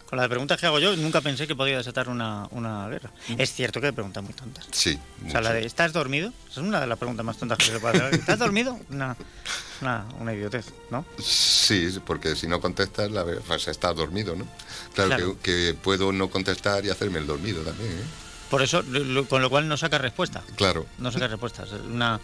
Con 0.09 0.19
las 0.19 0.29
preguntas 0.29 0.59
que 0.59 0.65
hago 0.65 0.79
yo, 0.79 0.97
nunca 0.97 1.21
pensé 1.21 1.47
que 1.47 1.55
podía 1.55 1.77
desatar 1.77 2.09
una, 2.09 2.49
guerra. 2.89 3.11
Mm. 3.29 3.35
Es 3.37 3.53
cierto 3.53 3.79
que 3.79 3.89
hay 3.89 3.93
preguntas 3.93 4.25
muy 4.25 4.33
tontas. 4.33 4.67
Sí. 4.73 4.99
O 5.27 5.31
sea, 5.31 5.43
la 5.43 5.53
de 5.53 5.67
¿estás 5.67 5.93
dormido? 5.93 6.33
es 6.51 6.57
una 6.57 6.81
de 6.81 6.87
las 6.87 6.99
preguntas 6.99 7.27
más 7.27 7.37
tontas 7.37 7.59
que 7.59 7.67
se 7.67 7.79
puede 7.79 7.99
hacer. 7.99 8.15
¿Estás 8.15 8.39
dormido? 8.39 8.79
Una, 8.89 9.15
una, 10.19 10.35
idiotez, 10.35 10.73
¿no? 10.91 11.05
Sí, 11.23 11.99
porque 12.07 12.37
si 12.37 12.47
no 12.47 12.59
contestas, 12.59 13.11
la, 13.11 13.23
pues 13.25 13.69
estás 13.69 13.95
dormido, 13.95 14.35
¿no? 14.35 14.49
Claro, 14.95 15.37
Que, 15.43 15.77
puedo 15.83 16.11
no 16.11 16.31
contestar 16.31 16.87
y 16.87 16.91
hacerme 16.91 17.19
el 17.19 17.27
dormido 17.27 17.63
también, 17.63 17.91
¿eh? 17.93 18.05
Por 18.49 18.63
eso, 18.63 18.83
con 19.29 19.43
lo 19.43 19.51
cual 19.51 19.69
no 19.69 19.77
saca 19.77 19.99
respuesta. 19.99 20.43
Claro. 20.57 20.87
No 20.97 21.13
saca 21.13 21.29
respuestas. 21.29 21.69
Una, 21.73 22.19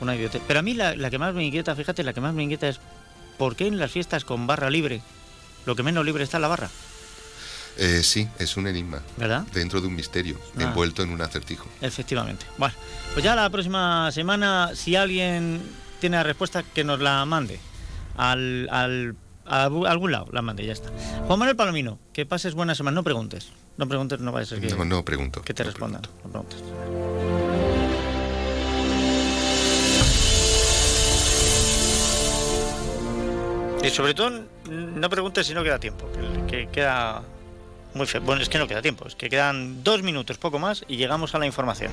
una 0.00 0.16
idiotez. 0.16 0.42
Pero 0.48 0.58
a 0.58 0.62
mí 0.62 0.74
la, 0.74 0.96
la 0.96 1.10
que 1.10 1.18
más 1.18 1.32
me 1.32 1.44
inquieta, 1.44 1.76
fíjate, 1.76 2.02
la 2.02 2.12
que 2.12 2.20
más 2.20 2.34
me 2.34 2.42
inquieta 2.42 2.68
es 2.68 2.80
¿por 3.38 3.54
qué 3.54 3.68
en 3.68 3.78
las 3.78 3.92
fiestas 3.92 4.24
con 4.24 4.48
barra 4.48 4.68
libre, 4.68 5.00
lo 5.64 5.76
que 5.76 5.84
menos 5.84 6.04
libre 6.04 6.24
está 6.24 6.40
la 6.40 6.48
barra? 6.48 6.70
Eh, 7.78 8.02
sí, 8.02 8.28
es 8.38 8.56
un 8.56 8.66
enigma. 8.66 9.02
¿Verdad? 9.16 9.46
Dentro 9.52 9.80
de 9.80 9.86
un 9.86 9.94
misterio, 9.94 10.38
ah. 10.56 10.62
envuelto 10.62 11.02
en 11.02 11.10
un 11.10 11.20
acertijo. 11.22 11.68
Efectivamente. 11.80 12.46
Bueno, 12.58 12.74
pues 13.14 13.24
ya 13.24 13.34
la 13.34 13.48
próxima 13.50 14.10
semana, 14.12 14.70
si 14.74 14.96
alguien 14.96 15.62
tiene 16.00 16.16
la 16.16 16.22
respuesta, 16.22 16.62
que 16.62 16.84
nos 16.84 17.00
la 17.00 17.24
mande 17.24 17.58
al, 18.16 18.68
al 18.70 19.16
a 19.46 19.64
algún 19.64 20.12
lado, 20.12 20.28
la 20.32 20.42
mande, 20.42 20.64
ya 20.64 20.72
está. 20.72 20.90
Juan 21.26 21.38
Manuel 21.38 21.56
Palomino, 21.56 21.98
que 22.12 22.24
pases 22.24 22.54
buena 22.54 22.74
semana, 22.74 22.94
no 22.94 23.02
preguntes. 23.02 23.48
No 23.76 23.88
preguntes, 23.88 24.20
no 24.20 24.30
vaya 24.30 24.44
a 24.44 24.46
ser 24.46 24.60
que. 24.60 24.68
No, 24.68 24.84
no 24.84 25.04
pregunto. 25.04 25.42
Que 25.42 25.54
te 25.54 25.64
respondan. 25.64 26.02
No 26.24 26.30
preguntes. 26.30 26.58
Y 33.82 33.88
sobre 33.88 34.12
todo, 34.12 34.44
no 34.68 35.08
preguntes 35.08 35.46
si 35.46 35.54
no 35.54 35.64
queda 35.64 35.78
tiempo, 35.78 36.06
que 36.46 36.68
queda 36.68 37.22
muy 37.94 38.06
feo. 38.06 38.20
Bueno, 38.20 38.42
es 38.42 38.48
que 38.48 38.58
no 38.58 38.66
queda 38.66 38.82
tiempo, 38.82 39.06
es 39.06 39.14
que 39.14 39.28
quedan 39.28 39.82
dos 39.84 40.02
minutos, 40.02 40.38
poco 40.38 40.58
más, 40.58 40.84
y 40.88 40.96
llegamos 40.96 41.34
a 41.34 41.38
la 41.38 41.46
información. 41.46 41.92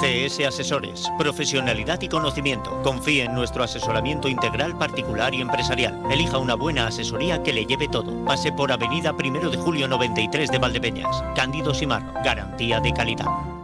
CS 0.00 0.46
Asesores, 0.46 1.10
profesionalidad 1.18 2.00
y 2.02 2.08
conocimiento. 2.08 2.82
Confíe 2.82 3.24
en 3.24 3.34
nuestro 3.34 3.64
asesoramiento 3.64 4.28
integral 4.28 4.76
particular 4.76 5.34
y 5.34 5.40
empresarial. 5.40 5.98
Elija 6.10 6.38
una 6.38 6.54
buena 6.54 6.86
asesoría 6.86 7.42
que 7.42 7.52
le 7.52 7.64
lleve 7.64 7.88
todo. 7.88 8.24
Pase 8.24 8.52
por 8.52 8.70
Avenida 8.70 9.12
1 9.12 9.50
de 9.50 9.56
Julio 9.56 9.88
93 9.88 10.50
de 10.50 10.58
Valdepeñas. 10.58 11.22
Cándido 11.34 11.72
Simarro, 11.72 12.12
garantía 12.22 12.80
de 12.80 12.92
calidad. 12.92 13.55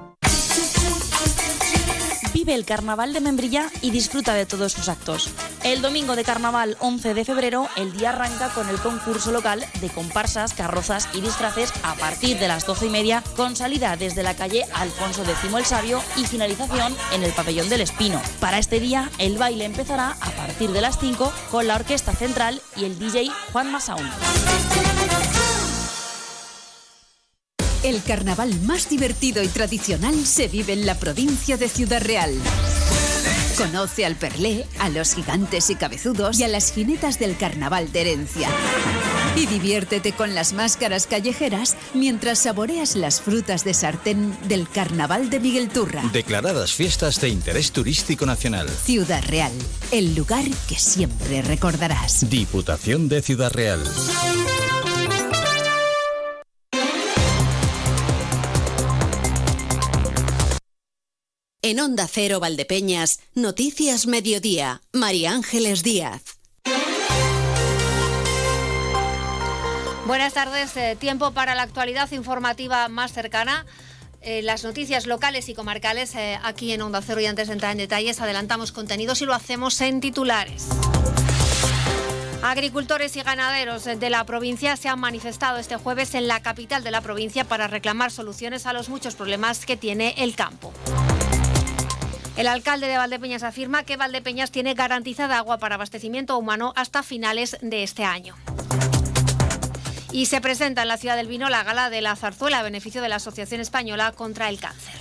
Vive 2.43 2.55
el 2.55 2.64
Carnaval 2.64 3.12
de 3.12 3.20
Membrilla 3.20 3.70
y 3.82 3.93
disfruta 3.93 4.35
de 4.35 4.47
todos 4.47 4.73
sus 4.73 4.89
actos. 4.89 5.31
El 5.62 5.81
domingo 5.81 6.16
de 6.16 6.24
Carnaval 6.24 6.77
11 6.81 7.14
de 7.14 7.24
febrero, 7.24 7.69
el 7.77 7.93
día 7.93 8.10
arranca 8.10 8.48
con 8.48 8.69
el 8.69 8.81
concurso 8.81 9.31
local 9.31 9.64
de 9.81 9.89
comparsas, 9.90 10.52
carrozas 10.52 11.09
y 11.14 11.20
disfraces 11.20 11.73
a 11.85 11.94
partir 11.94 12.40
de 12.40 12.48
las 12.48 12.66
12 12.66 12.86
y 12.86 12.90
media, 12.90 13.23
con 13.36 13.55
salida 13.55 13.94
desde 13.97 14.24
la 14.24 14.35
calle 14.35 14.64
Alfonso 14.74 15.23
X 15.23 15.55
el 15.56 15.64
Sabio 15.64 16.02
y 16.16 16.27
finalización 16.27 16.97
en 17.12 17.23
el 17.23 17.31
Pabellón 17.31 17.69
del 17.69 17.82
Espino. 17.82 18.20
Para 18.40 18.59
este 18.59 18.81
día, 18.81 19.09
el 19.19 19.39
baile 19.39 19.64
empezará 19.64 20.16
a 20.20 20.31
partir 20.32 20.73
de 20.73 20.81
las 20.81 20.98
5 20.98 21.32
con 21.48 21.69
la 21.69 21.77
Orquesta 21.77 22.12
Central 22.12 22.60
y 22.74 22.86
el 22.86 22.98
DJ 22.98 23.31
Juan 23.52 23.70
Masaún. 23.70 24.10
El 27.82 28.00
carnaval 28.04 28.60
más 28.60 28.88
divertido 28.88 29.42
y 29.42 29.48
tradicional 29.48 30.24
se 30.24 30.46
vive 30.46 30.72
en 30.72 30.86
la 30.86 30.98
provincia 30.98 31.56
de 31.56 31.68
Ciudad 31.68 32.00
Real. 32.00 32.32
Conoce 33.56 34.06
al 34.06 34.14
Perlé, 34.14 34.66
a 34.78 34.88
los 34.88 35.14
gigantes 35.14 35.68
y 35.68 35.74
cabezudos 35.74 36.38
y 36.38 36.44
a 36.44 36.48
las 36.48 36.72
jinetas 36.72 37.18
del 37.18 37.36
carnaval 37.36 37.90
de 37.90 38.02
herencia. 38.02 38.48
Y 39.34 39.46
diviértete 39.46 40.12
con 40.12 40.34
las 40.36 40.52
máscaras 40.52 41.09
callejeras 41.09 41.76
mientras 41.92 42.38
saboreas 42.38 42.94
las 42.94 43.20
frutas 43.20 43.64
de 43.64 43.74
sartén 43.74 44.36
del 44.46 44.68
carnaval 44.68 45.28
de 45.28 45.40
Miguel 45.40 45.68
Turra. 45.68 46.02
Declaradas 46.12 46.72
fiestas 46.72 47.20
de 47.20 47.30
interés 47.30 47.72
turístico 47.72 48.26
nacional. 48.26 48.68
Ciudad 48.68 49.24
Real, 49.26 49.52
el 49.90 50.14
lugar 50.14 50.44
que 50.68 50.76
siempre 50.76 51.42
recordarás. 51.42 52.30
Diputación 52.30 53.09
de 53.09 53.22
Ciudad 53.22 53.50
Real. 53.50 53.82
En 61.64 61.78
Onda 61.78 62.09
Cero 62.09 62.40
Valdepeñas, 62.40 63.20
Noticias 63.36 64.09
Mediodía, 64.09 64.82
María 64.93 65.30
Ángeles 65.30 65.84
Díaz. 65.84 66.40
Buenas 70.05 70.34
tardes, 70.34 70.76
eh, 70.76 70.97
tiempo 70.98 71.30
para 71.30 71.55
la 71.55 71.62
actualidad 71.62 72.10
informativa 72.10 72.89
más 72.89 73.12
cercana. 73.12 73.64
Eh, 74.22 74.43
las 74.43 74.64
noticias 74.64 75.06
locales 75.06 75.48
y 75.48 75.55
comarcales 75.55 76.16
eh, 76.16 76.36
aquí 76.43 76.72
en 76.72 76.82
Onda 76.82 77.01
Cero 77.01 77.20
y 77.20 77.26
antes 77.26 77.47
de 77.47 77.52
entrar 77.52 77.70
en 77.70 77.78
detalles 77.78 78.20
adelantamos 78.20 78.72
contenidos 78.72 79.22
y 79.22 79.26
lo 79.26 79.32
hacemos 79.32 79.80
en 79.82 80.01
titulares. 80.01 80.66
Agricultores 82.43 83.14
y 83.16 83.22
ganaderos 83.22 83.84
de 83.84 84.10
la 84.10 84.24
provincia 84.24 84.76
se 84.76 84.89
han 84.89 84.98
manifestado 84.98 85.59
este 85.59 85.76
jueves 85.76 86.16
en 86.16 86.26
la 86.26 86.43
capital 86.43 86.82
de 86.82 86.90
la 86.90 87.02
provincia 87.02 87.44
para 87.44 87.68
reclamar 87.68 88.10
soluciones 88.10 88.66
a 88.66 88.72
los 88.72 88.89
muchos 88.89 89.14
problemas 89.14 89.64
que 89.64 89.76
tiene 89.76 90.16
el 90.18 90.34
campo. 90.34 90.72
El 92.36 92.46
alcalde 92.46 92.86
de 92.86 92.96
Valdepeñas 92.96 93.42
afirma 93.42 93.84
que 93.84 93.96
Valdepeñas 93.96 94.50
tiene 94.50 94.74
garantizada 94.74 95.36
agua 95.36 95.59
para 95.59 95.74
abastecimiento 95.74 96.38
humano 96.38 96.72
hasta 96.76 97.02
finales 97.02 97.59
de 97.60 97.82
este 97.82 98.04
año. 98.04 98.34
Y 100.12 100.26
se 100.26 100.40
presenta 100.40 100.82
en 100.82 100.88
la 100.88 100.96
ciudad 100.96 101.16
del 101.16 101.26
vino 101.26 101.48
la 101.48 101.62
gala 101.62 101.90
de 101.90 102.00
la 102.00 102.16
zarzuela 102.16 102.60
a 102.60 102.62
beneficio 102.62 103.02
de 103.02 103.09
la 103.09 103.16
Asociación 103.16 103.60
Española 103.60 104.12
contra 104.12 104.48
el 104.48 104.59
Cáncer. 104.59 104.94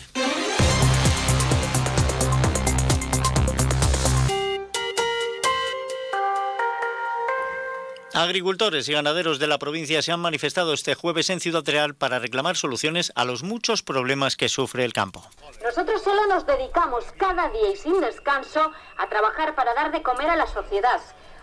Agricultores 8.13 8.89
y 8.89 8.93
ganaderos 8.93 9.39
de 9.39 9.47
la 9.47 9.57
provincia 9.57 10.01
se 10.01 10.11
han 10.11 10.19
manifestado 10.19 10.73
este 10.73 10.95
jueves 10.95 11.29
en 11.29 11.39
Ciudad 11.39 11.63
Real 11.65 11.95
para 11.95 12.19
reclamar 12.19 12.57
soluciones 12.57 13.13
a 13.15 13.23
los 13.23 13.41
muchos 13.41 13.83
problemas 13.83 14.35
que 14.35 14.49
sufre 14.49 14.83
el 14.83 14.91
campo. 14.91 15.23
Nosotros 15.63 16.01
solo 16.01 16.27
nos 16.27 16.45
dedicamos 16.45 17.05
cada 17.17 17.49
día 17.49 17.71
y 17.71 17.77
sin 17.77 18.01
descanso 18.01 18.71
a 18.97 19.07
trabajar 19.07 19.55
para 19.55 19.73
dar 19.73 19.93
de 19.93 20.03
comer 20.03 20.29
a 20.29 20.35
la 20.35 20.45
sociedad. 20.47 20.99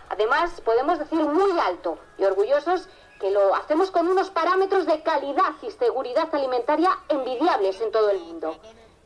Además, 0.09 0.61
podemos 0.61 0.99
decir 0.99 1.19
muy 1.19 1.59
alto 1.59 1.97
y 2.19 2.25
orgullosos 2.25 2.87
que 3.19 3.31
lo 3.31 3.55
hacemos 3.55 3.89
con 3.89 4.07
unos 4.07 4.29
parámetros 4.29 4.85
de 4.85 5.01
calidad 5.01 5.55
y 5.63 5.71
seguridad 5.71 6.29
alimentaria 6.33 6.99
envidiables 7.09 7.81
en 7.81 7.91
todo 7.91 8.11
el 8.11 8.19
mundo. 8.19 8.59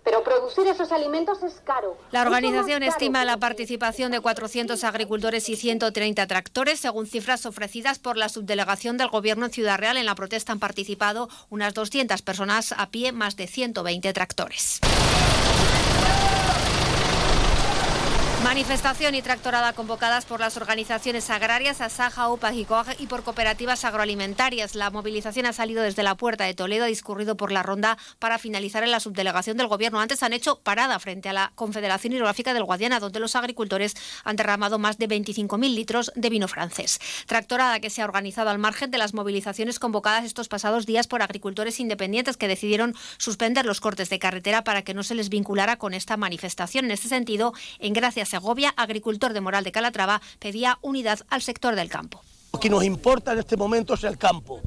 Pero 0.03 0.23
producir 0.23 0.67
esos 0.67 0.91
alimentos 0.91 1.43
es 1.43 1.61
caro. 1.63 1.97
La 2.11 2.21
organización 2.21 2.84
estima 2.84 3.25
la 3.25 3.38
participación 3.38 4.11
de 4.11 4.19
400 4.19 4.84
agricultores 4.84 5.47
y 5.49 5.55
130 5.55 6.27
tractores. 6.27 6.80
Según 6.80 7.07
cifras 7.07 7.45
ofrecidas 7.45 7.99
por 7.99 8.17
la 8.17 8.30
subdelegación 8.30 8.97
del 8.97 9.07
Gobierno 9.07 9.45
en 9.45 9.51
Ciudad 9.51 9.80
Real, 9.80 9.97
en 9.97 10.05
la 10.05 10.15
protesta 10.15 10.51
han 10.51 10.59
participado 10.59 11.30
unas 11.49 11.73
200 11.73 12.21
personas 12.21 12.73
a 12.77 12.89
pie, 12.89 13.11
más 13.11 13.38
de 13.38 13.47
120 13.47 14.11
tractores. 14.13 14.80
Manifestación 18.44 19.15
y 19.15 19.22
tractorada 19.22 19.72
convocadas 19.72 20.26
por 20.26 20.41
las 20.41 20.57
organizaciones 20.57 21.30
agrarias 21.30 21.80
Asaja, 21.80 22.28
UPA 22.28 22.53
y 22.53 22.68
y 22.99 23.07
por 23.07 23.24
cooperativas 23.24 23.86
agroalimentarias. 23.86 24.76
La 24.76 24.91
movilización 24.91 25.45
ha 25.45 25.53
salido 25.53 25.82
desde 25.82 26.03
la 26.03 26.15
puerta 26.15 26.44
de 26.44 26.53
Toledo, 26.53 26.84
ha 26.84 26.88
discurrido 26.88 27.38
por 27.38 27.53
la 27.53 27.64
ronda 27.64 27.98
para 28.20 28.38
finalizar 28.38 28.84
en 28.84 28.91
la 28.91 28.99
subdelegación 28.99 29.56
del 29.56 29.68
Gobierno. 29.68 30.02
Antes 30.02 30.24
han 30.24 30.34
hecho 30.34 30.60
parada 30.60 30.99
frente 30.99 31.30
a 31.30 31.34
la 31.34 31.53
Confederación 31.56 32.14
Hidrográfica 32.14 32.53
del 32.53 32.65
Guadiana, 32.65 32.99
donde 32.99 33.22
los 33.22 33.38
agricultores 33.38 33.95
han 34.26 34.36
derramado 34.36 34.78
más 34.78 34.98
de 34.98 35.07
25.000 35.07 35.74
litros 35.74 36.11
de 36.15 36.30
vino 36.30 36.49
francés. 36.49 36.99
Tractorada 37.28 37.80
que 37.80 37.90
se 37.90 38.02
ha 38.02 38.06
organizado 38.06 38.49
al 38.49 38.60
margen 38.60 38.91
de 38.91 38.98
las 38.98 39.14
movilizaciones 39.14 39.80
convocadas 39.80 40.26
estos 40.26 40.49
pasados 40.49 40.86
días 40.86 41.07
por 41.07 41.22
agricultores 41.22 41.80
independientes 41.80 42.36
que 42.36 42.49
decidieron 42.49 42.94
suspender 43.18 43.65
los 43.65 43.80
cortes 43.80 44.10
de 44.10 44.20
carretera 44.20 44.65
para 44.65 44.82
que 44.82 44.94
no 44.94 45.03
se 45.03 45.15
les 45.15 45.30
vinculara 45.30 45.78
con 45.78 45.94
esta 45.94 46.18
manifestación. 46.18 46.86
En 46.86 46.91
este 46.91 47.07
sentido, 47.07 47.53
en 47.80 47.94
gracias 47.94 48.32
Segovia, 48.34 48.73
agricultor 48.76 49.31
de 49.31 49.41
Moral 49.41 49.64
de 49.64 49.72
Calatrava, 49.72 50.19
pedía 50.39 50.80
unidad 50.81 51.19
al 51.30 51.43
sector 51.43 51.76
del 51.76 51.88
campo. 51.88 52.19
Lo 52.51 52.60
que 52.60 52.68
nos 52.68 52.84
importa 52.84 53.34
en 53.34 53.38
este 53.38 53.55
momento 53.55 53.93
es 53.93 54.03
el 54.05 54.18
campo. 54.18 54.60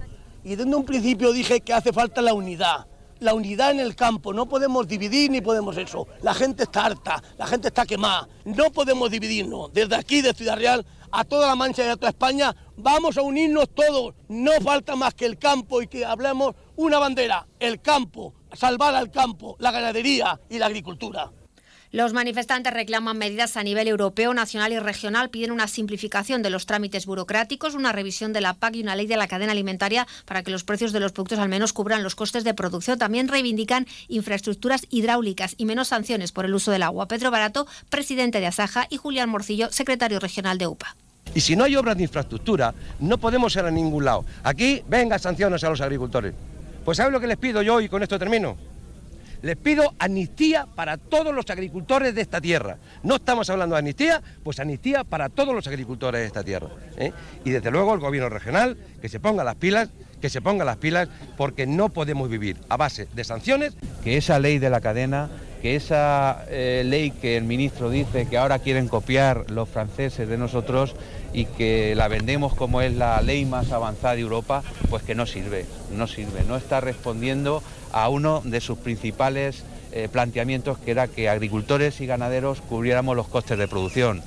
Y 0.45 0.55
desde 0.55 0.73
un 0.73 0.85
principio 0.85 1.33
dije 1.33 1.63
que 1.63 1.73
hace 1.73 1.93
falta 1.93 2.23
la 2.23 2.33
unidad. 2.33 2.87
La 3.19 3.35
unidad 3.35 3.73
en 3.73 3.81
el 3.81 3.97
campo, 3.97 4.33
no 4.33 4.47
podemos 4.47 4.87
dividir 4.87 5.33
ni 5.33 5.41
podemos 5.41 5.77
eso. 5.79 6.07
La 6.23 6.33
gente 6.33 6.63
está 6.63 6.87
harta, 6.87 7.21
la 7.37 7.49
gente 7.49 7.67
está 7.67 7.85
quemada. 7.85 8.29
No 8.45 8.71
podemos 8.71 9.11
dividirnos. 9.11 9.73
Desde 9.73 9.97
aquí, 9.97 10.23
de 10.23 10.33
Ciudad 10.33 10.57
Real, 10.57 10.87
a 11.11 11.25
toda 11.25 11.49
la 11.49 11.57
Mancha 11.57 11.85
y 11.85 11.89
a 11.89 11.97
toda 11.97 12.11
España, 12.11 12.55
vamos 12.77 13.17
a 13.17 13.23
unirnos 13.23 13.69
todos. 13.75 14.15
No 14.29 14.53
falta 14.63 14.95
más 14.95 15.13
que 15.15 15.27
el 15.27 15.39
campo 15.39 15.83
y 15.83 15.89
que 15.89 16.05
hablemos 16.05 16.55
una 16.77 17.01
bandera, 17.01 17.49
el 17.59 17.83
campo, 17.83 18.33
salvar 18.53 18.95
al 18.95 19.11
campo, 19.11 19.57
la 19.59 19.73
ganadería 19.73 20.39
y 20.49 20.61
la 20.61 20.67
agricultura. 20.67 21.33
Los 21.97 22.13
manifestantes 22.13 22.75
reclaman 22.75 23.17
medidas 23.17 23.57
a 23.57 23.63
nivel 23.63 23.89
europeo, 23.89 24.35
nacional 24.35 24.71
y 24.71 24.79
regional, 24.79 25.31
piden 25.31 25.51
una 25.51 25.67
simplificación 25.67 26.43
de 26.43 26.51
los 26.51 26.67
trámites 26.67 27.07
burocráticos, 27.07 27.75
una 27.75 27.91
revisión 27.91 28.35
de 28.35 28.43
la 28.43 28.53
PAC 28.53 28.77
y 28.77 28.83
una 28.83 28.95
ley 28.97 29.07
de 29.07 29.17
la 29.17 29.27
cadena 29.29 29.53
alimentaria 29.53 30.07
para 30.27 30.43
que 30.43 30.51
los 30.51 30.63
precios 30.63 30.93
de 30.93 31.01
los 31.01 31.13
productos 31.13 31.39
al 31.39 31.49
menos 31.49 31.73
cubran 31.73 32.03
los 32.03 32.15
costes 32.15 32.45
de 32.45 32.53
producción. 32.53 32.99
También 32.99 33.29
reivindican 33.29 33.87
infraestructuras 34.09 34.83
hidráulicas 34.91 35.55
y 35.57 35.65
menos 35.65 35.89
sanciones 35.89 36.33
por 36.33 36.45
el 36.45 36.55
uso 36.55 36.71
del 36.71 36.83
agua. 36.83 37.09
Pedro 37.09 37.31
Barato, 37.31 37.67
presidente 37.89 38.41
de 38.41 38.47
Asaja, 38.49 38.87
y 38.91 38.99
Julián 38.99 39.31
Morcillo, 39.31 39.73
secretario 39.73 40.21
regional 40.21 40.59
de 40.59 40.67
UPA. 40.67 40.95
Y 41.35 41.41
si 41.41 41.57
no 41.57 41.65
hay 41.65 41.77
obras 41.77 41.97
de 41.97 42.03
infraestructura, 42.03 42.75
no 43.01 43.17
podemos 43.17 43.57
ir 43.57 43.63
a 43.63 43.71
ningún 43.71 44.05
lado. 44.05 44.27
Aquí, 44.43 44.83
venga, 44.87 45.19
sanciones 45.19 45.65
a 45.65 45.71
los 45.71 45.81
agricultores. 45.81 46.35
Pues 46.85 46.99
¿sabe 46.99 47.11
lo 47.11 47.21
que 47.21 47.27
les 47.27 47.39
pido 47.39 47.63
yo 47.63 47.81
y 47.81 47.89
con 47.89 48.03
esto 48.03 48.19
termino? 48.19 48.76
Les 49.43 49.57
pido 49.57 49.95
amnistía 49.99 50.67
para 50.75 50.97
todos 50.97 51.35
los 51.35 51.49
agricultores 51.51 52.15
de 52.15 52.21
esta 52.21 52.41
tierra. 52.41 52.79
No 53.03 53.17
estamos 53.17 53.49
hablando 53.51 53.75
de 53.75 53.81
amnistía, 53.81 54.23
pues 54.43 54.61
amnistía 54.61 55.05
para 55.05 55.29
todos 55.29 55.55
los 55.55 55.67
agricultores 55.67 56.21
de 56.21 56.27
esta 56.27 56.43
tierra. 56.43 56.69
¿eh? 56.97 57.13
Y 57.45 57.51
desde 57.51 57.71
luego 57.71 57.95
el 57.95 58.01
gobierno 58.01 58.29
regional 58.29 58.77
que 59.01 59.09
se 59.09 59.21
ponga 59.21 59.45
las 59.45 59.57
pilas, 59.57 59.91
que 60.21 60.31
se 60.31 60.41
ponga 60.41 60.65
las 60.65 60.79
pilas, 60.79 61.09
porque 61.37 61.67
no 61.67 61.91
podemos 61.91 62.29
vivir 62.29 62.57
a 62.69 62.77
base 62.77 63.09
de 63.15 63.25
sanciones. 63.25 63.77
Que 64.03 64.17
esa 64.17 64.39
ley 64.39 64.59
de 64.59 64.71
la 64.71 64.81
cadena 64.81 65.29
que 65.63 65.77
esa 65.77 66.45
eh, 66.49 66.83
ley 66.85 67.11
que 67.11 67.37
el 67.37 67.45
ministro 67.45 67.91
dice 67.91 68.27
que 68.29 68.39
ahora 68.39 68.59
quieren 68.59 68.89
copiar 68.89 69.51
los 69.51 69.69
franceses 69.69 70.29
de 70.29 70.39
nosotros 70.39 70.95
y 71.33 71.47
que 71.47 71.95
la 71.95 72.09
vendemos 72.09 72.55
como 72.55 72.81
es 72.81 72.95
la 72.95 73.21
ley 73.23 73.45
más 73.45 73.73
avanzada 73.73 74.15
de 74.15 74.21
Europa, 74.21 74.63
pues 74.91 75.03
que 75.03 75.15
no 75.15 75.27
sirve, 75.27 75.67
no 75.93 76.07
sirve, 76.07 76.45
no 76.47 76.57
está 76.57 76.81
respondiendo 76.81 77.63
a 77.97 78.11
uno 78.11 78.43
de 78.45 78.61
sus 78.61 78.77
principales 78.77 79.65
eh, 79.91 80.11
planteamientos 80.13 80.77
que 80.77 80.91
era 80.91 81.09
que 81.09 81.31
agricultores 81.31 82.03
y 82.03 82.07
ganaderos 82.07 82.61
cubriéramos 82.61 83.17
los 83.17 83.27
costes 83.27 83.57
de 83.57 83.67
producción. 83.67 84.23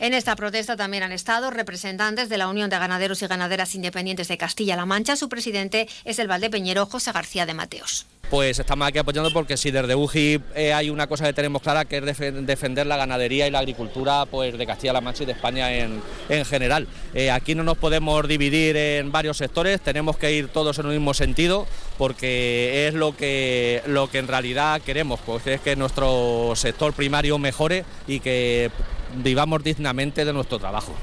En 0.00 0.14
esta 0.14 0.36
protesta 0.36 0.76
también 0.76 1.02
han 1.02 1.10
estado 1.10 1.50
representantes 1.50 2.28
de 2.28 2.38
la 2.38 2.46
Unión 2.46 2.70
de 2.70 2.78
Ganaderos 2.78 3.20
y 3.22 3.26
Ganaderas 3.26 3.74
Independientes 3.74 4.28
de 4.28 4.38
Castilla-La 4.38 4.86
Mancha. 4.86 5.16
Su 5.16 5.28
presidente 5.28 5.88
es 6.04 6.20
el 6.20 6.28
valdepeñero 6.28 6.86
José 6.86 7.10
García 7.10 7.46
de 7.46 7.54
Mateos 7.54 8.06
pues 8.30 8.58
estamos 8.58 8.86
aquí 8.86 8.98
apoyando 8.98 9.32
porque 9.32 9.56
si 9.56 9.70
desde 9.70 9.94
UGI 9.94 10.40
eh, 10.54 10.72
hay 10.72 10.90
una 10.90 11.06
cosa 11.06 11.24
que 11.26 11.32
tenemos 11.32 11.62
clara 11.62 11.84
que 11.84 11.98
es 11.98 12.18
defender 12.46 12.86
la 12.86 12.96
ganadería 12.96 13.46
y 13.46 13.50
la 13.50 13.60
agricultura 13.60 14.26
pues 14.26 14.56
de 14.56 14.66
Castilla-La 14.66 15.00
Mancha 15.00 15.22
y 15.22 15.26
de 15.26 15.32
España 15.32 15.74
en, 15.74 16.02
general. 16.44 16.86
Eh, 17.14 17.30
aquí 17.30 17.54
no 17.54 17.64
nos 17.64 17.78
podemos 17.78 18.26
dividir 18.28 18.76
en 18.76 19.10
varios 19.10 19.38
sectores, 19.38 19.80
tenemos 19.80 20.18
que 20.18 20.32
ir 20.32 20.48
todos 20.48 20.78
en 20.78 20.86
un 20.86 20.92
mismo 20.92 21.14
sentido 21.14 21.66
porque 21.96 22.86
es 22.86 22.94
lo 22.94 23.16
que, 23.16 23.82
lo 23.86 24.10
que 24.10 24.18
en 24.18 24.28
realidad 24.28 24.82
queremos, 24.82 25.20
pues 25.24 25.46
es 25.46 25.60
que 25.60 25.74
nuestro 25.74 26.52
sector 26.54 26.92
primario 26.92 27.38
mejore 27.38 27.84
y 28.06 28.20
que 28.20 28.70
vivamos 29.16 29.62
dignamente 29.62 30.24
de 30.24 30.32
nuestro 30.32 30.58
trabajo. 30.58 30.94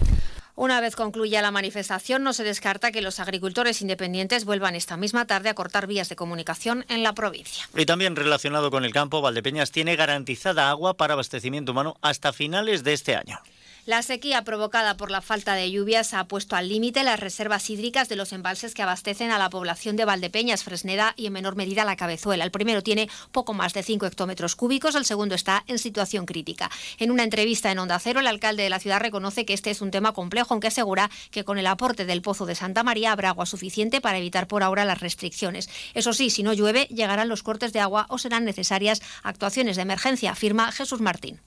Una 0.58 0.80
vez 0.80 0.96
concluya 0.96 1.42
la 1.42 1.52
manifestación, 1.52 2.24
no 2.24 2.32
se 2.32 2.46
descarta 2.46 2.94
que 2.94 3.02
los 3.02 3.20
agricultores 3.20 3.82
independientes 3.82 4.46
vuelvan 4.46 4.76
esta 4.76 4.96
misma 4.96 5.28
tarde 5.28 5.50
a 5.50 5.54
cortar 5.54 5.86
vías 5.86 6.08
de 6.08 6.16
comunicación 6.16 6.86
en 6.88 7.04
la 7.04 7.14
provincia. 7.14 7.68
Y 7.76 7.86
también 7.86 8.16
relacionado 8.16 8.72
con 8.72 8.86
el 8.86 8.94
campo, 8.94 9.22
Valdepeñas 9.22 9.72
tiene 9.72 9.98
garantizada 9.98 10.70
agua 10.70 10.94
para 10.94 11.14
abastecimiento 11.14 11.74
humano 11.74 11.98
hasta 12.02 12.32
finales 12.32 12.86
de 12.86 12.94
este 12.94 13.18
año. 13.18 13.40
La 13.86 14.02
sequía 14.02 14.44
provocada 14.44 14.98
por 14.98 15.12
la 15.12 15.22
falta 15.22 15.54
de 15.54 15.70
lluvias 15.70 16.16
ha 16.16 16.28
puesto 16.28 16.56
al 16.56 16.70
límite 16.70 17.04
las 17.04 17.20
reservas 17.20 17.70
hídricas 17.70 18.10
de 18.10 18.16
los 18.16 18.34
embalses 18.34 18.74
que 18.74 18.82
abastecen 18.82 19.30
a 19.30 19.38
la 19.38 19.52
población 19.52 19.96
de 19.96 20.06
Valdepeñas, 20.06 20.64
Fresneda 20.64 21.14
y 21.16 21.28
en 21.28 21.34
menor 21.34 21.56
medida 21.56 21.86
la 21.86 21.96
Cabezuela. 21.96 22.44
El 22.44 22.50
primero 22.50 22.82
tiene 22.82 23.08
poco 23.32 23.54
más 23.54 23.76
de 23.76 23.84
5 23.84 24.08
hectómetros 24.08 24.56
cúbicos, 24.56 24.96
el 24.96 25.06
segundo 25.06 25.36
está 25.36 25.64
en 25.68 25.78
situación 25.78 26.26
crítica. 26.26 26.72
En 26.98 27.12
una 27.12 27.22
entrevista 27.22 27.72
en 27.72 27.78
Onda 27.78 28.00
Cero, 28.00 28.22
el 28.22 28.28
alcalde 28.28 28.64
de 28.64 28.72
la 28.72 28.80
ciudad 28.80 29.02
reconoce 29.02 29.46
que 29.46 29.54
este 29.54 29.70
es 29.70 29.82
un 29.82 29.92
tema 29.92 30.14
complejo, 30.14 30.56
aunque 30.56 30.70
asegura 30.70 31.12
que 31.30 31.44
con 31.44 31.60
el 31.60 31.68
aporte 31.68 32.06
del 32.06 32.24
pozo 32.24 32.48
de 32.48 32.56
Santa 32.56 32.82
María 32.82 33.12
habrá 33.12 33.30
agua 33.30 33.46
suficiente 33.46 34.02
para 34.02 34.18
evitar 34.18 34.48
por 34.48 34.64
ahora 34.64 34.86
las 34.86 35.00
restricciones. 35.00 35.70
Eso 35.94 36.12
sí, 36.12 36.32
si 36.32 36.42
no 36.42 36.54
llueve, 36.54 36.86
llegarán 36.86 37.30
los 37.30 37.44
cortes 37.44 37.72
de 37.72 37.82
agua 37.82 38.08
o 38.10 38.18
serán 38.18 38.46
necesarias 38.46 39.04
actuaciones 39.22 39.76
de 39.76 39.84
emergencia, 39.84 40.32
afirma 40.32 40.72
Jesús 40.72 41.02
Martín 41.02 41.40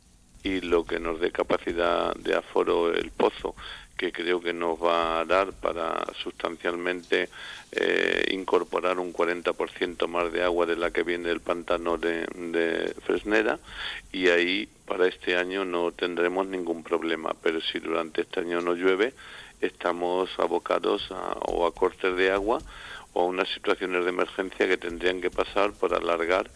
y 0.43 0.61
lo 0.61 0.85
que 0.85 0.99
nos 1.01 1.21
dé 1.21 1.31
capacidad 1.31 2.15
de 2.15 2.35
aforo 2.35 2.93
el 2.93 3.11
pozo, 3.11 3.55
que 3.99 4.13
creo 4.13 4.41
que 4.41 4.53
nos 4.53 4.83
va 4.83 5.21
a 5.21 5.25
dar 5.25 5.53
para 5.53 6.05
sustancialmente 6.23 7.29
eh, 7.73 8.29
incorporar 8.31 8.99
un 9.01 9.13
40% 9.13 10.07
más 10.07 10.33
de 10.33 10.45
agua 10.45 10.67
de 10.67 10.77
la 10.77 10.93
que 10.93 11.03
viene 11.03 11.29
del 11.29 11.41
pantano 11.41 11.99
de, 11.99 12.25
de, 12.35 12.95
Fresneda 13.05 13.59
y 14.13 14.29
ahí 14.29 14.69
para 14.87 15.09
este 15.09 15.37
año 15.37 15.65
no 15.65 15.91
tendremos 15.91 16.47
ningún 16.47 16.85
problema, 16.85 17.35
pero 17.43 17.61
si 17.61 17.81
durante 17.81 18.23
este 18.23 18.41
año 18.41 18.61
no 18.61 18.75
llueve, 18.75 19.15
estamos 19.61 20.31
abocados 20.39 21.11
a, 21.11 21.33
o 21.47 21.67
a 21.67 21.75
cortes 21.75 22.17
de 22.17 22.31
agua 22.31 22.61
o 23.15 23.23
a 23.23 23.27
unas 23.27 23.49
situaciones 23.49 24.05
de 24.05 24.11
emergencia 24.11 24.69
que 24.69 24.77
tendrían 24.77 25.21
que 25.21 25.31
pasar 25.31 25.73
por 25.73 25.93
alargar 25.93 26.49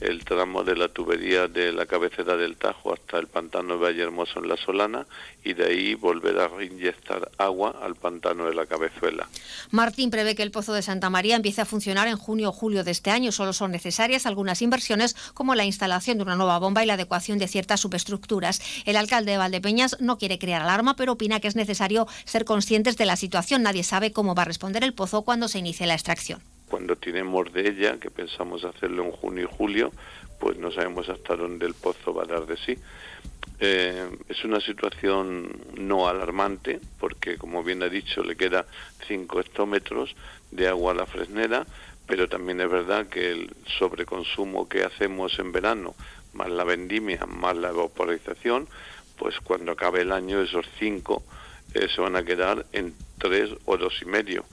el 0.00 0.24
tramo 0.24 0.64
de 0.64 0.76
la 0.76 0.88
tubería 0.88 1.46
de 1.46 1.72
la 1.72 1.86
cabecera 1.86 2.36
del 2.36 2.56
Tajo 2.56 2.92
hasta 2.92 3.18
el 3.18 3.26
pantano 3.26 3.74
de 3.74 3.84
Valle 3.84 4.02
Hermoso 4.02 4.40
en 4.40 4.48
La 4.48 4.56
Solana 4.56 5.06
y 5.44 5.54
de 5.54 5.66
ahí 5.66 5.94
volver 5.94 6.38
a 6.38 6.48
reinyectar 6.48 7.30
agua 7.38 7.76
al 7.82 7.94
pantano 7.94 8.46
de 8.46 8.54
la 8.54 8.66
Cabezuela. 8.66 9.28
Martín 9.70 10.10
prevé 10.10 10.34
que 10.34 10.42
el 10.42 10.50
Pozo 10.50 10.72
de 10.72 10.82
Santa 10.82 11.10
María 11.10 11.36
empiece 11.36 11.60
a 11.60 11.64
funcionar 11.64 12.08
en 12.08 12.16
junio 12.16 12.48
o 12.48 12.52
julio 12.52 12.84
de 12.84 12.90
este 12.90 13.10
año. 13.10 13.32
Solo 13.32 13.52
son 13.52 13.70
necesarias 13.70 14.26
algunas 14.26 14.62
inversiones 14.62 15.14
como 15.34 15.54
la 15.54 15.64
instalación 15.64 16.18
de 16.18 16.24
una 16.24 16.36
nueva 16.36 16.58
bomba 16.58 16.82
y 16.82 16.86
la 16.86 16.94
adecuación 16.94 17.38
de 17.38 17.48
ciertas 17.48 17.80
subestructuras. 17.80 18.60
El 18.84 18.96
alcalde 18.96 19.32
de 19.32 19.38
Valdepeñas 19.38 19.96
no 20.00 20.18
quiere 20.18 20.38
crear 20.38 20.62
alarma, 20.62 20.96
pero 20.96 21.12
opina 21.12 21.40
que 21.40 21.48
es 21.48 21.56
necesario 21.56 22.06
ser 22.24 22.44
conscientes 22.44 22.96
de 22.96 23.06
la 23.06 23.16
situación. 23.16 23.62
Nadie 23.62 23.84
sabe 23.84 24.12
cómo 24.12 24.34
va 24.34 24.42
a 24.42 24.46
responder 24.46 24.84
el 24.84 24.94
pozo 24.94 25.22
cuando 25.22 25.48
se 25.48 25.58
inicie 25.58 25.86
la 25.86 25.94
extracción 25.94 26.53
cuando 26.68 26.96
tiremos 26.96 27.52
de 27.52 27.68
ella, 27.68 27.98
que 27.98 28.10
pensamos 28.10 28.64
hacerlo 28.64 29.04
en 29.04 29.12
junio 29.12 29.44
y 29.44 29.56
julio, 29.56 29.92
pues 30.38 30.58
no 30.58 30.70
sabemos 30.70 31.08
hasta 31.08 31.36
dónde 31.36 31.66
el 31.66 31.74
pozo 31.74 32.12
va 32.12 32.24
a 32.24 32.26
dar 32.26 32.46
de 32.46 32.56
sí. 32.56 32.78
Eh, 33.60 34.10
es 34.28 34.44
una 34.44 34.60
situación 34.60 35.50
no 35.76 36.08
alarmante, 36.08 36.80
porque 36.98 37.36
como 37.36 37.62
bien 37.62 37.82
ha 37.82 37.88
dicho, 37.88 38.22
le 38.22 38.36
queda 38.36 38.66
5 39.06 39.40
hectómetros 39.40 40.14
de 40.50 40.68
agua 40.68 40.92
a 40.92 40.96
la 40.96 41.06
fresnera, 41.06 41.66
pero 42.06 42.28
también 42.28 42.60
es 42.60 42.70
verdad 42.70 43.06
que 43.06 43.30
el 43.30 43.54
sobreconsumo 43.78 44.68
que 44.68 44.84
hacemos 44.84 45.38
en 45.38 45.52
verano, 45.52 45.94
más 46.32 46.50
la 46.50 46.64
vendimia, 46.64 47.24
más 47.26 47.56
la 47.56 47.70
evaporización, 47.70 48.68
pues 49.16 49.38
cuando 49.40 49.72
acabe 49.72 50.02
el 50.02 50.12
año 50.12 50.42
esos 50.42 50.66
5 50.78 51.22
eh, 51.74 51.88
se 51.94 52.00
van 52.00 52.16
a 52.16 52.24
quedar 52.24 52.66
en 52.72 52.94
3 53.18 53.50
o 53.64 53.76
dos 53.76 54.02
y 54.02 54.06
medio 54.06 54.44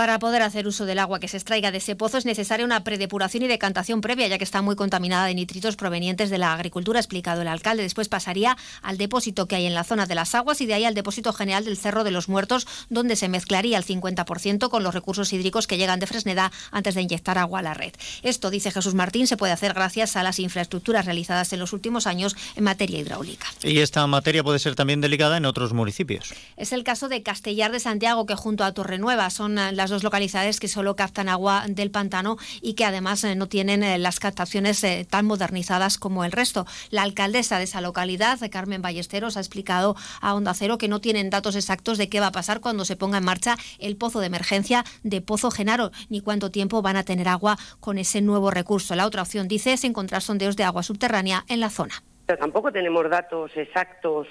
para 0.00 0.18
poder 0.18 0.40
hacer 0.40 0.66
uso 0.66 0.86
del 0.86 0.98
agua 0.98 1.20
que 1.20 1.28
se 1.28 1.36
extraiga 1.36 1.70
de 1.70 1.76
ese 1.76 1.94
pozo 1.94 2.16
es 2.16 2.24
necesaria 2.24 2.64
una 2.64 2.82
predepuración 2.84 3.42
y 3.42 3.48
decantación 3.48 4.00
previa, 4.00 4.28
ya 4.28 4.38
que 4.38 4.44
está 4.44 4.62
muy 4.62 4.74
contaminada 4.74 5.26
de 5.26 5.34
nitritos 5.34 5.76
provenientes 5.76 6.30
de 6.30 6.38
la 6.38 6.54
agricultura, 6.54 6.98
ha 6.98 7.02
explicado 7.02 7.42
el 7.42 7.48
alcalde. 7.48 7.82
Después 7.82 8.08
pasaría 8.08 8.56
al 8.80 8.96
depósito 8.96 9.46
que 9.46 9.56
hay 9.56 9.66
en 9.66 9.74
la 9.74 9.84
zona 9.84 10.06
de 10.06 10.14
las 10.14 10.34
aguas 10.34 10.62
y 10.62 10.64
de 10.64 10.72
ahí 10.72 10.86
al 10.86 10.94
depósito 10.94 11.34
general 11.34 11.66
del 11.66 11.76
Cerro 11.76 12.02
de 12.02 12.12
los 12.12 12.30
Muertos, 12.30 12.66
donde 12.88 13.14
se 13.14 13.28
mezclaría 13.28 13.76
el 13.76 13.84
50% 13.84 14.70
con 14.70 14.82
los 14.82 14.94
recursos 14.94 15.34
hídricos 15.34 15.66
que 15.66 15.76
llegan 15.76 16.00
de 16.00 16.06
Fresneda 16.06 16.50
antes 16.70 16.94
de 16.94 17.02
inyectar 17.02 17.36
agua 17.36 17.58
a 17.58 17.62
la 17.62 17.74
red. 17.74 17.92
Esto, 18.22 18.48
dice 18.48 18.70
Jesús 18.70 18.94
Martín, 18.94 19.26
se 19.26 19.36
puede 19.36 19.52
hacer 19.52 19.74
gracias 19.74 20.16
a 20.16 20.22
las 20.22 20.38
infraestructuras 20.38 21.04
realizadas 21.04 21.52
en 21.52 21.58
los 21.58 21.74
últimos 21.74 22.06
años 22.06 22.36
en 22.56 22.64
materia 22.64 22.98
hidráulica. 23.00 23.48
Y 23.62 23.80
esta 23.80 24.06
materia 24.06 24.42
puede 24.42 24.60
ser 24.60 24.76
también 24.76 25.02
delicada 25.02 25.36
en 25.36 25.44
otros 25.44 25.74
municipios. 25.74 26.32
Es 26.56 26.72
el 26.72 26.84
caso 26.84 27.10
de 27.10 27.22
Castellar 27.22 27.70
de 27.70 27.80
Santiago, 27.80 28.24
que 28.24 28.34
junto 28.34 28.64
a 28.64 28.72
Torrenueva 28.72 29.28
son 29.28 29.56
las 29.56 29.89
dos 29.90 30.02
localidades 30.02 30.60
que 30.60 30.68
solo 30.68 30.96
captan 30.96 31.28
agua 31.28 31.64
del 31.68 31.90
pantano 31.90 32.36
y 32.62 32.74
que 32.74 32.84
además 32.84 33.22
eh, 33.24 33.34
no 33.34 33.48
tienen 33.48 33.82
eh, 33.82 33.98
las 33.98 34.20
captaciones 34.20 34.82
eh, 34.84 35.06
tan 35.08 35.26
modernizadas 35.26 35.98
como 35.98 36.24
el 36.24 36.32
resto. 36.32 36.66
La 36.90 37.02
alcaldesa 37.02 37.58
de 37.58 37.64
esa 37.64 37.80
localidad, 37.80 38.38
Carmen 38.50 38.82
Ballesteros, 38.82 39.36
ha 39.36 39.40
explicado 39.40 39.96
a 40.20 40.34
Onda 40.34 40.54
Cero 40.54 40.78
que 40.78 40.88
no 40.88 41.00
tienen 41.00 41.30
datos 41.30 41.56
exactos 41.56 41.98
de 41.98 42.08
qué 42.08 42.20
va 42.20 42.28
a 42.28 42.32
pasar 42.32 42.60
cuando 42.60 42.84
se 42.84 42.96
ponga 42.96 43.18
en 43.18 43.24
marcha 43.24 43.56
el 43.78 43.96
pozo 43.96 44.20
de 44.20 44.26
emergencia 44.26 44.84
de 45.02 45.20
Pozo 45.20 45.50
Genaro, 45.50 45.90
ni 46.08 46.20
cuánto 46.20 46.50
tiempo 46.50 46.82
van 46.82 46.96
a 46.96 47.04
tener 47.04 47.28
agua 47.28 47.56
con 47.80 47.98
ese 47.98 48.20
nuevo 48.20 48.50
recurso. 48.50 48.94
La 48.94 49.06
otra 49.06 49.22
opción, 49.22 49.48
dice, 49.48 49.72
es 49.72 49.84
encontrar 49.84 50.22
sondeos 50.22 50.56
de 50.56 50.64
agua 50.64 50.82
subterránea 50.82 51.44
en 51.48 51.60
la 51.60 51.70
zona. 51.70 52.02
Pero 52.26 52.38
tampoco 52.38 52.72
tenemos 52.72 53.08
datos 53.10 53.50
exactos 53.56 54.28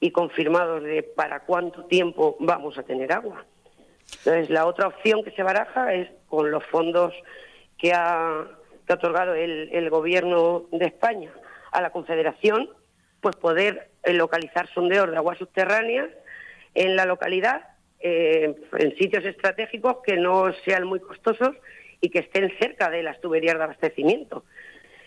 y 0.00 0.10
confirmados 0.10 0.82
de 0.82 1.02
para 1.02 1.40
cuánto 1.40 1.84
tiempo 1.84 2.36
vamos 2.40 2.76
a 2.78 2.82
tener 2.82 3.12
agua. 3.12 3.44
Entonces, 4.10 4.50
la 4.50 4.66
otra 4.66 4.88
opción 4.88 5.24
que 5.24 5.30
se 5.32 5.42
baraja 5.42 5.92
es 5.94 6.08
con 6.28 6.50
los 6.50 6.64
fondos 6.66 7.12
que 7.78 7.92
ha, 7.92 8.46
otorgado 8.88 9.34
el, 9.34 9.90
Gobierno 9.90 10.66
de 10.70 10.86
España 10.86 11.32
a 11.72 11.82
la 11.82 11.90
Confederación, 11.90 12.70
pues 13.20 13.34
poder 13.36 13.90
eh, 14.04 14.12
localizar 14.12 14.68
sondeos 14.72 15.10
de 15.10 15.16
aguas 15.16 15.38
subterráneas 15.38 16.08
en 16.74 16.94
la 16.94 17.04
localidad, 17.04 17.62
eh, 17.98 18.54
en 18.78 18.96
sitios 18.96 19.24
estratégicos 19.24 19.98
que 20.04 20.16
no 20.16 20.52
sean 20.64 20.86
muy 20.86 21.00
costosos 21.00 21.56
y 22.00 22.10
que 22.10 22.20
estén 22.20 22.52
cerca 22.60 22.90
de 22.90 23.02
las 23.02 23.20
tuberías 23.20 23.56
de 23.56 23.64
abastecimiento 23.64 24.44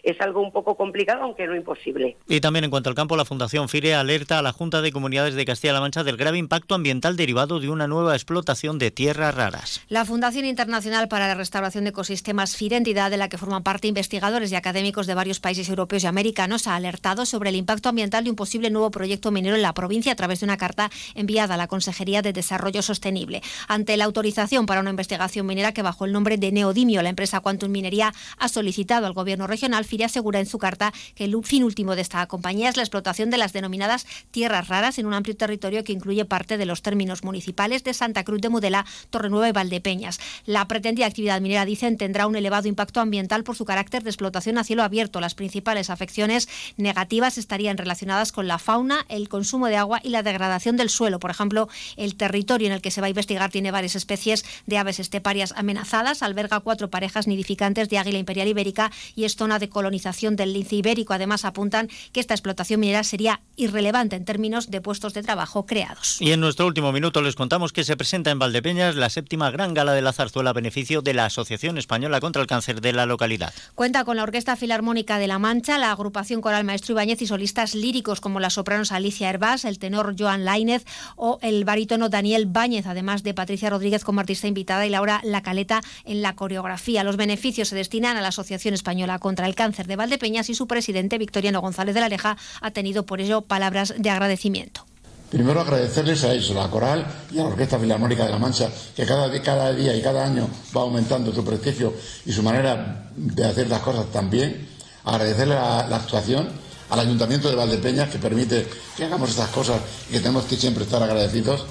es 0.03 0.19
algo 0.21 0.41
un 0.41 0.51
poco 0.51 0.76
complicado, 0.76 1.23
aunque 1.23 1.47
no 1.47 1.55
imposible. 1.55 2.17
Y 2.27 2.41
también 2.41 2.65
en 2.65 2.71
cuanto 2.71 2.89
al 2.89 2.95
campo, 2.95 3.17
la 3.17 3.26
Fundación 3.26 3.69
FIRE 3.69 3.95
alerta 3.95 4.39
a 4.39 4.41
la 4.41 4.53
Junta 4.53 4.81
de 4.81 4.91
Comunidades 4.91 5.35
de 5.35 5.45
Castilla-La 5.45 5.81
Mancha 5.81 6.03
del 6.03 6.17
grave 6.17 6.38
impacto 6.38 6.76
ambiental 6.76 7.15
derivado 7.17 7.59
de 7.59 7.69
una 7.69 7.88
nueva 7.88 8.13
explotación 8.13 8.80
de 8.80 8.91
tierras 8.91 9.35
raras. 9.35 9.81
La 9.89 10.05
Fundación 10.05 10.45
Internacional 10.45 11.07
para 11.07 11.27
la 11.27 11.35
Restauración 11.35 11.84
de 11.84 11.91
Ecosistemas 11.91 12.55
FIRE, 12.55 12.77
entidad 12.77 13.11
de 13.11 13.17
la 13.17 13.30
que 13.30 13.38
forman 13.38 13.63
parte 13.63 13.88
investigadores 13.88 14.51
y 14.51 14.55
académicos 14.55 15.07
de 15.07 15.15
varios 15.15 15.39
países 15.39 15.69
europeos 15.69 16.03
y 16.03 16.07
americanos, 16.07 16.67
ha 16.67 16.76
alertado 16.76 17.26
sobre 17.26 17.49
el 17.49 17.55
impacto 17.55 17.89
ambiental 17.89 18.23
de 18.23 18.30
un 18.30 18.35
posible 18.35 18.69
nuevo 18.69 18.91
proyecto 18.91 19.31
minero 19.31 19.55
en 19.55 19.61
la 19.61 19.73
provincia 19.73 20.11
a 20.11 20.15
través 20.15 20.39
de 20.39 20.45
una 20.45 20.57
carta 20.57 20.89
enviada 21.15 21.55
a 21.55 21.57
la 21.57 21.67
Consejería 21.67 22.21
de 22.21 22.34
Desarrollo 22.34 22.81
Sostenible. 22.81 23.41
Ante 23.67 23.97
la 23.97 24.05
autorización 24.05 24.65
para 24.65 24.81
una 24.81 24.89
investigación 24.89 25.45
minera 25.45 25.73
que 25.73 25.81
bajo 25.81 26.05
el 26.05 26.11
nombre 26.11 26.38
de 26.38 26.51
Neodimio, 26.51 27.01
la 27.01 27.09
empresa 27.09 27.39
Quantum 27.39 27.71
Minería 27.71 28.13
ha 28.38 28.47
solicitado 28.47 29.07
al 29.07 29.13
Gobierno 29.13 29.47
regional 29.47 29.85
Alfiri 29.90 30.03
asegura 30.03 30.40
en 30.40 30.45
su 30.45 30.60
carta 30.60 30.94
que 31.16 31.24
el 31.24 31.36
fin 31.44 31.64
último 31.64 31.95
de 31.95 32.03
esta 32.03 32.26
compañía 32.28 32.70
es 32.70 32.78
la 32.78 32.84
explotación 32.84 33.32
de 33.32 33.38
las 33.38 33.53
denominadas 33.53 34.06
tierras 34.30 34.68
raras 34.68 34.99
en 34.99 35.07
un 35.07 35.16
amplio 35.16 35.36
territorio 35.36 35.84
que 35.84 35.94
incluye 35.94 36.26
parte 36.26 36.57
de 36.60 36.68
los 36.68 36.84
términos 36.84 37.24
municipales 37.24 37.84
de 37.84 37.95
Santa 37.95 38.24
Cruz 38.24 38.40
de 38.40 38.49
Mudela, 38.49 38.86
Torrenueva 39.10 39.49
y 39.49 39.52
Valdepeñas. 39.52 40.20
La 40.45 40.68
pretendida 40.68 41.07
actividad 41.07 41.41
minera, 41.41 41.66
dicen, 41.66 41.98
tendrá 41.98 42.28
un 42.28 42.36
elevado 42.36 42.68
impacto 42.68 42.99
ambiental 42.99 43.44
por 43.44 43.56
su 43.56 43.66
carácter 43.66 44.03
de 44.03 44.11
explotación 44.11 44.60
a 44.60 44.64
cielo 44.64 44.84
abierto. 44.84 45.22
Las 45.22 45.34
principales 45.34 45.90
afecciones 45.90 46.48
negativas 46.78 47.40
estarían 47.40 47.78
relacionadas 47.78 48.32
con 48.32 48.48
la 48.48 48.60
fauna, 48.60 49.07
el 49.10 49.28
consumo 49.28 49.68
de 49.68 49.78
agua 49.78 50.02
y 50.03 50.10
la 50.10 50.22
degradación 50.22 50.78
del 50.78 50.91
suelo. 50.91 51.20
Por 51.20 51.32
ejemplo, 51.32 51.68
el 51.98 52.16
territorio 52.16 52.68
en 52.68 52.74
el 52.74 52.82
que 52.82 52.91
se 52.91 53.02
va 53.02 53.07
a 53.07 53.10
investigar 53.10 53.49
tiene 53.49 53.72
varias 53.72 53.95
especies 53.95 54.45
de 54.68 54.78
aves 54.78 54.99
esteparias 54.99 55.56
amenazadas, 55.57 56.22
alberga 56.22 56.60
cuatro 56.60 56.91
parejas 56.91 57.26
nidificantes 57.26 57.90
de 57.90 57.98
águila 57.98 58.20
imperial 58.20 58.48
ibérica 58.48 58.91
y 59.16 59.24
es 59.24 59.36
zona 59.36 59.57
de 59.57 59.70
colonización 59.80 60.35
del 60.35 60.51
lince 60.51 60.76
ibérico. 60.76 61.14
Además, 61.14 61.45
apuntan 61.45 61.88
que 62.11 62.19
esta 62.19 62.34
explotación 62.34 62.81
minera 62.81 63.06
sería 63.06 63.39
irrelevante 63.56 64.18
en 64.18 64.26
términos 64.26 64.69
de 64.69 64.81
puestos 64.81 65.14
de 65.14 65.23
trabajo 65.23 65.65
creados. 65.65 66.18
Y 66.19 66.34
en 66.34 66.41
nuestro 66.41 66.68
último 66.68 66.91
minuto 66.91 67.22
les 67.22 67.35
contamos 67.35 67.72
que 67.72 67.85
se 67.85 67.95
presenta 67.95 68.30
en 68.30 68.39
Valdepeñas 68.39 68.95
la 68.95 69.10
séptima 69.10 69.51
gran 69.51 69.73
gala 69.73 69.93
de 69.93 70.01
la 70.01 70.11
zarzuela 70.11 70.49
a 70.49 70.53
beneficio 70.53 71.01
de 71.01 71.14
la 71.14 71.26
Asociación 71.26 71.77
Española 71.77 72.19
contra 72.19 72.41
el 72.41 72.47
Cáncer 72.49 72.81
de 72.81 72.91
la 72.91 73.06
localidad. 73.06 73.53
Cuenta 73.73 74.03
con 74.03 74.18
la 74.18 74.23
Orquesta 74.23 74.57
Filarmónica 74.57 75.18
de 75.18 75.27
La 75.27 75.39
Mancha, 75.39 75.77
la 75.77 75.91
agrupación 75.91 76.41
coral 76.41 76.65
Maestro 76.65 76.91
Ibáñez 76.91 77.22
y 77.22 77.27
solistas 77.27 77.73
líricos 77.73 78.19
como 78.19 78.41
las 78.41 78.56
sopranos 78.56 78.91
Alicia 78.91 79.30
Herbás, 79.30 79.64
el 79.64 79.80
tenor 79.80 80.15
Joan 80.19 80.43
Lainez 80.43 80.84
o 81.15 81.39
el 81.41 81.64
barítono 81.64 82.10
Daniel 82.10 82.47
Báñez, 82.47 82.85
además 82.85 83.23
de 83.23 83.34
Patricia 83.34 83.69
Rodríguez 83.69 84.03
como 84.03 84.19
artista 84.19 84.47
invitada 84.47 84.85
y 84.85 84.89
Laura 84.89 85.22
La 85.23 85.41
Caleta 85.41 85.80
en 86.03 86.22
la 86.22 86.35
coreografía. 86.35 87.06
Los 87.06 87.15
beneficios 87.15 87.69
se 87.69 87.77
destinan 87.77 88.18
a 88.18 88.22
la 88.22 88.27
Asociación 88.27 88.73
Española 88.73 89.19
contra 89.19 89.47
el 89.47 89.56
Cáncer 89.56 89.68
de 89.77 89.95
Valdepeñas 89.95 90.49
y 90.49 90.55
su 90.55 90.67
presidente, 90.67 91.17
Victoriano 91.17 91.61
González 91.61 91.93
de 91.95 92.01
la 92.01 92.09
Leja, 92.09 92.37
ha 92.61 92.71
tenido 92.71 93.05
por 93.05 93.21
ello 93.21 93.41
palabras 93.41 93.93
de 93.97 94.09
agradecimiento. 94.09 94.85
Primero 95.29 95.61
agradecerles 95.61 96.23
a 96.23 96.33
ellos, 96.33 96.49
a 96.51 96.55
la 96.55 96.69
Coral 96.71 97.05
y 97.31 97.37
a 97.37 97.43
la 97.43 97.49
Orquesta 97.49 97.77
Filarmónica 97.77 98.25
de 98.25 98.31
la 98.31 98.39
Mancha, 98.39 98.69
que 98.95 99.05
cada, 99.05 99.31
cada 99.43 99.71
día 99.73 99.95
y 99.95 100.01
cada 100.01 100.25
año 100.25 100.49
va 100.75 100.81
aumentando 100.81 101.31
su 101.31 101.45
prestigio 101.45 101.93
y 102.25 102.31
su 102.31 102.41
manera 102.41 103.11
de 103.15 103.45
hacer 103.45 103.69
las 103.69 103.81
cosas 103.81 104.07
también. 104.11 104.67
Agradecerle 105.05 105.53
la, 105.53 105.87
la 105.87 105.97
actuación 105.97 106.49
al 106.89 106.99
Ayuntamiento 106.99 107.47
de 107.49 107.55
Valdepeñas, 107.55 108.09
que 108.09 108.17
permite 108.17 108.67
que 108.97 109.05
hagamos 109.05 109.29
estas 109.29 109.49
cosas 109.49 109.79
y 110.09 110.13
que 110.13 110.19
tenemos 110.19 110.45
que 110.45 110.55
siempre 110.55 110.83
estar 110.83 111.01
agradecidos, 111.03 111.65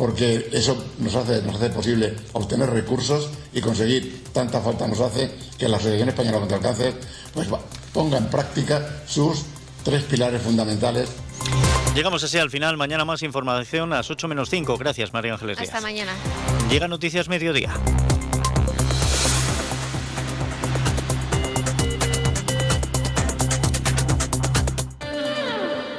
porque 0.00 0.48
eso 0.52 0.82
nos 0.98 1.14
hace, 1.14 1.42
nos 1.42 1.56
hace 1.56 1.68
posible 1.68 2.16
obtener 2.32 2.70
recursos 2.70 3.28
y 3.52 3.60
conseguir 3.60 4.24
tanta 4.32 4.58
falta 4.62 4.88
nos 4.88 4.98
hace 4.98 5.30
que 5.58 5.68
la 5.68 5.76
Asociación 5.76 6.08
Española 6.08 6.38
contra 6.38 6.56
el 6.56 6.62
Cáncer 6.62 6.94
pues, 7.34 7.46
ponga 7.92 8.16
en 8.16 8.30
práctica 8.30 9.02
sus 9.06 9.44
tres 9.84 10.02
pilares 10.04 10.40
fundamentales 10.40 11.10
Llegamos 11.94 12.22
así 12.22 12.38
al 12.38 12.50
final. 12.50 12.76
Mañana 12.76 13.04
más 13.04 13.22
información 13.22 13.92
a 13.92 13.96
las 13.96 14.10
8 14.10 14.28
menos 14.28 14.48
5. 14.48 14.78
Gracias, 14.78 15.12
María 15.12 15.32
Ángeles 15.32 15.58
Hasta 15.58 15.80
mañana. 15.80 16.12
Llega 16.70 16.86
Noticias 16.86 17.28
Mediodía. 17.28 17.70